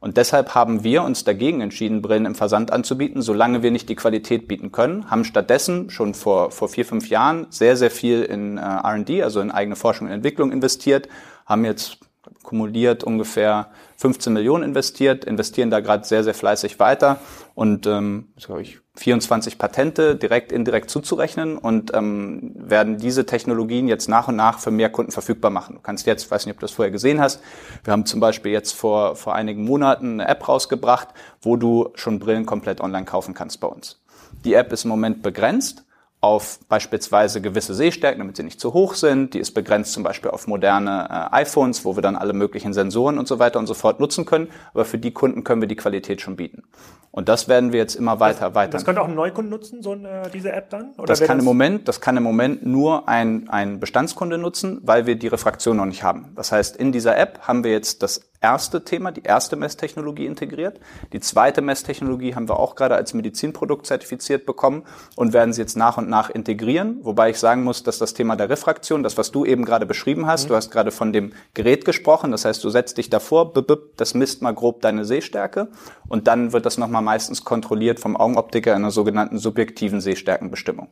Und 0.00 0.16
deshalb 0.16 0.54
haben 0.54 0.82
wir 0.84 1.02
uns 1.02 1.24
dagegen 1.24 1.60
entschieden, 1.60 2.02
Brillen 2.02 2.26
im 2.26 2.34
Versand 2.34 2.72
anzubieten, 2.72 3.22
solange 3.22 3.62
wir 3.62 3.70
nicht 3.70 3.88
die 3.88 3.96
Qualität 3.96 4.48
bieten 4.48 4.72
können, 4.72 5.10
haben 5.10 5.24
stattdessen 5.24 5.90
schon 5.90 6.14
vor, 6.14 6.50
vor 6.50 6.68
vier, 6.68 6.86
fünf 6.86 7.08
Jahren 7.08 7.46
sehr, 7.50 7.76
sehr 7.76 7.90
viel 7.90 8.22
in 8.22 8.56
äh, 8.56 8.60
R&D, 8.60 9.22
also 9.22 9.40
in 9.40 9.50
eigene 9.50 9.76
Forschung 9.76 10.06
und 10.06 10.12
Entwicklung 10.12 10.52
investiert, 10.52 11.08
haben 11.46 11.64
jetzt 11.64 11.98
kumuliert 12.42 13.04
ungefähr 13.04 13.70
15 14.00 14.32
Millionen 14.32 14.64
investiert, 14.64 15.26
investieren 15.26 15.70
da 15.70 15.80
gerade 15.80 16.06
sehr, 16.06 16.24
sehr 16.24 16.32
fleißig 16.32 16.78
weiter 16.78 17.18
und 17.54 17.86
ähm, 17.86 18.28
glaube 18.42 18.62
ich 18.62 18.78
24 18.96 19.58
Patente 19.58 20.16
direkt 20.16 20.52
indirekt 20.52 20.88
zuzurechnen 20.88 21.58
und 21.58 21.92
ähm, 21.92 22.52
werden 22.54 22.96
diese 22.96 23.26
Technologien 23.26 23.88
jetzt 23.88 24.08
nach 24.08 24.28
und 24.28 24.36
nach 24.36 24.58
für 24.58 24.70
mehr 24.70 24.88
Kunden 24.88 25.12
verfügbar 25.12 25.50
machen. 25.50 25.76
Du 25.76 25.82
kannst 25.82 26.06
jetzt, 26.06 26.30
weiß 26.30 26.46
nicht, 26.46 26.54
ob 26.54 26.60
du 26.60 26.64
das 26.64 26.70
vorher 26.70 26.90
gesehen 26.90 27.20
hast, 27.20 27.42
wir 27.84 27.92
haben 27.92 28.06
zum 28.06 28.20
Beispiel 28.20 28.52
jetzt 28.52 28.72
vor, 28.72 29.16
vor 29.16 29.34
einigen 29.34 29.64
Monaten 29.64 30.18
eine 30.18 30.28
App 30.28 30.48
rausgebracht, 30.48 31.08
wo 31.42 31.56
du 31.56 31.90
schon 31.94 32.20
Brillen 32.20 32.46
komplett 32.46 32.80
online 32.80 33.04
kaufen 33.04 33.34
kannst 33.34 33.60
bei 33.60 33.68
uns. 33.68 34.00
Die 34.46 34.54
App 34.54 34.72
ist 34.72 34.84
im 34.84 34.88
Moment 34.88 35.22
begrenzt 35.22 35.84
auf 36.20 36.58
beispielsweise 36.68 37.40
gewisse 37.40 37.74
Sehstärken, 37.74 38.18
damit 38.18 38.36
sie 38.36 38.42
nicht 38.42 38.60
zu 38.60 38.74
hoch 38.74 38.94
sind. 38.94 39.32
Die 39.32 39.38
ist 39.38 39.52
begrenzt 39.52 39.92
zum 39.92 40.02
Beispiel 40.02 40.30
auf 40.30 40.46
moderne 40.46 41.08
äh, 41.32 41.36
iPhones, 41.36 41.84
wo 41.84 41.96
wir 41.96 42.02
dann 42.02 42.16
alle 42.16 42.34
möglichen 42.34 42.74
Sensoren 42.74 43.18
und 43.18 43.26
so 43.26 43.38
weiter 43.38 43.58
und 43.58 43.66
so 43.66 43.74
fort 43.74 44.00
nutzen 44.00 44.26
können. 44.26 44.48
Aber 44.74 44.84
für 44.84 44.98
die 44.98 45.12
Kunden 45.12 45.44
können 45.44 45.62
wir 45.62 45.68
die 45.68 45.76
Qualität 45.76 46.20
schon 46.20 46.36
bieten. 46.36 46.64
Und 47.10 47.28
das 47.28 47.48
werden 47.48 47.72
wir 47.72 47.80
jetzt 47.80 47.96
immer 47.96 48.20
weiter, 48.20 48.46
das, 48.46 48.54
weiter. 48.54 48.72
Das 48.72 48.84
könnte 48.84 49.00
auch 49.00 49.08
ein 49.08 49.14
Neukunden 49.14 49.50
nutzen, 49.50 49.82
so 49.82 49.92
eine, 49.92 50.26
äh, 50.26 50.30
diese 50.30 50.52
App 50.52 50.68
dann? 50.70 50.92
Oder 50.98 51.06
das 51.06 51.20
kann 51.20 51.38
das 51.38 51.42
im 51.42 51.44
Moment, 51.44 51.88
das 51.88 52.00
kann 52.00 52.16
im 52.16 52.22
Moment 52.22 52.64
nur 52.66 53.08
ein, 53.08 53.48
ein 53.48 53.80
Bestandskunde 53.80 54.36
nutzen, 54.36 54.80
weil 54.82 55.06
wir 55.06 55.16
die 55.16 55.28
Refraktion 55.28 55.78
noch 55.78 55.86
nicht 55.86 56.02
haben. 56.02 56.32
Das 56.36 56.52
heißt, 56.52 56.76
in 56.76 56.92
dieser 56.92 57.16
App 57.16 57.40
haben 57.48 57.64
wir 57.64 57.72
jetzt 57.72 58.02
das 58.02 58.29
erste 58.40 58.84
Thema, 58.84 59.12
die 59.12 59.22
erste 59.22 59.56
Messtechnologie 59.56 60.26
integriert. 60.26 60.80
Die 61.12 61.20
zweite 61.20 61.60
Messtechnologie 61.60 62.34
haben 62.34 62.48
wir 62.48 62.58
auch 62.58 62.74
gerade 62.74 62.94
als 62.94 63.12
Medizinprodukt 63.12 63.86
zertifiziert 63.86 64.46
bekommen 64.46 64.84
und 65.16 65.32
werden 65.32 65.52
sie 65.52 65.60
jetzt 65.60 65.76
nach 65.76 65.98
und 65.98 66.08
nach 66.08 66.30
integrieren. 66.30 66.98
Wobei 67.02 67.30
ich 67.30 67.38
sagen 67.38 67.62
muss, 67.64 67.82
dass 67.82 67.98
das 67.98 68.14
Thema 68.14 68.36
der 68.36 68.48
Refraktion, 68.48 69.02
das 69.02 69.18
was 69.18 69.30
du 69.30 69.44
eben 69.44 69.64
gerade 69.64 69.84
beschrieben 69.84 70.26
hast, 70.26 70.44
mhm. 70.44 70.48
du 70.48 70.56
hast 70.56 70.70
gerade 70.70 70.90
von 70.90 71.12
dem 71.12 71.32
Gerät 71.54 71.84
gesprochen. 71.84 72.30
Das 72.30 72.44
heißt, 72.44 72.64
du 72.64 72.70
setzt 72.70 72.98
dich 72.98 73.10
davor, 73.10 73.52
das 73.96 74.14
misst 74.14 74.42
mal 74.42 74.54
grob 74.54 74.80
deine 74.80 75.04
Sehstärke 75.04 75.68
und 76.08 76.26
dann 76.26 76.52
wird 76.52 76.64
das 76.64 76.78
nochmal 76.78 77.02
meistens 77.02 77.44
kontrolliert 77.44 78.00
vom 78.00 78.16
Augenoptiker 78.16 78.72
in 78.72 78.78
einer 78.78 78.90
sogenannten 78.90 79.38
subjektiven 79.38 80.00
Sehstärkenbestimmung. 80.00 80.88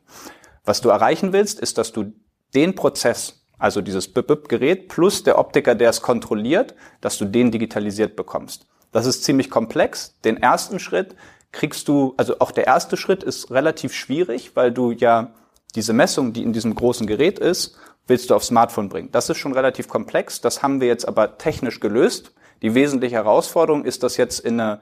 Was 0.64 0.82
du 0.82 0.90
erreichen 0.90 1.32
willst, 1.32 1.61
ist, 1.61 1.78
dass 1.78 1.92
du 1.92 2.12
den 2.54 2.74
Prozess 2.74 3.38
also 3.59 3.81
dieses 3.81 4.09
BIP-Gerät 4.12 4.88
plus 4.88 5.23
der 5.23 5.38
Optiker, 5.38 5.75
der 5.75 5.90
es 5.90 6.03
kontrolliert, 6.03 6.75
dass 7.01 7.18
du 7.18 7.25
den 7.25 7.51
digitalisiert 7.51 8.16
bekommst. 8.16 8.66
Das 8.92 9.07
ist 9.07 9.25
ziemlich 9.25 9.51
komplex. 9.51 10.18
Den 10.25 10.37
ersten 10.37 10.79
Schritt 10.79 11.14
kriegst 11.53 11.88
du, 11.88 12.14
also 12.16 12.38
auch 12.38 12.51
der 12.51 12.66
erste 12.66 12.97
Schritt 12.97 13.23
ist 13.23 13.51
relativ 13.51 13.92
schwierig, 13.92 14.53
weil 14.55 14.73
du 14.73 14.92
ja 14.92 15.35
diese 15.75 15.92
Messung, 15.92 16.33
die 16.33 16.42
in 16.42 16.53
diesem 16.53 16.75
großen 16.75 17.07
Gerät 17.07 17.38
ist, 17.38 17.77
willst 18.07 18.31
du 18.31 18.35
aufs 18.35 18.47
Smartphone 18.47 18.88
bringen. 18.88 19.11
Das 19.12 19.29
ist 19.29 19.37
schon 19.37 19.53
relativ 19.53 19.88
komplex. 19.88 20.40
Das 20.40 20.62
haben 20.62 20.81
wir 20.81 20.88
jetzt 20.88 21.07
aber 21.07 21.37
technisch 21.37 21.81
gelöst. 21.81 22.33
Die 22.62 22.75
wesentliche 22.75 23.16
Herausforderung 23.16 23.85
ist, 23.85 24.03
das 24.03 24.16
jetzt 24.16 24.40
in 24.40 24.61
eine 24.61 24.81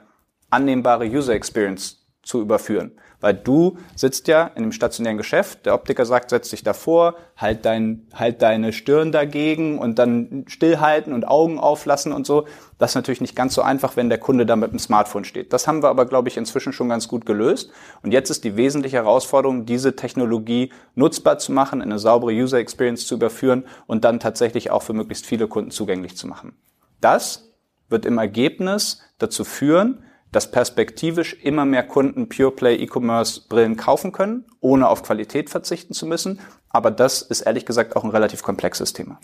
annehmbare 0.51 1.07
User 1.07 1.35
Experience 1.35 2.07
zu 2.23 2.41
überführen. 2.41 2.93
Weil 3.21 3.35
du 3.35 3.79
sitzt 3.95 4.29
ja 4.29 4.47
in 4.55 4.63
einem 4.63 4.73
stationären 4.73 5.17
Geschäft, 5.17 5.67
der 5.67 5.75
Optiker 5.75 6.05
sagt, 6.05 6.31
setz 6.31 6.51
dich 6.51 6.63
davor, 6.63 7.15
halt, 7.37 7.65
dein, 7.65 8.07
halt 8.13 8.43
deine 8.43 8.73
Stirn 8.73 9.13
dagegen 9.13 9.79
und 9.79 9.99
dann 9.99 10.45
stillhalten 10.49 11.13
und 11.13 11.27
Augen 11.27 11.59
auflassen 11.59 12.13
und 12.13 12.27
so. 12.27 12.47
Das 12.79 12.91
ist 12.91 12.95
natürlich 12.95 13.21
nicht 13.21 13.35
ganz 13.35 13.55
so 13.55 13.63
einfach, 13.63 13.97
wenn 13.97 14.09
der 14.09 14.19
Kunde 14.19 14.45
da 14.45 14.57
mit 14.57 14.71
dem 14.71 14.79
Smartphone 14.79 15.25
steht. 15.25 15.53
Das 15.53 15.67
haben 15.67 15.83
wir 15.83 15.89
aber, 15.89 16.05
glaube 16.07 16.29
ich, 16.29 16.37
inzwischen 16.37 16.73
schon 16.73 16.89
ganz 16.89 17.09
gut 17.09 17.25
gelöst. 17.25 17.71
Und 18.03 18.13
jetzt 18.13 18.31
ist 18.31 18.45
die 18.45 18.57
wesentliche 18.57 18.97
Herausforderung, 18.97 19.65
diese 19.65 19.97
Technologie 19.97 20.73
nutzbar 20.95 21.39
zu 21.39 21.53
machen, 21.53 21.81
in 21.81 21.91
eine 21.91 21.99
saubere 21.99 22.33
User 22.33 22.59
Experience 22.59 23.07
zu 23.07 23.15
überführen 23.15 23.65
und 23.87 24.05
dann 24.05 24.21
tatsächlich 24.21 24.71
auch 24.71 24.83
für 24.83 24.93
möglichst 24.93 25.27
viele 25.27 25.49
Kunden 25.49 25.71
zugänglich 25.71 26.17
zu 26.17 26.27
machen. 26.27 26.57
Das 27.01 27.53
wird 27.89 28.05
im 28.05 28.19
Ergebnis 28.19 29.01
dazu 29.19 29.45
führen, 29.45 30.03
dass 30.33 30.51
perspektivisch 30.51 31.35
immer 31.43 31.65
mehr 31.65 31.83
Kunden 31.83 32.29
Pure 32.29 32.51
Play 32.51 32.77
E-Commerce 32.77 33.43
Brillen 33.49 33.77
kaufen 33.77 34.13
können, 34.13 34.45
ohne 34.61 34.89
auf 34.89 35.03
Qualität 35.03 35.51
verzichten 35.51 35.95
zu 35.95 36.07
müssen. 36.07 36.41
Aber 36.69 36.91
das 36.91 37.23
ist 37.23 37.43
ehrlich 37.43 37.65
gesagt 37.65 37.97
auch 37.97 38.05
ein 38.05 38.11
relativ 38.11 38.43
komplexes 38.43 38.93
Thema. 38.93 39.19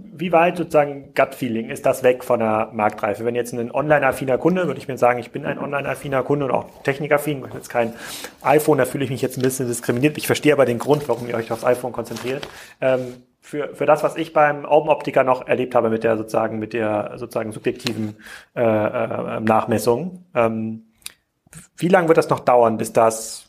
Wie 0.00 0.30
weit 0.30 0.56
sozusagen 0.56 1.12
Gut-Feeling 1.12 1.70
ist 1.70 1.84
das 1.84 2.04
weg 2.04 2.22
von 2.22 2.38
der 2.38 2.70
Marktreife? 2.72 3.24
Wenn 3.24 3.34
jetzt 3.34 3.52
ein 3.52 3.72
online-affiner 3.72 4.38
Kunde, 4.38 4.68
würde 4.68 4.78
ich 4.78 4.86
mir 4.86 4.96
sagen, 4.96 5.18
ich 5.18 5.32
bin 5.32 5.44
ein 5.44 5.58
online-affiner 5.58 6.22
Kunde 6.22 6.44
und 6.44 6.52
auch 6.52 6.66
technikaffin, 6.84 7.44
ich 7.48 7.54
jetzt 7.54 7.68
kein 7.68 7.92
iPhone, 8.42 8.78
da 8.78 8.84
fühle 8.84 9.02
ich 9.02 9.10
mich 9.10 9.22
jetzt 9.22 9.38
ein 9.38 9.42
bisschen 9.42 9.66
diskriminiert. 9.66 10.16
Ich 10.16 10.28
verstehe 10.28 10.52
aber 10.52 10.66
den 10.66 10.78
Grund, 10.78 11.08
warum 11.08 11.26
ihr 11.28 11.34
euch 11.34 11.50
aufs 11.50 11.64
iPhone 11.64 11.90
konzentriert. 11.90 12.46
Ähm, 12.80 13.16
für, 13.48 13.74
für 13.74 13.86
das, 13.86 14.02
was 14.02 14.16
ich 14.16 14.34
beim 14.34 14.66
Augenoptiker 14.66 15.24
noch 15.24 15.46
erlebt 15.46 15.74
habe 15.74 15.88
mit 15.88 16.04
der 16.04 16.18
sozusagen 16.18 16.58
mit 16.58 16.74
der 16.74 17.14
sozusagen 17.16 17.52
subjektiven 17.52 18.16
äh, 18.54 18.60
äh, 18.60 19.40
Nachmessung. 19.40 20.26
Ähm, 20.34 20.84
wie 21.78 21.88
lange 21.88 22.08
wird 22.08 22.18
das 22.18 22.28
noch 22.28 22.40
dauern, 22.40 22.76
bis 22.76 22.92
das 22.92 23.48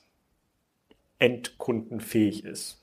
endkundenfähig 1.18 2.46
ist? 2.46 2.82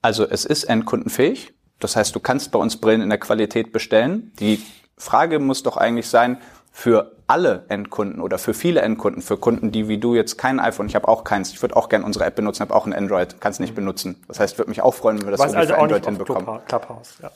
Also 0.00 0.28
es 0.28 0.44
ist 0.44 0.62
endkundenfähig. 0.64 1.54
Das 1.80 1.96
heißt, 1.96 2.14
du 2.14 2.20
kannst 2.20 2.52
bei 2.52 2.60
uns 2.60 2.80
Brillen 2.80 3.02
in 3.02 3.08
der 3.08 3.18
Qualität 3.18 3.72
bestellen. 3.72 4.30
Die 4.38 4.62
Frage 4.96 5.40
muss 5.40 5.64
doch 5.64 5.76
eigentlich 5.76 6.06
sein, 6.06 6.38
für 6.70 7.13
alle 7.26 7.64
Endkunden 7.68 8.20
oder 8.20 8.38
für 8.38 8.54
viele 8.54 8.82
Endkunden, 8.82 9.22
für 9.22 9.36
Kunden, 9.36 9.72
die 9.72 9.88
wie 9.88 9.98
du 9.98 10.14
jetzt 10.14 10.36
kein 10.36 10.60
iPhone, 10.60 10.86
ich 10.86 10.94
habe 10.94 11.08
auch 11.08 11.24
keins, 11.24 11.50
ich 11.52 11.62
würde 11.62 11.76
auch 11.76 11.88
gerne 11.88 12.04
unsere 12.04 12.24
App 12.24 12.36
benutzen, 12.36 12.60
habe 12.60 12.74
auch 12.74 12.86
ein 12.86 12.92
Android, 12.92 13.40
kann 13.40 13.52
es 13.52 13.60
nicht 13.60 13.70
mhm. 13.70 13.76
benutzen. 13.76 14.24
Das 14.28 14.40
heißt, 14.40 14.58
würde 14.58 14.70
mich 14.70 14.82
auch 14.82 14.94
freuen, 14.94 15.18
wenn 15.18 15.26
wir 15.26 15.30
das 15.32 15.40
Was 15.40 15.54
also 15.54 15.74
für 15.74 15.80
Android 15.80 16.04
hinbekommen. 16.04 16.60
Clubhouse, 16.66 17.14
ja. 17.22 17.30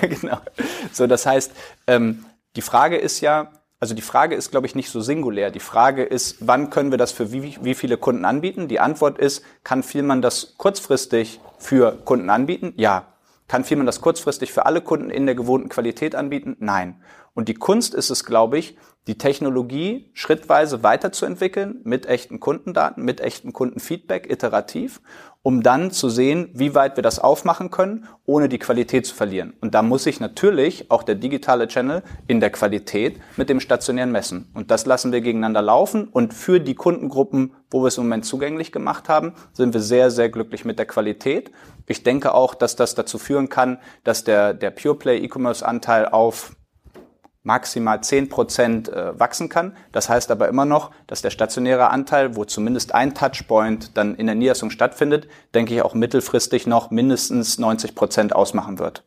genau. 0.06 0.38
So, 0.92 1.06
das 1.06 1.24
heißt, 1.26 1.52
ähm, 1.86 2.24
die 2.56 2.62
Frage 2.62 2.96
ist 2.96 3.20
ja, 3.20 3.52
also 3.78 3.94
die 3.94 4.02
Frage 4.02 4.34
ist, 4.34 4.50
glaube 4.50 4.66
ich, 4.66 4.74
nicht 4.74 4.90
so 4.90 5.00
singulär. 5.00 5.50
Die 5.50 5.60
Frage 5.60 6.02
ist, 6.02 6.36
wann 6.40 6.70
können 6.70 6.90
wir 6.90 6.98
das 6.98 7.12
für 7.12 7.30
wie, 7.30 7.58
wie 7.60 7.74
viele 7.74 7.98
Kunden 7.98 8.24
anbieten? 8.24 8.68
Die 8.68 8.80
Antwort 8.80 9.18
ist, 9.18 9.44
kann 9.64 9.82
Vielmann 9.82 10.22
das 10.22 10.54
kurzfristig 10.56 11.40
für 11.58 11.92
Kunden 12.04 12.30
anbieten? 12.30 12.72
Ja. 12.76 13.08
Kann 13.48 13.62
Firmen 13.62 13.86
das 13.86 14.00
kurzfristig 14.00 14.52
für 14.52 14.66
alle 14.66 14.80
Kunden 14.80 15.10
in 15.10 15.26
der 15.26 15.36
gewohnten 15.36 15.68
Qualität 15.68 16.16
anbieten? 16.16 16.56
Nein. 16.58 17.00
Und 17.34 17.48
die 17.48 17.54
Kunst 17.54 17.94
ist 17.94 18.10
es, 18.10 18.24
glaube 18.24 18.58
ich, 18.58 18.76
die 19.06 19.18
Technologie 19.18 20.10
schrittweise 20.14 20.82
weiterzuentwickeln 20.82 21.80
mit 21.84 22.06
echten 22.06 22.40
Kundendaten, 22.40 23.04
mit 23.04 23.20
echten 23.20 23.52
Kundenfeedback, 23.52 24.30
iterativ, 24.30 25.00
um 25.42 25.62
dann 25.62 25.92
zu 25.92 26.08
sehen, 26.08 26.50
wie 26.54 26.74
weit 26.74 26.96
wir 26.96 27.04
das 27.04 27.20
aufmachen 27.20 27.70
können, 27.70 28.08
ohne 28.24 28.48
die 28.48 28.58
Qualität 28.58 29.06
zu 29.06 29.14
verlieren. 29.14 29.54
Und 29.60 29.76
da 29.76 29.82
muss 29.82 30.02
sich 30.02 30.18
natürlich 30.18 30.90
auch 30.90 31.04
der 31.04 31.14
digitale 31.14 31.68
Channel 31.68 32.02
in 32.26 32.40
der 32.40 32.50
Qualität 32.50 33.20
mit 33.36 33.48
dem 33.48 33.60
stationären 33.60 34.10
messen. 34.10 34.50
Und 34.54 34.72
das 34.72 34.86
lassen 34.86 35.12
wir 35.12 35.20
gegeneinander 35.20 35.62
laufen. 35.62 36.08
Und 36.08 36.34
für 36.34 36.58
die 36.58 36.74
Kundengruppen, 36.74 37.54
wo 37.70 37.82
wir 37.82 37.86
es 37.86 37.96
im 37.96 38.04
Moment 38.04 38.24
zugänglich 38.24 38.72
gemacht 38.72 39.08
haben, 39.08 39.34
sind 39.52 39.72
wir 39.72 39.80
sehr, 39.80 40.10
sehr 40.10 40.30
glücklich 40.30 40.64
mit 40.64 40.80
der 40.80 40.86
Qualität. 40.86 41.52
Ich 41.86 42.02
denke 42.02 42.34
auch, 42.34 42.56
dass 42.56 42.74
das 42.74 42.96
dazu 42.96 43.16
führen 43.16 43.48
kann, 43.48 43.78
dass 44.02 44.24
der, 44.24 44.52
der 44.52 44.72
Pure 44.72 44.96
Play 44.96 45.18
E-Commerce 45.18 45.64
Anteil 45.64 46.06
auf 46.06 46.56
maximal 47.46 48.02
zehn 48.02 48.28
Prozent 48.28 48.88
äh, 48.88 49.18
wachsen 49.18 49.48
kann. 49.48 49.76
Das 49.92 50.08
heißt 50.08 50.30
aber 50.30 50.48
immer 50.48 50.64
noch, 50.64 50.90
dass 51.06 51.22
der 51.22 51.30
stationäre 51.30 51.90
Anteil, 51.90 52.36
wo 52.36 52.44
zumindest 52.44 52.94
ein 52.94 53.14
Touchpoint 53.14 53.96
dann 53.96 54.16
in 54.16 54.26
der 54.26 54.34
Niederlassung 54.34 54.70
stattfindet, 54.70 55.28
denke 55.54 55.72
ich 55.74 55.82
auch 55.82 55.94
mittelfristig 55.94 56.66
noch 56.66 56.90
mindestens 56.90 57.58
90 57.58 57.94
Prozent 57.94 58.34
ausmachen 58.34 58.78
wird. 58.78 59.04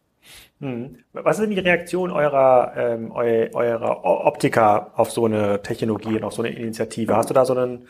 Hm. 0.62 0.98
Was 1.14 1.38
ist 1.38 1.44
denn 1.44 1.56
die 1.56 1.60
Reaktion 1.60 2.12
eurer, 2.12 2.74
ähm, 2.76 3.12
eu, 3.12 3.48
eurer 3.54 4.04
Optiker 4.04 4.92
auf 4.96 5.12
so 5.12 5.26
eine 5.26 5.62
Technologie 5.62 6.16
und 6.16 6.24
auf 6.24 6.34
so 6.34 6.42
eine 6.42 6.54
Initiative? 6.54 7.16
Hast 7.16 7.30
du 7.30 7.34
da 7.34 7.46
so 7.46 7.54
einen 7.54 7.88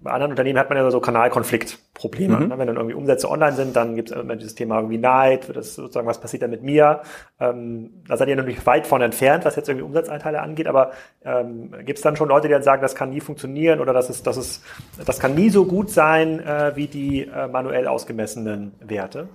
bei 0.00 0.10
anderen 0.10 0.32
Unternehmen 0.32 0.58
hat 0.58 0.68
man 0.68 0.78
ja 0.78 0.90
so 0.90 1.00
Kanalkonfliktprobleme. 1.00 2.36
Mhm. 2.36 2.48
Ne? 2.48 2.58
Wenn 2.58 2.66
dann 2.66 2.76
irgendwie 2.76 2.94
Umsätze 2.94 3.30
online 3.30 3.56
sind, 3.56 3.76
dann 3.76 3.96
gibt 3.96 4.10
es 4.10 4.16
immer 4.16 4.36
dieses 4.36 4.54
Thema 4.54 4.76
irgendwie 4.76 4.98
Neid, 4.98 5.54
das 5.54 5.74
sozusagen, 5.74 6.06
was 6.06 6.20
passiert 6.20 6.42
da 6.42 6.48
mit 6.48 6.62
mir? 6.62 7.02
Ähm, 7.40 8.02
da 8.06 8.16
seid 8.16 8.28
ihr 8.28 8.36
natürlich 8.36 8.64
weit 8.66 8.86
von 8.86 9.02
entfernt, 9.02 9.44
was 9.44 9.56
jetzt 9.56 9.68
irgendwie 9.68 9.86
Umsatzanteile 9.86 10.40
angeht, 10.40 10.66
aber 10.66 10.92
ähm, 11.24 11.72
gibt 11.84 11.98
es 11.98 12.02
dann 12.02 12.16
schon 12.16 12.28
Leute, 12.28 12.48
die 12.48 12.54
dann 12.54 12.62
sagen, 12.62 12.82
das 12.82 12.94
kann 12.94 13.10
nie 13.10 13.20
funktionieren 13.20 13.80
oder 13.80 13.92
das 13.92 14.10
ist, 14.10 14.26
das 14.26 14.36
ist, 14.36 14.64
das 15.04 15.18
kann 15.20 15.34
nie 15.34 15.50
so 15.50 15.64
gut 15.64 15.90
sein 15.90 16.40
äh, 16.40 16.72
wie 16.74 16.86
die 16.86 17.26
äh, 17.26 17.46
manuell 17.48 17.86
ausgemessenen 17.86 18.72
Werte? 18.80 19.28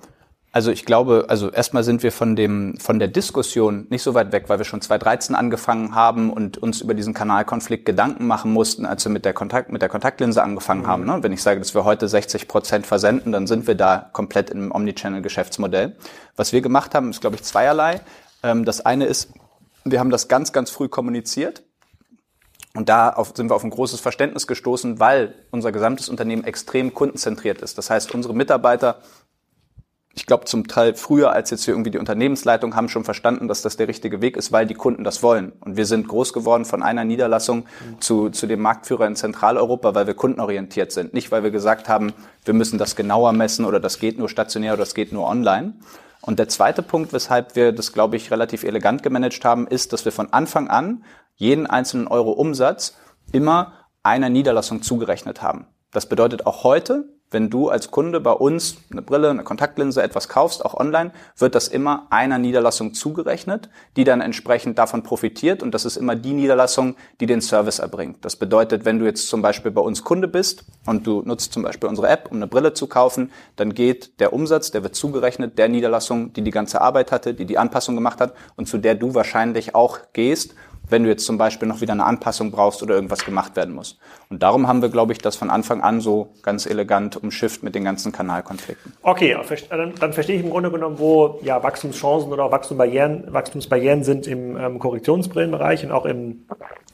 Also 0.56 0.70
ich 0.70 0.86
glaube, 0.86 1.26
also 1.30 1.50
erstmal 1.50 1.84
sind 1.84 2.04
wir 2.04 2.12
von 2.12 2.36
dem 2.36 2.78
von 2.78 3.00
der 3.00 3.08
Diskussion 3.08 3.88
nicht 3.89 4.04
so 4.04 4.13
weit 4.13 4.32
weg, 4.32 4.46
weil 4.50 4.60
wir 4.60 4.66
schon 4.66 4.82
2013 4.82 5.36
angefangen 5.36 5.96
haben 5.96 6.32
und 6.32 6.60
uns 6.60 6.80
über 6.80 6.94
diesen 6.94 7.16
Kanalkonflikt 7.16 7.88
Gedanken 7.88 8.28
machen 8.28 8.54
mussten, 8.54 8.86
als 8.86 9.04
wir 9.04 9.12
mit 9.12 9.26
der 9.26 9.34
Kontakt 9.34 9.72
mit 9.72 9.82
der 9.82 9.89
Kontaktlinse 9.89 10.44
angefangen 10.44 10.84
mhm. 10.84 10.88
haben. 10.88 11.06
Ne? 11.06 11.18
Wenn 11.24 11.34
ich 11.34 11.42
sage, 11.42 11.60
dass 11.60 11.74
wir 11.74 11.86
heute 11.86 12.08
60 12.08 12.48
Prozent 12.48 12.86
versenden, 12.86 13.32
dann 13.32 13.48
sind 13.48 13.66
wir 13.66 13.74
da 13.74 14.12
komplett 14.13 14.52
im 14.52 14.72
Omnichannel-Geschäftsmodell. 14.72 15.95
Was 16.36 16.54
wir 16.54 16.62
gemacht 16.62 16.93
haben, 16.93 17.10
ist 17.10 17.22
glaube 17.22 17.36
ich 17.36 17.41
zweierlei. 17.41 18.01
Ähm, 18.43 18.64
das 18.64 18.86
eine 18.86 19.06
ist, 19.06 19.32
wir 19.86 19.99
haben 19.99 20.12
das 20.12 20.28
ganz, 20.28 20.54
ganz 20.54 20.70
früh 20.70 20.88
kommuniziert. 20.88 21.64
Und 22.76 22.89
da 22.89 23.24
sind 23.36 23.49
wir 23.49 23.56
auf 23.56 23.64
ein 23.64 23.70
großes 23.70 23.99
Verständnis 23.99 24.47
gestoßen, 24.47 24.99
weil 24.99 25.36
unser 25.51 25.72
gesamtes 25.72 26.10
Unternehmen 26.10 26.43
extrem 26.43 26.93
kundenzentriert 26.93 27.62
ist. 27.62 27.78
Das 27.78 27.89
heißt, 27.89 28.14
unsere 28.16 28.34
Mitarbeiter 28.34 28.97
ich 30.16 30.28
glaube, 30.28 30.45
zum 30.45 30.68
Teil 30.68 30.93
früher 30.93 31.32
als 31.32 31.49
jetzt 31.49 31.66
hier 31.66 31.74
irgendwie 31.74 31.89
die 31.89 31.97
Unternehmensleitung 31.97 32.76
haben 32.76 32.88
schon 32.88 33.03
verstanden, 33.03 33.47
dass 33.47 33.64
das 33.64 33.78
der 33.78 33.88
richtige 33.88 34.22
Weg 34.22 34.38
ist, 34.38 34.51
weil 34.51 34.68
die 34.68 34.76
Kunden 34.76 35.03
das 35.03 35.24
wollen. 35.24 35.53
Und 35.61 35.76
wir 35.76 35.88
sind 35.88 36.07
groß 36.07 36.34
geworden 36.34 36.66
von 36.66 36.84
einer 36.84 37.03
Niederlassung 37.03 37.66
zu, 37.99 38.30
zu 38.30 38.45
dem 38.45 38.61
Marktführer 38.61 39.07
in 39.07 39.16
Zentraleuropa, 39.16 39.95
weil 39.95 40.05
wir 40.05 40.14
kundenorientiert 40.14 40.91
sind. 40.91 41.16
Nicht, 41.16 41.32
weil 41.32 41.43
wir 41.43 41.49
gesagt 41.49 41.89
haben, 41.89 42.14
wir 42.45 42.53
müssen 42.53 42.78
das 42.78 42.95
genauer 42.95 43.34
messen 43.34 43.66
oder 43.66 43.80
das 43.80 43.97
geht 43.97 44.20
nur 44.20 44.30
stationär 44.30 44.74
oder 44.74 44.84
das 44.84 44.93
geht 44.93 45.11
nur 45.11 45.28
online. 45.28 45.74
Und 46.22 46.38
der 46.38 46.47
zweite 46.47 46.84
Punkt, 46.84 47.11
weshalb 47.11 47.55
wir 47.55 47.72
das, 47.72 47.91
glaube 47.91 48.16
ich, 48.16 48.30
relativ 48.30 48.64
elegant 48.64 49.01
gemanagt 49.01 49.43
haben, 49.43 49.68
ist, 49.68 49.93
dass 49.93 50.05
wir 50.05 50.11
von 50.11 50.32
Anfang 50.32 50.68
an 50.68 51.03
jeden 51.36 51.66
einzelnen 51.66 52.07
Euro 52.07 52.32
Umsatz 52.32 52.95
immer 53.32 53.74
einer 54.03 54.30
Niederlassung 54.30 54.84
zugerechnet 54.84 55.41
haben. 55.41 55.66
Das 55.91 56.07
bedeutet 56.07 56.45
auch 56.45 56.64
heute, 56.64 57.09
wenn 57.34 57.50
du 57.50 57.70
als 57.70 57.92
Kunde 57.92 58.20
bei 58.20 58.32
uns 58.32 58.78
eine 58.92 59.02
Brille, 59.02 59.30
eine 59.30 59.44
Kontaktlinse, 59.44 60.02
etwas 60.02 60.30
kaufst, 60.30 60.64
auch 60.64 60.76
online, 60.76 61.12
wird 61.38 61.56
das 61.56 61.68
immer 61.68 62.08
einer 62.10 62.38
Niederlassung 62.38 62.94
zugerechnet, 62.94 63.70
die 63.98 64.04
dann 64.04 64.22
entsprechend 64.22 64.78
davon 64.78 65.04
profitiert 65.04 65.64
und 65.64 65.74
das 65.74 65.86
ist 65.86 65.98
immer 65.98 66.16
die 66.16 66.34
Niederlassung, 66.34 66.96
die 67.20 67.26
den 67.26 67.42
Service 67.42 67.80
erbringt. 67.80 68.24
Das 68.24 68.36
bedeutet, 68.36 68.86
wenn 68.86 69.00
du 69.00 69.06
jetzt 69.06 69.28
zum 69.28 69.42
Beispiel 69.42 69.72
bei 69.72 69.82
uns 69.82 70.04
Kunde 70.04 70.28
bist 70.28 70.64
und 70.86 71.06
du 71.08 71.22
nutzt 71.26 71.54
zum 71.54 71.64
Beispiel 71.64 71.90
unsere 71.90 72.08
App, 72.08 72.30
um 72.30 72.38
eine 72.38 72.48
Brille 72.48 72.74
zu 72.74 72.88
kaufen, 72.88 73.32
dann 73.56 73.74
geht 73.74 74.20
der 74.20 74.34
Umsatz, 74.34 74.72
der 74.72 74.84
wird 74.84 74.96
zugerechnet 74.96 75.58
der 75.58 75.68
Niederlassung, 75.68 76.34
die 76.34 76.44
die 76.44 76.52
ganze 76.52 76.82
Arbeit 76.82 77.12
hatte, 77.12 77.34
die 77.34 77.46
die 77.46 77.58
Anpassung 77.58 77.96
gemacht 77.96 78.22
hat 78.22 78.34
und 78.56 78.68
zu 78.68 78.78
der 78.78 78.96
du 78.96 79.14
wahrscheinlich 79.14 79.76
auch 79.76 80.00
gehst 80.14 80.56
wenn 80.90 81.04
du 81.04 81.10
jetzt 81.10 81.26
zum 81.26 81.38
Beispiel 81.38 81.68
noch 81.68 81.82
wieder 81.82 81.94
eine 81.94 82.06
Anpassung 82.06 82.52
brauchst 82.52 82.84
oder 82.84 82.96
irgendwas 82.96 83.26
gemacht 83.26 83.56
werden 83.56 83.74
muss. 83.74 83.98
Und 84.30 84.44
darum 84.44 84.68
haben 84.68 84.82
wir, 84.82 84.90
glaube 84.90 85.14
ich, 85.14 85.20
das 85.20 85.36
von 85.36 85.50
Anfang 85.50 85.82
an 85.82 86.02
so 86.02 86.34
ganz 86.42 86.66
elegant 86.66 87.22
umschifft 87.22 87.64
mit 87.64 87.76
den 87.76 87.84
ganzen 87.84 88.12
Kanalkonflikten. 88.12 88.94
Okay, 89.02 89.38
dann, 89.70 90.14
verstehe 90.14 90.36
ich 90.36 90.44
im 90.44 90.50
Grunde 90.50 90.72
genommen, 90.72 91.00
wo 91.00 91.40
ja 91.44 91.64
Wachstumschancen 91.64 92.32
oder 92.32 92.46
auch 92.46 92.52
Wachstumsbarrieren, 92.52 93.34
Wachstumsbarrieren 93.34 94.04
sind 94.04 94.28
im 94.28 94.58
ähm, 94.58 94.80
Korrektionsbrillenbereich 94.80 95.86
und 95.86 95.92
auch 95.92 96.06
im, 96.06 96.46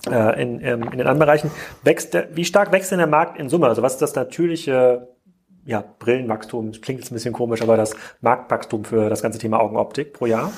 äh, 0.09 0.41
in, 0.41 0.61
ähm, 0.61 0.83
in 0.83 0.97
den 0.97 1.07
anderen 1.07 1.19
Bereichen. 1.19 1.51
Wächst 1.83 2.13
der, 2.13 2.35
wie 2.35 2.45
stark 2.45 2.71
wächst 2.71 2.91
denn 2.91 2.99
der 2.99 3.07
Markt 3.07 3.39
in 3.39 3.49
Summe? 3.49 3.67
Also 3.67 3.81
was 3.81 3.93
ist 3.93 4.01
das 4.01 4.15
natürliche 4.15 5.07
ja, 5.65 5.83
Brillenwachstum, 5.99 6.71
klingt 6.81 6.99
jetzt 7.01 7.11
ein 7.11 7.15
bisschen 7.15 7.33
komisch, 7.33 7.61
aber 7.61 7.77
das 7.77 7.95
Marktwachstum 8.21 8.85
für 8.85 9.09
das 9.09 9.21
ganze 9.21 9.39
Thema 9.39 9.59
Augenoptik 9.59 10.13
pro 10.13 10.25
Jahr? 10.25 10.51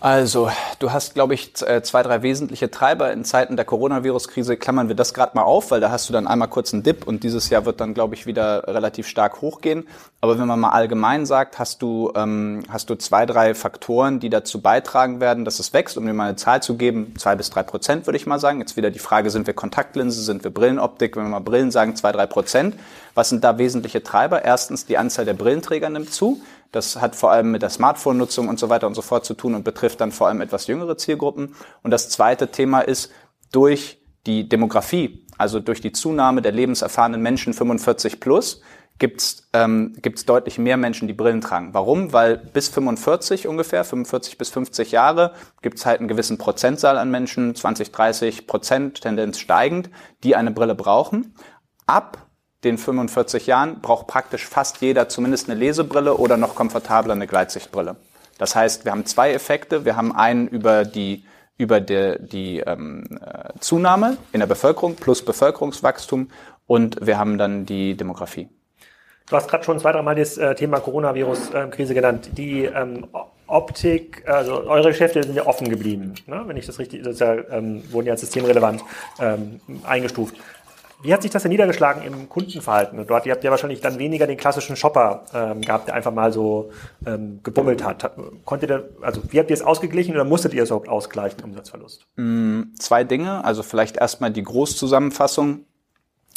Also, 0.00 0.48
du 0.78 0.92
hast, 0.92 1.14
glaube 1.14 1.34
ich, 1.34 1.60
äh, 1.66 1.82
zwei, 1.82 2.04
drei 2.04 2.22
wesentliche 2.22 2.70
Treiber. 2.70 3.12
In 3.12 3.24
Zeiten 3.24 3.56
der 3.56 3.64
Coronavirus-Krise 3.64 4.56
klammern 4.56 4.86
wir 4.86 4.94
das 4.94 5.12
gerade 5.12 5.32
mal 5.34 5.42
auf, 5.42 5.72
weil 5.72 5.80
da 5.80 5.90
hast 5.90 6.08
du 6.08 6.12
dann 6.12 6.28
einmal 6.28 6.46
kurz 6.46 6.72
einen 6.72 6.84
Dip 6.84 7.04
und 7.08 7.24
dieses 7.24 7.50
Jahr 7.50 7.64
wird 7.64 7.80
dann, 7.80 7.94
glaube 7.94 8.14
ich, 8.14 8.24
wieder 8.24 8.68
relativ 8.68 9.08
stark 9.08 9.40
hochgehen. 9.40 9.88
Aber 10.20 10.38
wenn 10.38 10.46
man 10.46 10.60
mal 10.60 10.70
allgemein 10.70 11.26
sagt, 11.26 11.58
hast 11.58 11.82
du, 11.82 12.12
ähm, 12.14 12.62
hast 12.68 12.90
du 12.90 12.94
zwei, 12.94 13.26
drei 13.26 13.54
Faktoren, 13.54 14.20
die 14.20 14.30
dazu 14.30 14.60
beitragen 14.60 15.18
werden, 15.18 15.44
dass 15.44 15.58
es 15.58 15.72
wächst. 15.72 15.98
Um 15.98 16.06
dir 16.06 16.12
mal 16.12 16.28
eine 16.28 16.36
Zahl 16.36 16.62
zu 16.62 16.76
geben, 16.76 17.14
zwei 17.18 17.34
bis 17.34 17.50
drei 17.50 17.64
Prozent, 17.64 18.06
würde 18.06 18.18
ich 18.18 18.26
mal 18.26 18.38
sagen. 18.38 18.60
Jetzt 18.60 18.76
wieder 18.76 18.92
die 18.92 19.00
Frage, 19.00 19.30
sind 19.30 19.48
wir 19.48 19.54
Kontaktlinse, 19.54 20.22
sind 20.22 20.44
wir 20.44 20.52
Brillenoptik? 20.52 21.16
Wenn 21.16 21.24
wir 21.24 21.30
mal 21.30 21.40
Brillen 21.40 21.72
sagen, 21.72 21.96
zwei, 21.96 22.12
drei 22.12 22.26
Prozent. 22.26 22.76
Was 23.14 23.30
sind 23.30 23.42
da 23.42 23.58
wesentliche 23.58 24.04
Treiber? 24.04 24.44
Erstens, 24.44 24.86
die 24.86 24.96
Anzahl 24.96 25.24
der 25.24 25.34
Brillenträger 25.34 25.90
nimmt 25.90 26.12
zu. 26.12 26.40
Das 26.72 27.00
hat 27.00 27.16
vor 27.16 27.30
allem 27.30 27.50
mit 27.50 27.62
der 27.62 27.70
Smartphone-Nutzung 27.70 28.48
und 28.48 28.58
so 28.58 28.68
weiter 28.68 28.86
und 28.86 28.94
so 28.94 29.02
fort 29.02 29.24
zu 29.24 29.34
tun 29.34 29.54
und 29.54 29.64
betrifft 29.64 30.00
dann 30.00 30.12
vor 30.12 30.28
allem 30.28 30.40
etwas 30.40 30.66
jüngere 30.66 30.96
Zielgruppen. 30.96 31.54
Und 31.82 31.90
das 31.90 32.10
zweite 32.10 32.48
Thema 32.48 32.80
ist 32.80 33.10
durch 33.52 34.02
die 34.26 34.48
Demografie, 34.48 35.26
also 35.38 35.60
durch 35.60 35.80
die 35.80 35.92
Zunahme 35.92 36.42
der 36.42 36.52
lebenserfahrenen 36.52 37.22
Menschen 37.22 37.54
45 37.54 38.20
plus, 38.20 38.60
gibt's 38.98 39.48
ähm, 39.52 39.94
gibt's 40.02 40.24
deutlich 40.24 40.58
mehr 40.58 40.76
Menschen, 40.76 41.08
die 41.08 41.14
Brillen 41.14 41.40
tragen. 41.40 41.72
Warum? 41.72 42.12
Weil 42.12 42.36
bis 42.36 42.68
45 42.68 43.46
ungefähr, 43.46 43.84
45 43.84 44.36
bis 44.38 44.50
50 44.50 44.92
Jahre, 44.92 45.32
gibt's 45.62 45.86
halt 45.86 46.00
einen 46.00 46.08
gewissen 46.08 46.36
Prozentzahl 46.36 46.98
an 46.98 47.10
Menschen, 47.10 47.54
20, 47.54 47.92
30 47.92 48.46
Prozent, 48.46 49.00
Tendenz 49.00 49.38
steigend, 49.38 49.88
die 50.24 50.36
eine 50.36 50.50
Brille 50.50 50.74
brauchen. 50.74 51.34
Ab 51.86 52.27
den 52.64 52.78
45 52.78 53.46
Jahren 53.46 53.80
braucht 53.80 54.06
praktisch 54.06 54.46
fast 54.46 54.80
jeder 54.80 55.08
zumindest 55.08 55.48
eine 55.48 55.58
Lesebrille 55.58 56.14
oder 56.16 56.36
noch 56.36 56.54
komfortabler 56.54 57.12
eine 57.14 57.26
Gleitsichtbrille. 57.26 57.96
Das 58.38 58.54
heißt, 58.54 58.84
wir 58.84 58.92
haben 58.92 59.06
zwei 59.06 59.32
Effekte. 59.32 59.84
Wir 59.84 59.96
haben 59.96 60.14
einen 60.14 60.48
über 60.48 60.84
die 60.84 61.24
über 61.58 61.80
die, 61.80 62.16
die 62.20 62.60
ähm, 62.60 63.04
äh, 63.20 63.48
Zunahme 63.58 64.16
in 64.32 64.40
der 64.40 64.46
Bevölkerung 64.46 64.94
plus 64.94 65.24
Bevölkerungswachstum 65.24 66.28
und 66.68 67.04
wir 67.04 67.18
haben 67.18 67.36
dann 67.36 67.66
die 67.66 67.96
Demografie. 67.96 68.48
Du 69.28 69.36
hast 69.36 69.48
gerade 69.48 69.64
schon 69.64 69.78
zwei, 69.78 69.92
dreimal 69.92 70.14
das 70.14 70.38
äh, 70.38 70.54
Thema 70.54 70.80
Coronavirus-Krise 70.80 71.94
genannt. 71.94 72.30
Die 72.38 72.64
ähm, 72.64 73.08
Optik, 73.46 74.22
also 74.26 74.64
eure 74.68 74.88
Geschäfte 74.88 75.22
sind 75.22 75.34
ja 75.34 75.46
offen 75.46 75.68
geblieben, 75.68 76.14
ne? 76.26 76.42
wenn 76.46 76.56
ich 76.56 76.66
das 76.66 76.78
richtig, 76.78 77.02
das 77.02 77.18
ja, 77.18 77.34
ähm, 77.50 77.82
wurden 77.90 78.06
ja 78.06 78.12
als 78.12 78.20
systemrelevant 78.20 78.82
ähm, 79.20 79.60
eingestuft. 79.84 80.36
Wie 81.00 81.14
hat 81.14 81.22
sich 81.22 81.30
das 81.30 81.42
denn 81.42 81.50
niedergeschlagen 81.50 82.02
im 82.02 82.28
Kundenverhalten? 82.28 82.98
Und 82.98 83.08
dort, 83.08 83.24
ihr 83.24 83.32
habt 83.32 83.44
ja 83.44 83.50
wahrscheinlich 83.50 83.80
dann 83.80 83.98
weniger 83.98 84.26
den 84.26 84.36
klassischen 84.36 84.74
Shopper 84.74 85.24
ähm, 85.32 85.60
gehabt, 85.60 85.86
der 85.86 85.94
einfach 85.94 86.12
mal 86.12 86.32
so 86.32 86.70
ähm, 87.06 87.40
gebummelt 87.44 87.84
hat. 87.84 88.10
Konntet 88.44 88.70
ihr, 88.70 88.88
also 89.00 89.22
wie 89.30 89.38
habt 89.38 89.50
ihr 89.50 89.54
es 89.54 89.62
ausgeglichen 89.62 90.14
oder 90.14 90.24
musstet 90.24 90.54
ihr 90.54 90.62
es 90.64 90.70
überhaupt 90.70 90.88
ausgleichen, 90.88 91.44
Umsatzverlust? 91.44 92.06
Mm, 92.16 92.62
zwei 92.78 93.04
Dinge. 93.04 93.44
Also 93.44 93.62
vielleicht 93.62 93.96
erstmal 93.96 94.32
die 94.32 94.42
Großzusammenfassung. 94.42 95.66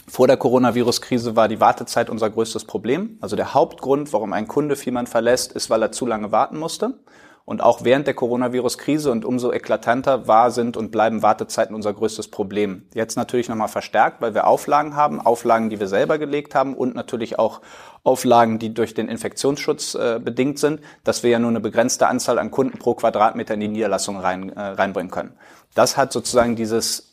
Vor 0.08 0.28
der 0.28 0.38
Coronavirus-Krise 0.38 1.36
war 1.36 1.48
die 1.48 1.60
Wartezeit 1.60 2.10
unser 2.10 2.30
größtes 2.30 2.66
Problem. 2.66 3.18
Also 3.20 3.36
der 3.36 3.54
Hauptgrund, 3.54 4.14
warum 4.14 4.34
ein 4.34 4.48
Kunde 4.48 4.76
Fiemann 4.76 5.08
verlässt, 5.08 5.54
ist, 5.54 5.70
weil 5.70 5.82
er 5.82 5.92
zu 5.92 6.06
lange 6.06 6.32
warten 6.32 6.58
musste. 6.58 7.00
Und 7.46 7.62
auch 7.62 7.84
während 7.84 8.08
der 8.08 8.14
Coronavirus-Krise 8.14 9.12
und 9.12 9.26
umso 9.26 9.52
eklatanter 9.52 10.28
war, 10.28 10.52
sind 10.52 10.78
und 10.78 10.92
bleiben 10.92 11.22
Wartezeiten 11.22 11.76
unser 11.76 11.94
größtes 11.94 12.30
Problem. 12.30 12.84
Jetzt 12.94 13.16
natürlich 13.16 13.50
nochmal 13.50 13.68
verstärkt, 13.68 14.22
weil 14.22 14.34
wir 14.34 14.48
Auflagen 14.48 14.96
haben, 14.96 15.20
Auflagen, 15.20 15.70
die 15.70 15.80
wir 15.80 15.88
selber 15.88 16.18
gelegt 16.18 16.56
haben 16.56 16.76
und 16.76 16.96
natürlich 16.96 17.40
auch 17.40 17.62
Auflagen, 18.04 18.58
die 18.58 18.74
durch 18.74 18.94
den 18.94 19.08
Infektionsschutz 19.10 19.96
äh, 19.96 20.20
bedingt 20.24 20.60
sind, 20.60 20.82
dass 21.04 21.24
wir 21.24 21.30
ja 21.30 21.40
nur 21.40 21.50
eine 21.50 21.60
begrenzte 21.60 22.08
Anzahl 22.08 22.40
an 22.40 22.52
Kunden 22.52 22.78
pro 22.80 22.96
Quadratmeter 22.96 23.54
in 23.54 23.60
die 23.60 23.68
Niederlassung 23.68 24.18
rein, 24.18 24.50
äh, 24.50 24.60
reinbringen 24.60 25.12
können. 25.12 25.34
Das 25.76 25.98
hat 25.98 26.12
sozusagen 26.12 26.56
dieses 26.56 27.11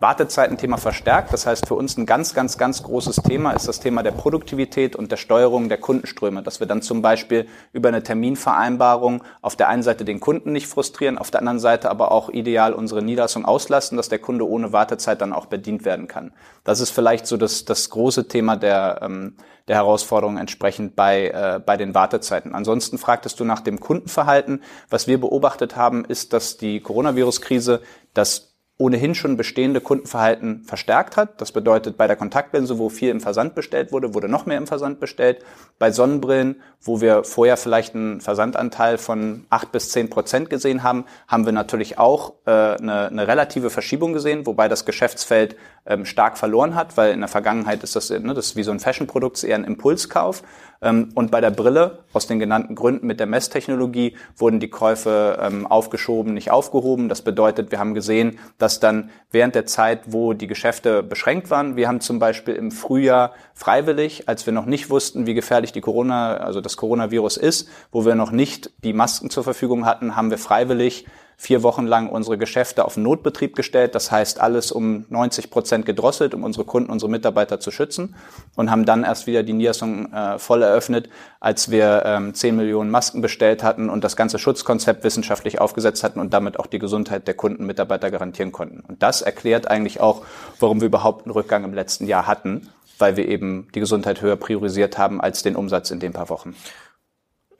Wartezeitenthema 0.00 0.76
verstärkt. 0.76 1.32
Das 1.32 1.46
heißt, 1.46 1.66
für 1.66 1.74
uns 1.74 1.96
ein 1.96 2.06
ganz, 2.06 2.32
ganz, 2.32 2.56
ganz 2.56 2.82
großes 2.84 3.16
Thema 3.16 3.50
ist 3.52 3.66
das 3.66 3.80
Thema 3.80 4.04
der 4.04 4.12
Produktivität 4.12 4.94
und 4.94 5.10
der 5.10 5.16
Steuerung 5.16 5.68
der 5.68 5.78
Kundenströme. 5.78 6.42
Dass 6.42 6.60
wir 6.60 6.68
dann 6.68 6.82
zum 6.82 7.02
Beispiel 7.02 7.48
über 7.72 7.88
eine 7.88 8.04
Terminvereinbarung 8.04 9.24
auf 9.42 9.56
der 9.56 9.68
einen 9.68 9.82
Seite 9.82 10.04
den 10.04 10.20
Kunden 10.20 10.52
nicht 10.52 10.68
frustrieren, 10.68 11.18
auf 11.18 11.32
der 11.32 11.40
anderen 11.40 11.58
Seite 11.58 11.90
aber 11.90 12.12
auch 12.12 12.30
ideal 12.30 12.74
unsere 12.74 13.02
Niederlassung 13.02 13.44
auslasten, 13.44 13.96
dass 13.96 14.08
der 14.08 14.20
Kunde 14.20 14.48
ohne 14.48 14.72
Wartezeit 14.72 15.20
dann 15.20 15.32
auch 15.32 15.46
bedient 15.46 15.84
werden 15.84 16.06
kann. 16.06 16.32
Das 16.62 16.78
ist 16.78 16.90
vielleicht 16.90 17.26
so 17.26 17.36
das, 17.36 17.64
das 17.64 17.90
große 17.90 18.28
Thema 18.28 18.56
der, 18.56 19.00
ähm, 19.02 19.36
der 19.66 19.76
Herausforderung 19.76 20.38
entsprechend 20.38 20.94
bei, 20.94 21.28
äh, 21.28 21.60
bei 21.64 21.76
den 21.76 21.94
Wartezeiten. 21.94 22.54
Ansonsten 22.54 22.98
fragtest 22.98 23.40
du 23.40 23.44
nach 23.44 23.60
dem 23.60 23.80
Kundenverhalten. 23.80 24.62
Was 24.90 25.08
wir 25.08 25.20
beobachtet 25.20 25.76
haben, 25.76 26.04
ist, 26.04 26.32
dass 26.32 26.56
die 26.56 26.80
Coronavirus-Krise 26.80 27.82
das 28.14 28.47
ohnehin 28.78 29.16
schon 29.16 29.36
bestehende 29.36 29.80
Kundenverhalten 29.80 30.62
verstärkt 30.62 31.16
hat. 31.16 31.40
Das 31.40 31.50
bedeutet, 31.50 31.96
bei 31.96 32.06
der 32.06 32.14
Kontaktlinse, 32.14 32.78
wo 32.78 32.88
viel 32.88 33.10
im 33.10 33.20
Versand 33.20 33.56
bestellt 33.56 33.90
wurde, 33.90 34.14
wurde 34.14 34.28
noch 34.28 34.46
mehr 34.46 34.56
im 34.56 34.68
Versand 34.68 35.00
bestellt. 35.00 35.44
Bei 35.80 35.90
Sonnenbrillen, 35.90 36.62
wo 36.80 37.00
wir 37.00 37.24
vorher 37.24 37.56
vielleicht 37.56 37.96
einen 37.96 38.20
Versandanteil 38.20 38.96
von 38.96 39.46
acht 39.50 39.72
bis 39.72 39.90
zehn 39.90 40.08
Prozent 40.08 40.48
gesehen 40.48 40.84
haben, 40.84 41.06
haben 41.26 41.44
wir 41.44 41.52
natürlich 41.52 41.98
auch 41.98 42.34
äh, 42.46 42.50
eine, 42.50 43.08
eine 43.08 43.26
relative 43.26 43.70
Verschiebung 43.70 44.12
gesehen, 44.12 44.46
wobei 44.46 44.68
das 44.68 44.84
Geschäftsfeld 44.84 45.56
ähm, 45.88 46.04
stark 46.04 46.38
verloren 46.38 46.74
hat, 46.74 46.96
weil 46.96 47.12
in 47.12 47.20
der 47.20 47.28
Vergangenheit 47.28 47.82
ist 47.82 47.96
das, 47.96 48.10
ne, 48.10 48.34
das 48.34 48.46
ist 48.46 48.56
wie 48.56 48.62
so 48.62 48.70
ein 48.70 48.78
Fashion-Produkt, 48.78 49.42
eher 49.42 49.56
ein 49.56 49.64
Impulskauf. 49.64 50.42
Ähm, 50.80 51.10
und 51.14 51.30
bei 51.30 51.40
der 51.40 51.50
Brille, 51.50 52.00
aus 52.12 52.26
den 52.26 52.38
genannten 52.38 52.74
Gründen 52.74 53.06
mit 53.06 53.18
der 53.18 53.26
Messtechnologie, 53.26 54.16
wurden 54.36 54.60
die 54.60 54.68
Käufe 54.68 55.38
ähm, 55.40 55.66
aufgeschoben, 55.66 56.34
nicht 56.34 56.50
aufgehoben. 56.50 57.08
Das 57.08 57.22
bedeutet, 57.22 57.70
wir 57.72 57.78
haben 57.78 57.94
gesehen, 57.94 58.38
dass 58.58 58.78
dann 58.80 59.10
während 59.30 59.54
der 59.54 59.66
Zeit, 59.66 60.12
wo 60.12 60.34
die 60.34 60.46
Geschäfte 60.46 61.02
beschränkt 61.02 61.50
waren, 61.50 61.76
wir 61.76 61.88
haben 61.88 62.00
zum 62.00 62.18
Beispiel 62.18 62.54
im 62.54 62.70
Frühjahr 62.70 63.32
freiwillig, 63.54 64.28
als 64.28 64.46
wir 64.46 64.52
noch 64.52 64.66
nicht 64.66 64.90
wussten, 64.90 65.26
wie 65.26 65.34
gefährlich 65.34 65.72
die 65.72 65.80
Corona, 65.80 66.36
also 66.36 66.60
das 66.60 66.76
Coronavirus 66.76 67.38
ist, 67.38 67.68
wo 67.90 68.04
wir 68.04 68.14
noch 68.14 68.30
nicht 68.30 68.70
die 68.84 68.92
Masken 68.92 69.30
zur 69.30 69.44
Verfügung 69.44 69.86
hatten, 69.86 70.16
haben 70.16 70.30
wir 70.30 70.38
freiwillig 70.38 71.06
vier 71.40 71.62
Wochen 71.62 71.86
lang 71.86 72.08
unsere 72.08 72.36
Geschäfte 72.36 72.84
auf 72.84 72.96
Notbetrieb 72.96 73.54
gestellt. 73.54 73.94
Das 73.94 74.10
heißt, 74.10 74.40
alles 74.40 74.72
um 74.72 75.06
90 75.08 75.50
Prozent 75.50 75.86
gedrosselt, 75.86 76.34
um 76.34 76.42
unsere 76.42 76.64
Kunden, 76.64 76.90
unsere 76.90 77.08
Mitarbeiter 77.08 77.60
zu 77.60 77.70
schützen 77.70 78.16
und 78.56 78.72
haben 78.72 78.84
dann 78.84 79.04
erst 79.04 79.28
wieder 79.28 79.44
die 79.44 79.52
Niederlassung 79.52 80.12
äh, 80.12 80.40
voll 80.40 80.62
eröffnet, 80.62 81.08
als 81.38 81.70
wir 81.70 82.02
ähm, 82.04 82.34
10 82.34 82.56
Millionen 82.56 82.90
Masken 82.90 83.22
bestellt 83.22 83.62
hatten 83.62 83.88
und 83.88 84.02
das 84.02 84.16
ganze 84.16 84.40
Schutzkonzept 84.40 85.04
wissenschaftlich 85.04 85.60
aufgesetzt 85.60 86.02
hatten 86.02 86.18
und 86.18 86.34
damit 86.34 86.58
auch 86.58 86.66
die 86.66 86.80
Gesundheit 86.80 87.28
der 87.28 87.34
Kunden, 87.34 87.66
Mitarbeiter 87.66 88.10
garantieren 88.10 88.50
konnten. 88.50 88.80
Und 88.80 89.04
das 89.04 89.22
erklärt 89.22 89.70
eigentlich 89.70 90.00
auch, 90.00 90.22
warum 90.58 90.80
wir 90.80 90.86
überhaupt 90.86 91.24
einen 91.24 91.32
Rückgang 91.32 91.62
im 91.62 91.72
letzten 91.72 92.08
Jahr 92.08 92.26
hatten, 92.26 92.68
weil 92.98 93.16
wir 93.16 93.28
eben 93.28 93.68
die 93.76 93.80
Gesundheit 93.80 94.22
höher 94.22 94.34
priorisiert 94.34 94.98
haben 94.98 95.20
als 95.20 95.44
den 95.44 95.54
Umsatz 95.54 95.92
in 95.92 96.00
den 96.00 96.12
paar 96.12 96.30
Wochen. 96.30 96.56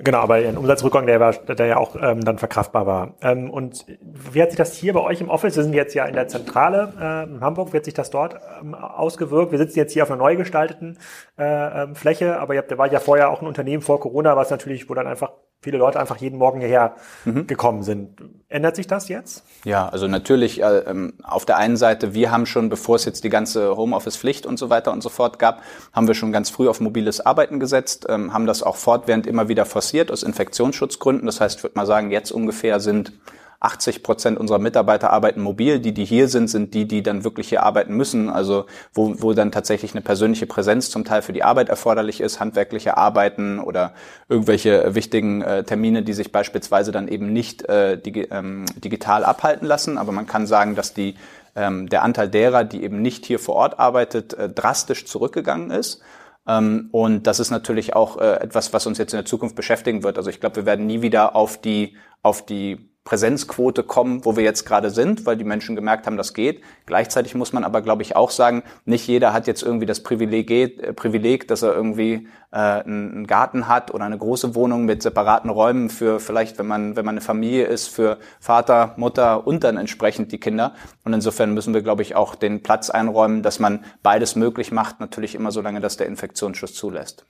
Genau, 0.00 0.18
aber 0.18 0.34
ein 0.34 0.56
Umsatzrückgang, 0.56 1.06
der, 1.06 1.18
war, 1.18 1.32
der 1.32 1.66
ja 1.66 1.76
auch 1.76 1.96
ähm, 2.00 2.24
dann 2.24 2.38
verkraftbar 2.38 2.86
war. 2.86 3.14
Ähm, 3.20 3.50
und 3.50 3.84
wie 4.00 4.40
hat 4.40 4.50
sich 4.50 4.56
das 4.56 4.76
hier 4.76 4.92
bei 4.92 5.00
euch 5.00 5.20
im 5.20 5.28
Office, 5.28 5.56
wir 5.56 5.64
sind 5.64 5.74
jetzt 5.74 5.92
ja 5.94 6.04
in 6.04 6.14
der 6.14 6.28
Zentrale 6.28 6.92
äh, 7.00 7.24
in 7.24 7.40
Hamburg, 7.40 7.72
wie 7.72 7.78
hat 7.78 7.84
sich 7.84 7.94
das 7.94 8.10
dort 8.10 8.36
ähm, 8.60 8.76
ausgewirkt? 8.76 9.50
Wir 9.50 9.58
sitzen 9.58 9.76
jetzt 9.76 9.92
hier 9.92 10.04
auf 10.04 10.10
einer 10.10 10.18
neu 10.18 10.36
gestalteten 10.36 10.98
äh, 11.36 11.82
ähm, 11.82 11.96
Fläche, 11.96 12.38
aber 12.38 12.54
ihr 12.54 12.60
habt, 12.60 12.70
da 12.70 12.78
war 12.78 12.90
ja 12.92 13.00
vorher 13.00 13.30
auch 13.30 13.42
ein 13.42 13.48
Unternehmen 13.48 13.82
vor 13.82 13.98
Corona, 13.98 14.36
was 14.36 14.50
natürlich, 14.50 14.88
wo 14.88 14.94
dann 14.94 15.08
einfach 15.08 15.32
viele 15.60 15.78
Leute 15.78 15.98
einfach 15.98 16.16
jeden 16.18 16.38
Morgen 16.38 16.60
hierher 16.60 16.94
mhm. 17.24 17.46
gekommen 17.46 17.82
sind. 17.82 18.20
Ändert 18.48 18.76
sich 18.76 18.86
das 18.86 19.08
jetzt? 19.08 19.44
Ja, 19.64 19.88
also 19.88 20.06
natürlich 20.06 20.62
äh, 20.62 20.78
ähm, 20.78 21.14
auf 21.22 21.44
der 21.44 21.56
einen 21.56 21.76
Seite, 21.76 22.14
wir 22.14 22.30
haben 22.30 22.46
schon, 22.46 22.68
bevor 22.68 22.96
es 22.96 23.04
jetzt 23.04 23.24
die 23.24 23.28
ganze 23.28 23.76
Homeoffice-Pflicht 23.76 24.46
und 24.46 24.58
so 24.58 24.70
weiter 24.70 24.92
und 24.92 25.02
so 25.02 25.08
fort 25.08 25.38
gab, 25.38 25.62
haben 25.92 26.06
wir 26.06 26.14
schon 26.14 26.32
ganz 26.32 26.48
früh 26.50 26.68
auf 26.68 26.80
mobiles 26.80 27.20
Arbeiten 27.20 27.58
gesetzt, 27.58 28.06
ähm, 28.08 28.32
haben 28.32 28.46
das 28.46 28.62
auch 28.62 28.76
fortwährend 28.76 29.26
immer 29.26 29.48
wieder 29.48 29.66
forciert 29.66 30.12
aus 30.12 30.22
Infektionsschutzgründen. 30.22 31.26
Das 31.26 31.40
heißt, 31.40 31.58
ich 31.58 31.62
würde 31.64 31.76
mal 31.76 31.86
sagen, 31.86 32.10
jetzt 32.10 32.30
ungefähr 32.30 32.78
sind 32.78 33.12
80 33.60 34.04
Prozent 34.04 34.38
unserer 34.38 34.58
Mitarbeiter 34.58 35.10
arbeiten 35.10 35.40
mobil. 35.40 35.80
Die, 35.80 35.92
die 35.92 36.04
hier 36.04 36.28
sind, 36.28 36.48
sind 36.48 36.74
die, 36.74 36.86
die 36.86 37.02
dann 37.02 37.24
wirklich 37.24 37.48
hier 37.48 37.64
arbeiten 37.64 37.94
müssen. 37.94 38.28
Also 38.28 38.66
wo, 38.92 39.14
wo 39.18 39.32
dann 39.32 39.50
tatsächlich 39.50 39.92
eine 39.94 40.00
persönliche 40.00 40.46
Präsenz 40.46 40.90
zum 40.90 41.04
Teil 41.04 41.22
für 41.22 41.32
die 41.32 41.42
Arbeit 41.42 41.68
erforderlich 41.68 42.20
ist, 42.20 42.38
handwerkliche 42.38 42.96
Arbeiten 42.96 43.58
oder 43.58 43.94
irgendwelche 44.28 44.94
wichtigen 44.94 45.42
äh, 45.42 45.64
Termine, 45.64 46.02
die 46.02 46.12
sich 46.12 46.30
beispielsweise 46.30 46.92
dann 46.92 47.08
eben 47.08 47.32
nicht 47.32 47.68
äh, 47.68 48.00
digi 48.00 48.28
ähm, 48.30 48.64
digital 48.76 49.24
abhalten 49.24 49.66
lassen. 49.66 49.98
Aber 49.98 50.12
man 50.12 50.26
kann 50.26 50.46
sagen, 50.46 50.76
dass 50.76 50.94
die 50.94 51.16
ähm, 51.56 51.88
der 51.88 52.04
Anteil 52.04 52.28
derer, 52.28 52.62
die 52.62 52.84
eben 52.84 53.02
nicht 53.02 53.26
hier 53.26 53.40
vor 53.40 53.56
Ort 53.56 53.80
arbeitet, 53.80 54.34
äh, 54.34 54.48
drastisch 54.48 55.04
zurückgegangen 55.06 55.72
ist. 55.72 56.00
Ähm, 56.46 56.88
und 56.92 57.26
das 57.26 57.40
ist 57.40 57.50
natürlich 57.50 57.96
auch 57.96 58.18
äh, 58.18 58.34
etwas, 58.40 58.72
was 58.72 58.86
uns 58.86 58.98
jetzt 58.98 59.12
in 59.12 59.18
der 59.18 59.26
Zukunft 59.26 59.56
beschäftigen 59.56 60.04
wird. 60.04 60.16
Also 60.16 60.30
ich 60.30 60.38
glaube, 60.38 60.56
wir 60.56 60.66
werden 60.66 60.86
nie 60.86 61.02
wieder 61.02 61.34
auf 61.34 61.60
die, 61.60 61.96
auf 62.22 62.46
die 62.46 62.88
Präsenzquote 63.08 63.84
kommen, 63.84 64.26
wo 64.26 64.36
wir 64.36 64.44
jetzt 64.44 64.66
gerade 64.66 64.90
sind, 64.90 65.24
weil 65.24 65.38
die 65.38 65.44
Menschen 65.44 65.74
gemerkt 65.74 66.04
haben, 66.04 66.18
das 66.18 66.34
geht. 66.34 66.60
Gleichzeitig 66.84 67.34
muss 67.34 67.54
man 67.54 67.64
aber, 67.64 67.80
glaube 67.80 68.02
ich, 68.02 68.14
auch 68.14 68.30
sagen, 68.30 68.62
nicht 68.84 69.06
jeder 69.06 69.32
hat 69.32 69.46
jetzt 69.46 69.62
irgendwie 69.62 69.86
das 69.86 70.02
Privileg, 70.02 70.50
äh, 70.50 70.92
Privileg 70.92 71.48
dass 71.48 71.62
er 71.62 71.72
irgendwie 71.72 72.28
äh, 72.50 72.58
einen 72.58 73.26
Garten 73.26 73.66
hat 73.66 73.94
oder 73.94 74.04
eine 74.04 74.18
große 74.18 74.54
Wohnung 74.54 74.84
mit 74.84 75.02
separaten 75.02 75.48
Räumen 75.48 75.88
für 75.88 76.20
vielleicht, 76.20 76.58
wenn 76.58 76.66
man, 76.66 76.96
wenn 76.96 77.06
man 77.06 77.14
eine 77.14 77.22
Familie 77.22 77.64
ist, 77.64 77.88
für 77.88 78.18
Vater, 78.40 78.92
Mutter 78.98 79.46
und 79.46 79.64
dann 79.64 79.78
entsprechend 79.78 80.30
die 80.30 80.38
Kinder. 80.38 80.74
Und 81.02 81.14
insofern 81.14 81.54
müssen 81.54 81.72
wir, 81.72 81.80
glaube 81.80 82.02
ich, 82.02 82.14
auch 82.14 82.34
den 82.34 82.62
Platz 82.62 82.90
einräumen, 82.90 83.42
dass 83.42 83.58
man 83.58 83.86
beides 84.02 84.36
möglich 84.36 84.70
macht, 84.70 85.00
natürlich 85.00 85.34
immer 85.34 85.50
so 85.50 85.62
lange, 85.62 85.80
dass 85.80 85.96
der 85.96 86.08
Infektionsschutz 86.08 86.74
zulässt. 86.74 87.24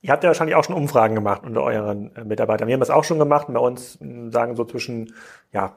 Ihr 0.00 0.12
habt 0.12 0.22
ja 0.22 0.28
wahrscheinlich 0.28 0.54
auch 0.54 0.64
schon 0.64 0.76
Umfragen 0.76 1.14
gemacht 1.14 1.42
unter 1.44 1.62
euren 1.62 2.14
äh, 2.14 2.24
Mitarbeitern. 2.24 2.68
Wir 2.68 2.74
haben 2.74 2.80
das 2.80 2.90
auch 2.90 3.04
schon 3.04 3.18
gemacht. 3.18 3.48
Bei 3.48 3.58
uns 3.58 3.98
sagen 4.30 4.54
so 4.54 4.64
zwischen 4.64 5.12
ja, 5.52 5.76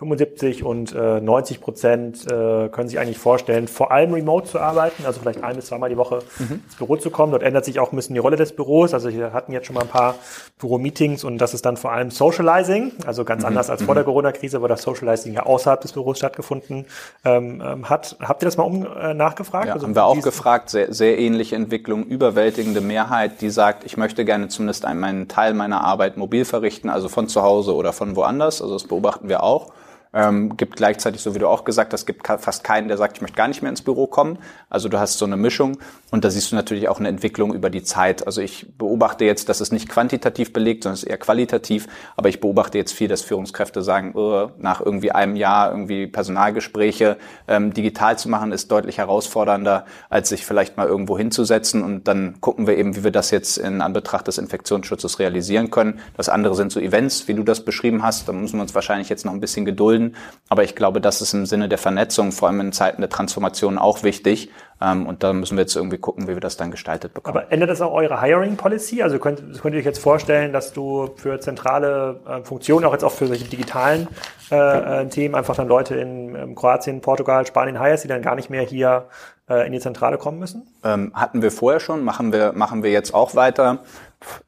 75 0.00 0.64
und 0.64 0.94
äh, 0.94 1.20
90 1.20 1.60
Prozent 1.60 2.26
äh, 2.26 2.68
können 2.70 2.88
sich 2.88 2.98
eigentlich 2.98 3.18
vorstellen, 3.18 3.68
vor 3.68 3.92
allem 3.92 4.14
remote 4.14 4.48
zu 4.48 4.58
arbeiten, 4.58 5.04
also 5.04 5.20
vielleicht 5.20 5.44
ein 5.44 5.56
bis 5.56 5.66
zweimal 5.66 5.90
die 5.90 5.98
Woche 5.98 6.20
mhm. 6.38 6.62
ins 6.64 6.76
Büro 6.76 6.96
zu 6.96 7.10
kommen. 7.10 7.32
Dort 7.32 7.42
ändert 7.42 7.66
sich 7.66 7.78
auch 7.78 7.92
ein 7.92 7.96
bisschen 7.96 8.14
die 8.14 8.20
Rolle 8.20 8.36
des 8.36 8.56
Büros. 8.56 8.94
Also 8.94 9.12
wir 9.12 9.34
hatten 9.34 9.52
jetzt 9.52 9.66
schon 9.66 9.74
mal 9.74 9.82
ein 9.82 9.88
paar 9.88 10.14
Büro-Meetings 10.58 11.22
und 11.22 11.36
das 11.36 11.52
ist 11.52 11.66
dann 11.66 11.76
vor 11.76 11.92
allem 11.92 12.10
Socializing, 12.10 12.92
also 13.04 13.26
ganz 13.26 13.42
mhm. 13.42 13.48
anders 13.48 13.68
als 13.68 13.82
vor 13.82 13.94
der 13.94 14.04
mhm. 14.04 14.08
Corona-Krise, 14.08 14.62
wo 14.62 14.68
das 14.68 14.80
Socializing 14.82 15.34
ja 15.34 15.42
außerhalb 15.44 15.82
des 15.82 15.92
Büros 15.92 16.16
stattgefunden 16.16 16.86
ähm, 17.26 17.62
ähm, 17.62 17.90
hat. 17.90 18.16
Habt 18.20 18.42
ihr 18.42 18.46
das 18.46 18.56
mal 18.56 18.64
um, 18.64 18.86
äh, 18.86 19.12
nachgefragt? 19.12 19.66
Ja, 19.66 19.74
also, 19.74 19.86
haben 19.86 19.94
wir 19.94 20.04
auch 20.06 20.22
gefragt, 20.22 20.70
sehr, 20.70 20.94
sehr 20.94 21.18
ähnliche 21.18 21.56
Entwicklung, 21.56 22.04
überwältigende 22.04 22.80
Mehrheit, 22.80 23.42
die 23.42 23.50
sagt, 23.50 23.84
ich 23.84 23.98
möchte 23.98 24.24
gerne 24.24 24.48
zumindest 24.48 24.86
einen 24.86 25.28
Teil 25.28 25.52
meiner 25.52 25.84
Arbeit 25.84 26.16
mobil 26.16 26.46
verrichten, 26.46 26.88
also 26.88 27.10
von 27.10 27.28
zu 27.28 27.42
Hause 27.42 27.74
oder 27.74 27.92
von 27.92 28.16
woanders. 28.16 28.62
Also 28.62 28.74
das 28.74 28.84
beobachten 28.84 29.28
wir 29.28 29.42
auch. 29.42 29.72
Ähm, 30.12 30.56
gibt 30.56 30.74
gleichzeitig, 30.74 31.20
so 31.20 31.36
wie 31.36 31.38
du 31.38 31.46
auch 31.46 31.64
gesagt 31.64 31.92
hast, 31.92 32.04
gibt 32.04 32.26
fast 32.26 32.64
keinen, 32.64 32.88
der 32.88 32.96
sagt, 32.96 33.16
ich 33.16 33.22
möchte 33.22 33.36
gar 33.36 33.46
nicht 33.46 33.62
mehr 33.62 33.70
ins 33.70 33.82
Büro 33.82 34.08
kommen. 34.08 34.38
Also 34.68 34.88
du 34.88 34.98
hast 34.98 35.18
so 35.18 35.24
eine 35.24 35.36
Mischung 35.36 35.78
und 36.10 36.24
da 36.24 36.30
siehst 36.30 36.50
du 36.50 36.56
natürlich 36.56 36.88
auch 36.88 36.98
eine 36.98 37.08
Entwicklung 37.08 37.54
über 37.54 37.70
die 37.70 37.84
Zeit. 37.84 38.26
Also 38.26 38.40
ich 38.40 38.66
beobachte 38.76 39.24
jetzt, 39.24 39.48
dass 39.48 39.60
es 39.60 39.70
nicht 39.70 39.88
quantitativ 39.88 40.52
belegt, 40.52 40.82
sondern 40.82 40.94
es 40.94 41.04
ist 41.04 41.08
eher 41.08 41.18
qualitativ. 41.18 41.86
Aber 42.16 42.28
ich 42.28 42.40
beobachte 42.40 42.76
jetzt 42.76 42.92
viel, 42.92 43.06
dass 43.06 43.22
Führungskräfte 43.22 43.82
sagen, 43.82 44.12
oh, 44.16 44.50
nach 44.58 44.80
irgendwie 44.80 45.12
einem 45.12 45.36
Jahr 45.36 45.70
irgendwie 45.70 46.08
Personalgespräche 46.08 47.16
ähm, 47.46 47.72
digital 47.72 48.18
zu 48.18 48.28
machen, 48.28 48.50
ist 48.50 48.72
deutlich 48.72 48.98
herausfordernder, 48.98 49.84
als 50.08 50.30
sich 50.30 50.44
vielleicht 50.44 50.76
mal 50.76 50.88
irgendwo 50.88 51.16
hinzusetzen. 51.16 51.84
Und 51.84 52.08
dann 52.08 52.40
gucken 52.40 52.66
wir 52.66 52.76
eben, 52.76 52.96
wie 52.96 53.04
wir 53.04 53.12
das 53.12 53.30
jetzt 53.30 53.58
in 53.58 53.80
Anbetracht 53.80 54.26
des 54.26 54.38
Infektionsschutzes 54.38 55.20
realisieren 55.20 55.70
können. 55.70 56.00
Das 56.16 56.28
andere 56.28 56.56
sind 56.56 56.72
so 56.72 56.80
Events, 56.80 57.28
wie 57.28 57.34
du 57.34 57.44
das 57.44 57.64
beschrieben 57.64 58.02
hast. 58.02 58.28
Da 58.28 58.32
müssen 58.32 58.56
wir 58.56 58.62
uns 58.62 58.74
wahrscheinlich 58.74 59.08
jetzt 59.08 59.24
noch 59.24 59.32
ein 59.32 59.40
bisschen 59.40 59.64
gedulden 59.64 59.99
bilden. 60.00 60.16
Aber 60.48 60.64
ich 60.64 60.74
glaube, 60.74 61.00
das 61.00 61.20
ist 61.20 61.32
im 61.32 61.46
Sinne 61.46 61.68
der 61.68 61.78
Vernetzung, 61.78 62.32
vor 62.32 62.48
allem 62.48 62.60
in 62.60 62.72
Zeiten 62.72 63.00
der 63.00 63.10
Transformation 63.10 63.78
auch 63.78 64.02
wichtig. 64.02 64.50
Ähm, 64.82 65.06
und 65.06 65.22
da 65.22 65.32
müssen 65.32 65.56
wir 65.56 65.62
jetzt 65.62 65.76
irgendwie 65.76 65.98
gucken, 65.98 66.26
wie 66.26 66.34
wir 66.34 66.40
das 66.40 66.56
dann 66.56 66.70
gestaltet 66.70 67.14
bekommen. 67.14 67.36
Aber 67.36 67.52
ändert 67.52 67.70
das 67.70 67.80
auch 67.80 67.92
eure 67.92 68.20
Hiring 68.20 68.56
Policy? 68.56 69.02
Also 69.02 69.18
könnt, 69.18 69.40
könnt 69.60 69.74
ihr 69.74 69.78
euch 69.78 69.84
jetzt 69.84 70.00
vorstellen, 70.00 70.52
dass 70.52 70.72
du 70.72 71.10
für 71.16 71.38
zentrale 71.38 72.20
äh, 72.26 72.44
Funktionen, 72.44 72.84
auch 72.84 72.92
jetzt 72.92 73.04
auch 73.04 73.12
für 73.12 73.26
solche 73.26 73.44
digitalen 73.44 74.08
äh, 74.50 75.02
äh 75.02 75.08
Themen, 75.08 75.34
einfach 75.34 75.54
dann 75.54 75.68
Leute 75.68 75.94
in 75.94 76.34
ähm, 76.34 76.54
Kroatien, 76.54 77.00
Portugal, 77.00 77.46
Spanien 77.46 77.80
hirest, 77.80 78.04
die 78.04 78.08
dann 78.08 78.22
gar 78.22 78.34
nicht 78.34 78.50
mehr 78.50 78.62
hier 78.62 79.06
äh, 79.48 79.66
in 79.66 79.72
die 79.72 79.80
Zentrale 79.80 80.18
kommen 80.18 80.40
müssen? 80.40 80.66
Ähm, 80.82 81.12
hatten 81.14 81.42
wir 81.42 81.52
vorher 81.52 81.78
schon, 81.78 82.02
machen 82.02 82.32
wir, 82.32 82.52
machen 82.54 82.82
wir 82.82 82.90
jetzt 82.90 83.14
auch 83.14 83.36
weiter 83.36 83.80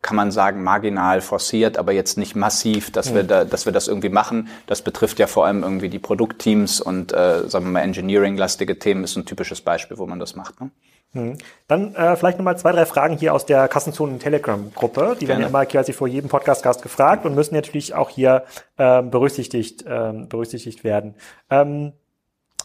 kann 0.03 0.17
man 0.17 0.31
sagen, 0.31 0.63
marginal 0.63 1.21
forciert, 1.21 1.79
aber 1.79 1.93
jetzt 1.93 2.19
nicht 2.19 2.37
massiv, 2.37 2.91
dass, 2.91 3.11
mhm. 3.11 3.15
wir, 3.15 3.23
da, 3.25 3.45
dass 3.45 3.65
wir 3.65 3.73
das 3.73 3.89
irgendwie 3.89 4.11
machen. 4.11 4.49
Das 4.67 4.83
betrifft 4.83 5.19
ja 5.19 5.27
vor 5.27 5.47
allem 5.47 5.63
irgendwie 5.63 5.89
die 5.89 5.99
Produktteams 5.99 6.81
und, 6.81 7.13
äh, 7.13 7.49
sagen 7.49 7.67
wir 7.67 7.73
mal, 7.73 7.81
Engineering-lastige 7.81 8.79
Themen 8.79 9.05
ist 9.05 9.17
ein 9.17 9.25
typisches 9.25 9.61
Beispiel, 9.63 9.99
wo 9.99 10.07
man 10.07 10.19
das 10.19 10.37
macht. 10.37 10.61
Ne? 10.61 10.71
Mhm. 11.15 11.39
Dann 11.69 11.95
äh, 11.95 12.17
vielleicht 12.17 12.39
nochmal 12.39 12.59
zwei, 12.59 12.73
drei 12.73 12.87
Fragen 12.87 13.17
hier 13.17 13.35
aus 13.35 13.47
der 13.47 13.69
Kassenzonen 13.69 14.19
Telegram-Gruppe. 14.19 15.17
Die 15.21 15.27
Gerne. 15.27 15.41
werden 15.41 15.51
immer 15.51 15.67
quasi 15.67 15.93
vor 15.93 16.09
jedem 16.09 16.29
Podcast-Gast 16.29 16.83
gefragt 16.83 17.25
und 17.25 17.35
müssen 17.35 17.55
natürlich 17.55 17.95
auch 17.95 18.11
hier 18.11 18.45
äh, 18.77 19.03
berücksichtigt, 19.03 19.83
äh, 19.83 20.13
berücksichtigt 20.29 20.85
werden. 20.85 21.15
Ähm, 21.51 21.73
ähm, 21.73 21.93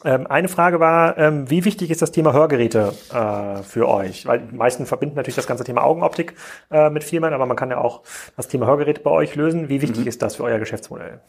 eine 0.04 0.48
Frage 0.48 0.80
war, 0.80 1.18
ähm, 1.18 1.50
wie 1.50 1.66
wichtig 1.66 1.90
ist 1.90 2.02
das 2.02 2.12
Thema 2.12 2.34
Hörgeräte 2.34 2.94
äh, 3.12 3.64
für 3.64 3.88
euch? 3.88 4.26
Weil 4.26 4.40
die 4.40 4.56
meisten 4.56 4.86
verbinden 4.86 5.16
natürlich 5.16 5.36
das 5.36 5.48
ganze 5.48 5.64
Thema 5.64 5.84
Augenoptik 5.84 6.36
äh, 6.72 6.90
mit 6.90 7.04
Firmen, 7.04 7.34
aber 7.34 7.46
man 7.46 7.58
kann 7.58 7.72
ja 7.72 7.80
auch 7.80 8.04
das 8.36 8.48
Thema 8.48 8.68
Hörgeräte 8.68 9.02
bei 9.02 9.12
euch 9.12 9.36
lösen. 9.36 9.70
Wie 9.70 9.82
wichtig 9.82 10.02
mhm. 10.02 10.08
ist 10.08 10.22
das 10.22 10.36
für 10.36 10.44
euer 10.44 10.60
Geschäftsmodell? 10.60 11.20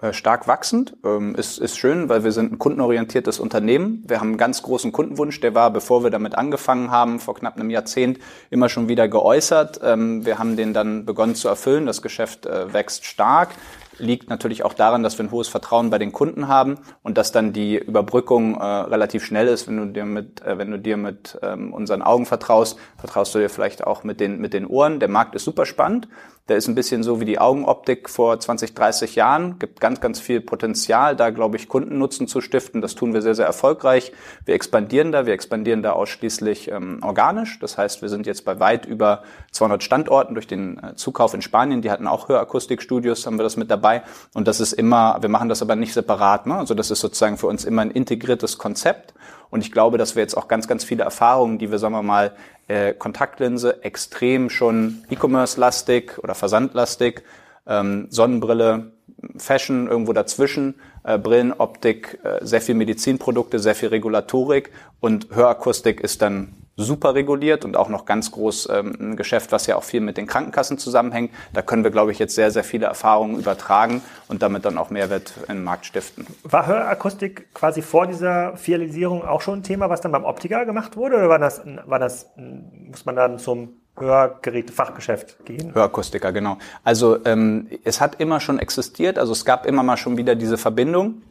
Äh, 0.00 0.12
stark 0.12 0.48
wachsend, 0.48 0.96
ähm, 1.04 1.34
ist, 1.34 1.58
ist 1.58 1.78
schön, 1.78 2.08
weil 2.08 2.24
wir 2.24 2.32
sind 2.32 2.52
ein 2.52 2.58
kundenorientiertes 2.58 3.38
Unternehmen. 3.38 4.02
Wir 4.06 4.20
haben 4.20 4.28
einen 4.28 4.38
ganz 4.38 4.62
großen 4.62 4.90
Kundenwunsch, 4.90 5.40
der 5.40 5.54
war, 5.54 5.70
bevor 5.70 6.02
wir 6.02 6.10
damit 6.10 6.34
angefangen 6.34 6.90
haben, 6.90 7.20
vor 7.20 7.34
knapp 7.34 7.56
einem 7.56 7.70
Jahrzehnt, 7.70 8.18
immer 8.50 8.68
schon 8.68 8.88
wieder 8.88 9.06
geäußert. 9.06 9.80
Ähm, 9.84 10.24
wir 10.24 10.38
haben 10.38 10.56
den 10.56 10.72
dann 10.72 11.04
begonnen 11.04 11.34
zu 11.34 11.48
erfüllen. 11.48 11.86
Das 11.86 12.02
Geschäft 12.02 12.46
wächst 12.46 13.04
stark 13.04 13.50
liegt 13.98 14.30
natürlich 14.30 14.64
auch 14.64 14.74
daran, 14.74 15.02
dass 15.02 15.18
wir 15.18 15.24
ein 15.24 15.30
hohes 15.30 15.48
Vertrauen 15.48 15.90
bei 15.90 15.98
den 15.98 16.12
Kunden 16.12 16.48
haben 16.48 16.78
und 17.02 17.18
dass 17.18 17.32
dann 17.32 17.52
die 17.52 17.78
Überbrückung 17.78 18.56
äh, 18.56 18.64
relativ 18.64 19.24
schnell 19.24 19.48
ist, 19.48 19.68
wenn 19.68 19.76
du 19.76 19.86
dir 19.86 20.04
mit, 20.04 20.42
äh, 20.42 20.58
wenn 20.58 20.70
du 20.70 20.78
dir 20.78 20.96
mit 20.96 21.38
ähm, 21.42 21.72
unseren 21.72 22.02
Augen 22.02 22.26
vertraust, 22.26 22.78
vertraust 22.96 23.34
du 23.34 23.38
dir 23.38 23.48
vielleicht 23.48 23.84
auch 23.84 24.04
mit 24.04 24.20
den, 24.20 24.40
mit 24.40 24.52
den 24.52 24.66
Ohren. 24.66 25.00
Der 25.00 25.08
Markt 25.08 25.34
ist 25.34 25.44
super 25.44 25.66
spannend. 25.66 26.08
Der 26.48 26.58
ist 26.58 26.68
ein 26.68 26.74
bisschen 26.74 27.02
so 27.02 27.20
wie 27.20 27.24
die 27.24 27.38
Augenoptik 27.38 28.10
vor 28.10 28.38
20, 28.38 28.74
30 28.74 29.14
Jahren. 29.14 29.58
Gibt 29.58 29.80
ganz, 29.80 30.02
ganz 30.02 30.20
viel 30.20 30.42
Potenzial, 30.42 31.16
da 31.16 31.30
glaube 31.30 31.56
ich 31.56 31.68
Kundennutzen 31.68 32.28
zu 32.28 32.42
stiften. 32.42 32.82
Das 32.82 32.94
tun 32.94 33.14
wir 33.14 33.22
sehr, 33.22 33.34
sehr 33.34 33.46
erfolgreich. 33.46 34.12
Wir 34.44 34.54
expandieren 34.54 35.10
da. 35.10 35.24
Wir 35.24 35.32
expandieren 35.32 35.82
da 35.82 35.92
ausschließlich 35.92 36.70
ähm, 36.70 36.98
organisch. 37.02 37.58
Das 37.60 37.78
heißt, 37.78 38.02
wir 38.02 38.10
sind 38.10 38.26
jetzt 38.26 38.44
bei 38.44 38.60
weit 38.60 38.84
über 38.84 39.22
200 39.52 39.82
Standorten 39.82 40.34
durch 40.34 40.46
den 40.46 40.76
äh, 40.84 40.94
Zukauf 40.96 41.32
in 41.32 41.40
Spanien. 41.40 41.80
Die 41.80 41.90
hatten 41.90 42.06
auch 42.06 42.28
Hörakustikstudios, 42.28 43.24
haben 43.24 43.38
wir 43.38 43.44
das 43.44 43.56
mit 43.56 43.70
dabei. 43.70 44.02
Und 44.34 44.46
das 44.46 44.60
ist 44.60 44.74
immer, 44.74 45.16
wir 45.22 45.30
machen 45.30 45.48
das 45.48 45.62
aber 45.62 45.76
nicht 45.76 45.94
separat. 45.94 46.46
Ne? 46.46 46.56
Also 46.56 46.74
das 46.74 46.90
ist 46.90 47.00
sozusagen 47.00 47.38
für 47.38 47.46
uns 47.46 47.64
immer 47.64 47.80
ein 47.80 47.90
integriertes 47.90 48.58
Konzept. 48.58 49.14
Und 49.54 49.60
ich 49.60 49.70
glaube, 49.70 49.98
dass 49.98 50.16
wir 50.16 50.20
jetzt 50.20 50.36
auch 50.36 50.48
ganz, 50.48 50.66
ganz 50.66 50.82
viele 50.82 51.04
Erfahrungen, 51.04 51.58
die 51.58 51.70
wir, 51.70 51.78
sagen 51.78 51.94
wir 51.94 52.02
mal, 52.02 52.32
äh, 52.66 52.92
Kontaktlinse 52.92 53.84
extrem 53.84 54.50
schon 54.50 55.04
E-Commerce-lastig 55.10 56.18
oder 56.18 56.34
Versandlastig, 56.34 57.22
ähm, 57.64 58.08
Sonnenbrille 58.10 58.93
Fashion 59.36 59.88
irgendwo 59.88 60.12
dazwischen, 60.12 60.74
äh, 61.02 61.18
Brillen, 61.18 61.52
Optik, 61.52 62.18
äh, 62.24 62.44
sehr 62.44 62.60
viel 62.60 62.74
Medizinprodukte, 62.74 63.58
sehr 63.58 63.74
viel 63.74 63.88
Regulatorik 63.88 64.70
und 65.00 65.28
Hörakustik 65.34 66.00
ist 66.00 66.22
dann 66.22 66.54
super 66.76 67.14
reguliert 67.14 67.64
und 67.64 67.76
auch 67.76 67.88
noch 67.88 68.04
ganz 68.04 68.32
groß 68.32 68.68
ähm, 68.70 68.96
ein 68.98 69.16
Geschäft, 69.16 69.52
was 69.52 69.66
ja 69.66 69.76
auch 69.76 69.84
viel 69.84 70.00
mit 70.00 70.16
den 70.16 70.26
Krankenkassen 70.26 70.78
zusammenhängt. 70.78 71.30
Da 71.52 71.62
können 71.62 71.84
wir, 71.84 71.90
glaube 71.90 72.10
ich, 72.10 72.18
jetzt 72.18 72.34
sehr, 72.34 72.50
sehr 72.50 72.64
viele 72.64 72.86
Erfahrungen 72.86 73.38
übertragen 73.38 74.02
und 74.28 74.42
damit 74.42 74.64
dann 74.64 74.76
auch 74.76 74.90
Mehrwert 74.90 75.34
in 75.48 75.56
den 75.56 75.64
Markt 75.64 75.86
stiften. 75.86 76.26
War 76.42 76.66
Hörakustik 76.66 77.54
quasi 77.54 77.80
vor 77.80 78.06
dieser 78.06 78.56
Filialisierung 78.56 79.24
auch 79.24 79.40
schon 79.40 79.60
ein 79.60 79.62
Thema, 79.62 79.88
was 79.88 80.00
dann 80.00 80.12
beim 80.12 80.24
Optiker 80.24 80.64
gemacht 80.66 80.96
wurde? 80.96 81.16
Oder 81.16 81.28
war 81.28 81.38
das, 81.38 81.62
war 81.86 81.98
das 81.98 82.30
muss 82.36 83.04
man 83.04 83.14
dann 83.14 83.38
zum 83.38 83.80
Hörgeräte-Fachgeschäft 83.96 85.44
gehen? 85.44 85.74
Hörakustiker, 85.74 86.32
genau. 86.32 86.58
Also 86.82 87.24
ähm, 87.24 87.68
es 87.84 88.00
hat 88.00 88.20
immer 88.20 88.40
schon 88.40 88.58
existiert, 88.58 89.18
also 89.18 89.32
es 89.32 89.44
gab 89.44 89.66
immer 89.66 89.82
mal 89.82 89.96
schon 89.96 90.16
wieder 90.16 90.34
diese 90.34 90.58
Verbindung 90.58 91.22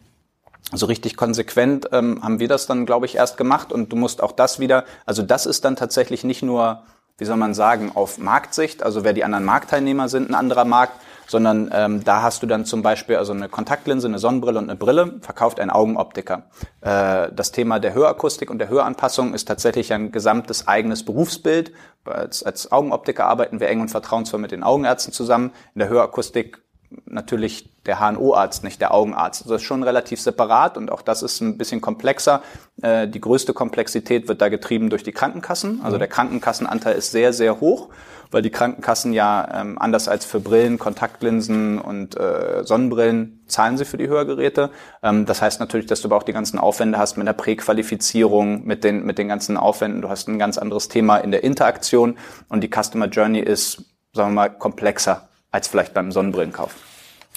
so 0.72 0.86
richtig 0.86 1.18
konsequent 1.18 1.90
ähm, 1.92 2.24
haben 2.24 2.40
wir 2.40 2.48
das 2.48 2.68
dann, 2.68 2.86
glaube 2.86 3.06
ich, 3.06 3.16
erst 3.16 3.38
gemacht. 3.38 3.72
Und 3.72 3.92
du 3.92 3.96
musst 3.96 4.24
auch 4.24 4.32
das 4.32 4.60
wieder, 4.60 4.86
also 5.06 5.22
das 5.22 5.46
ist 5.46 5.66
dann 5.66 5.76
tatsächlich 5.76 6.24
nicht 6.24 6.42
nur, 6.42 6.84
wie 7.18 7.26
soll 7.26 7.38
man 7.38 7.54
sagen, 7.54 7.92
auf 7.94 8.18
Marktsicht, 8.18 8.84
also 8.84 9.04
wer 9.04 9.14
die 9.14 9.24
anderen 9.24 9.46
Marktteilnehmer 9.46 10.10
sind, 10.10 10.30
ein 10.30 10.36
anderer 10.36 10.66
Markt, 10.66 10.94
sondern 11.28 11.70
ähm, 11.74 12.04
da 12.04 12.22
hast 12.22 12.44
du 12.44 12.48
dann 12.48 12.66
zum 12.66 12.82
Beispiel 12.82 13.16
also 13.16 13.34
eine 13.34 13.50
Kontaktlinse, 13.50 14.08
eine 14.08 14.20
Sonnenbrille 14.20 14.60
und 14.60 14.70
eine 14.70 14.78
Brille, 14.78 15.20
verkauft 15.22 15.60
ein 15.60 15.70
Augenoptiker. 15.70 16.44
Äh, 16.82 17.30
das 17.34 17.52
Thema 17.52 17.80
der 17.80 17.94
Hörakustik 17.94 18.50
und 18.50 18.60
der 18.60 18.70
Höranpassung 18.70 19.34
ist 19.34 19.48
tatsächlich 19.48 19.94
ein 19.94 20.12
gesamtes 20.12 20.68
eigenes 20.68 21.04
Berufsbild. 21.06 21.72
Als, 22.06 22.44
als 22.44 22.72
Augenoptiker 22.72 23.26
arbeiten 23.26 23.60
wir 23.60 23.70
eng 23.70 23.82
und 23.82 23.90
vertrauensvoll 23.90 24.40
mit 24.40 24.52
den 24.52 24.64
Augenärzten 24.64 25.14
zusammen. 25.14 25.52
In 25.74 25.80
der 25.80 25.90
Hörakustik 25.90 26.62
natürlich 27.06 27.70
der 27.86 28.00
HNO-Arzt, 28.00 28.64
nicht 28.64 28.80
der 28.82 28.94
Augenarzt. 28.94 29.42
Also 29.42 29.54
das 29.54 29.62
ist 29.62 29.68
schon 29.68 29.84
relativ 29.84 30.22
separat 30.22 30.78
und 30.78 30.92
auch 30.92 31.02
das 31.02 31.22
ist 31.22 31.42
ein 31.42 31.58
bisschen 31.58 31.82
komplexer. 31.82 32.42
Äh, 32.82 33.08
die 33.08 33.20
größte 33.20 33.54
Komplexität 33.54 34.28
wird 34.28 34.42
da 34.42 34.50
getrieben 34.50 34.90
durch 34.90 35.04
die 35.04 35.12
Krankenkassen. 35.12 35.82
Also 35.84 35.98
mhm. 35.98 36.00
der 36.00 36.08
Krankenkassenanteil 36.08 36.96
ist 36.96 37.12
sehr, 37.12 37.34
sehr 37.34 37.60
hoch, 37.60 37.90
weil 38.32 38.42
die 38.42 38.52
Krankenkassen 38.52 39.12
ja 39.12 39.48
ähm, 39.54 39.78
anders 39.78 40.08
als 40.08 40.26
für 40.26 40.40
Brillen, 40.40 40.80
Kontaktlinsen 40.80 41.80
und 41.80 42.18
äh, 42.18 42.64
Sonnenbrillen 42.64 43.44
zahlen 43.48 43.78
sie 43.78 43.86
für 43.86 43.98
die 43.98 44.08
Hörgeräte. 44.08 44.70
Ähm, 45.02 45.26
das 45.26 45.42
heißt 45.42 45.60
natürlich, 45.60 45.88
dass 45.88 46.02
du 46.02 46.08
aber 46.08 46.18
auch 46.18 46.24
die 46.24 46.34
ganzen 46.34 46.60
Aufwände 46.60 46.98
hast 46.98 47.18
mit 47.18 47.28
der 47.28 47.34
Präqualifizierung, 47.34 48.66
mit 48.66 48.84
den, 48.84 49.06
mit 49.06 49.18
den 49.18 49.28
ganzen 49.28 49.58
Aufwänden. 49.58 50.02
Du 50.02 50.10
hast 50.10 50.28
ein 50.30 50.40
ganz 50.40 50.58
anderes 50.58 50.88
Thema 50.88 51.18
in 51.18 51.32
der 51.32 51.44
Interaktion 51.44 52.18
und 52.48 52.62
die 52.62 52.70
Customer 52.70 53.08
Journey 53.08 53.40
ist, 53.40 53.84
sagen 54.14 54.30
wir 54.32 54.36
mal, 54.36 54.50
komplexer 54.50 55.28
als 55.54 55.70
vielleicht 55.70 55.94
beim 55.94 56.12
Sonnenbrillenkauf. 56.12 56.76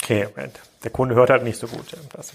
Okay, 0.02 0.26
der 0.82 0.90
Kunde 0.90 1.14
hört 1.14 1.30
halt 1.30 1.44
nicht 1.44 1.58
so 1.58 1.68
gut. 1.68 1.96
Das 2.12 2.32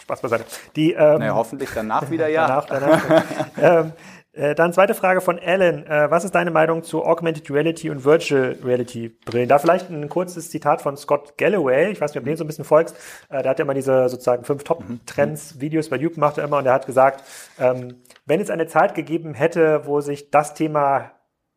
Spaß 0.00 0.22
beiseite. 0.22 0.44
Die, 0.74 0.92
ähm, 0.92 1.18
naja, 1.18 1.34
hoffentlich 1.34 1.68
danach 1.74 2.10
wieder 2.10 2.28
ja. 2.28 2.64
danach, 2.68 3.04
danach. 3.04 3.24
ähm, 3.60 3.92
äh, 4.32 4.54
dann 4.54 4.72
zweite 4.72 4.94
Frage 4.94 5.20
von 5.20 5.38
Alan. 5.38 5.84
Äh, 5.86 6.10
was 6.10 6.24
ist 6.24 6.34
deine 6.34 6.52
Meinung 6.52 6.84
zu 6.84 7.04
Augmented 7.04 7.50
Reality 7.50 7.90
und 7.90 8.04
Virtual 8.04 8.56
Reality 8.64 9.08
Brillen? 9.08 9.48
Da 9.48 9.58
vielleicht 9.58 9.90
ein 9.90 10.08
kurzes 10.08 10.50
Zitat 10.50 10.80
von 10.80 10.96
Scott 10.96 11.36
Galloway. 11.36 11.90
Ich 11.90 12.00
weiß 12.00 12.12
nicht, 12.12 12.18
ob 12.18 12.24
du 12.24 12.30
den 12.30 12.36
so 12.36 12.44
ein 12.44 12.46
bisschen 12.46 12.64
folgst. 12.64 12.96
Äh, 13.28 13.42
der 13.42 13.50
hat 13.50 13.58
ja 13.58 13.64
immer 13.64 13.74
diese 13.74 14.08
sozusagen 14.08 14.44
fünf 14.44 14.62
Top-Trends, 14.62 15.56
mhm. 15.56 15.90
Bei 15.90 15.96
YouTube 15.96 16.18
macht 16.18 16.38
er 16.38 16.44
immer 16.44 16.58
und 16.58 16.66
er 16.66 16.74
hat 16.74 16.86
gesagt, 16.86 17.24
ähm, 17.58 17.96
wenn 18.24 18.40
es 18.40 18.50
eine 18.50 18.68
Zeit 18.68 18.94
gegeben 18.94 19.34
hätte, 19.34 19.86
wo 19.86 20.00
sich 20.00 20.30
das 20.30 20.54
Thema 20.54 21.10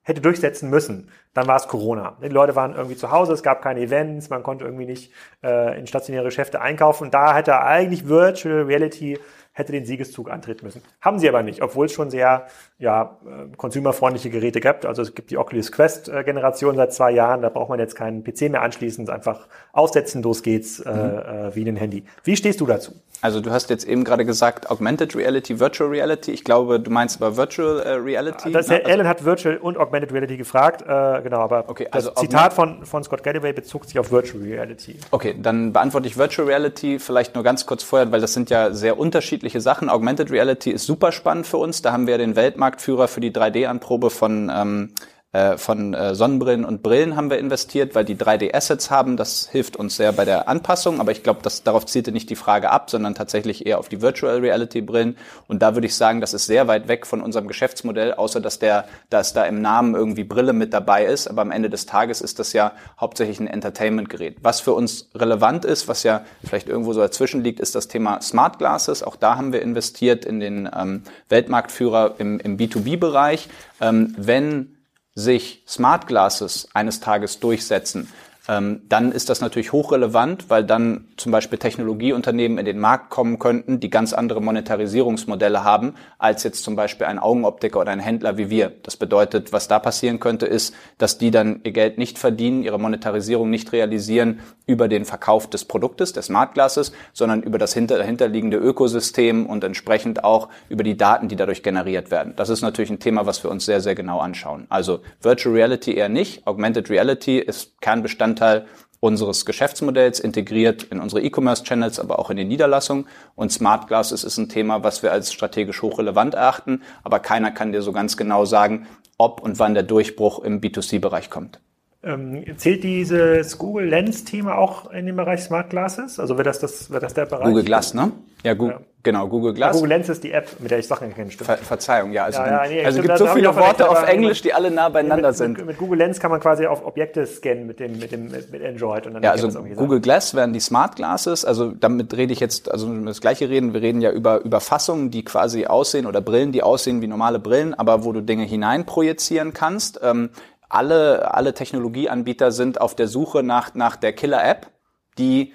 hätte 0.03 0.21
durchsetzen 0.21 0.69
müssen, 0.69 1.09
dann 1.33 1.47
war 1.47 1.57
es 1.57 1.67
Corona. 1.67 2.17
Die 2.23 2.27
Leute 2.27 2.55
waren 2.55 2.73
irgendwie 2.73 2.95
zu 2.95 3.11
Hause, 3.11 3.33
es 3.33 3.43
gab 3.43 3.61
keine 3.61 3.81
Events, 3.81 4.29
man 4.29 4.43
konnte 4.43 4.65
irgendwie 4.65 4.85
nicht 4.85 5.13
äh, 5.43 5.77
in 5.79 5.87
stationäre 5.87 6.25
Geschäfte 6.25 6.59
einkaufen. 6.59 7.11
Da 7.11 7.35
hätte 7.35 7.59
eigentlich 7.61 8.07
Virtual 8.07 8.63
Reality 8.63 9.19
hätte 9.53 9.73
den 9.73 9.85
Siegeszug 9.85 10.29
antreten 10.29 10.65
müssen. 10.65 10.81
Haben 11.01 11.19
sie 11.19 11.27
aber 11.27 11.43
nicht, 11.43 11.61
obwohl 11.61 11.87
es 11.87 11.91
schon 11.91 12.09
sehr 12.09 12.47
ja, 12.79 13.17
äh, 13.25 13.55
consumerfreundliche 13.57 14.29
Geräte 14.29 14.61
gibt. 14.61 14.85
Also 14.85 15.01
es 15.01 15.13
gibt 15.13 15.29
die 15.29 15.37
Oculus 15.37 15.71
Quest 15.71 16.07
äh, 16.07 16.23
Generation 16.23 16.75
seit 16.75 16.93
zwei 16.93 17.11
Jahren, 17.11 17.41
da 17.41 17.49
braucht 17.49 17.69
man 17.69 17.79
jetzt 17.79 17.95
keinen 17.95 18.23
PC 18.23 18.49
mehr 18.49 18.61
anschließen, 18.61 19.09
einfach 19.09 19.47
aufsetzen, 19.73 20.23
los 20.23 20.41
geht's, 20.41 20.79
äh, 20.79 20.91
mhm. 20.91 20.97
äh, 20.97 21.55
wie 21.55 21.69
ein 21.69 21.75
Handy. 21.75 22.05
Wie 22.23 22.37
stehst 22.37 22.61
du 22.61 22.65
dazu? 22.65 22.93
Also 23.21 23.39
du 23.39 23.51
hast 23.51 23.69
jetzt 23.69 23.87
eben 23.87 24.03
gerade 24.03 24.25
gesagt 24.25 24.71
Augmented 24.71 25.15
Reality, 25.15 25.59
Virtual 25.59 25.89
Reality. 25.89 26.31
Ich 26.31 26.43
glaube, 26.43 26.79
du 26.79 26.89
meinst 26.89 27.21
aber 27.21 27.37
Virtual 27.37 27.79
äh, 27.81 27.89
Reality. 27.91 28.51
Das, 28.51 28.67
ne? 28.67 28.83
Alan 28.83 29.07
hat 29.07 29.23
Virtual 29.23 29.57
und 29.57 29.77
Augmented 29.77 30.11
Reality 30.11 30.37
gefragt, 30.37 30.81
äh, 30.81 31.21
genau, 31.21 31.39
aber 31.39 31.65
okay, 31.67 31.87
also 31.91 32.09
das 32.09 32.19
Zitat 32.19 32.53
von, 32.53 32.83
von 32.85 33.03
Scott 33.03 33.21
Galloway 33.21 33.53
bezog 33.53 33.85
sich 33.85 33.99
auf 33.99 34.11
Virtual 34.11 34.41
Reality. 34.41 34.97
Okay, 35.11 35.35
dann 35.39 35.73
beantworte 35.73 36.07
ich 36.07 36.17
Virtual 36.17 36.47
Reality 36.47 36.97
vielleicht 36.97 37.35
nur 37.35 37.43
ganz 37.43 37.65
kurz 37.67 37.83
vorher, 37.83 38.11
weil 38.11 38.21
das 38.21 38.33
sind 38.33 38.49
ja 38.49 38.71
sehr 38.71 38.97
unterschiedliche 38.97 39.40
Sachen. 39.61 39.89
Augmented 39.89 40.31
Reality 40.31 40.71
ist 40.71 40.85
super 40.85 41.11
spannend 41.11 41.47
für 41.47 41.57
uns. 41.57 41.81
Da 41.81 41.91
haben 41.91 42.07
wir 42.07 42.17
den 42.17 42.35
Weltmarktführer 42.35 43.07
für 43.07 43.21
die 43.21 43.31
3D-Anprobe 43.31 44.09
von 44.09 44.51
ähm, 44.53 44.93
äh, 44.95 45.20
von 45.57 45.93
äh, 45.93 46.13
Sonnenbrillen 46.13 46.65
und 46.65 46.83
Brillen 46.83 47.15
haben 47.15 47.29
wir 47.29 47.37
investiert, 47.37 47.95
weil 47.95 48.03
die 48.03 48.17
3D-Assets 48.17 48.91
haben. 48.91 49.15
Das 49.15 49.47
hilft 49.49 49.77
uns 49.77 49.95
sehr 49.95 50.11
bei 50.11 50.25
der 50.25 50.49
Anpassung. 50.49 50.99
Aber 50.99 51.13
ich 51.13 51.23
glaube, 51.23 51.39
darauf 51.63 51.85
zielte 51.85 52.11
nicht 52.11 52.29
die 52.29 52.35
Frage 52.35 52.69
ab, 52.69 52.89
sondern 52.89 53.15
tatsächlich 53.15 53.65
eher 53.65 53.79
auf 53.79 53.87
die 53.87 54.01
Virtual 54.01 54.39
Reality 54.39 54.81
Brillen. 54.81 55.15
Und 55.47 55.61
da 55.61 55.73
würde 55.73 55.87
ich 55.87 55.95
sagen, 55.95 56.19
das 56.19 56.33
ist 56.33 56.47
sehr 56.47 56.67
weit 56.67 56.89
weg 56.89 57.07
von 57.07 57.21
unserem 57.21 57.47
Geschäftsmodell, 57.47 58.13
außer 58.13 58.41
dass 58.41 58.59
der, 58.59 58.85
dass 59.09 59.31
da 59.31 59.45
im 59.45 59.61
Namen 59.61 59.95
irgendwie 59.95 60.25
Brille 60.25 60.51
mit 60.51 60.73
dabei 60.73 61.05
ist. 61.05 61.29
Aber 61.29 61.41
am 61.43 61.51
Ende 61.51 61.69
des 61.69 61.85
Tages 61.85 62.19
ist 62.19 62.39
das 62.39 62.51
ja 62.51 62.73
hauptsächlich 62.99 63.39
ein 63.39 63.47
Entertainment-Gerät. 63.47 64.39
Was 64.41 64.59
für 64.59 64.73
uns 64.73 65.09
relevant 65.15 65.63
ist, 65.63 65.87
was 65.87 66.03
ja 66.03 66.25
vielleicht 66.43 66.67
irgendwo 66.67 66.91
so 66.91 66.99
dazwischen 66.99 67.41
liegt, 67.41 67.61
ist 67.61 67.73
das 67.73 67.87
Thema 67.87 68.21
Smart 68.21 68.57
Glasses. 68.57 69.01
Auch 69.01 69.15
da 69.15 69.37
haben 69.37 69.53
wir 69.53 69.61
investiert 69.61 70.25
in 70.25 70.41
den 70.41 70.69
ähm, 70.77 71.03
Weltmarktführer 71.29 72.15
im, 72.17 72.37
im 72.41 72.57
B2B-Bereich. 72.57 73.47
Ähm, 73.79 74.13
wenn 74.17 74.75
sich 75.15 75.63
Smart 75.67 76.07
Glasses 76.07 76.67
eines 76.73 76.99
Tages 76.99 77.39
durchsetzen, 77.39 78.11
ähm, 78.47 78.81
dann 78.89 79.11
ist 79.11 79.29
das 79.29 79.39
natürlich 79.39 79.71
hochrelevant, 79.71 80.49
weil 80.49 80.63
dann 80.63 81.05
zum 81.15 81.31
Beispiel 81.31 81.59
Technologieunternehmen 81.59 82.57
in 82.57 82.65
den 82.65 82.79
Markt 82.79 83.11
kommen 83.11 83.37
könnten, 83.37 83.79
die 83.79 83.91
ganz 83.91 84.13
andere 84.13 84.41
Monetarisierungsmodelle 84.41 85.63
haben, 85.63 85.93
als 86.17 86.43
jetzt 86.43 86.63
zum 86.63 86.75
Beispiel 86.75 87.05
ein 87.05 87.19
Augenoptiker 87.19 87.79
oder 87.79 87.91
ein 87.91 87.99
Händler 87.99 88.37
wie 88.37 88.49
wir. 88.49 88.71
Das 88.81 88.97
bedeutet, 88.97 89.53
was 89.53 89.67
da 89.67 89.77
passieren 89.77 90.19
könnte, 90.19 90.47
ist, 90.47 90.73
dass 90.97 91.19
die 91.19 91.29
dann 91.29 91.61
ihr 91.63 91.71
Geld 91.71 91.99
nicht 91.99 92.17
verdienen, 92.17 92.63
ihre 92.63 92.79
Monetarisierung 92.79 93.49
nicht 93.49 93.71
realisieren 93.73 94.39
über 94.65 94.87
den 94.87 95.05
Verkauf 95.05 95.47
des 95.47 95.65
Produktes, 95.65 96.13
des 96.13 96.25
Smart 96.25 96.55
Glasses, 96.55 96.93
sondern 97.13 97.43
über 97.43 97.59
das 97.59 97.73
dahinterliegende 97.73 98.57
Ökosystem 98.57 99.45
und 99.45 99.63
entsprechend 99.63 100.23
auch 100.23 100.49
über 100.67 100.83
die 100.83 100.97
Daten, 100.97 101.27
die 101.27 101.35
dadurch 101.35 101.61
generiert 101.61 102.09
werden. 102.09 102.33
Das 102.35 102.49
ist 102.49 102.61
natürlich 102.61 102.89
ein 102.89 102.99
Thema, 102.99 103.25
was 103.27 103.43
wir 103.43 103.51
uns 103.51 103.65
sehr, 103.65 103.81
sehr 103.81 103.95
genau 103.95 104.19
anschauen. 104.19 104.65
Also 104.69 105.01
Virtual 105.21 105.53
Reality 105.53 105.93
eher 105.93 106.09
nicht. 106.09 106.47
Augmented 106.47 106.89
Reality 106.89 107.37
ist 107.37 107.79
Kernbestandteil 107.81 108.30
Bestandteil 108.35 108.65
unseres 108.99 109.45
Geschäftsmodells, 109.45 110.19
integriert 110.19 110.83
in 110.83 110.99
unsere 110.99 111.23
E-Commerce-Channels, 111.23 111.99
aber 111.99 112.19
auch 112.19 112.29
in 112.29 112.37
den 112.37 112.47
Niederlassungen. 112.47 113.07
Und 113.35 113.51
Smart 113.51 113.87
Glasses 113.87 114.23
ist 114.23 114.37
ein 114.37 114.47
Thema, 114.47 114.83
was 114.83 115.01
wir 115.01 115.11
als 115.11 115.33
strategisch 115.33 115.81
hochrelevant 115.81 116.35
erachten, 116.35 116.83
aber 117.03 117.19
keiner 117.19 117.49
kann 117.49 117.71
dir 117.71 117.81
so 117.81 117.93
ganz 117.93 118.15
genau 118.15 118.45
sagen, 118.45 118.87
ob 119.17 119.41
und 119.41 119.57
wann 119.57 119.73
der 119.73 119.83
Durchbruch 119.83 120.39
im 120.43 120.61
B2C-Bereich 120.61 121.31
kommt. 121.31 121.59
Ähm, 122.03 122.43
zählt 122.57 122.83
dieses 122.83 123.59
Google 123.59 123.87
Lens-Thema 123.87 124.57
auch 124.57 124.89
in 124.91 125.05
den 125.05 125.15
Bereich 125.15 125.41
Smart 125.41 125.69
Glasses? 125.69 126.19
Also 126.19 126.35
wird 126.35 126.47
das, 126.47 126.59
das, 126.59 126.89
wird 126.89 127.03
das 127.03 127.13
der 127.13 127.27
Bereich? 127.27 127.45
Google 127.45 127.63
Glass, 127.63 127.93
ne? 127.93 128.11
Ja, 128.43 128.55
Google, 128.55 128.77
ja. 128.79 128.85
genau, 129.03 129.27
Google 129.27 129.53
Glass. 129.53 129.75
Ja, 129.75 129.81
Google 129.81 129.89
Lens 129.89 130.09
ist 130.09 130.23
die 130.23 130.31
App, 130.31 130.47
mit 130.59 130.71
der 130.71 130.79
ich 130.79 130.87
Sachen 130.87 131.09
erkenne, 131.09 131.29
stimmt. 131.29 131.45
Ver 131.45 131.57
Verzeihung, 131.57 132.11
ja. 132.11 132.23
Also, 132.23 132.39
ja, 132.39 132.63
nee, 132.67 132.83
also 132.83 132.99
es 132.99 133.05
gibt 133.05 133.17
so 133.19 133.27
viele 133.27 133.55
Worte 133.55 133.87
auf 133.87 134.07
Englisch, 134.07 134.41
die 134.41 134.51
alle 134.51 134.71
nah 134.71 134.89
beieinander 134.89 135.27
mit, 135.27 135.37
sind. 135.37 135.57
Mit, 135.57 135.67
mit, 135.67 135.77
Google 135.77 135.99
Lens 135.99 136.19
kann 136.19 136.31
man 136.31 136.39
quasi 136.39 136.65
auf 136.65 136.83
Objekte 136.83 137.27
scannen 137.27 137.67
mit 137.67 137.79
dem, 137.79 137.99
mit 137.99 138.11
dem, 138.11 138.31
mit 138.31 138.65
Android. 138.65 139.05
Und 139.05 139.13
dann 139.13 139.21
ja, 139.21 139.29
also 139.29 139.47
Google 139.49 139.97
sein. 139.97 140.01
Glass 140.01 140.33
wären 140.33 140.53
die 140.53 140.59
Smart 140.59 140.95
Glasses. 140.95 141.45
Also 141.45 141.69
damit 141.71 142.17
rede 142.17 142.33
ich 142.33 142.39
jetzt, 142.39 142.71
also 142.71 142.91
das 143.05 143.21
gleiche 143.21 143.47
reden, 143.47 143.75
wir 143.75 143.81
reden 143.83 144.01
ja 144.01 144.11
über, 144.11 144.41
über 144.41 144.59
Fassungen, 144.59 145.11
die 145.11 145.23
quasi 145.23 145.67
aussehen 145.67 146.07
oder 146.07 146.19
Brillen, 146.19 146.51
die 146.51 146.63
aussehen 146.63 147.03
wie 147.03 147.07
normale 147.07 147.37
Brillen, 147.37 147.75
aber 147.75 148.03
wo 148.03 148.11
du 148.11 148.21
Dinge 148.21 148.45
hineinprojizieren 148.45 149.53
kannst. 149.53 149.99
Ähm, 150.01 150.31
alle, 150.71 151.33
alle 151.33 151.53
Technologieanbieter 151.53 152.51
sind 152.51 152.79
auf 152.79 152.95
der 152.95 153.07
Suche 153.07 153.43
nach, 153.43 153.73
nach 153.73 153.95
der 153.95 154.13
Killer-App, 154.13 154.71
die 155.17 155.53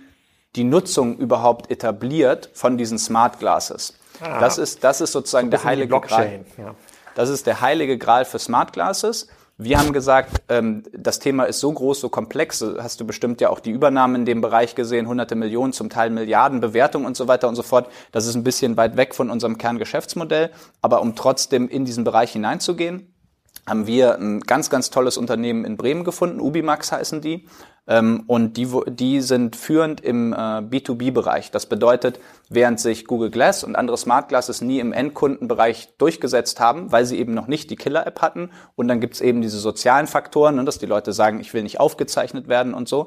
die 0.55 0.65
Nutzung 0.65 1.17
überhaupt 1.19 1.71
etabliert 1.71 2.51
von 2.55 2.79
diesen 2.79 2.99
Smart 2.99 3.39
Glasses. 3.39 3.95
Ah, 4.21 4.41
das 4.41 4.59
ist, 4.59 4.85
das 4.85 5.01
ist 5.01 5.13
sozusagen 5.13 5.51
der 5.51 5.65
heilige 5.65 6.01
Gral. 6.01 6.45
Ja. 6.57 6.75
Das 7.15 7.29
ist 7.29 7.47
der 7.47 7.61
heilige 7.61 7.99
Gral 7.99 8.25
für 8.25 8.39
Smart 8.39 8.73
Glasses. 8.73 9.29
Wir 9.59 9.79
haben 9.79 9.95
gesagt, 9.95 10.43
ähm, 10.51 10.83
das 10.93 11.19
Thema 11.19 11.45
ist 11.45 11.61
so 11.61 11.73
groß, 11.73 12.01
so 12.01 12.11
komplex. 12.11 12.63
Hast 12.79 13.01
du 13.01 13.07
bestimmt 13.07 13.41
ja 13.41 13.49
auch 13.49 13.61
die 13.61 13.71
Übernahmen 13.71 14.17
in 14.17 14.25
dem 14.27 14.43
Bereich 14.43 14.75
gesehen, 14.75 15.09
hunderte 15.09 15.35
Millionen, 15.35 15.73
zum 15.73 15.89
Teil 15.89 16.11
Milliarden 16.11 16.61
Bewertungen 16.61 17.07
und 17.07 17.17
so 17.17 17.27
weiter 17.27 17.49
und 17.49 17.57
so 17.57 17.63
fort. 17.63 17.89
Das 18.13 18.27
ist 18.27 18.35
ein 18.35 18.45
bisschen 18.45 18.77
weit 18.77 18.99
weg 18.99 19.15
von 19.15 19.31
unserem 19.31 19.57
Kerngeschäftsmodell. 19.57 20.51
Aber 20.83 21.01
um 21.01 21.17
trotzdem 21.17 21.69
in 21.69 21.87
diesen 21.87 22.05
Bereich 22.05 22.33
hineinzugehen, 22.33 23.15
haben 23.67 23.87
wir 23.87 24.17
ein 24.19 24.41
ganz, 24.41 24.71
ganz 24.71 24.91
tolles 24.91 25.17
Unternehmen 25.17 25.65
in 25.65 25.77
Bremen 25.77 26.05
gefunden. 26.05 26.41
Ubimax 26.41 26.93
heißen 26.93 27.21
die. 27.21 27.47
Ähm, 27.89 28.25
und 28.27 28.57
die, 28.57 28.69
die 28.89 29.21
sind 29.21 29.55
führend 29.57 30.01
im 30.01 30.33
äh, 30.33 30.37
B2B-Bereich. 30.37 31.51
Das 31.51 31.67
bedeutet, 31.67 32.19
während 32.49 32.81
sich 32.81 33.07
Google 33.07 33.31
Glass 33.31 33.65
und 33.65 33.77
andere 33.77 33.97
Smart 33.97 34.29
Glasses 34.29 34.61
nie 34.61 34.81
im 34.81 34.93
Endkundenbereich 34.93 35.97
durchgesetzt 35.99 36.59
haben, 36.59 36.91
weil 36.91 37.05
sie 37.05 37.19
eben 37.19 37.35
noch 37.35 37.47
nicht 37.47 37.71
die 37.71 37.77
Killer-App 37.77 38.21
hatten. 38.23 38.51
Und 38.75 38.89
dann 38.89 39.01
gibt's 39.01 39.21
eben 39.21 39.41
diese 39.41 39.59
sozialen 39.59 40.07
Faktoren, 40.07 40.57
ne, 40.57 40.65
dass 40.65 40.79
die 40.79 40.87
Leute 40.87 41.13
sagen, 41.13 41.41
ich 41.41 41.55
will 41.55 41.63
nicht 41.63 41.79
aufgezeichnet 41.79 42.49
werden 42.49 42.75
und 42.75 42.89
so, 42.89 43.07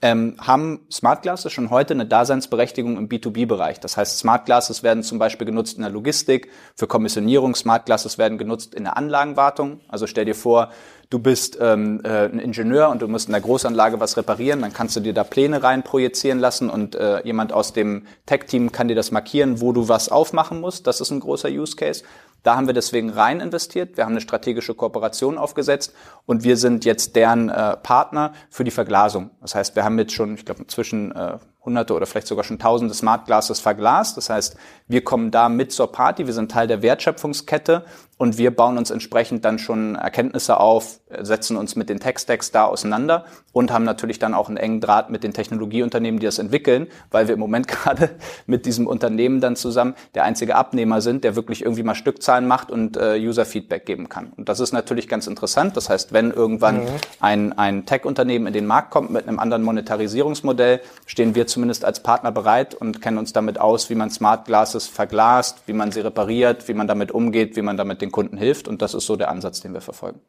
ähm, 0.00 0.36
haben 0.40 0.80
Smart 0.90 1.22
Glasses 1.22 1.52
schon 1.52 1.70
heute 1.70 1.94
eine 1.94 2.06
Daseinsberechtigung 2.06 2.96
im 2.96 3.08
B2B-Bereich. 3.08 3.80
Das 3.80 3.96
heißt, 3.96 4.18
Smart 4.18 4.46
Glasses 4.46 4.82
werden 4.82 5.02
zum 5.02 5.18
Beispiel 5.18 5.46
genutzt 5.46 5.76
in 5.76 5.82
der 5.82 5.90
Logistik, 5.90 6.50
für 6.74 6.86
Kommissionierung, 6.86 7.54
Smart 7.54 7.84
Glasses 7.86 8.16
werden 8.16 8.38
genutzt 8.38 8.74
in 8.74 8.84
der 8.84 8.96
Anlagenwartung. 8.96 9.80
Also 9.88 10.06
stell 10.06 10.24
dir 10.24 10.34
vor, 10.34 10.70
du 11.10 11.18
bist 11.18 11.58
ähm, 11.60 12.00
äh, 12.04 12.26
ein 12.26 12.38
Ingenieur 12.38 12.88
und 12.88 13.02
du 13.02 13.08
musst 13.08 13.28
in 13.28 13.32
der 13.32 13.40
Großanlage 13.40 14.00
was 14.00 14.16
reparieren, 14.16 14.62
dann 14.62 14.72
kannst 14.72 14.96
du 14.96 15.00
dir 15.00 15.12
da 15.12 15.24
Pläne 15.24 15.62
rein 15.62 15.82
projizieren 15.82 16.38
lassen 16.38 16.70
und 16.70 16.94
äh, 16.94 17.24
jemand 17.24 17.52
aus 17.52 17.72
dem 17.72 18.06
Tech-Team 18.26 18.72
kann 18.72 18.88
dir 18.88 18.94
das 18.94 19.10
markieren, 19.10 19.60
wo 19.60 19.72
du 19.72 19.88
was 19.88 20.08
aufmachen 20.08 20.60
musst. 20.60 20.86
Das 20.86 21.00
ist 21.00 21.10
ein 21.10 21.20
großer 21.20 21.48
Use 21.48 21.76
Case. 21.76 22.04
Da 22.44 22.56
haben 22.56 22.66
wir 22.66 22.74
deswegen 22.74 23.10
rein 23.10 23.40
investiert. 23.40 23.96
Wir 23.96 24.04
haben 24.04 24.12
eine 24.12 24.20
strategische 24.20 24.74
Kooperation 24.74 25.38
aufgesetzt 25.38 25.94
und 26.26 26.44
wir 26.44 26.56
sind 26.56 26.84
jetzt 26.84 27.16
deren 27.16 27.48
äh, 27.48 27.76
Partner 27.78 28.32
für 28.50 28.64
die 28.64 28.70
Verglasung. 28.70 29.30
Das 29.40 29.54
heißt, 29.54 29.74
wir 29.74 29.82
haben 29.82 29.98
jetzt 29.98 30.12
schon, 30.12 30.34
ich 30.34 30.44
glaube, 30.44 30.62
inzwischen 30.62 31.10
äh, 31.12 31.38
hunderte 31.64 31.94
oder 31.94 32.06
vielleicht 32.06 32.26
sogar 32.26 32.44
schon 32.44 32.58
tausende 32.58 32.94
Smart 32.94 33.24
Glasses 33.24 33.60
verglast. 33.60 34.16
Das 34.16 34.30
heißt, 34.30 34.56
wir 34.86 35.02
kommen 35.02 35.30
da 35.30 35.48
mit 35.48 35.72
zur 35.72 35.90
Party, 35.90 36.26
wir 36.26 36.34
sind 36.34 36.50
Teil 36.50 36.66
der 36.66 36.82
Wertschöpfungskette 36.82 37.84
und 38.16 38.38
wir 38.38 38.54
bauen 38.54 38.78
uns 38.78 38.90
entsprechend 38.90 39.44
dann 39.44 39.58
schon 39.58 39.96
Erkenntnisse 39.96 40.60
auf, 40.60 41.00
setzen 41.20 41.56
uns 41.56 41.74
mit 41.74 41.88
den 41.88 42.00
Tech-Stacks 42.00 42.50
da 42.50 42.64
auseinander 42.64 43.24
und 43.52 43.72
haben 43.72 43.84
natürlich 43.84 44.18
dann 44.18 44.34
auch 44.34 44.48
einen 44.48 44.56
engen 44.56 44.80
Draht 44.80 45.10
mit 45.10 45.24
den 45.24 45.32
Technologieunternehmen, 45.32 46.20
die 46.20 46.26
das 46.26 46.38
entwickeln, 46.38 46.86
weil 47.10 47.28
wir 47.28 47.34
im 47.34 47.40
Moment 47.40 47.68
gerade 47.68 48.10
mit 48.46 48.66
diesem 48.66 48.86
Unternehmen 48.86 49.40
dann 49.40 49.56
zusammen 49.56 49.94
der 50.14 50.24
einzige 50.24 50.56
Abnehmer 50.56 51.00
sind, 51.00 51.24
der 51.24 51.34
wirklich 51.34 51.62
irgendwie 51.62 51.82
mal 51.82 51.94
Stückzahlen 51.94 52.33
macht 52.40 52.70
und 52.70 52.96
äh, 52.96 53.16
User-Feedback 53.18 53.86
geben 53.86 54.08
kann. 54.08 54.32
Und 54.36 54.48
das 54.48 54.60
ist 54.60 54.72
natürlich 54.72 55.08
ganz 55.08 55.26
interessant. 55.26 55.76
Das 55.76 55.88
heißt, 55.88 56.12
wenn 56.12 56.30
irgendwann 56.30 56.84
mhm. 56.84 56.88
ein, 57.20 57.52
ein 57.58 57.86
Tech-Unternehmen 57.86 58.46
in 58.46 58.52
den 58.52 58.66
Markt 58.66 58.90
kommt 58.90 59.10
mit 59.10 59.28
einem 59.28 59.38
anderen 59.38 59.62
Monetarisierungsmodell, 59.62 60.80
stehen 61.06 61.34
wir 61.34 61.46
zumindest 61.46 61.84
als 61.84 62.00
Partner 62.00 62.32
bereit 62.32 62.74
und 62.74 63.00
kennen 63.00 63.18
uns 63.18 63.32
damit 63.32 63.60
aus, 63.60 63.90
wie 63.90 63.94
man 63.94 64.10
Smart 64.10 64.44
Glasses 64.46 64.86
verglast, 64.86 65.62
wie 65.66 65.72
man 65.72 65.92
sie 65.92 66.00
repariert, 66.00 66.68
wie 66.68 66.74
man 66.74 66.88
damit 66.88 67.12
umgeht, 67.12 67.56
wie 67.56 67.62
man 67.62 67.76
damit 67.76 68.02
den 68.02 68.12
Kunden 68.12 68.36
hilft. 68.36 68.68
Und 68.68 68.82
das 68.82 68.94
ist 68.94 69.06
so 69.06 69.16
der 69.16 69.30
Ansatz, 69.30 69.60
den 69.60 69.74
wir 69.74 69.80
verfolgen. 69.80 70.20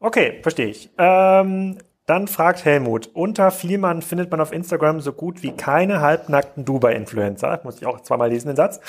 Okay, 0.00 0.40
verstehe 0.42 0.66
ich. 0.66 0.90
Ähm, 0.98 1.78
dann 2.12 2.28
fragt 2.28 2.66
Helmut, 2.66 3.08
unter 3.14 3.50
Vielmann 3.50 4.02
findet 4.02 4.30
man 4.30 4.42
auf 4.42 4.52
Instagram 4.52 5.00
so 5.00 5.14
gut 5.14 5.42
wie 5.42 5.52
keine 5.52 6.02
halbnackten 6.02 6.62
Dubai-Influencer. 6.62 7.60
Muss 7.64 7.78
ich 7.78 7.86
auch 7.86 8.00
zweimal 8.02 8.28
lesen, 8.28 8.48
den 8.48 8.56
Satz. 8.56 8.80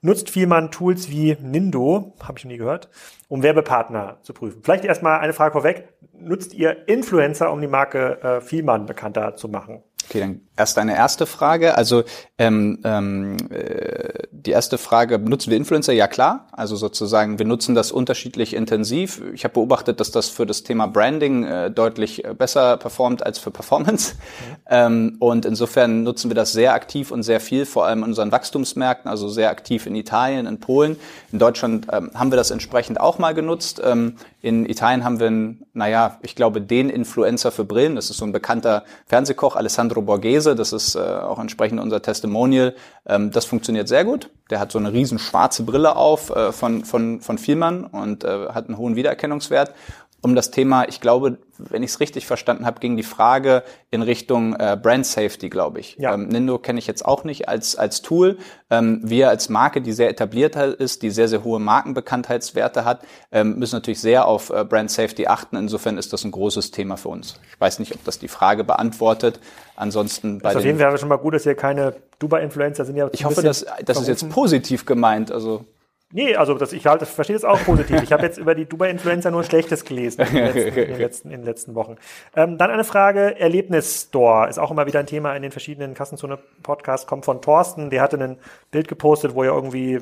Nutzt 0.00 0.30
Vielmann 0.30 0.70
Tools 0.70 1.10
wie 1.10 1.36
Nindo, 1.42 2.14
habe 2.22 2.38
ich 2.38 2.44
noch 2.44 2.52
nie 2.52 2.56
gehört, 2.56 2.88
um 3.26 3.42
Werbepartner 3.42 4.18
zu 4.22 4.32
prüfen. 4.32 4.62
Vielleicht 4.62 4.84
erstmal 4.84 5.18
eine 5.18 5.32
Frage 5.32 5.54
vorweg. 5.54 5.88
Nutzt 6.12 6.54
ihr 6.54 6.86
Influencer, 6.86 7.50
um 7.50 7.60
die 7.60 7.66
Marke 7.66 8.22
äh, 8.22 8.40
Vielmann 8.40 8.86
bekannter 8.86 9.34
zu 9.34 9.48
machen? 9.48 9.82
Okay, 10.08 10.20
dann 10.20 10.40
erst 10.56 10.78
eine 10.78 10.96
erste 10.96 11.26
Frage. 11.26 11.76
Also 11.76 12.02
ähm, 12.38 12.78
ähm, 12.82 13.36
äh, 13.50 14.24
die 14.30 14.52
erste 14.52 14.78
Frage, 14.78 15.18
benutzen 15.18 15.50
wir 15.50 15.58
Influencer? 15.58 15.92
Ja 15.92 16.08
klar. 16.08 16.48
Also 16.52 16.76
sozusagen, 16.76 17.38
wir 17.38 17.44
nutzen 17.44 17.74
das 17.74 17.92
unterschiedlich 17.92 18.54
intensiv. 18.54 19.20
Ich 19.34 19.44
habe 19.44 19.54
beobachtet, 19.54 20.00
dass 20.00 20.10
das 20.10 20.30
für 20.30 20.46
das 20.46 20.62
Thema 20.62 20.86
Branding 20.86 21.44
äh, 21.44 21.70
deutlich 21.70 22.24
äh, 22.24 22.32
besser 22.32 22.78
performt 22.78 23.22
als 23.24 23.38
für 23.38 23.50
Performance. 23.50 24.14
Mhm. 24.14 24.56
Ähm, 24.70 25.16
und 25.18 25.44
insofern 25.44 26.04
nutzen 26.04 26.30
wir 26.30 26.34
das 26.34 26.52
sehr 26.52 26.72
aktiv 26.72 27.10
und 27.10 27.22
sehr 27.22 27.40
viel, 27.40 27.66
vor 27.66 27.86
allem 27.86 27.98
in 27.98 28.04
unseren 28.04 28.32
Wachstumsmärkten, 28.32 29.10
also 29.10 29.28
sehr 29.28 29.50
aktiv 29.50 29.86
in 29.86 29.94
Italien, 29.94 30.46
in 30.46 30.58
Polen. 30.58 30.96
In 31.32 31.38
Deutschland 31.38 31.86
ähm, 31.92 32.10
haben 32.14 32.32
wir 32.32 32.36
das 32.36 32.50
entsprechend 32.50 32.98
auch 32.98 33.18
mal 33.18 33.34
genutzt. 33.34 33.80
Ähm, 33.84 34.16
in 34.40 34.64
Italien 34.64 35.04
haben 35.04 35.20
wir, 35.20 35.26
einen, 35.26 35.66
naja, 35.78 36.18
ich 36.22 36.34
glaube, 36.34 36.60
den 36.60 36.90
Influencer 36.90 37.50
für 37.50 37.64
Brillen. 37.64 37.94
Das 37.94 38.10
ist 38.10 38.18
so 38.18 38.24
ein 38.24 38.32
bekannter 38.32 38.84
Fernsehkoch, 39.06 39.56
Alessandro 39.56 40.02
Borghese, 40.02 40.54
das 40.54 40.72
ist 40.72 40.96
äh, 40.96 40.98
auch 40.98 41.38
entsprechend 41.38 41.80
unser 41.80 42.02
Testimonial. 42.02 42.74
Ähm, 43.06 43.30
das 43.30 43.44
funktioniert 43.44 43.88
sehr 43.88 44.04
gut. 44.04 44.28
Der 44.50 44.60
hat 44.60 44.72
so 44.72 44.78
eine 44.78 44.92
riesen 44.92 45.18
schwarze 45.18 45.62
Brille 45.62 45.96
auf 45.96 46.30
äh, 46.30 46.52
von, 46.52 46.84
von, 46.84 47.20
von 47.20 47.38
Vielmann 47.38 47.84
und 47.84 48.24
äh, 48.24 48.48
hat 48.48 48.66
einen 48.66 48.76
hohen 48.76 48.96
Wiedererkennungswert 48.96 49.72
um 50.20 50.34
das 50.34 50.50
Thema, 50.50 50.88
ich 50.88 51.00
glaube, 51.00 51.38
wenn 51.58 51.82
ich 51.82 51.90
es 51.90 52.00
richtig 52.00 52.26
verstanden 52.26 52.66
habe, 52.66 52.80
ging 52.80 52.96
die 52.96 53.02
Frage 53.02 53.62
in 53.90 54.02
Richtung 54.02 54.54
äh, 54.54 54.78
Brand 54.80 55.06
Safety, 55.06 55.48
glaube 55.48 55.80
ich. 55.80 55.96
Ja. 55.98 56.14
Ähm, 56.14 56.28
Nindo 56.28 56.58
kenne 56.58 56.78
ich 56.78 56.86
jetzt 56.86 57.04
auch 57.04 57.24
nicht 57.24 57.48
als, 57.48 57.76
als 57.76 58.02
Tool. 58.02 58.38
Ähm, 58.70 59.00
wir 59.02 59.28
als 59.28 59.48
Marke, 59.48 59.80
die 59.80 59.92
sehr 59.92 60.08
etabliert 60.08 60.56
ist, 60.56 61.02
die 61.02 61.10
sehr, 61.10 61.28
sehr 61.28 61.44
hohe 61.44 61.58
Markenbekanntheitswerte 61.58 62.84
hat, 62.84 63.02
ähm, 63.32 63.58
müssen 63.58 63.76
natürlich 63.76 64.00
sehr 64.00 64.26
auf 64.26 64.50
äh, 64.50 64.64
Brand 64.64 64.90
Safety 64.90 65.26
achten. 65.26 65.56
Insofern 65.56 65.98
ist 65.98 66.12
das 66.12 66.24
ein 66.24 66.30
großes 66.30 66.70
Thema 66.70 66.96
für 66.96 67.08
uns. 67.08 67.40
Ich 67.50 67.60
weiß 67.60 67.78
nicht, 67.78 67.94
ob 67.94 68.04
das 68.04 68.18
die 68.18 68.28
Frage 68.28 68.64
beantwortet. 68.64 69.40
Ansonsten 69.76 70.38
bei 70.38 70.50
das 70.50 70.56
auf 70.56 70.64
jeden 70.64 70.78
Fall 70.78 70.96
schon 70.98 71.08
mal 71.08 71.16
gut, 71.16 71.34
dass 71.34 71.44
hier 71.44 71.54
keine 71.54 71.94
Dubai-Influencer 72.18 72.84
sind. 72.84 72.96
Ja 72.96 73.08
ich 73.12 73.24
hoffe, 73.24 73.42
dass 73.42 73.64
das 73.84 74.00
ist 74.00 74.08
jetzt 74.08 74.28
positiv 74.28 74.86
gemeint. 74.86 75.30
Also 75.30 75.64
Nee, 76.10 76.36
also 76.36 76.54
das, 76.54 76.72
ich 76.72 76.86
halt, 76.86 77.02
verstehe 77.02 77.36
das 77.36 77.44
auch 77.44 77.62
positiv. 77.64 78.02
Ich 78.02 78.12
habe 78.12 78.22
jetzt 78.22 78.38
über 78.38 78.54
die 78.54 78.64
Dubai-Influencer 78.64 79.30
nur 79.30 79.44
Schlechtes 79.44 79.84
gelesen 79.84 80.22
in 80.22 80.34
den 80.34 80.44
letzten, 80.46 80.68
in 80.68 80.74
den 80.74 80.98
letzten, 80.98 81.30
in 81.30 81.40
den 81.40 81.44
letzten 81.44 81.74
Wochen. 81.74 81.96
Ähm, 82.34 82.56
dann 82.56 82.70
eine 82.70 82.84
Frage, 82.84 83.38
Erlebnisstore 83.38 84.48
ist 84.48 84.58
auch 84.58 84.70
immer 84.70 84.86
wieder 84.86 85.00
ein 85.00 85.06
Thema 85.06 85.36
in 85.36 85.42
den 85.42 85.50
verschiedenen 85.50 85.92
Kassenzone-Podcasts, 85.92 87.06
kommt 87.06 87.26
von 87.26 87.42
Thorsten, 87.42 87.90
der 87.90 88.00
hatte 88.00 88.16
ein 88.16 88.38
Bild 88.70 88.88
gepostet, 88.88 89.34
wo 89.34 89.44
ihr 89.44 89.50
irgendwie, 89.50 90.00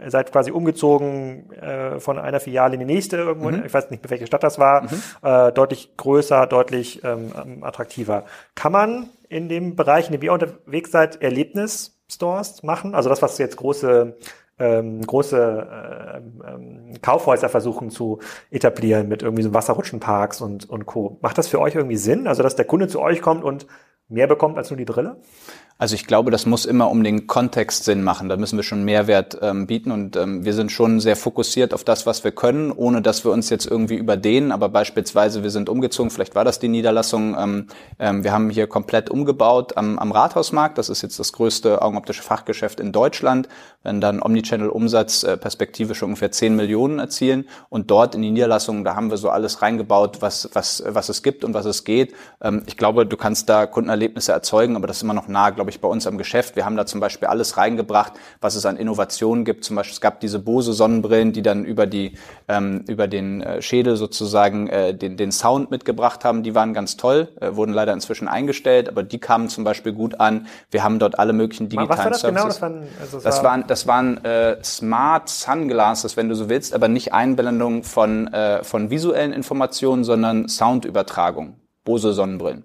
ihr 0.00 0.10
seid 0.10 0.30
quasi 0.30 0.52
umgezogen 0.52 1.50
äh, 1.54 1.98
von 1.98 2.20
einer 2.20 2.38
Filiale 2.38 2.74
in 2.74 2.80
die 2.80 2.86
nächste 2.86 3.16
irgendwo, 3.16 3.50
mhm. 3.50 3.64
ich 3.66 3.74
weiß 3.74 3.90
nicht, 3.90 4.08
welche 4.08 4.28
Stadt 4.28 4.44
das 4.44 4.60
war, 4.60 4.82
mhm. 4.82 4.88
äh, 5.22 5.50
deutlich 5.50 5.96
größer, 5.96 6.46
deutlich 6.46 7.02
ähm, 7.02 7.64
attraktiver. 7.64 8.26
Kann 8.54 8.70
man 8.70 9.08
in 9.28 9.48
dem 9.48 9.74
Bereich, 9.74 10.06
in 10.06 10.12
dem 10.12 10.22
ihr 10.22 10.32
unterwegs 10.32 10.92
seid, 10.92 11.20
Erlebnisstores 11.20 12.62
machen? 12.62 12.94
Also 12.94 13.08
das, 13.08 13.22
was 13.22 13.38
jetzt 13.38 13.56
große 13.56 14.16
ähm, 14.58 15.00
große 15.02 15.68
äh, 15.70 16.48
ähm, 16.48 16.94
Kaufhäuser 17.02 17.48
versuchen 17.48 17.90
zu 17.90 18.18
etablieren 18.50 19.08
mit 19.08 19.22
irgendwie 19.22 19.42
so 19.42 19.54
Wasserrutschenparks 19.54 20.40
und, 20.40 20.68
und 20.68 20.86
Co. 20.86 21.18
Macht 21.22 21.38
das 21.38 21.48
für 21.48 21.60
euch 21.60 21.74
irgendwie 21.74 21.96
Sinn? 21.96 22.26
Also, 22.26 22.42
dass 22.42 22.56
der 22.56 22.64
Kunde 22.64 22.88
zu 22.88 23.00
euch 23.00 23.22
kommt 23.22 23.44
und 23.44 23.66
mehr 24.08 24.26
bekommt 24.26 24.58
als 24.58 24.70
nur 24.70 24.76
die 24.76 24.84
Brille? 24.84 25.16
Also 25.80 25.94
ich 25.94 26.06
glaube, 26.06 26.32
das 26.32 26.44
muss 26.44 26.64
immer 26.64 26.90
um 26.90 27.04
den 27.04 27.28
Kontext 27.28 27.84
Sinn 27.84 28.02
machen. 28.02 28.28
Da 28.28 28.36
müssen 28.36 28.56
wir 28.56 28.64
schon 28.64 28.84
Mehrwert 28.84 29.38
ähm, 29.40 29.68
bieten 29.68 29.92
und 29.92 30.16
ähm, 30.16 30.44
wir 30.44 30.52
sind 30.52 30.72
schon 30.72 30.98
sehr 30.98 31.14
fokussiert 31.14 31.72
auf 31.72 31.84
das, 31.84 32.04
was 32.04 32.24
wir 32.24 32.32
können, 32.32 32.72
ohne 32.72 33.00
dass 33.00 33.24
wir 33.24 33.30
uns 33.30 33.48
jetzt 33.48 33.64
irgendwie 33.64 33.94
überdehnen. 33.94 34.50
Aber 34.50 34.68
beispielsweise, 34.70 35.44
wir 35.44 35.50
sind 35.50 35.68
umgezogen, 35.68 36.10
vielleicht 36.10 36.34
war 36.34 36.44
das 36.44 36.58
die 36.58 36.66
Niederlassung. 36.66 37.36
Ähm, 37.38 37.66
ähm, 38.00 38.24
wir 38.24 38.32
haben 38.32 38.50
hier 38.50 38.66
komplett 38.66 39.08
umgebaut 39.08 39.76
am, 39.76 40.00
am 40.00 40.10
Rathausmarkt. 40.10 40.78
Das 40.78 40.88
ist 40.88 41.02
jetzt 41.02 41.20
das 41.20 41.32
größte 41.32 41.80
augenoptische 41.80 42.24
Fachgeschäft 42.24 42.80
in 42.80 42.90
Deutschland. 42.90 43.48
Wenn 43.84 44.00
dann 44.00 44.20
Omnichannel-Umsatz 44.20 45.22
äh, 45.22 45.36
perspektivisch 45.36 46.02
ungefähr 46.02 46.32
10 46.32 46.56
Millionen 46.56 46.98
erzielen. 46.98 47.48
Und 47.68 47.92
dort 47.92 48.16
in 48.16 48.22
die 48.22 48.32
Niederlassung, 48.32 48.82
da 48.82 48.96
haben 48.96 49.10
wir 49.10 49.16
so 49.16 49.30
alles 49.30 49.62
reingebaut, 49.62 50.22
was, 50.22 50.50
was, 50.54 50.82
was 50.84 51.08
es 51.08 51.22
gibt 51.22 51.44
und 51.44 51.54
was 51.54 51.66
es 51.66 51.84
geht. 51.84 52.14
Ähm, 52.42 52.64
ich 52.66 52.76
glaube, 52.76 53.06
du 53.06 53.16
kannst 53.16 53.48
da 53.48 53.66
Kundenerlebnisse 53.66 54.32
erzeugen, 54.32 54.74
aber 54.74 54.88
das 54.88 54.96
ist 54.96 55.02
immer 55.04 55.14
noch 55.14 55.28
nah, 55.28 55.50
glaube 55.50 55.67
glaube 55.68 55.76
ich, 55.76 55.80
bei 55.82 55.88
uns 55.88 56.06
am 56.06 56.16
Geschäft. 56.16 56.56
Wir 56.56 56.64
haben 56.64 56.76
da 56.76 56.86
zum 56.86 57.00
Beispiel 57.00 57.28
alles 57.28 57.58
reingebracht, 57.58 58.14
was 58.40 58.54
es 58.54 58.64
an 58.64 58.78
Innovationen 58.78 59.44
gibt. 59.44 59.64
Zum 59.64 59.76
Beispiel, 59.76 59.92
es 59.92 60.00
gab 60.00 60.20
diese 60.20 60.38
Bose 60.38 60.72
Sonnenbrillen, 60.72 61.32
die 61.32 61.42
dann 61.42 61.64
über 61.64 61.86
die, 61.86 62.16
ähm, 62.48 62.84
über 62.88 63.06
den 63.06 63.42
äh, 63.42 63.60
Schädel 63.60 63.96
sozusagen 63.96 64.68
äh, 64.68 64.94
den, 64.94 65.18
den 65.18 65.30
Sound 65.30 65.70
mitgebracht 65.70 66.24
haben. 66.24 66.42
Die 66.42 66.54
waren 66.54 66.72
ganz 66.72 66.96
toll, 66.96 67.28
äh, 67.40 67.54
wurden 67.54 67.74
leider 67.74 67.92
inzwischen 67.92 68.28
eingestellt, 68.28 68.88
aber 68.88 69.02
die 69.02 69.18
kamen 69.18 69.50
zum 69.50 69.64
Beispiel 69.64 69.92
gut 69.92 70.20
an. 70.20 70.46
Wir 70.70 70.82
haben 70.84 70.98
dort 70.98 71.18
alle 71.18 71.34
möglichen 71.34 71.68
digitalen 71.68 71.90
was 71.90 71.98
war 71.98 72.10
das 72.10 72.20
Services. 72.20 72.42
Genau? 72.42 72.48
Das 72.48 72.62
waren, 72.62 72.88
also 72.98 73.16
das, 73.20 73.24
das 73.24 73.44
waren, 73.44 73.64
das 73.66 73.86
waren 73.86 74.24
äh, 74.24 74.64
Smart 74.64 75.28
Sunglasses, 75.28 76.16
wenn 76.16 76.30
du 76.30 76.34
so 76.34 76.48
willst, 76.48 76.72
aber 76.72 76.88
nicht 76.88 77.12
Einblendung 77.12 77.82
von, 77.84 78.32
äh, 78.32 78.64
von 78.64 78.88
visuellen 78.88 79.34
Informationen, 79.34 80.04
sondern 80.04 80.48
Soundübertragung. 80.48 81.56
Bose 81.84 82.14
Sonnenbrillen. 82.14 82.64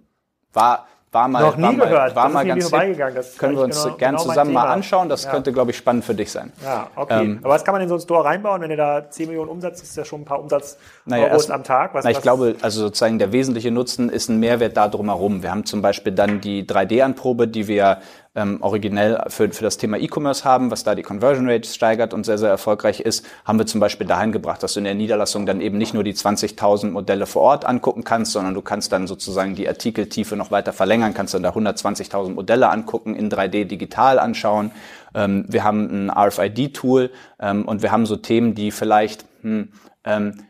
War 0.54 0.88
war 1.14 1.28
mal, 1.28 1.42
Noch 1.42 1.58
nie 1.58 1.64
war 1.64 1.88
gehört. 1.88 2.16
Mal, 2.16 2.24
war 2.24 2.30
mal 2.30 2.46
ganz 2.46 2.70
vorbeigegangen. 2.70 3.16
Das 3.16 3.38
können 3.38 3.56
wir 3.56 3.64
uns 3.64 3.84
genau, 3.84 3.96
gern 3.96 4.16
genau 4.16 4.24
zusammen 4.24 4.54
mal 4.54 4.68
anschauen. 4.68 5.10
Das 5.10 5.24
ja. 5.24 5.32
könnte, 5.32 5.54
glaube 5.54 5.72
ich, 5.72 5.78
spannend 5.78 6.04
für 6.04 6.16
dich 6.16 6.32
sein. 6.32 6.52
Ja, 6.64 6.88
okay. 6.96 7.24
Ähm, 7.24 7.40
Aber 7.44 7.54
was 7.54 7.64
kann 7.64 7.74
man 7.74 7.82
in 7.82 7.90
so 7.90 7.96
ein 7.96 8.02
Store 8.02 8.26
reinbauen, 8.26 8.62
wenn 8.62 8.72
ihr 8.72 8.78
da 8.78 9.10
10 9.10 9.28
Millionen 9.28 9.50
Umsatz, 9.50 9.82
ist 9.82 9.96
ja 9.96 10.06
schon 10.06 10.22
ein 10.22 10.26
paar 10.26 10.40
Umsatz 10.40 10.78
naja, 11.06 11.28
erst, 11.28 11.52
am 11.52 11.64
Tag. 11.64 11.94
Was, 11.94 12.04
na, 12.04 12.12
ich 12.12 12.18
was? 12.18 12.24
glaube, 12.24 12.56
also 12.62 12.82
sozusagen 12.82 13.20
der 13.20 13.32
wesentliche 13.32 13.72
Nutzen 13.72 14.10
ist 14.10 14.30
ein 14.30 14.40
Mehrwert 14.40 14.76
da 14.76 14.88
drumherum. 14.88 15.44
Wir 15.44 15.52
haben 15.52 15.66
zum 15.66 15.82
Beispiel 15.82 16.14
dann 16.14 16.42
die 16.42 16.66
3D-Anprobe, 16.66 17.48
die 17.48 17.68
wir 17.68 18.00
ähm, 18.36 18.58
originell 18.62 19.24
für, 19.28 19.52
für 19.52 19.64
das 19.64 19.78
Thema 19.78 19.98
E-Commerce 19.98 20.44
haben, 20.44 20.72
was 20.72 20.84
da 20.84 20.96
die 20.96 21.04
Conversion 21.04 21.50
Rate 21.50 21.68
steigert 21.68 22.14
und 22.14 22.26
sehr, 22.26 22.38
sehr 22.38 22.50
erfolgreich 22.50 23.00
ist, 23.00 23.26
haben 23.46 23.60
wir 23.60 23.66
zum 23.68 23.80
Beispiel 23.80 24.08
dahin 24.08 24.32
gebracht, 24.32 24.64
dass 24.64 24.74
du 24.74 24.80
in 24.80 24.86
der 24.86 24.96
Niederlassung 24.96 25.46
dann 25.46 25.62
eben 25.62 25.78
nicht 25.78 25.94
nur 25.94 26.04
die 26.04 26.14
20.000 26.14 26.90
Modelle 26.90 27.26
vor 27.26 27.44
Ort 27.44 27.66
angucken 27.66 28.04
kannst, 28.04 28.32
sondern 28.32 28.54
du 28.54 28.62
kannst 28.62 28.92
dann 28.92 29.06
sozusagen 29.06 29.56
die 29.56 29.68
Artikeltiefe 29.68 30.36
noch 30.36 30.50
weiter 30.50 30.74
verlängern, 30.74 31.14
kannst 31.14 31.34
dann 31.34 31.44
da 31.44 31.52
120.000 31.52 32.30
Modelle 32.30 32.70
angucken, 32.70 33.16
in 33.16 33.30
3D 33.30 33.66
digital 33.66 34.18
anschauen. 34.18 34.72
Ähm, 35.14 35.46
wir 35.48 35.64
haben 35.64 36.08
ein 36.08 36.10
RFID-Tool 36.10 37.12
ähm, 37.40 37.66
und 37.66 37.84
wir 37.84 37.92
haben 37.92 38.06
so 38.08 38.16
Themen, 38.16 38.56
die 38.56 38.72
vielleicht 38.72 39.26
hm, 39.42 39.70
ähm, 40.06 40.44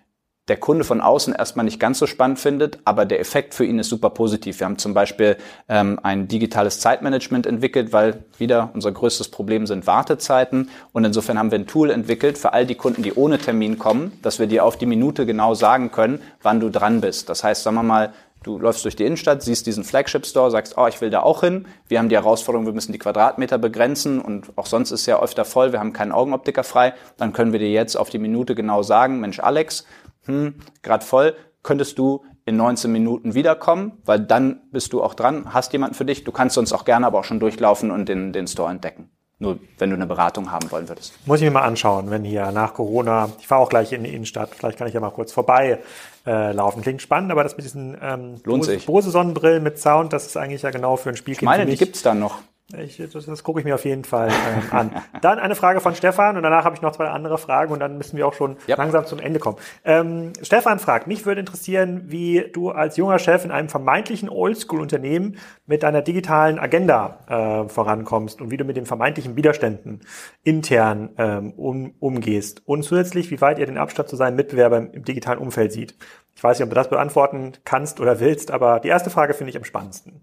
der 0.50 0.58
Kunde 0.58 0.84
von 0.84 1.00
außen 1.00 1.34
erstmal 1.34 1.64
nicht 1.64 1.80
ganz 1.80 2.00
so 2.00 2.06
spannend 2.06 2.38
findet, 2.38 2.80
aber 2.84 3.06
der 3.06 3.22
Effekt 3.22 3.54
für 3.54 3.66
ihn 3.66 3.80
ist 3.80 3.88
super 3.88 4.10
positiv. 4.10 4.60
Wir 4.60 4.66
haben 4.66 4.78
zum 4.78 4.94
Beispiel 4.94 5.38
ähm, 5.70 6.00
ein 6.04 6.28
digitales 6.28 6.82
Zeitmanagement 6.82 7.46
entwickelt, 7.46 7.94
weil 7.94 8.26
wieder 8.38 8.70
unser 8.74 8.92
größtes 8.92 9.30
Problem 9.30 9.66
sind 9.68 9.88
Wartezeiten. 9.88 10.70
Und 10.92 11.06
insofern 11.06 11.40
haben 11.40 11.52
wir 11.52 11.60
ein 11.60 11.68
Tool 11.68 11.90
entwickelt 11.90 12.38
für 12.38 12.52
all 12.52 12.66
die 12.66 12.76
Kunden, 12.76 13.04
die 13.04 13.14
ohne 13.14 13.38
Termin 13.38 13.80
kommen, 13.80 14.12
dass 14.22 14.38
wir 14.38 14.48
dir 14.48 14.66
auf 14.66 14.76
die 14.76 14.86
Minute 14.86 15.26
genau 15.26 15.54
sagen 15.54 15.92
können, 15.92 16.20
wann 16.42 16.60
du 16.60 16.70
dran 16.70 17.00
bist. 17.00 17.30
Das 17.30 17.44
heißt, 17.46 17.64
sagen 17.64 17.78
wir 17.78 17.84
mal, 17.84 18.14
Du 18.44 18.60
läufst 18.60 18.84
durch 18.84 18.98
die 18.98 19.06
Innenstadt, 19.06 19.42
siehst 19.42 19.66
diesen 19.68 19.86
Flagship 19.86 20.26
Store, 20.26 20.52
sagst, 20.52 20.78
oh, 20.78 20.86
ich 20.88 21.00
will 21.00 21.10
da 21.10 21.22
auch 21.22 21.42
hin. 21.42 21.66
Wir 21.88 22.00
haben 22.00 22.10
die 22.10 22.16
Herausforderung, 22.16 22.66
wir 22.66 22.74
müssen 22.74 22.92
die 22.92 23.00
Quadratmeter 23.00 23.58
begrenzen 23.58 24.20
und 24.20 24.52
auch 24.58 24.66
sonst 24.66 24.92
ist 24.92 25.06
ja 25.06 25.22
öfter 25.22 25.46
voll, 25.46 25.72
wir 25.72 25.80
haben 25.80 25.94
keinen 25.94 26.12
Augenoptiker 26.12 26.66
frei. 26.66 26.94
Dann 27.16 27.32
können 27.32 27.54
wir 27.54 27.60
dir 27.60 27.72
jetzt 27.72 27.96
auf 27.96 28.10
die 28.10 28.20
Minute 28.20 28.54
genau 28.54 28.84
sagen, 28.84 29.22
Mensch, 29.22 29.40
Alex, 29.40 29.86
hm, 30.26 30.56
gerade 30.82 31.06
voll, 31.06 31.36
könntest 31.62 31.98
du 31.98 32.24
in 32.46 32.58
19 32.58 32.92
Minuten 32.92 33.34
wiederkommen, 33.34 33.94
weil 34.06 34.20
dann 34.20 34.62
bist 34.72 34.94
du 34.94 35.02
auch 35.02 35.14
dran, 35.14 35.54
hast 35.54 35.72
jemanden 35.74 35.96
für 35.96 36.06
dich. 36.06 36.24
Du 36.24 36.32
kannst 36.32 36.58
uns 36.58 36.74
auch 36.74 36.86
gerne 36.86 37.08
aber 37.08 37.20
auch 37.20 37.24
schon 37.24 37.40
durchlaufen 37.40 37.92
und 37.92 38.10
den, 38.10 38.34
den 38.34 38.48
Store 38.48 38.70
entdecken. 38.70 39.10
Nur 39.40 39.60
wenn 39.78 39.90
du 39.90 39.96
eine 39.96 40.06
Beratung 40.06 40.52
haben 40.52 40.72
wollen 40.72 40.88
würdest. 40.88 41.14
Muss 41.26 41.40
ich 41.40 41.46
mir 41.46 41.52
mal 41.52 41.64
anschauen, 41.64 42.12
wenn 42.12 42.24
hier 42.24 42.52
nach 42.52 42.74
Corona, 42.74 43.30
ich 43.40 43.48
fahre 43.48 43.62
auch 43.62 43.70
gleich 43.70 43.92
in 43.92 44.04
die 44.04 44.14
Innenstadt, 44.14 44.52
vielleicht 44.56 44.78
kann 44.78 44.88
ich 44.88 44.94
ja 44.94 45.00
mal 45.00 45.10
kurz 45.10 45.32
vorbei 45.32 45.80
äh, 46.26 46.52
laufen. 46.54 46.82
Klingt 46.82 47.02
spannend, 47.02 47.32
aber 47.32 47.44
das 47.44 47.58
mit 47.58 47.66
diesen 47.66 47.98
ähm, 48.02 48.62
sich. 48.62 48.86
Bose 48.86 49.10
Sonnenbrillen 49.10 49.64
mit 49.64 49.80
Sound, 49.80 50.14
das 50.14 50.28
ist 50.28 50.38
eigentlich 50.38 50.62
ja 50.62 50.72
genau 50.72 50.98
für 50.98 51.10
ein 51.10 51.18
Spiel. 51.18 51.34
Ich 51.34 51.42
meine, 51.42 51.66
die 51.66 51.76
gibt's 51.76 52.04
dann 52.04 52.20
noch. 52.20 52.40
Ich, 52.80 52.98
das, 52.98 53.26
das 53.26 53.44
gucke 53.44 53.60
ich 53.60 53.66
mir 53.66 53.76
auf 53.76 53.86
jeden 53.86 54.04
Fall 54.04 54.30
ähm, 54.30 54.64
an. 54.72 54.92
Dann 55.22 55.40
eine 55.40 55.56
Frage 55.56 55.80
von 55.80 55.94
Stefan 55.96 56.38
und 56.38 56.44
danach 56.44 56.66
habe 56.66 56.76
ich 56.76 56.82
noch 56.82 56.92
zwei 56.92 57.08
andere 57.08 57.38
Fragen 57.38 57.72
und 57.72 57.80
dann 57.80 57.98
müssen 57.98 58.18
wir 58.18 58.28
auch 58.28 58.34
schon 58.34 58.58
yep. 58.68 58.78
langsam 58.78 59.06
zum 59.06 59.20
Ende 59.20 59.40
kommen. 59.40 59.58
Ähm, 59.84 60.34
Stefan 60.42 60.80
fragt, 60.80 61.08
mich 61.08 61.26
würde 61.26 61.42
interessieren, 61.42 62.06
wie 62.08 62.46
du 62.52 62.72
als 62.72 62.98
junger 62.98 63.20
Chef 63.20 63.46
in 63.46 63.52
einem 63.52 63.70
vermeintlichen 63.70 64.30
Oldschool-Unternehmen 64.30 65.38
mit 65.66 65.84
deiner 65.84 66.02
digitalen 66.02 66.58
Agenda 66.58 67.20
äh, 67.28 67.70
vorankommst 67.70 68.42
und 68.42 68.50
wie 68.50 68.58
du 68.58 68.66
mit 68.66 68.78
den 68.78 68.86
vermeintlichen 68.86 69.36
Widerständen 69.36 70.02
intern 70.44 71.10
ähm, 71.18 71.54
um, 71.54 71.94
umgehst. 72.00 72.64
Und 72.66 72.84
zusätzlich, 72.84 73.30
wie 73.30 73.42
weit 73.42 73.60
ihr 73.60 73.66
den 73.66 73.78
Abstand 73.78 74.10
zu 74.10 74.16
seinen 74.16 74.36
Mitbewerbern 74.36 74.92
im 74.92 75.04
digitalen 75.04 75.40
Umfeld 75.40 75.72
sieht. 75.72 75.96
Ich 76.36 76.44
weiß 76.44 76.58
nicht, 76.58 76.64
ob 76.64 76.70
du 76.70 76.76
das 76.76 76.90
beantworten 76.90 77.54
kannst 77.64 78.00
oder 78.00 78.20
willst, 78.20 78.52
aber 78.52 78.80
die 78.80 78.88
erste 78.88 79.10
Frage 79.10 79.34
finde 79.34 79.52
ich 79.52 79.58
am 79.58 79.64
spannendsten. 79.64 80.22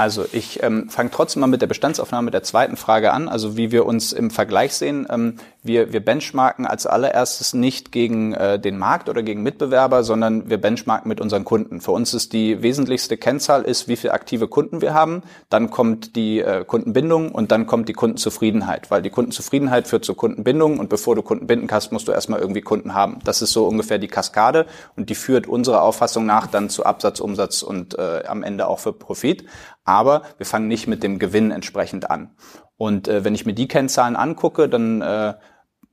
Also 0.00 0.24
ich 0.32 0.62
ähm, 0.62 0.88
fange 0.88 1.10
trotzdem 1.10 1.40
mal 1.40 1.46
mit 1.46 1.60
der 1.60 1.66
Bestandsaufnahme 1.66 2.30
der 2.30 2.42
zweiten 2.42 2.78
Frage 2.78 3.12
an, 3.12 3.28
also 3.28 3.58
wie 3.58 3.70
wir 3.70 3.84
uns 3.84 4.14
im 4.14 4.30
Vergleich 4.30 4.74
sehen. 4.74 5.06
Ähm, 5.10 5.36
wir, 5.62 5.92
wir 5.92 6.02
benchmarken 6.02 6.64
als 6.64 6.86
allererstes 6.86 7.52
nicht 7.52 7.92
gegen 7.92 8.32
äh, 8.32 8.58
den 8.58 8.78
Markt 8.78 9.10
oder 9.10 9.22
gegen 9.22 9.42
Mitbewerber, 9.42 10.02
sondern 10.02 10.48
wir 10.48 10.58
benchmarken 10.58 11.06
mit 11.06 11.20
unseren 11.20 11.44
Kunden. 11.44 11.82
Für 11.82 11.90
uns 11.90 12.14
ist 12.14 12.32
die 12.32 12.62
wesentlichste 12.62 13.18
Kennzahl 13.18 13.64
ist, 13.64 13.88
wie 13.88 13.96
viele 13.96 14.14
aktive 14.14 14.48
Kunden 14.48 14.80
wir 14.80 14.94
haben. 14.94 15.22
Dann 15.50 15.68
kommt 15.68 16.16
die 16.16 16.40
äh, 16.40 16.64
Kundenbindung 16.64 17.30
und 17.32 17.52
dann 17.52 17.66
kommt 17.66 17.90
die 17.90 17.92
Kundenzufriedenheit, 17.92 18.90
weil 18.90 19.02
die 19.02 19.10
Kundenzufriedenheit 19.10 19.86
führt 19.86 20.06
zur 20.06 20.16
Kundenbindung 20.16 20.78
und 20.78 20.88
bevor 20.88 21.14
du 21.14 21.20
Kunden 21.20 21.46
binden 21.46 21.66
kannst, 21.66 21.92
musst 21.92 22.08
du 22.08 22.12
erstmal 22.12 22.40
irgendwie 22.40 22.62
Kunden 22.62 22.94
haben. 22.94 23.18
Das 23.24 23.42
ist 23.42 23.52
so 23.52 23.66
ungefähr 23.66 23.98
die 23.98 24.08
Kaskade 24.08 24.64
und 24.96 25.10
die 25.10 25.14
führt 25.14 25.46
unserer 25.46 25.82
Auffassung 25.82 26.24
nach 26.24 26.46
dann 26.46 26.70
zu 26.70 26.86
Absatz, 26.86 27.20
Umsatz 27.20 27.60
und 27.60 27.98
äh, 27.98 28.22
am 28.26 28.42
Ende 28.42 28.66
auch 28.66 28.78
für 28.78 28.94
Profit. 28.94 29.44
Aber 29.90 30.22
wir 30.36 30.46
fangen 30.46 30.68
nicht 30.68 30.86
mit 30.86 31.02
dem 31.02 31.18
Gewinn 31.18 31.50
entsprechend 31.50 32.12
an. 32.12 32.30
Und 32.76 33.08
äh, 33.08 33.24
wenn 33.24 33.34
ich 33.34 33.44
mir 33.44 33.54
die 33.54 33.66
Kennzahlen 33.66 34.14
angucke, 34.14 34.68
dann 34.68 35.02
äh, 35.02 35.34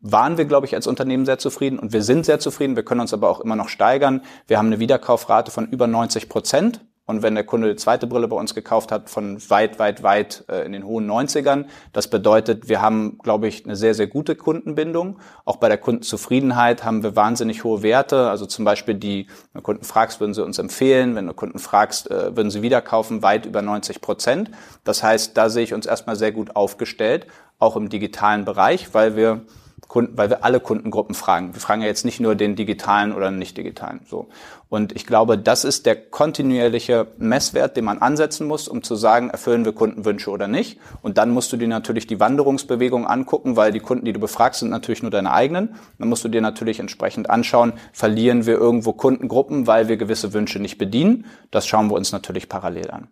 waren 0.02 0.38
wir, 0.38 0.46
glaube 0.46 0.68
ich, 0.68 0.76
als 0.76 0.86
Unternehmen 0.86 1.26
sehr 1.26 1.40
zufrieden 1.40 1.80
und 1.80 1.94
wir 1.94 2.04
sind 2.04 2.24
sehr 2.24 2.38
zufrieden. 2.38 2.76
Wir 2.76 2.86
können 2.86 3.02
uns 3.02 3.12
aber 3.12 3.28
auch 3.28 3.40
immer 3.40 3.56
noch 3.56 3.70
steigern. 3.70 4.22
Wir 4.46 4.60
haben 4.60 4.68
eine 4.68 4.78
Wiederkaufrate 4.78 5.50
von 5.50 5.68
über 5.68 5.88
90 5.88 6.30
Prozent. 6.30 6.86
Und 7.08 7.24
wenn 7.24 7.36
der 7.36 7.46
Kunde 7.46 7.70
die 7.70 7.78
zweite 7.78 8.06
Brille 8.06 8.28
bei 8.28 8.36
uns 8.36 8.54
gekauft 8.54 8.92
hat, 8.92 9.10
von 9.10 9.38
weit, 9.50 9.80
weit, 9.80 10.04
weit 10.04 10.44
äh, 10.50 10.66
in 10.66 10.74
den 10.74 10.86
hohen 10.86 11.10
90ern. 11.10 11.66
Das 11.94 12.10
bedeutet, 12.10 12.68
wir 12.68 12.82
haben, 12.82 13.18
glaube 13.24 13.48
ich, 13.48 13.64
eine 13.64 13.78
sehr, 13.78 13.94
sehr 13.94 14.08
gute 14.08 14.36
Kundenbindung. 14.36 15.18
Auch 15.46 15.56
bei 15.56 15.70
der 15.70 15.78
Kundenzufriedenheit 15.78 16.84
haben 16.84 17.04
wir 17.04 17.16
wahnsinnig 17.16 17.64
hohe 17.64 17.82
Werte. 17.82 18.30
Also 18.30 18.46
zum 18.46 18.66
Beispiel 18.66 18.96
die, 18.96 19.28
wenn 19.54 19.60
du 19.60 19.62
Kunden 19.62 19.86
fragst, 19.86 20.20
würden 20.20 20.34
sie 20.34 20.44
uns 20.44 20.60
empfehlen. 20.60 21.16
Wenn 21.16 21.28
du 21.28 21.34
Kunden 21.34 21.60
fragst, 21.60 22.12
äh, 22.12 22.36
würden 22.36 22.52
sie 22.52 22.62
wieder 22.62 22.82
kaufen, 22.82 23.24
weit 23.24 23.46
über 23.46 23.62
90 23.62 24.02
Prozent. 24.02 24.52
Das 24.84 25.02
heißt, 25.02 25.38
da 25.38 25.50
sehe 25.50 25.64
ich 25.64 25.74
uns 25.74 25.86
erstmal 25.86 26.18
sehr 26.18 26.34
gut 26.34 26.58
aufgestellt, 26.58 27.26
auch 27.58 27.78
im 27.78 27.88
digitalen 27.88 28.44
Bereich, 28.44 28.94
weil 28.94 29.16
wir 29.16 29.46
Kunden, 29.88 30.18
weil 30.18 30.30
wir 30.30 30.44
alle 30.44 30.60
Kundengruppen 30.60 31.16
fragen. 31.16 31.54
Wir 31.54 31.62
fragen 31.62 31.82
ja 31.82 31.88
jetzt 31.88 32.06
nicht 32.06 32.20
nur 32.20 32.36
den 32.36 32.56
digitalen 32.56 33.14
oder 33.14 33.32
nicht 33.32 33.58
digitalen. 33.58 34.02
So. 34.10 34.28
Und 34.70 34.94
ich 34.94 35.06
glaube, 35.06 35.38
das 35.38 35.64
ist 35.64 35.86
der 35.86 35.96
kontinuierliche 35.96 37.08
Messwert, 37.18 37.78
den 37.78 37.86
man 37.86 38.00
ansetzen 38.00 38.48
muss, 38.48 38.68
um 38.68 38.84
zu 38.84 38.96
sagen, 38.96 39.30
erfüllen 39.30 39.64
wir 39.64 39.72
Kundenwünsche 39.72 40.30
oder 40.30 40.48
nicht. 40.48 40.80
Und 41.02 41.18
dann 41.18 41.30
musst 41.30 41.54
du 41.54 41.58
dir 41.58 41.70
natürlich 41.70 42.06
die 42.06 42.20
Wanderungsbewegung 42.20 43.08
angucken, 43.08 43.56
weil 43.56 43.72
die 43.72 43.80
Kunden, 43.80 44.06
die 44.06 44.14
du 44.14 44.20
befragst, 44.20 44.60
sind 44.60 44.70
natürlich 44.70 45.02
nur 45.02 45.12
deine 45.12 45.32
eigenen. 45.32 45.76
Dann 46.00 46.10
musst 46.10 46.24
du 46.26 46.28
dir 46.28 46.42
natürlich 46.42 46.80
entsprechend 46.80 47.30
anschauen, 47.30 47.74
verlieren 47.94 48.46
wir 48.46 48.56
irgendwo 48.56 48.92
Kundengruppen, 48.92 49.68
weil 49.68 49.88
wir 49.88 49.96
gewisse 49.96 50.34
Wünsche 50.34 50.60
nicht 50.60 50.78
bedienen. 50.78 51.26
Das 51.50 51.66
schauen 51.66 51.90
wir 51.90 51.96
uns 51.96 52.12
natürlich 52.12 52.50
parallel 52.50 52.92
an. 52.92 53.08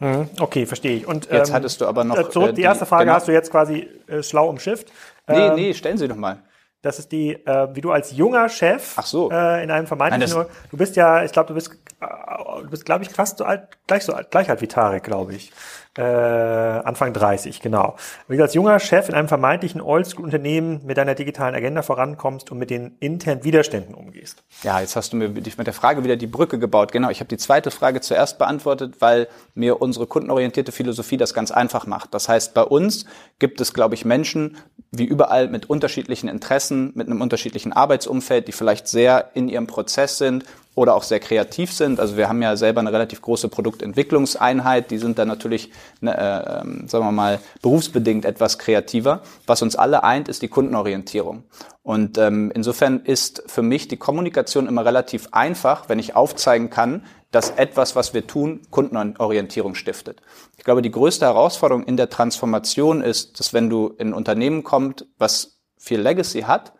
Mhm. 0.00 0.28
Okay, 0.40 0.66
verstehe 0.66 0.96
ich. 0.96 1.06
Und 1.06 1.30
jetzt 1.30 1.48
ähm, 1.48 1.54
hattest 1.54 1.80
du 1.80 1.86
aber 1.86 2.04
noch 2.04 2.18
äh, 2.18 2.28
zurück. 2.28 2.50
Die, 2.50 2.56
die 2.56 2.62
erste 2.62 2.86
Frage 2.86 3.04
genau. 3.04 3.16
hast 3.16 3.28
du 3.28 3.32
jetzt 3.32 3.50
quasi 3.50 3.88
äh, 4.06 4.22
schlau 4.22 4.48
umschifft. 4.48 4.92
Nee, 5.28 5.46
ähm, 5.46 5.54
nee, 5.54 5.74
stellen 5.74 5.98
Sie 5.98 6.08
doch 6.08 6.16
mal. 6.16 6.42
Das 6.82 6.98
ist 6.98 7.12
die, 7.12 7.32
äh, 7.32 7.74
wie 7.74 7.80
du 7.80 7.92
als 7.92 8.14
junger 8.14 8.48
Chef 8.50 8.94
Ach 8.96 9.06
so. 9.06 9.30
äh, 9.30 9.64
in 9.64 9.70
einem 9.70 9.86
vermeintlichen, 9.86 10.36
Nein, 10.36 10.46
du 10.70 10.76
bist 10.76 10.96
ja, 10.96 11.24
ich 11.24 11.32
glaube, 11.32 11.48
du 11.48 11.54
bist, 11.54 11.70
du 12.00 12.70
bist, 12.70 12.84
glaube 12.84 13.04
ich, 13.04 13.10
fast 13.10 13.38
so 13.38 13.44
alt, 13.44 13.68
gleich 13.86 14.04
so 14.04 14.12
alt, 14.12 14.30
gleich 14.30 14.50
alt 14.50 14.60
wie 14.60 14.68
Tarek, 14.68 15.04
glaube 15.04 15.34
ich 15.34 15.52
äh, 15.96 16.02
Anfang 16.02 17.12
30, 17.12 17.60
genau. 17.60 17.96
Wie 18.26 18.36
du 18.36 18.42
als 18.42 18.54
junger 18.54 18.80
Chef 18.80 19.08
in 19.08 19.14
einem 19.14 19.28
vermeintlichen 19.28 19.80
Oldschool-Unternehmen 19.80 20.80
mit 20.84 20.96
deiner 20.96 21.14
digitalen 21.14 21.54
Agenda 21.54 21.82
vorankommst 21.82 22.50
und 22.50 22.58
mit 22.58 22.70
den 22.70 22.96
internen 22.98 23.44
Widerständen 23.44 23.94
umgehst. 23.94 24.42
Ja, 24.62 24.80
jetzt 24.80 24.96
hast 24.96 25.12
du 25.12 25.16
mir 25.16 25.28
mit 25.28 25.66
der 25.66 25.72
Frage 25.72 26.02
wieder 26.02 26.16
die 26.16 26.26
Brücke 26.26 26.58
gebaut. 26.58 26.90
Genau, 26.90 27.10
ich 27.10 27.20
habe 27.20 27.28
die 27.28 27.36
zweite 27.36 27.70
Frage 27.70 28.00
zuerst 28.00 28.38
beantwortet, 28.38 28.96
weil 29.00 29.28
mir 29.54 29.80
unsere 29.80 30.06
kundenorientierte 30.06 30.72
Philosophie 30.72 31.16
das 31.16 31.32
ganz 31.32 31.52
einfach 31.52 31.86
macht. 31.86 32.12
Das 32.12 32.28
heißt, 32.28 32.54
bei 32.54 32.62
uns 32.62 33.06
gibt 33.38 33.60
es, 33.60 33.72
glaube 33.72 33.94
ich, 33.94 34.04
Menschen, 34.04 34.56
wie 34.90 35.04
überall, 35.04 35.48
mit 35.48 35.70
unterschiedlichen 35.70 36.28
Interessen, 36.28 36.92
mit 36.94 37.06
einem 37.06 37.20
unterschiedlichen 37.20 37.72
Arbeitsumfeld, 37.72 38.48
die 38.48 38.52
vielleicht 38.52 38.88
sehr 38.88 39.30
in 39.34 39.48
ihrem 39.48 39.66
Prozess 39.68 40.18
sind, 40.18 40.44
oder 40.74 40.94
auch 40.94 41.02
sehr 41.02 41.20
kreativ 41.20 41.72
sind. 41.72 42.00
Also 42.00 42.16
wir 42.16 42.28
haben 42.28 42.42
ja 42.42 42.56
selber 42.56 42.80
eine 42.80 42.92
relativ 42.92 43.22
große 43.22 43.48
Produktentwicklungseinheit, 43.48 44.90
die 44.90 44.98
sind 44.98 45.18
dann 45.18 45.28
natürlich, 45.28 45.70
ne, 46.00 46.16
äh, 46.16 46.60
ähm, 46.60 46.88
sagen 46.88 47.04
wir 47.04 47.12
mal, 47.12 47.40
berufsbedingt 47.62 48.24
etwas 48.24 48.58
kreativer. 48.58 49.22
Was 49.46 49.62
uns 49.62 49.76
alle 49.76 50.02
eint, 50.02 50.28
ist 50.28 50.42
die 50.42 50.48
Kundenorientierung. 50.48 51.44
Und 51.82 52.18
ähm, 52.18 52.50
insofern 52.54 53.00
ist 53.00 53.42
für 53.46 53.62
mich 53.62 53.88
die 53.88 53.98
Kommunikation 53.98 54.66
immer 54.66 54.84
relativ 54.84 55.28
einfach, 55.32 55.88
wenn 55.88 55.98
ich 55.98 56.16
aufzeigen 56.16 56.70
kann, 56.70 57.04
dass 57.30 57.50
etwas, 57.50 57.96
was 57.96 58.14
wir 58.14 58.26
tun, 58.26 58.62
Kundenorientierung 58.70 59.74
stiftet. 59.74 60.22
Ich 60.56 60.64
glaube, 60.64 60.82
die 60.82 60.90
größte 60.90 61.26
Herausforderung 61.26 61.84
in 61.84 61.96
der 61.96 62.08
Transformation 62.08 63.02
ist, 63.02 63.38
dass 63.38 63.52
wenn 63.52 63.68
du 63.68 63.88
in 63.98 64.08
ein 64.08 64.14
Unternehmen 64.14 64.62
kommst, 64.62 65.06
was 65.18 65.58
viel 65.76 66.00
Legacy 66.00 66.42
hat, 66.42 66.72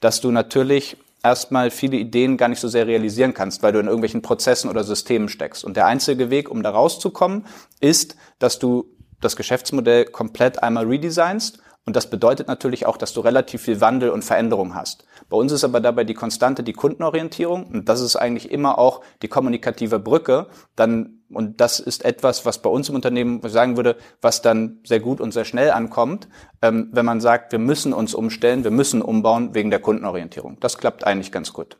dass 0.00 0.20
du 0.20 0.30
natürlich 0.30 0.96
erstmal 1.22 1.70
viele 1.70 1.96
Ideen 1.96 2.36
gar 2.36 2.48
nicht 2.48 2.60
so 2.60 2.68
sehr 2.68 2.86
realisieren 2.86 3.34
kannst, 3.34 3.62
weil 3.62 3.72
du 3.72 3.78
in 3.78 3.86
irgendwelchen 3.86 4.22
Prozessen 4.22 4.68
oder 4.68 4.84
Systemen 4.84 5.28
steckst. 5.28 5.64
Und 5.64 5.76
der 5.76 5.86
einzige 5.86 6.30
Weg, 6.30 6.50
um 6.50 6.62
da 6.62 6.70
rauszukommen, 6.70 7.46
ist, 7.80 8.16
dass 8.38 8.58
du 8.58 8.86
das 9.20 9.36
Geschäftsmodell 9.36 10.06
komplett 10.06 10.62
einmal 10.62 10.86
redesignst 10.86 11.60
und 11.84 11.96
das 11.96 12.08
bedeutet 12.08 12.48
natürlich 12.48 12.86
auch, 12.86 12.96
dass 12.96 13.12
du 13.12 13.20
relativ 13.20 13.62
viel 13.62 13.80
Wandel 13.80 14.10
und 14.10 14.24
Veränderung 14.24 14.74
hast. 14.74 15.04
Bei 15.32 15.38
uns 15.38 15.50
ist 15.50 15.64
aber 15.64 15.80
dabei 15.80 16.04
die 16.04 16.12
Konstante 16.12 16.62
die 16.62 16.74
Kundenorientierung 16.74 17.64
und 17.64 17.88
das 17.88 18.02
ist 18.02 18.16
eigentlich 18.16 18.50
immer 18.50 18.78
auch 18.78 19.00
die 19.22 19.28
kommunikative 19.28 19.98
Brücke. 19.98 20.48
Dann, 20.76 21.22
und 21.30 21.58
das 21.62 21.80
ist 21.80 22.04
etwas, 22.04 22.44
was 22.44 22.60
bei 22.60 22.68
uns 22.68 22.90
im 22.90 22.96
Unternehmen 22.96 23.40
sagen 23.48 23.78
würde, 23.78 23.96
was 24.20 24.42
dann 24.42 24.80
sehr 24.84 25.00
gut 25.00 25.22
und 25.22 25.32
sehr 25.32 25.46
schnell 25.46 25.70
ankommt, 25.70 26.28
ähm, 26.60 26.90
wenn 26.92 27.06
man 27.06 27.22
sagt, 27.22 27.52
wir 27.52 27.58
müssen 27.58 27.94
uns 27.94 28.12
umstellen, 28.12 28.62
wir 28.62 28.70
müssen 28.70 29.00
umbauen 29.00 29.54
wegen 29.54 29.70
der 29.70 29.80
Kundenorientierung. 29.80 30.58
Das 30.60 30.76
klappt 30.76 31.06
eigentlich 31.06 31.32
ganz 31.32 31.54
gut. 31.54 31.78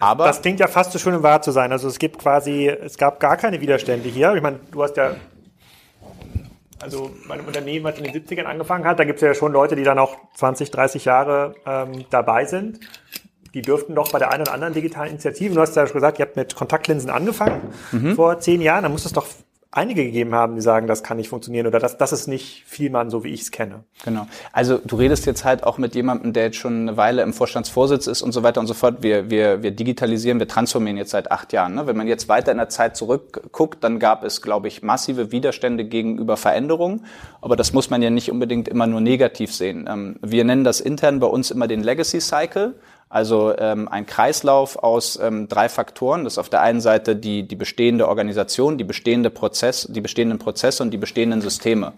Aber 0.00 0.26
das 0.26 0.42
klingt 0.42 0.58
ja 0.58 0.66
fast 0.66 0.90
zu 0.90 0.98
schön, 0.98 1.14
um 1.14 1.22
wahr 1.22 1.42
zu 1.42 1.52
sein. 1.52 1.70
Also 1.70 1.86
es 1.86 2.00
gibt 2.00 2.18
quasi, 2.18 2.66
es 2.66 2.98
gab 2.98 3.20
gar 3.20 3.36
keine 3.36 3.60
Widerstände 3.60 4.08
hier. 4.08 4.34
Ich 4.34 4.42
meine, 4.42 4.58
du 4.72 4.82
hast 4.82 4.96
ja 4.96 5.14
also 6.80 7.10
mein 7.26 7.40
Unternehmen, 7.40 7.84
was 7.84 7.98
in 7.98 8.04
den 8.04 8.14
70ern 8.14 8.44
angefangen 8.44 8.84
hat, 8.84 8.98
da 8.98 9.04
gibt 9.04 9.16
es 9.16 9.22
ja 9.22 9.34
schon 9.34 9.52
Leute, 9.52 9.76
die 9.76 9.82
dann 9.82 9.98
auch 9.98 10.16
20, 10.34 10.70
30 10.70 11.04
Jahre 11.04 11.54
ähm, 11.66 12.04
dabei 12.10 12.44
sind. 12.44 12.80
Die 13.54 13.62
dürften 13.62 13.94
doch 13.94 14.12
bei 14.12 14.18
der 14.18 14.30
einen 14.32 14.42
oder 14.42 14.52
anderen 14.52 14.74
digitalen 14.74 15.10
Initiative, 15.10 15.54
du 15.54 15.60
hast 15.60 15.74
ja 15.76 15.86
schon 15.86 15.94
gesagt, 15.94 16.18
ihr 16.18 16.26
habt 16.26 16.36
mit 16.36 16.54
Kontaktlinsen 16.54 17.08
angefangen 17.08 17.72
mhm. 17.92 18.14
vor 18.14 18.38
zehn 18.38 18.60
Jahren, 18.60 18.82
da 18.82 18.88
muss 18.90 19.06
es 19.06 19.12
doch 19.12 19.26
einige 19.70 20.04
gegeben 20.04 20.34
haben, 20.34 20.54
die 20.54 20.62
sagen, 20.62 20.86
das 20.86 21.02
kann 21.02 21.18
nicht 21.18 21.28
funktionieren 21.28 21.66
oder 21.66 21.78
das, 21.78 21.98
das 21.98 22.12
ist 22.12 22.28
nicht 22.28 22.64
Vielmann, 22.66 23.10
so 23.10 23.24
wie 23.24 23.28
ich 23.28 23.42
es 23.42 23.50
kenne. 23.50 23.84
Genau. 24.04 24.26
Also 24.52 24.78
du 24.78 24.96
redest 24.96 25.26
jetzt 25.26 25.44
halt 25.44 25.64
auch 25.64 25.76
mit 25.76 25.94
jemandem, 25.94 26.32
der 26.32 26.44
jetzt 26.44 26.56
schon 26.56 26.88
eine 26.88 26.96
Weile 26.96 27.22
im 27.22 27.32
Vorstandsvorsitz 27.32 28.06
ist 28.06 28.22
und 28.22 28.32
so 28.32 28.42
weiter 28.42 28.60
und 28.60 28.66
so 28.66 28.74
fort. 28.74 29.02
Wir, 29.02 29.28
wir, 29.30 29.62
wir 29.62 29.72
digitalisieren, 29.72 30.38
wir 30.38 30.48
transformieren 30.48 30.96
jetzt 30.96 31.10
seit 31.10 31.30
acht 31.30 31.52
Jahren. 31.52 31.74
Ne? 31.74 31.86
Wenn 31.86 31.96
man 31.96 32.08
jetzt 32.08 32.28
weiter 32.28 32.52
in 32.52 32.58
der 32.58 32.68
Zeit 32.68 32.96
zurückguckt, 32.96 33.84
dann 33.84 33.98
gab 33.98 34.24
es, 34.24 34.40
glaube 34.40 34.68
ich, 34.68 34.82
massive 34.82 35.30
Widerstände 35.32 35.84
gegenüber 35.84 36.36
Veränderungen. 36.36 37.04
Aber 37.40 37.56
das 37.56 37.72
muss 37.72 37.90
man 37.90 38.00
ja 38.02 38.10
nicht 38.10 38.30
unbedingt 38.30 38.68
immer 38.68 38.86
nur 38.86 39.00
negativ 39.00 39.52
sehen. 39.52 39.88
Ähm, 39.88 40.16
wir 40.22 40.44
nennen 40.44 40.64
das 40.64 40.80
intern 40.80 41.20
bei 41.20 41.26
uns 41.26 41.50
immer 41.50 41.68
den 41.68 41.82
Legacy 41.82 42.20
Cycle. 42.20 42.74
Also 43.08 43.56
ähm, 43.56 43.88
ein 43.88 44.04
Kreislauf 44.04 44.76
aus 44.76 45.18
ähm, 45.22 45.48
drei 45.48 45.68
Faktoren. 45.68 46.24
Das 46.24 46.34
ist 46.34 46.38
auf 46.38 46.48
der 46.48 46.62
einen 46.62 46.80
Seite 46.80 47.14
die, 47.14 47.44
die 47.46 47.54
bestehende 47.54 48.08
Organisation, 48.08 48.78
die 48.78 48.84
bestehende 48.84 49.30
Prozess, 49.30 49.86
die 49.88 50.00
bestehenden 50.00 50.38
Prozesse 50.38 50.82
und 50.82 50.90
die 50.90 50.98
bestehenden 50.98 51.40
Systeme. 51.40 51.92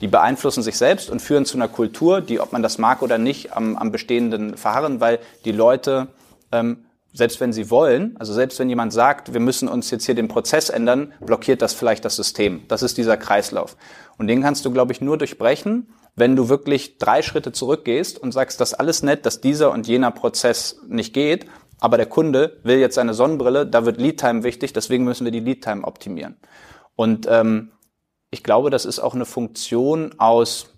Die 0.00 0.06
beeinflussen 0.06 0.62
sich 0.62 0.76
selbst 0.76 1.10
und 1.10 1.20
führen 1.20 1.44
zu 1.44 1.56
einer 1.56 1.68
Kultur, 1.68 2.20
die, 2.20 2.38
ob 2.40 2.52
man 2.52 2.62
das 2.62 2.78
mag 2.78 3.02
oder 3.02 3.18
nicht, 3.18 3.56
am, 3.56 3.76
am 3.76 3.90
Bestehenden 3.90 4.56
verharren, 4.56 5.00
weil 5.00 5.18
die 5.44 5.52
Leute, 5.52 6.08
ähm, 6.52 6.84
selbst 7.12 7.40
wenn 7.40 7.52
sie 7.52 7.70
wollen, 7.70 8.16
also 8.18 8.32
selbst 8.32 8.58
wenn 8.58 8.68
jemand 8.68 8.92
sagt, 8.92 9.32
wir 9.32 9.40
müssen 9.40 9.68
uns 9.68 9.90
jetzt 9.90 10.06
hier 10.06 10.14
den 10.14 10.28
Prozess 10.28 10.68
ändern, 10.68 11.12
blockiert 11.20 11.62
das 11.62 11.72
vielleicht 11.74 12.04
das 12.04 12.16
System. 12.16 12.62
Das 12.68 12.82
ist 12.82 12.96
dieser 12.96 13.16
Kreislauf. 13.16 13.76
Und 14.18 14.28
den 14.28 14.42
kannst 14.42 14.64
du, 14.64 14.70
glaube 14.70 14.92
ich, 14.92 15.00
nur 15.00 15.18
durchbrechen, 15.18 15.88
wenn 16.16 16.36
du 16.36 16.48
wirklich 16.48 16.98
drei 16.98 17.22
Schritte 17.22 17.52
zurückgehst 17.52 18.18
und 18.18 18.32
sagst, 18.32 18.60
das 18.60 18.72
ist 18.72 18.78
alles 18.78 19.02
nett, 19.02 19.26
dass 19.26 19.40
dieser 19.40 19.72
und 19.72 19.86
jener 19.86 20.10
Prozess 20.10 20.80
nicht 20.88 21.12
geht, 21.12 21.46
aber 21.80 21.96
der 21.96 22.06
Kunde 22.06 22.58
will 22.62 22.78
jetzt 22.78 22.94
seine 22.94 23.14
Sonnenbrille, 23.14 23.66
da 23.66 23.84
wird 23.84 24.00
Lead-Time 24.00 24.44
wichtig, 24.44 24.72
deswegen 24.72 25.04
müssen 25.04 25.24
wir 25.24 25.32
die 25.32 25.40
Lead-Time 25.40 25.84
optimieren. 25.84 26.36
Und 26.96 27.26
ähm, 27.28 27.72
ich 28.30 28.42
glaube, 28.42 28.70
das 28.70 28.84
ist 28.84 29.00
auch 29.00 29.14
eine 29.14 29.26
Funktion 29.26 30.14
aus 30.18 30.70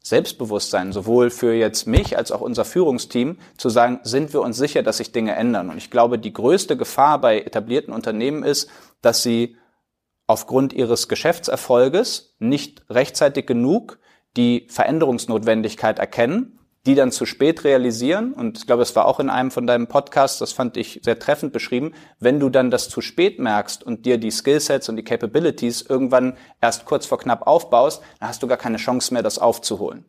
Selbstbewusstsein, 0.00 0.92
sowohl 0.92 1.30
für 1.30 1.52
jetzt 1.52 1.86
mich 1.86 2.16
als 2.16 2.32
auch 2.32 2.40
unser 2.40 2.64
Führungsteam, 2.64 3.38
zu 3.56 3.68
sagen, 3.68 4.00
sind 4.04 4.32
wir 4.32 4.40
uns 4.40 4.56
sicher, 4.56 4.82
dass 4.82 4.98
sich 4.98 5.12
Dinge 5.12 5.34
ändern. 5.34 5.70
Und 5.70 5.76
ich 5.76 5.90
glaube, 5.90 6.18
die 6.18 6.32
größte 6.32 6.76
Gefahr 6.76 7.20
bei 7.20 7.40
etablierten 7.40 7.92
Unternehmen 7.92 8.42
ist, 8.42 8.70
dass 9.02 9.22
sie 9.22 9.56
aufgrund 10.26 10.72
ihres 10.72 11.08
Geschäftserfolges 11.08 12.36
nicht 12.38 12.84
rechtzeitig 12.88 13.46
genug 13.46 13.98
die 14.36 14.66
Veränderungsnotwendigkeit 14.68 15.98
erkennen, 15.98 16.58
die 16.86 16.94
dann 16.94 17.12
zu 17.12 17.26
spät 17.26 17.64
realisieren. 17.64 18.32
Und 18.32 18.58
ich 18.58 18.66
glaube, 18.66 18.82
es 18.82 18.96
war 18.96 19.06
auch 19.06 19.20
in 19.20 19.30
einem 19.30 19.50
von 19.50 19.66
deinem 19.66 19.88
Podcasts, 19.88 20.38
das 20.38 20.52
fand 20.52 20.76
ich 20.76 21.00
sehr 21.02 21.18
treffend 21.18 21.52
beschrieben, 21.52 21.92
wenn 22.18 22.40
du 22.40 22.48
dann 22.48 22.70
das 22.70 22.88
zu 22.88 23.00
spät 23.00 23.38
merkst 23.38 23.84
und 23.84 24.06
dir 24.06 24.18
die 24.18 24.30
Skillsets 24.30 24.88
und 24.88 24.96
die 24.96 25.04
Capabilities 25.04 25.82
irgendwann 25.82 26.36
erst 26.60 26.84
kurz 26.86 27.04
vor 27.04 27.18
knapp 27.18 27.46
aufbaust, 27.46 28.02
dann 28.20 28.28
hast 28.28 28.42
du 28.42 28.46
gar 28.46 28.58
keine 28.58 28.78
Chance 28.78 29.12
mehr, 29.12 29.22
das 29.22 29.38
aufzuholen. 29.38 30.04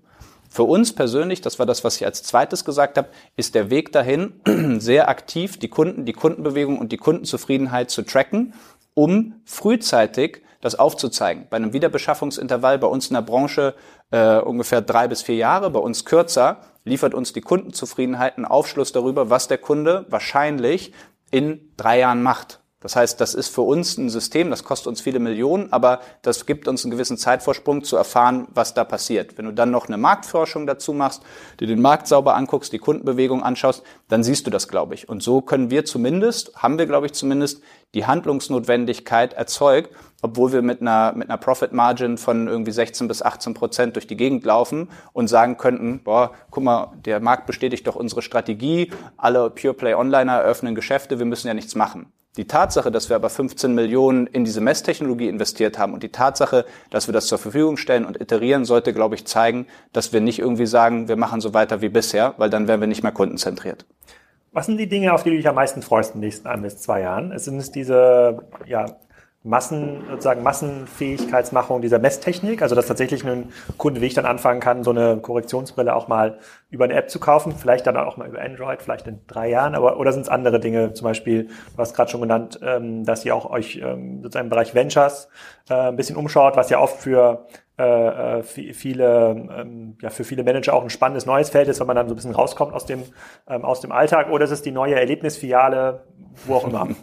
Für 0.52 0.64
uns 0.64 0.94
persönlich, 0.94 1.42
das 1.42 1.60
war 1.60 1.68
das, 1.68 1.84
was 1.84 1.98
ich 1.98 2.06
als 2.06 2.24
zweites 2.24 2.66
gesagt 2.66 2.98
habe, 2.98 3.10
ist 3.36 3.54
der 3.54 3.70
Weg 3.70 3.92
dahin, 3.92 4.40
sehr 4.80 5.10
aktiv 5.10 5.60
die 5.60 5.68
Kunden, 5.68 6.06
die 6.06 6.14
Kundenbewegung 6.14 6.80
und 6.80 6.92
die 6.92 6.98
Kundenzufriedenheit 6.98 7.92
zu 7.92 8.02
tracken, 8.02 8.54
um 8.96 9.36
frühzeitig 9.46 10.42
das 10.62 10.76
aufzuzeigen. 10.76 11.48
Bei 11.50 11.58
einem 11.58 11.74
Wiederbeschaffungsintervall 11.74 12.80
bei 12.80 12.88
uns 12.88 13.08
in 13.08 13.14
der 13.14 13.22
Branche 13.22 13.76
äh, 14.12 14.38
ungefähr 14.40 14.82
drei 14.82 15.08
bis 15.08 15.22
vier 15.22 15.36
Jahre, 15.36 15.70
bei 15.70 15.80
uns 15.80 16.06
kürzer, 16.06 16.62
liefert 16.84 17.14
uns 17.14 17.34
die 17.34 17.42
Kundenzufriedenheit 17.42 18.38
einen 18.38 18.46
Aufschluss 18.46 18.92
darüber, 18.92 19.30
was 19.30 19.48
der 19.48 19.58
Kunde 19.58 20.06
wahrscheinlich 20.10 20.94
in 21.32 21.72
drei 21.78 22.00
Jahren 22.00 22.24
macht. 22.24 22.62
Das 22.82 22.96
heißt, 22.96 23.20
das 23.20 23.34
ist 23.34 23.50
für 23.50 23.62
uns 23.62 23.98
ein 23.98 24.10
System, 24.10 24.50
das 24.50 24.64
kostet 24.64 24.88
uns 24.88 25.02
viele 25.02 25.20
Millionen, 25.20 25.74
aber 25.74 26.00
das 26.22 26.46
gibt 26.46 26.68
uns 26.68 26.86
einen 26.86 26.92
gewissen 26.92 27.18
Zeitvorsprung 27.18 27.84
zu 27.84 27.98
erfahren, 27.98 28.48
was 28.54 28.74
da 28.74 28.86
passiert. 28.86 29.38
Wenn 29.38 29.46
du 29.46 29.52
dann 29.52 29.70
noch 29.70 29.88
eine 29.88 29.98
Marktforschung 29.98 30.66
dazu 30.66 30.94
machst, 30.94 31.22
dir 31.60 31.68
den 31.68 31.82
Markt 31.82 32.08
sauber 32.08 32.36
anguckst, 32.36 32.72
die 32.72 32.80
Kundenbewegung 32.80 33.44
anschaust, 33.44 33.84
dann 34.08 34.24
siehst 34.24 34.48
du 34.48 34.52
das, 34.52 34.70
glaube 34.70 34.94
ich. 34.94 35.10
Und 35.10 35.22
so 35.22 35.42
können 35.42 35.72
wir 35.72 35.84
zumindest, 35.84 36.56
haben 36.56 36.78
wir, 36.78 36.86
glaube 36.86 37.08
ich, 37.08 37.12
zumindest 37.12 37.62
die 37.96 38.06
Handlungsnotwendigkeit 38.06 39.34
erzeugt, 39.34 39.94
obwohl 40.22 40.54
wir 40.54 40.62
mit 40.62 40.80
einer, 40.80 41.14
mit 41.16 41.30
einer 41.30 41.38
Profit 41.38 41.74
Margin 41.74 42.18
von 42.18 42.48
irgendwie 42.48 42.72
16 42.72 43.10
bis 43.10 43.22
18 43.22 43.56
Prozent 43.56 43.96
durch 43.96 44.08
die 44.08 44.16
Gegend 44.16 44.46
laufen 44.46 44.90
und 45.12 45.28
sagen 45.28 45.58
könnten, 45.58 46.02
boah, 46.04 46.32
guck 46.50 46.64
mal, 46.64 46.94
der 47.06 47.20
Markt 47.20 47.46
bestätigt 47.46 47.88
doch 47.88 47.96
unsere 47.96 48.22
Strategie, 48.22 48.92
alle 49.18 49.50
Pure 49.50 49.74
Play 49.74 49.96
Onliner 49.96 50.38
eröffnen 50.38 50.76
Geschäfte, 50.76 51.20
wir 51.20 51.26
müssen 51.26 51.48
ja 51.48 51.54
nichts 51.54 51.76
machen. 51.76 52.14
Die 52.38 52.46
Tatsache, 52.46 52.92
dass 52.92 53.10
wir 53.10 53.16
aber 53.16 53.30
15 53.30 53.74
Millionen 53.74 54.28
in 54.28 54.46
diese 54.46 54.62
Messtechnologie 54.62 55.28
investiert 55.28 55.80
haben 55.80 55.94
und 55.94 56.04
die 56.04 56.12
Tatsache, 56.12 56.66
dass 56.92 57.08
wir 57.08 57.14
das 57.14 57.26
zur 57.28 57.40
Verfügung 57.40 57.76
stellen 57.76 58.06
und 58.06 58.22
iterieren, 58.22 58.66
sollte, 58.66 58.94
glaube 58.94 59.16
ich, 59.16 59.26
zeigen, 59.26 59.66
dass 59.94 60.14
wir 60.14 60.22
nicht 60.22 60.40
irgendwie 60.40 60.68
sagen, 60.68 61.08
wir 61.08 61.16
machen 61.16 61.42
so 61.42 61.54
weiter 61.54 61.82
wie 61.82 61.90
bisher, 61.90 62.36
weil 62.38 62.50
dann 62.50 62.68
wären 62.68 62.82
wir 62.82 62.88
nicht 62.88 63.02
mehr 63.02 63.12
kundenzentriert. 63.12 63.86
Was 64.52 64.68
sind 64.68 64.78
die 64.78 64.88
Dinge, 64.88 65.14
auf 65.14 65.24
die 65.24 65.32
du 65.32 65.38
dich 65.38 65.48
am 65.48 65.56
meisten 65.56 65.82
freust 65.82 66.16
in 66.16 66.22
den 66.22 66.28
nächsten 66.28 66.48
ein 66.48 66.62
bis 66.62 66.78
zwei 66.78 67.02
Jahren? 67.02 67.32
Es 67.32 67.46
sind 67.46 67.58
es 67.58 67.72
diese 67.72 68.40
ja, 68.66 68.86
Massen, 69.44 70.04
sozusagen 70.10 70.44
Massenfähigkeitsmachung 70.44 71.82
dieser 71.82 71.98
Messtechnik, 71.98 72.62
also 72.62 72.76
dass 72.76 72.88
tatsächlich 72.88 73.26
ein 73.26 73.54
Kunde 73.78 74.02
wie 74.02 74.08
ich 74.08 74.14
dann 74.14 74.26
anfangen 74.26 74.60
kann, 74.60 74.84
so 74.84 74.90
eine 74.90 75.18
Korrektionsbrille 75.18 75.96
auch 75.96 76.10
mal 76.10 76.40
über 76.70 76.84
eine 76.84 76.96
App 76.96 77.10
zu 77.10 77.22
kaufen, 77.22 77.54
vielleicht 77.54 77.88
dann 77.88 77.96
auch 77.96 78.18
mal 78.18 78.28
über 78.28 78.42
Android, 78.42 78.82
vielleicht 78.82 79.08
in 79.08 79.22
drei 79.28 79.50
Jahren, 79.50 79.76
aber 79.76 79.98
oder 79.98 80.12
sind 80.12 80.24
es 80.24 80.30
andere 80.30 80.60
Dinge, 80.60 80.92
zum 80.92 81.06
Beispiel, 81.06 81.46
du 81.46 81.78
hast 81.78 81.96
gerade 81.96 82.12
schon 82.12 82.20
genannt, 82.20 82.60
ähm, 82.62 83.06
dass 83.06 83.24
ihr 83.24 83.34
auch 83.34 83.50
euch 83.50 83.78
ähm, 83.82 84.22
sozusagen 84.24 84.48
im 84.48 84.50
Bereich 84.50 84.76
Ventures 84.76 85.30
äh, 85.70 85.74
ein 85.74 85.96
bisschen 85.96 86.18
umschaut, 86.18 86.58
was 86.58 86.70
ja 86.70 86.80
oft 86.80 86.98
für 86.98 87.48
äh, 87.78 88.40
äh 88.40 88.44
viele, 88.44 89.48
ähm, 89.58 89.98
ja, 90.02 90.10
für 90.10 90.26
viele 90.26 90.44
Manager 90.44 90.74
auch 90.74 90.84
ein 90.84 90.90
spannendes 90.90 91.26
neues 91.26 91.50
Feld 91.50 91.70
ist, 91.70 91.80
wenn 91.80 91.88
man 91.88 91.96
dann 91.96 92.10
so 92.10 92.14
ein 92.14 92.18
bisschen 92.18 92.36
rauskommt 92.36 92.74
aus 92.74 92.86
dem, 92.86 93.04
aus 93.46 93.80
dem 93.80 93.94
Alltag, 93.94 94.30
oder 94.32 94.44
ist 94.44 94.52
es 94.52 94.62
die 94.62 94.72
neue 94.72 94.96
Erlebnisfiliale, 94.96 96.04
wo 96.46 96.56
auch 96.56 96.68
immer? 96.68 96.90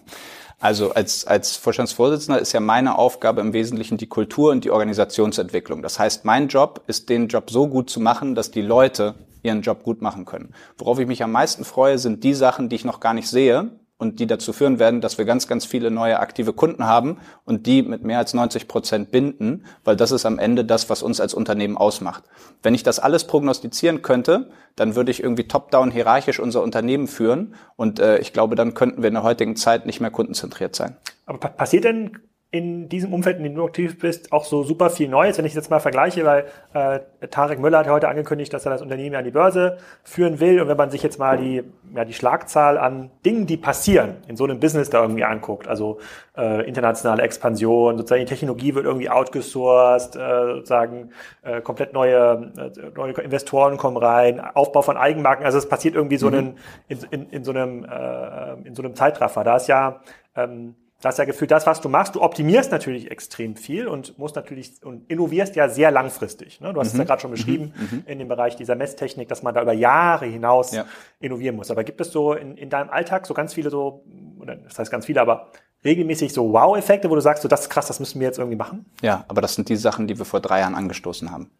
Also 0.58 0.92
als, 0.92 1.26
als 1.26 1.56
Vorstandsvorsitzender 1.56 2.40
ist 2.40 2.52
ja 2.52 2.60
meine 2.60 2.98
Aufgabe 2.98 3.42
im 3.42 3.52
Wesentlichen 3.52 3.98
die 3.98 4.06
Kultur 4.06 4.52
und 4.52 4.64
die 4.64 4.70
Organisationsentwicklung. 4.70 5.82
Das 5.82 5.98
heißt, 5.98 6.24
mein 6.24 6.48
Job 6.48 6.82
ist, 6.86 7.10
den 7.10 7.28
Job 7.28 7.50
so 7.50 7.68
gut 7.68 7.90
zu 7.90 8.00
machen, 8.00 8.34
dass 8.34 8.50
die 8.50 8.62
Leute 8.62 9.14
ihren 9.42 9.60
Job 9.60 9.82
gut 9.82 10.00
machen 10.00 10.24
können. 10.24 10.54
Worauf 10.78 10.98
ich 10.98 11.06
mich 11.06 11.22
am 11.22 11.32
meisten 11.32 11.64
freue, 11.64 11.98
sind 11.98 12.24
die 12.24 12.34
Sachen, 12.34 12.68
die 12.68 12.76
ich 12.76 12.84
noch 12.84 13.00
gar 13.00 13.14
nicht 13.14 13.28
sehe, 13.28 13.70
und 13.98 14.20
die 14.20 14.26
dazu 14.26 14.52
führen 14.52 14.78
werden, 14.78 15.00
dass 15.00 15.18
wir 15.18 15.24
ganz, 15.24 15.48
ganz 15.48 15.64
viele 15.64 15.90
neue 15.90 16.20
aktive 16.20 16.52
Kunden 16.52 16.86
haben 16.86 17.18
und 17.44 17.66
die 17.66 17.82
mit 17.82 18.02
mehr 18.02 18.18
als 18.18 18.34
90 18.34 18.68
Prozent 18.68 19.10
binden, 19.10 19.64
weil 19.84 19.96
das 19.96 20.10
ist 20.10 20.26
am 20.26 20.38
Ende 20.38 20.64
das, 20.64 20.90
was 20.90 21.02
uns 21.02 21.20
als 21.20 21.34
Unternehmen 21.34 21.76
ausmacht. 21.76 22.24
Wenn 22.62 22.74
ich 22.74 22.82
das 22.82 22.98
alles 22.98 23.26
prognostizieren 23.26 24.02
könnte, 24.02 24.50
dann 24.74 24.96
würde 24.96 25.10
ich 25.10 25.22
irgendwie 25.22 25.48
top-down 25.48 25.90
hierarchisch 25.90 26.40
unser 26.40 26.62
Unternehmen 26.62 27.06
führen 27.06 27.54
und 27.76 27.98
äh, 27.98 28.18
ich 28.18 28.32
glaube, 28.32 28.54
dann 28.54 28.74
könnten 28.74 29.02
wir 29.02 29.08
in 29.08 29.14
der 29.14 29.22
heutigen 29.22 29.56
Zeit 29.56 29.86
nicht 29.86 30.00
mehr 30.00 30.10
kundenzentriert 30.10 30.76
sein. 30.76 30.96
Aber 31.24 31.38
passiert 31.38 31.84
denn 31.84 32.18
in 32.52 32.88
diesem 32.88 33.12
Umfeld, 33.12 33.38
in 33.38 33.42
dem 33.42 33.54
du 33.56 33.64
aktiv 33.64 33.98
bist, 33.98 34.32
auch 34.32 34.44
so 34.44 34.62
super 34.62 34.88
viel 34.88 35.08
Neues. 35.08 35.36
Wenn 35.36 35.44
ich 35.44 35.54
jetzt 35.54 35.68
mal 35.68 35.80
vergleiche, 35.80 36.24
weil 36.24 36.46
äh, 36.74 37.00
Tarek 37.28 37.58
Müller 37.58 37.80
hat 37.80 37.88
heute 37.88 38.08
angekündigt, 38.08 38.52
dass 38.52 38.64
er 38.64 38.70
das 38.70 38.82
Unternehmen 38.82 39.16
an 39.16 39.24
die 39.24 39.32
Börse 39.32 39.78
führen 40.04 40.38
will. 40.38 40.60
Und 40.60 40.68
wenn 40.68 40.76
man 40.76 40.90
sich 40.90 41.02
jetzt 41.02 41.18
mal 41.18 41.36
die, 41.36 41.64
ja, 41.94 42.04
die 42.04 42.14
Schlagzahl 42.14 42.78
an 42.78 43.10
Dingen, 43.24 43.46
die 43.46 43.56
passieren, 43.56 44.18
in 44.28 44.36
so 44.36 44.44
einem 44.44 44.60
Business 44.60 44.90
da 44.90 45.02
irgendwie 45.02 45.24
anguckt, 45.24 45.66
also 45.66 45.98
äh, 46.36 46.66
internationale 46.66 47.22
Expansion, 47.22 47.98
sozusagen 47.98 48.20
die 48.20 48.28
Technologie 48.28 48.74
wird 48.76 48.86
irgendwie 48.86 49.10
outgesourced, 49.10 50.14
äh, 50.14 50.54
sozusagen 50.54 51.10
äh, 51.42 51.60
komplett 51.60 51.92
neue, 51.92 52.52
äh, 52.56 52.90
neue 52.94 53.12
Investoren 53.14 53.76
kommen 53.76 53.96
rein, 53.96 54.40
Aufbau 54.40 54.82
von 54.82 54.96
Eigenmarken, 54.96 55.44
also 55.44 55.58
es 55.58 55.68
passiert 55.68 55.96
irgendwie 55.96 56.16
so 56.16 56.28
mhm. 56.28 56.34
einen, 56.34 56.58
in, 56.88 56.98
in, 57.10 57.30
in 57.30 57.44
so 57.44 57.50
einem 57.50 57.84
äh, 57.84 58.66
in 58.66 58.74
so 58.74 58.82
einem 58.82 58.94
Zeitraffer. 58.94 59.42
Da 59.42 59.56
ist 59.56 59.66
ja 59.66 60.00
ähm, 60.36 60.74
Du 61.02 61.08
hast 61.08 61.18
ja 61.18 61.26
gefühlt, 61.26 61.50
das, 61.50 61.66
was 61.66 61.82
du 61.82 61.90
machst, 61.90 62.14
du 62.14 62.22
optimierst 62.22 62.72
natürlich 62.72 63.10
extrem 63.10 63.54
viel 63.54 63.86
und 63.86 64.18
musst 64.18 64.34
natürlich 64.34 64.82
und 64.82 65.10
innovierst 65.10 65.54
ja 65.54 65.68
sehr 65.68 65.90
langfristig. 65.90 66.60
Ne? 66.62 66.72
Du 66.72 66.80
hast 66.80 66.88
mhm. 66.88 66.92
es 66.92 66.98
ja 66.98 67.04
mhm. 67.04 67.06
gerade 67.06 67.20
schon 67.20 67.30
beschrieben 67.30 67.74
mhm. 67.76 67.98
mhm. 67.98 68.02
in 68.06 68.18
dem 68.18 68.28
Bereich 68.28 68.56
dieser 68.56 68.76
Messtechnik, 68.76 69.28
dass 69.28 69.42
man 69.42 69.54
da 69.54 69.60
über 69.60 69.74
Jahre 69.74 70.24
hinaus 70.24 70.72
ja. 70.72 70.86
innovieren 71.20 71.56
muss. 71.56 71.70
Aber 71.70 71.84
gibt 71.84 72.00
es 72.00 72.10
so 72.10 72.32
in, 72.32 72.56
in 72.56 72.70
deinem 72.70 72.88
Alltag 72.88 73.26
so 73.26 73.34
ganz 73.34 73.52
viele 73.52 73.68
so, 73.68 74.04
oder 74.38 74.56
das 74.56 74.78
heißt 74.78 74.90
ganz 74.90 75.04
viele, 75.04 75.20
aber 75.20 75.50
regelmäßig 75.84 76.32
so 76.32 76.50
Wow-Effekte, 76.52 77.10
wo 77.10 77.14
du 77.14 77.20
sagst, 77.20 77.42
so 77.42 77.48
das 77.48 77.62
ist 77.62 77.68
krass, 77.68 77.86
das 77.86 78.00
müssen 78.00 78.18
wir 78.20 78.26
jetzt 78.26 78.38
irgendwie 78.38 78.56
machen? 78.56 78.86
Ja, 79.02 79.26
aber 79.28 79.42
das 79.42 79.54
sind 79.54 79.68
die 79.68 79.76
Sachen, 79.76 80.06
die 80.06 80.16
wir 80.16 80.24
vor 80.24 80.40
drei 80.40 80.60
Jahren 80.60 80.74
angestoßen 80.74 81.30
haben. 81.30 81.50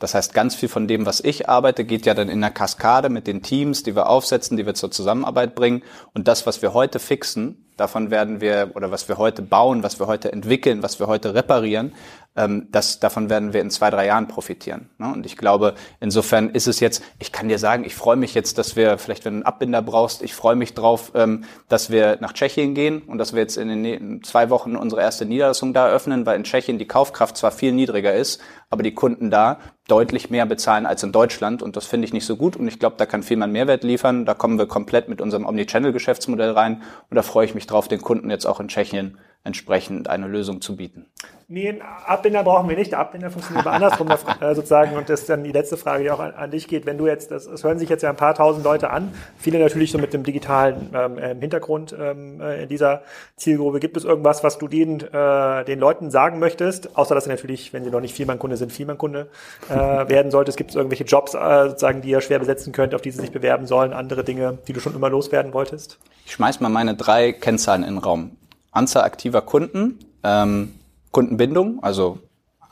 Das 0.00 0.14
heißt, 0.14 0.34
ganz 0.34 0.56
viel 0.56 0.68
von 0.68 0.88
dem, 0.88 1.06
was 1.06 1.20
ich 1.20 1.48
arbeite, 1.48 1.84
geht 1.84 2.04
ja 2.04 2.14
dann 2.14 2.28
in 2.28 2.40
der 2.40 2.50
Kaskade 2.50 3.08
mit 3.08 3.26
den 3.28 3.42
Teams, 3.42 3.84
die 3.84 3.94
wir 3.94 4.08
aufsetzen, 4.08 4.56
die 4.56 4.66
wir 4.66 4.74
zur 4.74 4.90
Zusammenarbeit 4.90 5.54
bringen. 5.54 5.82
Und 6.14 6.26
das, 6.26 6.46
was 6.46 6.62
wir 6.62 6.74
heute 6.74 6.98
fixen, 6.98 7.64
davon 7.76 8.10
werden 8.10 8.40
wir, 8.40 8.72
oder 8.74 8.90
was 8.90 9.08
wir 9.08 9.18
heute 9.18 9.42
bauen, 9.42 9.82
was 9.82 9.98
wir 9.98 10.06
heute 10.06 10.32
entwickeln, 10.32 10.82
was 10.82 10.98
wir 10.98 11.06
heute 11.06 11.34
reparieren, 11.34 11.92
ähm, 12.36 12.68
das, 12.70 12.98
davon 13.00 13.30
werden 13.30 13.52
wir 13.52 13.60
in 13.60 13.70
zwei, 13.70 13.90
drei 13.90 14.06
Jahren 14.06 14.28
profitieren. 14.28 14.90
Ne? 14.98 15.12
Und 15.12 15.26
ich 15.26 15.36
glaube, 15.36 15.74
insofern 16.00 16.50
ist 16.50 16.66
es 16.66 16.80
jetzt, 16.80 17.02
ich 17.18 17.32
kann 17.32 17.48
dir 17.48 17.58
sagen, 17.58 17.84
ich 17.84 17.94
freue 17.94 18.16
mich 18.16 18.34
jetzt, 18.34 18.58
dass 18.58 18.76
wir, 18.76 18.98
vielleicht 18.98 19.24
wenn 19.24 19.34
du 19.34 19.36
einen 19.38 19.46
Abbinder 19.46 19.82
brauchst, 19.82 20.22
ich 20.22 20.34
freue 20.34 20.56
mich 20.56 20.74
drauf, 20.74 21.12
ähm, 21.14 21.44
dass 21.68 21.90
wir 21.90 22.18
nach 22.20 22.32
Tschechien 22.32 22.74
gehen 22.74 23.02
und 23.02 23.18
dass 23.18 23.32
wir 23.32 23.40
jetzt 23.40 23.56
in 23.56 23.82
den 23.82 24.22
zwei 24.22 24.50
Wochen 24.50 24.76
unsere 24.76 25.00
erste 25.00 25.26
Niederlassung 25.26 25.72
da 25.72 25.88
eröffnen, 25.88 26.26
weil 26.26 26.36
in 26.36 26.44
Tschechien 26.44 26.78
die 26.78 26.88
Kaufkraft 26.88 27.36
zwar 27.36 27.52
viel 27.52 27.72
niedriger 27.72 28.14
ist, 28.14 28.40
aber 28.70 28.82
die 28.82 28.94
Kunden 28.94 29.30
da 29.30 29.58
deutlich 29.88 30.30
mehr 30.30 30.46
bezahlen 30.46 30.86
als 30.86 31.02
in 31.02 31.12
Deutschland. 31.12 31.62
Und 31.62 31.76
das 31.76 31.86
finde 31.86 32.06
ich 32.06 32.12
nicht 32.12 32.26
so 32.26 32.36
gut. 32.36 32.56
Und 32.56 32.68
ich 32.68 32.78
glaube, 32.78 32.96
da 32.98 33.06
kann 33.06 33.22
viel 33.22 33.36
mehr 33.36 33.48
Mehrwert 33.48 33.84
liefern. 33.84 34.24
Da 34.24 34.34
kommen 34.34 34.58
wir 34.58 34.66
komplett 34.66 35.08
mit 35.08 35.20
unserem 35.20 35.46
Omnichannel-Geschäftsmodell 35.46 36.52
rein. 36.52 36.82
Und 37.10 37.16
da 37.16 37.22
freue 37.22 37.44
ich 37.44 37.54
mich 37.54 37.66
drauf, 37.66 37.88
den 37.88 38.00
Kunden 38.00 38.30
jetzt 38.30 38.46
auch 38.46 38.60
in 38.60 38.68
Tschechien 38.68 39.18
entsprechend 39.44 40.08
eine 40.08 40.26
Lösung 40.26 40.62
zu 40.62 40.74
bieten. 40.76 41.06
Nee, 41.48 41.68
einen 41.68 41.82
Abbinder 41.82 42.42
brauchen 42.42 42.68
wir 42.70 42.76
nicht. 42.76 42.92
Der 42.92 42.98
Abbinder 42.98 43.30
funktioniert 43.30 43.66
aber 43.66 43.76
andersrum 43.76 44.08
äh, 44.40 44.54
sozusagen. 44.54 44.96
Und 44.96 45.10
das 45.10 45.20
ist 45.20 45.28
dann 45.28 45.44
die 45.44 45.52
letzte 45.52 45.76
Frage, 45.76 46.02
die 46.02 46.10
auch 46.10 46.20
an, 46.20 46.32
an 46.32 46.50
dich 46.50 46.66
geht. 46.66 46.86
Wenn 46.86 46.96
du 46.96 47.06
jetzt, 47.06 47.30
das, 47.30 47.46
das, 47.46 47.62
hören 47.62 47.78
sich 47.78 47.90
jetzt 47.90 48.02
ja 48.02 48.08
ein 48.08 48.16
paar 48.16 48.34
tausend 48.34 48.64
Leute 48.64 48.88
an, 48.88 49.12
viele 49.36 49.58
natürlich 49.58 49.90
so 49.90 49.98
mit 49.98 50.14
dem 50.14 50.22
digitalen 50.22 50.90
ähm, 50.94 51.18
äh, 51.18 51.34
Hintergrund 51.38 51.94
ähm, 51.98 52.40
äh, 52.40 52.62
in 52.62 52.70
dieser 52.70 53.02
Zielgruppe. 53.36 53.80
Gibt 53.80 53.98
es 53.98 54.04
irgendwas, 54.04 54.42
was 54.42 54.56
du 54.56 54.66
denen, 54.66 55.00
äh, 55.00 55.64
den 55.66 55.78
Leuten 55.78 56.10
sagen 56.10 56.38
möchtest? 56.38 56.96
Außer 56.96 57.14
dass 57.14 57.24
sie 57.24 57.30
natürlich, 57.30 57.74
wenn 57.74 57.84
sie 57.84 57.90
noch 57.90 58.00
nicht 58.00 58.14
Vielmannkunde 58.14 58.56
sind, 58.56 58.72
Vielmannkunde 58.72 59.28
äh, 59.68 59.74
werden 60.08 60.30
solltest. 60.30 60.56
Gibt 60.56 60.70
es 60.70 60.76
irgendwelche 60.76 61.04
Jobs, 61.04 61.34
äh, 61.34 61.68
sozusagen, 61.68 62.00
die 62.00 62.08
ihr 62.08 62.22
schwer 62.22 62.38
besetzen 62.38 62.72
könnt, 62.72 62.94
auf 62.94 63.02
die 63.02 63.10
sie 63.10 63.20
sich 63.20 63.32
bewerben 63.32 63.66
sollen? 63.66 63.92
Andere 63.92 64.24
Dinge, 64.24 64.58
die 64.66 64.72
du 64.72 64.80
schon 64.80 64.94
immer 64.94 65.10
loswerden 65.10 65.52
wolltest? 65.52 65.98
Ich 66.24 66.32
schmeiß 66.32 66.60
mal 66.60 66.70
meine 66.70 66.94
drei 66.94 67.32
Kennzahlen 67.32 67.82
in 67.82 67.96
den 67.96 67.98
Raum. 67.98 68.38
Anzahl 68.74 69.04
aktiver 69.04 69.40
Kunden, 69.40 69.98
ähm, 70.22 70.74
Kundenbindung, 71.10 71.82
also 71.82 72.18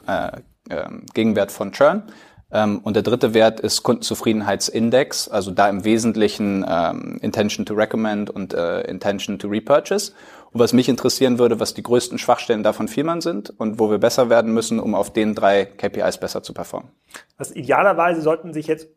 äh, 0.07 0.39
äh, 0.69 0.89
Gegenwert 1.15 1.53
von 1.53 1.73
Churn. 1.73 2.03
Ähm, 2.51 2.81
und 2.83 2.95
der 2.95 3.03
dritte 3.03 3.35
Wert 3.35 3.61
ist 3.61 3.83
Kundenzufriedenheitsindex, 3.83 5.29
also 5.29 5.51
da 5.51 5.69
im 5.69 5.85
Wesentlichen 5.85 6.65
ähm, 6.69 7.19
Intention 7.23 7.65
to 7.65 7.75
Recommend 7.75 8.29
und 8.29 8.53
äh, 8.53 8.83
Intention 8.83 9.39
to 9.39 9.49
Repurchase. 9.49 10.13
Und 10.53 10.61
was 10.61 10.75
mich 10.75 10.91
interessieren 10.91 11.39
würde, 11.39 11.61
was 11.61 11.73
die 11.73 11.83
größten 11.83 12.19
Schwachstellen 12.19 12.63
davon 12.63 12.89
Vielmann 12.89 13.23
sind 13.23 13.49
und 13.59 13.79
wo 13.79 13.91
wir 13.91 13.99
besser 13.99 14.29
werden 14.29 14.53
müssen, 14.53 14.81
um 14.81 14.95
auf 14.95 15.11
den 15.11 15.35
drei 15.35 15.65
KPIs 15.65 16.19
besser 16.19 16.43
zu 16.43 16.53
performen. 16.53 16.91
Also 17.39 17.55
idealerweise 17.55 18.21
sollten 18.21 18.53
sich 18.53 18.67
jetzt 18.67 18.89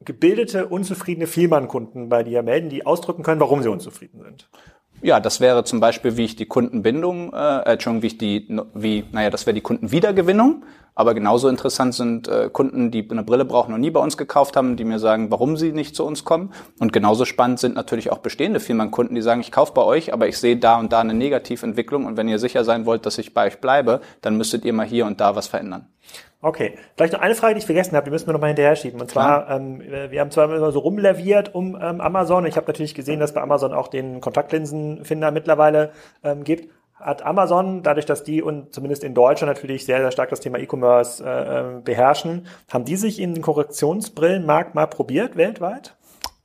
gebildete, 0.00 0.66
unzufriedene 0.66 1.26
Vielmann-Kunden 1.26 2.08
bei 2.08 2.22
dir 2.22 2.42
melden, 2.42 2.70
die 2.70 2.86
ausdrücken 2.86 3.22
können, 3.22 3.40
warum 3.40 3.62
sie 3.62 3.68
unzufrieden 3.68 4.22
sind. 4.22 4.48
Ja, 5.02 5.18
das 5.18 5.40
wäre 5.40 5.64
zum 5.64 5.80
Beispiel, 5.80 6.16
wie 6.16 6.24
ich 6.24 6.36
die 6.36 6.46
Kundenbindung, 6.46 7.32
äh, 7.32 7.78
schon 7.80 8.02
wie 8.02 8.06
ich 8.06 8.18
die, 8.18 8.46
wie, 8.72 9.04
naja, 9.10 9.30
das 9.30 9.46
wäre 9.46 9.54
die 9.54 9.60
Kundenwiedergewinnung. 9.60 10.64
Aber 10.94 11.14
genauso 11.14 11.48
interessant 11.48 11.94
sind 11.94 12.28
äh, 12.28 12.50
Kunden, 12.52 12.90
die 12.90 13.08
eine 13.10 13.24
Brille 13.24 13.44
brauchen 13.44 13.74
und 13.74 13.80
nie 13.80 13.90
bei 13.90 13.98
uns 13.98 14.16
gekauft 14.16 14.56
haben, 14.56 14.76
die 14.76 14.84
mir 14.84 14.98
sagen, 14.98 15.30
warum 15.30 15.56
sie 15.56 15.72
nicht 15.72 15.96
zu 15.96 16.04
uns 16.04 16.24
kommen. 16.24 16.52
Und 16.78 16.92
genauso 16.92 17.24
spannend 17.24 17.58
sind 17.58 17.74
natürlich 17.74 18.12
auch 18.12 18.18
bestehende 18.18 18.60
Firmenkunden, 18.60 19.14
die 19.14 19.22
sagen, 19.22 19.40
ich 19.40 19.50
kaufe 19.50 19.72
bei 19.72 19.82
euch, 19.82 20.12
aber 20.12 20.28
ich 20.28 20.38
sehe 20.38 20.56
da 20.56 20.78
und 20.78 20.92
da 20.92 21.00
eine 21.00 21.14
Negativentwicklung. 21.14 22.04
Und 22.04 22.16
wenn 22.16 22.28
ihr 22.28 22.38
sicher 22.38 22.62
sein 22.62 22.86
wollt, 22.86 23.04
dass 23.06 23.18
ich 23.18 23.34
bei 23.34 23.46
euch 23.46 23.58
bleibe, 23.58 24.02
dann 24.20 24.36
müsstet 24.36 24.64
ihr 24.64 24.72
mal 24.72 24.86
hier 24.86 25.06
und 25.06 25.20
da 25.20 25.34
was 25.34 25.48
verändern. 25.48 25.88
Okay, 26.44 26.74
vielleicht 26.96 27.12
noch 27.12 27.20
eine 27.20 27.36
Frage, 27.36 27.54
die 27.54 27.60
ich 27.60 27.66
vergessen 27.66 27.94
habe, 27.94 28.04
die 28.04 28.10
müssen 28.10 28.26
wir 28.26 28.32
noch 28.32 28.40
mal 28.40 28.48
hinterher 28.48 28.74
schieben. 28.74 29.00
Und 29.00 29.08
zwar, 29.08 29.48
ähm, 29.48 29.80
wir 29.80 30.20
haben 30.20 30.32
zwar 30.32 30.52
immer 30.52 30.72
so 30.72 30.80
rumlaviert 30.80 31.54
um 31.54 31.78
ähm, 31.80 32.00
Amazon. 32.00 32.46
Ich 32.46 32.56
habe 32.56 32.66
natürlich 32.66 32.96
gesehen, 32.96 33.20
dass 33.20 33.32
bei 33.32 33.40
Amazon 33.40 33.72
auch 33.72 33.86
den 33.86 34.20
Kontaktlinsenfinder 34.20 35.30
mittlerweile 35.30 35.92
ähm, 36.24 36.42
gibt. 36.42 36.68
Hat 36.94 37.24
Amazon, 37.24 37.84
dadurch, 37.84 38.06
dass 38.06 38.24
die 38.24 38.42
und 38.42 38.74
zumindest 38.74 39.04
in 39.04 39.14
Deutschland 39.14 39.54
natürlich 39.54 39.86
sehr, 39.86 40.00
sehr 40.00 40.10
stark 40.10 40.30
das 40.30 40.40
Thema 40.40 40.58
E-Commerce 40.58 41.24
äh, 41.24 41.60
ähm, 41.60 41.84
beherrschen, 41.84 42.48
haben 42.72 42.84
die 42.84 42.96
sich 42.96 43.20
in 43.20 43.34
den 43.34 43.42
Korrektionsbrillenmarkt 43.42 44.74
mal 44.74 44.86
probiert 44.86 45.36
weltweit? 45.36 45.94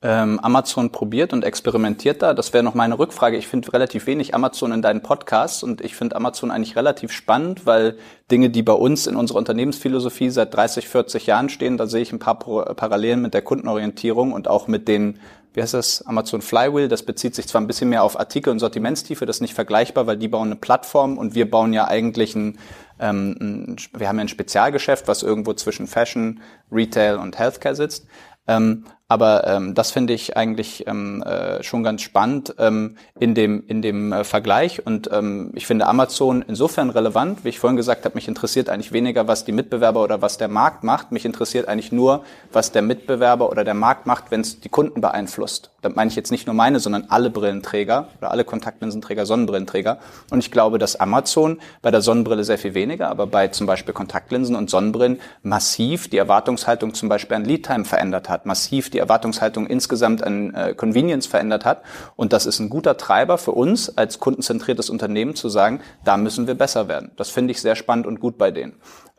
Ähm, 0.08 0.40
Amazon 0.40 0.90
probiert 0.94 1.34
und 1.34 1.44
experimentiert 1.44 2.22
da? 2.22 2.34
Das 2.34 2.54
wäre 2.54 2.64
noch 2.64 2.76
meine 2.76 2.98
Rückfrage. 2.98 3.36
Ich 3.36 3.48
finde 3.48 3.74
relativ 3.74 4.08
wenig 4.08 4.34
Amazon 4.34 4.72
in 4.72 4.82
deinen 4.82 5.04
Podcasts 5.04 5.64
und 5.64 5.82
ich 5.82 5.98
finde 5.98 6.16
Amazon 6.16 6.50
eigentlich 6.50 6.78
relativ 6.78 7.12
spannend, 7.12 7.66
weil 7.66 7.98
Dinge, 8.32 8.50
die 8.50 8.64
bei 8.64 8.72
uns 8.72 9.06
in 9.06 9.18
unserer 9.18 9.40
Unternehmensphilosophie 9.40 10.30
seit 10.30 10.54
30, 10.54 10.88
40 10.88 11.26
Jahren 11.26 11.50
stehen, 11.50 11.76
da 11.76 11.88
sehe 11.88 12.02
ich 12.02 12.14
ein 12.14 12.20
paar 12.20 12.40
Parallelen 12.40 13.22
mit 13.22 13.34
der 13.34 13.42
Kundenorientierung 13.42 14.32
und 14.32 14.48
auch 14.48 14.70
mit 14.70 14.88
den 14.88 15.20
wie 15.54 15.64
heißt 15.64 15.74
das, 15.74 16.06
Amazon 16.06 16.44
Flywheel, 16.44 16.88
das 16.88 17.02
bezieht 17.02 17.34
sich 17.34 17.48
zwar 17.48 17.62
ein 17.62 17.66
bisschen 17.66 17.90
mehr 17.90 18.04
auf 18.04 18.20
Artikel 18.20 18.52
und 18.52 18.60
Sortimentstiefe, 18.60 19.26
das 19.26 19.38
ist 19.38 19.42
nicht 19.42 19.56
vergleichbar, 19.56 20.06
weil 20.06 20.18
die 20.18 20.28
bauen 20.28 20.50
eine 20.50 20.56
Plattform 20.56 21.18
und 21.18 21.34
wir 21.34 21.50
bauen 21.50 21.74
ja 21.74 21.88
eigentlich 21.88 22.36
ein, 22.36 22.60
ähm, 23.00 23.36
ein 23.42 23.76
wir 23.98 24.08
haben 24.08 24.18
ja 24.18 24.26
ein 24.26 24.28
Spezialgeschäft, 24.28 25.08
was 25.08 25.24
irgendwo 25.24 25.54
zwischen 25.54 25.88
Fashion, 25.88 26.42
Retail 26.72 27.16
und 27.16 27.40
Healthcare 27.40 27.74
sitzt. 27.74 28.06
Ähm, 28.46 28.86
aber 29.10 29.48
ähm, 29.48 29.74
das 29.74 29.92
finde 29.92 30.14
ich 30.14 30.36
eigentlich 30.36 30.86
ähm, 30.86 31.24
äh, 31.24 31.64
schon 31.64 31.82
ganz 31.84 32.02
spannend 32.02 32.56
ähm, 32.58 32.98
in 33.18 33.36
dem, 33.36 33.64
in 33.68 33.82
dem 33.82 34.12
äh, 34.12 34.24
Vergleich. 34.26 34.86
Und 34.86 35.10
ähm, 35.14 35.52
ich 35.56 35.66
finde 35.66 35.88
Amazon 35.88 36.44
insofern 36.46 36.90
relevant, 36.90 37.46
wie 37.46 37.50
ich 37.50 37.60
vorhin 37.60 37.78
gesagt 37.78 38.04
habe, 38.04 38.16
mich 38.16 38.28
interessiert 38.28 38.70
eigentlich 38.70 38.92
weniger, 38.92 39.28
was 39.28 39.46
die 39.46 39.54
Mitbewerber 39.54 40.04
oder 40.04 40.22
was 40.22 40.38
der 40.38 40.50
Markt 40.50 40.84
macht. 40.84 41.14
Mich 41.14 41.24
interessiert 41.24 41.70
eigentlich 41.70 41.94
nur, 41.94 42.24
was 42.52 42.74
der 42.74 42.82
Mitbewerber 42.82 43.50
oder 43.50 43.64
der 43.64 43.76
Markt 43.76 44.08
macht, 44.08 44.26
wenn 44.30 44.42
es 44.42 44.60
die 44.60 44.70
Kunden 44.70 45.00
beeinflusst. 45.00 45.72
Da 45.82 45.90
meine 45.90 46.10
ich 46.10 46.16
jetzt 46.18 46.32
nicht 46.32 46.48
nur 46.48 46.56
meine, 46.56 46.80
sondern 46.80 47.06
alle 47.08 47.30
Brillenträger 47.30 48.10
oder 48.18 48.32
alle 48.32 48.44
Kontaktlinsenträger, 48.44 49.26
Sonnenbrillenträger. 49.26 50.00
Und 50.32 50.40
ich 50.40 50.52
glaube, 50.52 50.80
dass 50.80 50.98
Amazon 50.98 51.60
bei 51.82 51.92
der 51.92 52.02
Sonnenbrille 52.02 52.44
sehr 52.44 52.58
viel 52.58 52.74
weniger, 52.74 53.10
aber 53.10 53.28
bei 53.28 53.48
zum 53.48 53.68
Beispiel 53.68 53.94
Kontaktlinsen 53.94 54.56
und 54.56 54.70
Sonnenbrillen 54.70 55.22
massiv 55.44 56.10
die 56.10 56.18
Erwartungshaltung 56.18 56.94
zum 56.94 57.08
Beispiel 57.08 57.38
an 57.38 57.46
Leadtime 57.46 57.86
verändert 57.86 58.28
hat, 58.28 58.46
massiv 58.46 58.90
die 58.90 58.97
die 58.98 59.02
Erwartungshaltung 59.02 59.68
insgesamt 59.68 60.24
an 60.24 60.56
äh, 60.56 60.74
Convenience 60.74 61.28
verändert 61.28 61.66
hat. 61.66 61.84
Und 62.16 62.34
das 62.34 62.48
ist 62.48 62.60
ein 62.60 62.70
guter 62.70 62.98
Treiber 62.98 63.38
für 63.38 63.52
uns 63.52 63.96
als 63.96 64.20
kundenzentriertes 64.20 64.90
Unternehmen 64.90 65.36
zu 65.36 65.50
sagen, 65.50 65.82
da 66.04 66.18
müssen 66.18 66.48
wir 66.48 66.56
besser 66.56 66.88
werden. 66.88 67.12
Das 67.16 67.30
finde 67.30 67.52
ich 67.52 67.62
sehr 67.62 67.76
spannend 67.76 68.08
und 68.08 68.20
gut 68.20 68.38
bei 68.38 68.50
denen 68.50 68.74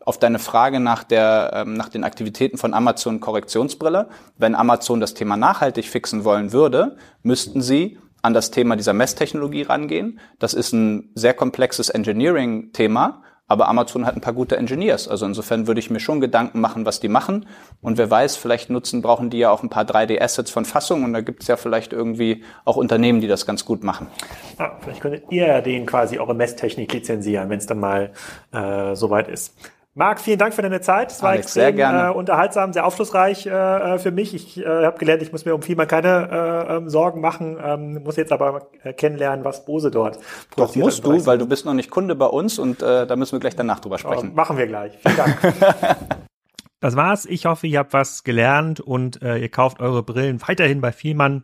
auf 0.05 0.17
deine 0.17 0.39
Frage 0.39 0.81
nach, 0.81 1.05
der, 1.05 1.51
ähm, 1.53 1.75
nach 1.75 1.91
den 1.91 2.03
Aktivitäten 2.03 2.57
von 2.57 2.73
Amazon 2.73 3.21
Korrektionsbrille. 3.21 4.09
Wenn 4.39 4.55
Amazon 4.55 5.01
das 5.01 5.13
Thema 5.13 5.37
nachhaltig 5.37 5.87
fixen 5.87 6.25
wollen 6.25 6.53
würde, 6.55 6.97
müssten 7.23 7.61
sie 7.61 7.99
an 8.23 8.33
das 8.33 8.51
Thema 8.51 8.77
dieser 8.77 8.95
Messtechnologie 8.95 9.63
rangehen. 9.63 10.19
Das 10.39 10.55
ist 10.55 10.73
ein 10.73 11.11
sehr 11.15 11.35
komplexes 11.35 11.91
Engineering-Thema 11.91 13.23
aber 13.49 13.69
Amazon 13.69 14.07
hat 14.07 14.15
ein 14.15 14.21
paar 14.21 14.35
gute 14.35 14.57
Engineers. 14.57 15.09
Also 15.09 15.27
insofern 15.27 15.67
würde 15.67 15.81
ich 15.81 15.91
mir 15.91 16.01
schon 16.01 16.21
Gedanken 16.21 16.61
machen, 16.61 16.85
was 16.87 17.01
die 17.01 17.09
machen. 17.09 17.47
Und 17.81 17.97
wer 17.97 18.11
weiß, 18.11 18.37
vielleicht 18.37 18.69
nutzen, 18.71 19.01
brauchen 19.03 19.31
die 19.31 19.39
ja 19.39 19.51
auch 19.51 19.63
ein 19.63 19.71
paar 19.71 19.85
3D-Assets 19.85 20.51
von 20.51 20.67
Fassung. 20.67 21.03
Und 21.03 21.15
da 21.15 21.23
gibt 21.23 21.43
es 21.43 21.49
ja 21.49 21.57
vielleicht 21.57 21.95
irgendwie 21.95 22.45
auch 22.67 22.77
Unternehmen, 22.77 23.21
die 23.21 23.27
das 23.27 23.47
ganz 23.47 23.65
gut 23.65 23.83
machen. 23.83 24.07
Ah, 24.59 24.73
vielleicht 24.81 25.01
könntet 25.01 25.25
ihr 25.31 25.63
den 25.63 25.87
quasi 25.87 26.19
eure 26.19 26.35
Messtechnik 26.35 26.93
lizenzieren, 26.93 27.49
wenn 27.49 27.59
es 27.59 27.67
dann 27.67 27.81
mal 27.81 28.13
äh, 28.53 28.95
soweit 28.95 29.29
ist. 29.29 29.55
Marc, 29.99 30.21
vielen 30.21 30.39
Dank 30.39 30.55
für 30.55 30.63
deine 30.63 30.81
Zeit. 30.81 31.11
Es 31.11 31.25
war 31.25 31.31
Alex, 31.31 31.57
extrem 31.57 31.77
äh, 31.81 32.11
unterhaltsam, 32.11 32.73
sehr 32.73 32.87
aufschlussreich 32.87 33.47
äh, 33.47 33.51
äh, 33.51 33.99
für 33.99 34.13
mich. 34.13 34.33
Ich 34.33 34.57
äh, 34.57 34.65
habe 34.65 34.97
gelernt, 34.97 35.23
ich 35.23 35.33
muss 35.33 35.45
mir 35.45 35.57
um 35.57 35.63
viel 35.63 35.75
mal 35.75 35.87
keine 35.87 36.69
äh, 36.69 36.77
ähm, 36.77 36.89
Sorgen 36.89 37.21
machen, 37.21 37.59
ähm, 37.61 38.05
muss 38.05 38.15
jetzt 38.15 38.31
aber 38.31 38.69
äh, 38.85 38.93
kennenlernen, 38.93 39.45
was 39.45 39.65
Bose 39.65 39.91
dort 39.91 40.21
Doch 40.55 40.77
musst 40.77 41.05
du, 41.05 41.27
weil 41.27 41.37
du 41.37 41.47
bist 41.47 41.67
noch 41.67 41.75
nicht 41.75 41.91
Kunde 41.91 42.15
bei 42.15 42.27
uns 42.27 42.61
und 42.61 42.81
äh, 42.81 43.09
da 43.09 43.17
müssen 43.17 43.33
wir 43.33 43.41
gleich 43.41 43.57
danach 43.57 43.81
drüber 43.81 43.99
sprechen. 43.99 44.31
Oh, 44.31 44.37
machen 44.37 44.57
wir 44.57 44.69
gleich. 44.69 44.97
Vielen 44.99 45.17
Dank. 45.17 45.37
das 46.81 46.95
war's. 46.95 47.25
Ich 47.25 47.47
hoffe, 47.47 47.67
ihr 47.67 47.81
habt 47.81 47.93
was 47.93 48.23
gelernt 48.23 48.79
und 48.79 49.21
äh, 49.21 49.39
ihr 49.39 49.49
kauft 49.49 49.81
eure 49.81 50.05
Brillen 50.05 50.41
weiterhin 50.47 50.81
bei 50.81 50.93
Vielmann. 50.93 51.43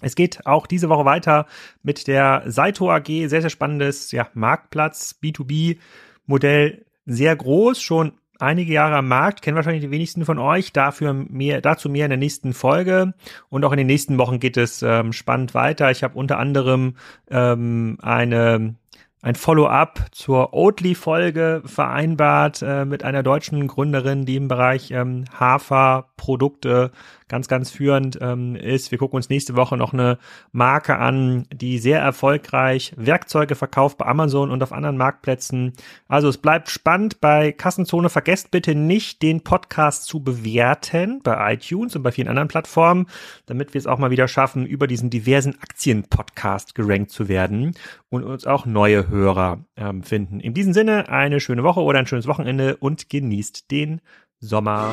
Es 0.00 0.14
geht 0.14 0.46
auch 0.46 0.68
diese 0.68 0.90
Woche 0.90 1.06
weiter 1.06 1.46
mit 1.82 2.06
der 2.06 2.44
Saito 2.46 2.88
AG. 2.88 3.08
Sehr, 3.08 3.40
sehr 3.40 3.50
spannendes 3.50 4.12
ja, 4.12 4.28
Marktplatz, 4.34 5.16
B2B 5.20 5.78
Modell 6.26 6.86
sehr 7.06 7.34
groß, 7.34 7.80
schon 7.80 8.12
einige 8.40 8.72
Jahre 8.72 8.96
am 8.96 9.08
Markt, 9.08 9.42
kennen 9.42 9.56
wahrscheinlich 9.56 9.82
die 9.82 9.90
wenigsten 9.90 10.24
von 10.24 10.38
euch. 10.38 10.72
Dafür 10.72 11.12
mehr, 11.12 11.60
dazu 11.60 11.88
mehr 11.88 12.06
in 12.06 12.10
der 12.10 12.18
nächsten 12.18 12.52
Folge. 12.52 13.14
Und 13.48 13.64
auch 13.64 13.72
in 13.72 13.78
den 13.78 13.86
nächsten 13.86 14.18
Wochen 14.18 14.40
geht 14.40 14.56
es 14.56 14.82
ähm, 14.82 15.12
spannend 15.12 15.54
weiter. 15.54 15.90
Ich 15.90 16.02
habe 16.02 16.18
unter 16.18 16.38
anderem 16.38 16.96
ähm, 17.30 17.98
eine 18.00 18.74
ein 19.22 19.34
Follow-up 19.34 20.06
zur 20.12 20.54
Oatly-Folge 20.54 21.62
vereinbart 21.66 22.62
äh, 22.62 22.86
mit 22.86 23.04
einer 23.04 23.22
deutschen 23.22 23.66
Gründerin, 23.66 24.24
die 24.24 24.36
im 24.36 24.48
Bereich 24.48 24.92
ähm, 24.92 25.26
Haferprodukte 25.38 26.90
ganz, 27.28 27.46
ganz 27.46 27.70
führend 27.70 28.18
ähm, 28.20 28.56
ist. 28.56 28.90
Wir 28.90 28.98
gucken 28.98 29.16
uns 29.16 29.28
nächste 29.28 29.56
Woche 29.56 29.76
noch 29.76 29.92
eine 29.92 30.18
Marke 30.52 30.96
an, 30.96 31.46
die 31.52 31.78
sehr 31.78 32.00
erfolgreich 32.00 32.92
Werkzeuge 32.96 33.54
verkauft 33.54 33.98
bei 33.98 34.06
Amazon 34.06 34.50
und 34.50 34.62
auf 34.62 34.72
anderen 34.72 34.96
Marktplätzen. 34.96 35.74
Also 36.08 36.28
es 36.28 36.38
bleibt 36.38 36.70
spannend 36.70 37.20
bei 37.20 37.52
Kassenzone. 37.52 38.08
Vergesst 38.08 38.50
bitte 38.50 38.74
nicht, 38.74 39.22
den 39.22 39.42
Podcast 39.42 40.06
zu 40.06 40.24
bewerten 40.24 41.20
bei 41.22 41.54
iTunes 41.54 41.94
und 41.94 42.02
bei 42.02 42.10
vielen 42.10 42.28
anderen 42.28 42.48
Plattformen, 42.48 43.06
damit 43.46 43.74
wir 43.74 43.78
es 43.78 43.86
auch 43.86 43.98
mal 43.98 44.10
wieder 44.10 44.26
schaffen, 44.26 44.66
über 44.66 44.86
diesen 44.86 45.10
diversen 45.10 45.56
Aktien-Podcast 45.60 46.74
gerankt 46.74 47.12
zu 47.12 47.28
werden 47.28 47.74
und 48.08 48.24
uns 48.24 48.44
auch 48.44 48.66
neue 48.66 49.09
Hörer 49.10 49.64
ähm, 49.76 50.02
finden. 50.02 50.40
In 50.40 50.54
diesem 50.54 50.72
Sinne 50.72 51.08
eine 51.08 51.40
schöne 51.40 51.62
Woche 51.62 51.80
oder 51.80 51.98
ein 51.98 52.06
schönes 52.06 52.26
Wochenende 52.26 52.76
und 52.76 53.08
genießt 53.08 53.70
den 53.70 54.00
Sommer. 54.38 54.92